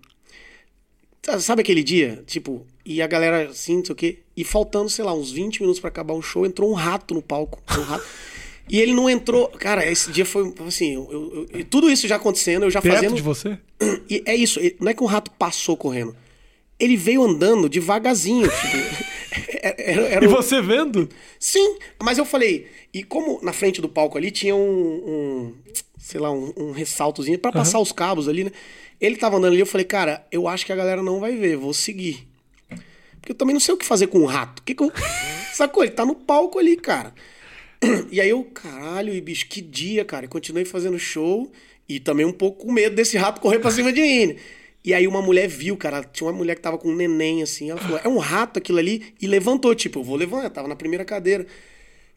Sa- 1.22 1.38
Sabe 1.40 1.61
aquele 1.61 1.82
dia? 1.82 2.24
Tipo, 2.26 2.66
e 2.86 3.03
a 3.03 3.07
galera 3.07 3.51
assim, 3.51 3.76
não 3.76 3.84
sei 3.84 3.92
o 3.92 3.96
quê. 3.96 4.18
E 4.34 4.44
faltando, 4.44 4.88
sei 4.88 5.05
lá, 5.05 5.12
uns 5.12 5.30
20 5.30 5.61
minutos 5.61 5.78
pra 5.78 5.88
acabar 5.88 6.14
o 6.14 6.22
show, 6.22 6.46
entrou 6.46 6.70
um 6.70 6.74
rato 6.74 7.12
no 7.12 7.20
palco. 7.22 7.62
Um 7.78 7.82
rato. 7.82 8.07
e 8.70 8.80
ele 8.80 8.94
não 8.94 9.09
entrou. 9.11 9.49
Cara, 9.49 9.90
esse 9.90 10.11
dia 10.11 10.24
foi 10.24 10.55
assim. 10.66 10.94
Eu, 10.94 11.09
eu- 11.12 11.46
eu- 11.61 11.64
tudo 11.66 11.90
isso 11.90 12.09
já 12.09 12.16
acontecendo, 12.16 12.62
eu 12.64 12.70
já 12.70 12.80
Perto 12.80 12.94
fazendo. 12.96 13.14
de 13.14 13.22
você? 13.22 13.59
E 14.09 14.22
é 14.24 14.34
isso, 14.34 14.59
não 14.80 14.88
é 14.90 14.94
que 14.94 15.03
um 15.03 15.07
rato 15.07 15.30
passou 15.32 15.76
correndo. 15.76 16.16
Ele 16.79 16.97
veio 16.97 17.22
andando 17.22 17.68
devagarzinho. 17.68 18.49
Tipo, 18.49 19.05
era, 19.62 20.03
era 20.14 20.24
E 20.24 20.29
você 20.29 20.62
vendo? 20.62 21.09
Sim, 21.39 21.79
mas 22.01 22.18
eu 22.18 22.24
falei. 22.24 22.68
E 22.93 23.03
como 23.03 23.41
na 23.43 23.53
frente 23.53 23.81
do 23.81 23.89
palco 23.89 24.16
ali 24.16 24.31
tinha 24.31 24.55
um. 24.55 24.61
um, 24.61 25.55
sei 25.99 26.20
lá, 26.20 26.31
um, 26.31 26.53
um 26.57 26.70
ressaltozinho 26.72 27.39
pra 27.39 27.53
passar 27.53 27.81
os 27.81 27.93
cabos 27.93 28.29
ali, 28.29 28.45
né? 28.45 28.53
Ele 29.01 29.16
tava 29.16 29.37
andando 29.37 29.53
ali, 29.53 29.61
eu 29.61 29.66
falei, 29.66 29.85
cara, 29.85 30.26
eu 30.33 30.49
acho 30.49 30.66
que 30.66 30.72
a 30.72 30.76
galera 30.76 31.03
não 31.03 31.20
vai 31.20 31.37
ver, 31.37 31.57
vou 31.57 31.72
seguir. 31.72 32.26
Porque 33.20 33.33
eu 33.33 33.37
também 33.37 33.53
não 33.53 33.61
sei 33.61 33.74
o 33.74 33.76
que 33.76 33.85
fazer 33.85 34.09
com 34.09 34.20
um 34.20 34.24
rato. 34.24 34.62
Que 34.62 34.74
que 34.74 34.83
eu... 34.83 34.93
Sacou? 35.55 35.85
Ele 35.85 35.93
tá 35.93 36.05
no 36.05 36.14
palco 36.14 36.59
ali, 36.59 36.76
cara. 36.76 37.14
E 38.11 38.20
aí 38.20 38.31
eu, 38.31 38.43
caralho, 38.43 39.14
e 39.14 39.20
bicho, 39.20 39.47
que 39.49 39.61
dia, 39.61 40.05
cara. 40.05 40.24
E 40.24 40.29
continuei 40.29 40.64
fazendo 40.64 40.99
show 40.99 41.51
e 41.89 42.01
também 42.01 42.26
um 42.26 42.33
pouco 42.33 42.66
com 42.66 42.72
medo 42.72 42.97
desse 42.97 43.16
rato 43.16 43.41
correr 43.41 43.61
pra 43.61 43.70
cima 43.70 43.93
de 43.93 44.01
mim. 44.01 44.37
E 44.89 44.95
aí 44.95 45.07
uma 45.07 45.20
mulher 45.20 45.47
viu, 45.47 45.76
cara, 45.76 46.03
tinha 46.03 46.26
uma 46.26 46.32
mulher 46.32 46.55
que 46.55 46.62
tava 46.62 46.78
com 46.78 46.89
um 46.89 46.97
neném, 46.97 47.43
assim, 47.43 47.68
ela 47.70 47.78
falou, 47.78 48.01
é 48.03 48.09
um 48.09 48.16
rato 48.16 48.59
aquilo 48.59 48.78
ali, 48.78 49.12
e 49.20 49.26
levantou, 49.26 49.74
tipo, 49.74 49.99
eu 49.99 50.03
vou 50.03 50.16
levantar, 50.16 50.49
tava 50.49 50.66
na 50.66 50.74
primeira 50.74 51.05
cadeira. 51.05 51.47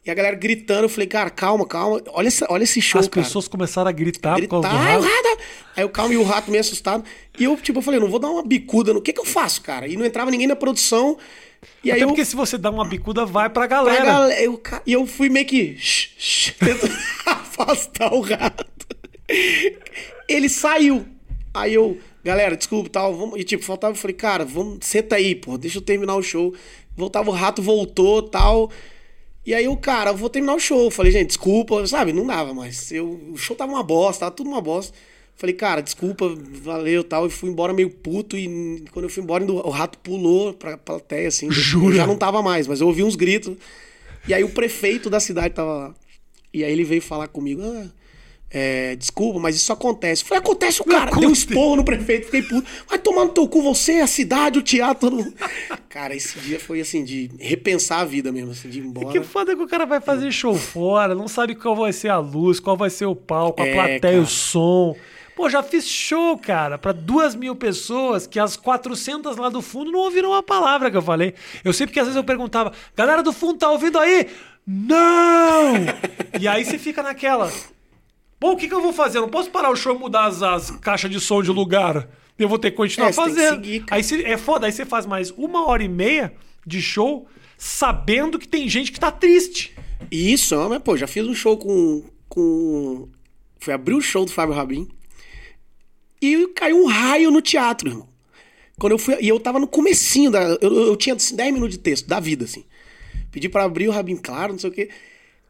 E 0.05 0.09
a 0.09 0.13
galera 0.13 0.37
gritando, 0.37 0.83
eu 0.85 0.89
falei, 0.89 1.05
cara, 1.05 1.29
calma, 1.29 1.65
calma, 1.67 2.01
olha, 2.13 2.29
essa, 2.29 2.47
olha 2.49 2.63
esse 2.63 2.81
show, 2.81 3.01
As 3.01 3.09
cara. 3.09 3.25
pessoas 3.25 3.49
começaram 3.49 3.89
a 3.89 3.91
gritar, 3.91 4.37
Gritar, 4.37 4.55
por 4.55 4.61
causa 4.63 4.69
do 4.69 4.81
"Ai, 4.87 4.95
o 4.97 5.01
rato. 5.01 5.13
rato! 5.13 5.41
Aí 5.75 5.83
eu 5.83 5.89
calma 5.89 6.13
e 6.13 6.17
o 6.17 6.23
rato 6.23 6.49
meio 6.49 6.61
assustado. 6.61 7.03
E 7.37 7.43
eu, 7.43 7.57
tipo, 7.57 7.79
eu 7.79 7.83
falei, 7.83 7.99
não 7.99 8.07
vou 8.09 8.19
dar 8.19 8.29
uma 8.29 8.41
bicuda, 8.41 8.93
no 8.93 8.99
o 8.99 9.01
que 9.01 9.11
que 9.11 9.19
eu 9.19 9.25
faço, 9.25 9.61
cara? 9.61 9.85
E 9.85 9.97
não 9.97 10.05
entrava 10.05 10.31
ninguém 10.31 10.47
na 10.47 10.55
produção. 10.55 11.17
E 11.83 11.91
aí 11.91 11.97
Até 11.97 12.03
eu, 12.05 12.07
porque 12.07 12.23
se 12.23 12.37
você 12.37 12.57
dá 12.57 12.71
uma 12.71 12.85
bicuda, 12.87 13.25
vai 13.25 13.49
pra 13.49 13.67
pra 13.67 13.67
galera. 13.67 14.05
galera, 14.05 14.41
eu, 14.41 14.61
e 14.87 14.93
eu 14.93 15.05
fui 15.05 15.27
meio 15.27 15.45
que 15.45 15.75
shh, 15.77 16.11
shh, 16.17 16.51
tentando 16.57 16.93
afastar 17.25 18.13
o 18.13 18.21
rato. 18.21 18.65
Ele 20.25 20.47
saiu. 20.47 21.05
Aí 21.53 21.73
eu, 21.73 21.97
galera, 22.23 22.55
desculpa, 22.55 22.89
tal, 22.89 23.15
vamos, 23.15 23.39
e 23.39 23.43
tipo, 23.43 23.63
faltava, 23.63 23.93
eu 23.93 23.97
falei, 23.97 24.15
cara, 24.15 24.45
vamos, 24.45 24.79
senta 24.81 25.15
aí, 25.15 25.35
pô, 25.35 25.57
deixa 25.57 25.77
eu 25.77 25.81
terminar 25.81 26.15
o 26.15 26.23
show. 26.23 26.53
Voltava 26.95 27.29
o 27.29 27.33
rato, 27.33 27.61
voltou, 27.61 28.21
tal. 28.21 28.71
E 29.45 29.53
aí 29.55 29.65
eu, 29.65 29.75
cara, 29.75 30.11
eu 30.11 30.17
vou 30.17 30.29
terminar 30.29 30.53
o 30.53 30.59
show. 30.59 30.85
Eu 30.85 30.91
Falei, 30.91 31.11
gente, 31.11 31.27
desculpa, 31.27 31.85
sabe, 31.87 32.13
não 32.13 32.25
dava 32.25 32.53
mais. 32.53 32.91
Eu, 32.91 33.19
o 33.31 33.37
show 33.37 33.55
tava 33.55 33.71
uma 33.71 33.83
bosta, 33.83 34.21
tava 34.21 34.31
tudo 34.31 34.49
uma 34.49 34.61
bosta. 34.61 34.93
Falei, 35.35 35.55
cara, 35.55 35.81
desculpa, 35.81 36.29
valeu, 36.61 37.03
tal. 37.03 37.25
E 37.25 37.29
fui 37.29 37.49
embora 37.49 37.73
meio 37.73 37.89
puto 37.89 38.37
e 38.37 38.83
quando 38.91 39.05
eu 39.05 39.09
fui 39.09 39.23
embora, 39.23 39.43
o 39.43 39.69
rato 39.69 39.97
pulou 39.97 40.53
pra 40.53 40.77
plateia, 40.77 41.27
assim. 41.29 41.47
Eu 41.47 41.51
Jura? 41.53 41.95
já 41.95 42.05
não 42.05 42.15
tava 42.15 42.43
mais, 42.43 42.67
mas 42.67 42.81
eu 42.81 42.87
ouvi 42.87 43.03
uns 43.03 43.15
gritos. 43.15 43.57
E 44.27 44.33
aí 44.33 44.43
o 44.43 44.49
prefeito 44.49 45.09
da 45.09 45.19
cidade 45.19 45.55
tava 45.55 45.73
lá. 45.73 45.95
E 46.53 46.63
aí 46.63 46.71
ele 46.71 46.83
veio 46.83 47.01
falar 47.01 47.27
comigo, 47.27 47.63
ah, 47.63 47.87
é, 48.53 48.95
desculpa, 48.95 49.39
mas 49.39 49.55
isso 49.55 49.71
acontece. 49.71 50.23
Falei, 50.23 50.39
acontece 50.39 50.81
o 50.81 50.85
cara. 50.85 51.11
Deu 51.11 51.29
um 51.29 51.33
esporro 51.33 51.77
no 51.77 51.85
prefeito, 51.85 52.25
fiquei 52.25 52.41
puto. 52.41 52.67
Vai 52.87 52.99
tomar 52.99 53.23
no 53.25 53.29
teu 53.31 53.47
cu 53.47 53.61
você, 53.61 53.93
a 54.01 54.07
cidade, 54.07 54.59
o 54.59 54.61
teatro. 54.61 55.09
todo 55.09 55.15
mundo. 55.23 55.33
Cara, 55.89 56.15
esse 56.15 56.37
dia 56.39 56.59
foi 56.59 56.81
assim, 56.81 57.03
de 57.03 57.29
repensar 57.39 57.99
a 57.99 58.05
vida 58.05 58.31
mesmo, 58.31 58.51
assim, 58.51 58.69
de 58.69 58.79
ir 58.79 58.85
embora. 58.85 59.07
Que 59.11 59.21
foda 59.23 59.55
que 59.55 59.61
o 59.63 59.67
cara 59.67 59.85
vai 59.85 60.01
fazer 60.01 60.31
show 60.31 60.55
fora, 60.55 61.15
não 61.15 61.27
sabe 61.27 61.55
qual 61.55 61.75
vai 61.75 61.93
ser 61.93 62.09
a 62.09 62.17
luz, 62.17 62.59
qual 62.59 62.75
vai 62.75 62.89
ser 62.89 63.05
o 63.05 63.15
palco, 63.15 63.61
a 63.61 63.65
É, 63.67 63.73
plateia, 63.73 63.99
cara. 63.99 64.19
o 64.21 64.25
som. 64.27 64.95
Pô, 65.35 65.49
já 65.49 65.63
fiz 65.63 65.87
show, 65.87 66.37
cara, 66.37 66.77
pra 66.77 66.91
duas 66.91 67.33
mil 67.33 67.55
pessoas 67.55 68.27
que 68.27 68.37
as 68.37 68.57
400 68.57 69.37
lá 69.37 69.49
do 69.49 69.61
fundo 69.61 69.89
não 69.91 69.99
ouviram 70.01 70.31
uma 70.31 70.43
palavra 70.43 70.91
que 70.91 70.97
eu 70.97 71.01
falei. 71.01 71.33
Eu 71.63 71.71
sei 71.73 71.87
porque 71.87 71.99
às 71.99 72.05
vezes 72.05 72.17
eu 72.17 72.23
perguntava, 72.23 72.73
galera 72.95 73.23
do 73.23 73.31
fundo 73.31 73.57
tá 73.57 73.71
ouvindo 73.71 73.97
aí? 73.97 74.27
Não! 74.67 75.73
e 76.39 76.47
aí 76.47 76.63
você 76.65 76.77
fica 76.77 77.01
naquela. 77.01 77.51
Bom, 78.41 78.53
o 78.53 78.57
que, 78.57 78.67
que 78.67 78.73
eu 78.73 78.81
vou 78.81 78.91
fazer? 78.91 79.19
Eu 79.19 79.21
não 79.21 79.29
posso 79.29 79.51
parar 79.51 79.69
o 79.69 79.75
show 79.75 79.95
e 79.95 79.99
mudar 79.99 80.25
as, 80.25 80.41
as 80.41 80.71
caixas 80.71 81.11
de 81.11 81.19
som 81.19 81.43
de 81.43 81.51
lugar. 81.51 82.09
Eu 82.39 82.49
vou 82.49 82.57
ter 82.57 82.71
que 82.71 82.77
continuar 82.77 83.09
É, 83.09 83.13
fazendo. 83.13 83.53
seguir, 83.63 83.85
aí 83.91 84.03
você, 84.03 84.23
é 84.23 84.35
foda, 84.35 84.65
aí 84.65 84.71
você 84.71 84.83
faz 84.83 85.05
mais 85.05 85.29
uma 85.29 85.67
hora 85.67 85.83
e 85.83 85.87
meia 85.87 86.33
de 86.65 86.81
show 86.81 87.27
sabendo 87.55 88.39
que 88.39 88.47
tem 88.47 88.67
gente 88.67 88.91
que 88.91 88.99
tá 88.99 89.11
triste. 89.11 89.75
E 90.09 90.33
isso, 90.33 90.55
mas, 90.67 90.81
pô, 90.81 90.97
já 90.97 91.05
fiz 91.05 91.27
um 91.27 91.35
show 91.35 91.55
com. 91.55 92.03
com... 92.27 93.07
Foi 93.59 93.75
abrir 93.75 93.93
o 93.93 94.01
show 94.01 94.25
do 94.25 94.31
Fábio 94.31 94.55
Rabin. 94.55 94.87
E 96.19 96.47
caiu 96.55 96.83
um 96.83 96.87
raio 96.87 97.29
no 97.29 97.41
teatro, 97.41 97.89
irmão. 97.89 98.09
Quando 98.79 98.93
eu 98.93 98.97
fui. 98.97 99.17
E 99.21 99.27
eu 99.27 99.39
tava 99.39 99.59
no 99.59 99.67
comecinho 99.67 100.31
da. 100.31 100.41
Eu, 100.59 100.87
eu 100.87 100.95
tinha 100.95 101.15
10 101.15 101.53
minutos 101.53 101.75
de 101.75 101.79
texto, 101.79 102.07
da 102.07 102.19
vida, 102.19 102.45
assim. 102.45 102.65
Pedi 103.31 103.47
pra 103.47 103.65
abrir 103.65 103.87
o 103.87 103.91
Rabin, 103.91 104.17
claro, 104.17 104.53
não 104.53 104.59
sei 104.59 104.69
o 104.71 104.73
quê. 104.73 104.89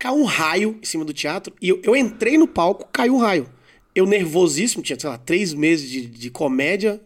Caiu 0.01 0.15
um 0.15 0.23
raio 0.23 0.79
em 0.81 0.85
cima 0.85 1.05
do 1.05 1.13
teatro. 1.13 1.53
E 1.61 1.69
eu, 1.69 1.79
eu 1.83 1.95
entrei 1.95 2.35
no 2.35 2.47
palco, 2.47 2.89
caiu 2.91 3.13
um 3.13 3.19
raio. 3.19 3.47
Eu 3.93 4.07
nervosíssimo, 4.07 4.81
tinha, 4.81 4.99
sei 4.99 5.07
lá, 5.07 5.15
três 5.19 5.53
meses 5.53 5.87
de, 5.87 6.07
de 6.07 6.31
comédia. 6.31 6.99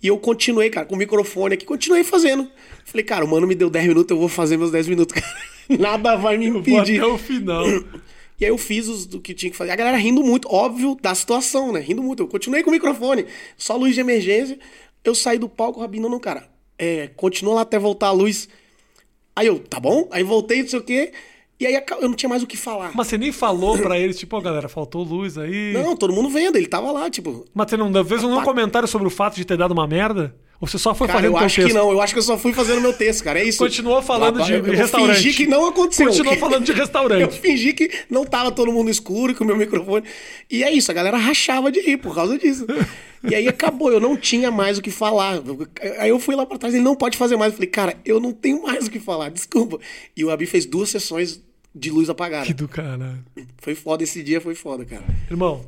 E 0.00 0.06
eu 0.06 0.16
continuei, 0.16 0.70
cara, 0.70 0.86
com 0.86 0.94
o 0.94 0.98
microfone 0.98 1.54
aqui, 1.54 1.66
continuei 1.66 2.04
fazendo. 2.04 2.48
Falei, 2.84 3.02
cara, 3.02 3.24
o 3.24 3.28
mano 3.28 3.48
me 3.48 3.56
deu 3.56 3.68
10 3.68 3.88
minutos, 3.88 4.12
eu 4.12 4.18
vou 4.20 4.28
fazer 4.28 4.56
meus 4.56 4.70
10 4.70 4.86
minutos, 4.86 5.12
cara. 5.20 5.26
Nada 5.76 6.14
vai 6.14 6.38
me 6.38 6.48
Vou 6.48 6.60
impedir. 6.60 7.00
até 7.02 7.12
o 7.12 7.18
final. 7.18 7.66
E 8.38 8.44
aí 8.44 8.50
eu 8.52 8.58
fiz 8.58 8.86
os 8.86 9.06
do 9.06 9.20
que 9.20 9.34
tinha 9.34 9.50
que 9.50 9.56
fazer. 9.56 9.72
A 9.72 9.76
galera 9.76 9.96
rindo 9.96 10.22
muito, 10.22 10.46
óbvio, 10.48 10.96
da 11.02 11.16
situação, 11.16 11.72
né? 11.72 11.80
Rindo 11.80 12.00
muito. 12.00 12.22
Eu 12.22 12.28
continuei 12.28 12.62
com 12.62 12.70
o 12.70 12.72
microfone, 12.72 13.26
só 13.56 13.74
luz 13.76 13.92
de 13.92 14.00
emergência. 14.00 14.56
Eu 15.02 15.16
saí 15.16 15.36
do 15.36 15.48
palco, 15.48 15.80
Rabino, 15.80 16.08
não, 16.08 16.20
cara. 16.20 16.48
É, 16.78 17.08
continua 17.16 17.54
lá 17.54 17.60
até 17.62 17.76
voltar 17.76 18.06
a 18.06 18.12
luz. 18.12 18.48
Aí 19.34 19.48
eu, 19.48 19.58
tá 19.58 19.80
bom? 19.80 20.08
Aí 20.12 20.22
voltei, 20.22 20.62
não 20.62 20.68
sei 20.68 20.78
o 20.78 20.82
quê. 20.84 21.12
E 21.58 21.66
aí 21.66 21.74
eu 21.74 22.08
não 22.08 22.14
tinha 22.14 22.28
mais 22.28 22.42
o 22.42 22.46
que 22.46 22.56
falar. 22.56 22.90
Mas 22.94 23.06
você 23.06 23.16
nem 23.16 23.32
falou 23.32 23.78
pra 23.78 23.98
eles, 23.98 24.18
tipo, 24.18 24.36
ó, 24.36 24.40
galera, 24.40 24.68
faltou 24.68 25.02
luz 25.02 25.38
aí. 25.38 25.72
Não, 25.72 25.96
todo 25.96 26.12
mundo 26.12 26.28
vendo, 26.28 26.56
ele 26.56 26.66
tava 26.66 26.92
lá, 26.92 27.08
tipo. 27.08 27.46
Mas 27.54 27.70
você 27.70 27.76
não 27.78 28.04
fez 28.04 28.22
um 28.22 28.42
comentário 28.42 28.86
sobre 28.86 29.06
o 29.08 29.10
fato 29.10 29.36
de 29.36 29.44
ter 29.44 29.56
dado 29.56 29.72
uma 29.72 29.86
merda? 29.86 30.34
Ou 30.58 30.66
você 30.66 30.78
só 30.78 30.94
foi 30.94 31.06
Cara, 31.06 31.18
fazendo 31.18 31.32
eu 31.32 31.36
acho 31.38 31.56
texto? 31.56 31.68
que 31.68 31.74
não, 31.74 31.90
eu 31.92 32.00
acho 32.00 32.14
que 32.14 32.18
eu 32.18 32.22
só 32.22 32.38
fui 32.38 32.52
fazendo 32.52 32.80
meu 32.80 32.92
texto, 32.92 33.22
cara. 33.22 33.38
É 33.40 33.44
isso. 33.44 33.58
Continuou 33.58 34.00
falando 34.00 34.42
de 34.42 34.52
eu, 34.54 34.66
eu 34.66 34.72
restaurante. 34.74 35.16
fingi 35.18 35.34
que 35.34 35.46
não 35.46 35.66
aconteceu. 35.66 36.06
Continuou 36.06 36.36
falando 36.36 36.64
de 36.64 36.72
Eu 36.72 36.76
restaurante. 36.76 37.40
fingi 37.40 37.72
que 37.74 37.90
não 38.08 38.24
tava 38.24 38.50
todo 38.50 38.72
mundo 38.72 38.90
escuro 38.90 39.34
com 39.34 39.44
o 39.44 39.46
meu 39.46 39.56
microfone. 39.56 40.06
E 40.50 40.64
é 40.64 40.70
isso, 40.72 40.90
a 40.90 40.94
galera 40.94 41.18
rachava 41.18 41.70
de 41.70 41.80
rir 41.80 41.98
por 41.98 42.14
causa 42.14 42.38
disso. 42.38 42.66
E 43.28 43.34
aí 43.34 43.46
acabou, 43.48 43.92
eu 43.92 44.00
não 44.00 44.16
tinha 44.16 44.50
mais 44.50 44.78
o 44.78 44.82
que 44.82 44.90
falar. 44.90 45.42
Aí 45.98 46.08
eu 46.08 46.18
fui 46.18 46.34
lá 46.34 46.46
pra 46.46 46.56
trás, 46.56 46.74
ele 46.74 46.82
não 46.84 46.94
pode 46.96 47.18
fazer 47.18 47.36
mais. 47.36 47.52
Eu 47.52 47.56
falei, 47.56 47.70
cara, 47.70 47.96
eu 48.02 48.18
não 48.18 48.32
tenho 48.32 48.62
mais 48.62 48.86
o 48.86 48.90
que 48.90 48.98
falar, 48.98 49.28
desculpa. 49.30 49.78
E 50.16 50.24
o 50.24 50.30
Abi 50.30 50.46
fez 50.46 50.64
duas 50.64 50.88
sessões 50.88 51.42
de 51.78 51.90
luz 51.90 52.08
apagada. 52.08 52.46
Que 52.46 52.54
do 52.54 52.66
caralho. 52.66 53.22
Foi 53.58 53.74
foda 53.74 54.02
esse 54.02 54.22
dia, 54.22 54.40
foi 54.40 54.54
foda, 54.54 54.84
cara. 54.84 55.04
Irmão, 55.30 55.62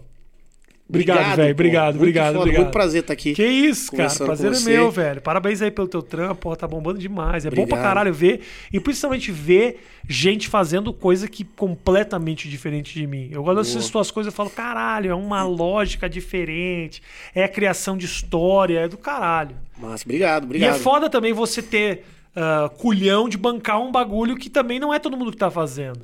obrigado, 0.88 1.36
velho. 1.36 1.48
pô. 1.48 1.60
Obrigado, 1.60 1.86
Muito 1.94 1.96
obrigado, 1.98 2.36
obrigado. 2.36 2.62
Muito 2.62 2.72
prazer 2.72 3.00
estar 3.02 3.12
aqui. 3.12 3.34
Que 3.34 3.44
isso, 3.46 3.92
cara. 3.92 4.08
Prazer 4.14 4.52
é 4.54 4.60
meu, 4.60 4.90
velho. 4.90 5.20
Parabéns 5.20 5.60
aí 5.60 5.70
pelo 5.70 5.86
teu 5.86 6.00
trampo. 6.02 6.36
Porra, 6.40 6.56
tá 6.56 6.66
bombando 6.66 6.98
demais. 6.98 7.44
É 7.44 7.50
bom 7.50 7.56
pra 7.56 7.62
Obrigado. 7.64 7.82
caralho 7.82 8.14
ver. 8.14 8.40
E 8.72 8.80
principalmente 8.80 9.30
ver 9.30 9.84
gente 10.08 10.48
fazendo 10.48 10.92
coisa 10.94 11.28
que 11.28 11.44
completamente 11.44 12.48
diferente 12.48 12.94
de 12.94 13.06
mim. 13.06 13.28
Eu 13.30 13.42
gosto 13.42 13.58
dessas 13.58 13.90
tuas 13.90 14.10
coisas. 14.10 14.32
Eu 14.32 14.36
falo, 14.36 14.48
caralho, 14.48 15.10
é 15.10 15.14
uma 15.14 15.42
lógica 15.42 16.08
diferente. 16.08 17.02
É 17.34 17.44
a 17.44 17.48
criação 17.48 17.98
de 17.98 18.06
história. 18.06 18.78
É 18.80 18.88
do 18.88 18.96
caralho. 18.96 19.54
Mas 19.78 20.02
obrigado, 20.02 20.44
E 20.44 20.46
obrigado. 20.46 20.74
é 20.74 20.78
foda 20.78 21.10
também 21.10 21.34
você 21.34 21.60
ter 21.62 22.04
ah, 22.40 22.68
culhão 22.68 23.28
de 23.28 23.36
bancar 23.36 23.80
um 23.80 23.90
bagulho 23.90 24.36
que 24.36 24.48
também 24.48 24.78
não 24.78 24.94
é 24.94 25.00
todo 25.00 25.16
mundo 25.16 25.32
que 25.32 25.36
tá 25.36 25.50
fazendo. 25.50 26.00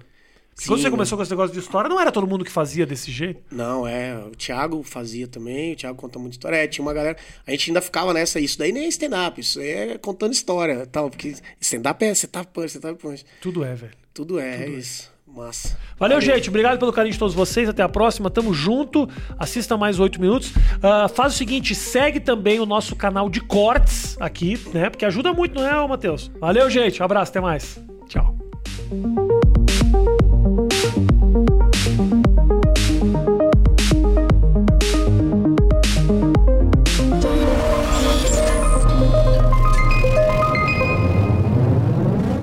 Porque 0.52 0.68
quando 0.68 0.78
Sim, 0.78 0.84
você 0.84 0.90
começou 0.90 1.16
com 1.16 1.22
esse 1.22 1.30
negócio 1.30 1.52
de 1.52 1.60
história, 1.60 1.88
não 1.88 2.00
era 2.00 2.10
todo 2.10 2.26
mundo 2.26 2.44
que 2.44 2.50
fazia 2.50 2.84
desse 2.84 3.10
jeito. 3.10 3.40
Não, 3.50 3.86
é. 3.86 4.16
O 4.16 4.30
Thiago 4.30 4.82
fazia 4.82 5.26
também, 5.28 5.72
o 5.72 5.76
Thiago 5.76 5.96
conta 5.96 6.18
muita 6.18 6.34
história. 6.34 6.56
É, 6.56 6.66
tinha 6.66 6.84
uma 6.84 6.92
galera. 6.92 7.16
A 7.46 7.50
gente 7.52 7.70
ainda 7.70 7.80
ficava 7.80 8.12
nessa, 8.12 8.40
isso 8.40 8.58
daí 8.58 8.72
nem 8.72 8.84
é 8.84 8.88
stand-up, 8.88 9.40
isso 9.40 9.60
é 9.60 9.96
contando 9.98 10.32
história 10.32 10.86
tal. 10.86 11.08
Porque 11.08 11.34
stand-up 11.60 12.04
é 12.04 12.14
setup 12.14 12.52
punch, 12.52 12.70
setup 12.70 13.00
punch. 13.00 13.24
Tudo 13.40 13.64
é, 13.64 13.74
velho. 13.74 13.92
Tudo 14.12 14.38
é, 14.38 14.64
é 14.64 14.68
isso. 14.68 15.13
Massa. 15.34 15.76
Valeu, 15.98 16.20
gente. 16.20 16.48
Obrigado 16.48 16.78
pelo 16.78 16.92
carinho 16.92 17.12
de 17.12 17.18
todos 17.18 17.34
vocês. 17.34 17.68
Até 17.68 17.82
a 17.82 17.88
próxima. 17.88 18.30
Tamo 18.30 18.54
junto. 18.54 19.08
Assista 19.36 19.76
mais 19.76 19.98
oito 19.98 20.20
minutos. 20.20 20.52
Ah, 20.82 21.08
faz 21.08 21.34
o 21.34 21.36
seguinte: 21.36 21.74
segue 21.74 22.20
também 22.20 22.60
o 22.60 22.66
nosso 22.66 22.94
canal 22.94 23.28
de 23.28 23.40
cortes 23.40 24.16
aqui, 24.20 24.58
né? 24.72 24.88
Porque 24.88 25.04
ajuda 25.04 25.32
muito, 25.32 25.54
não 25.54 25.66
é, 25.66 25.88
Matheus? 25.88 26.30
Valeu, 26.40 26.70
gente. 26.70 27.02
Um 27.02 27.04
abraço. 27.04 27.30
Até 27.32 27.40
mais. 27.40 27.82
Tchau. 28.06 28.36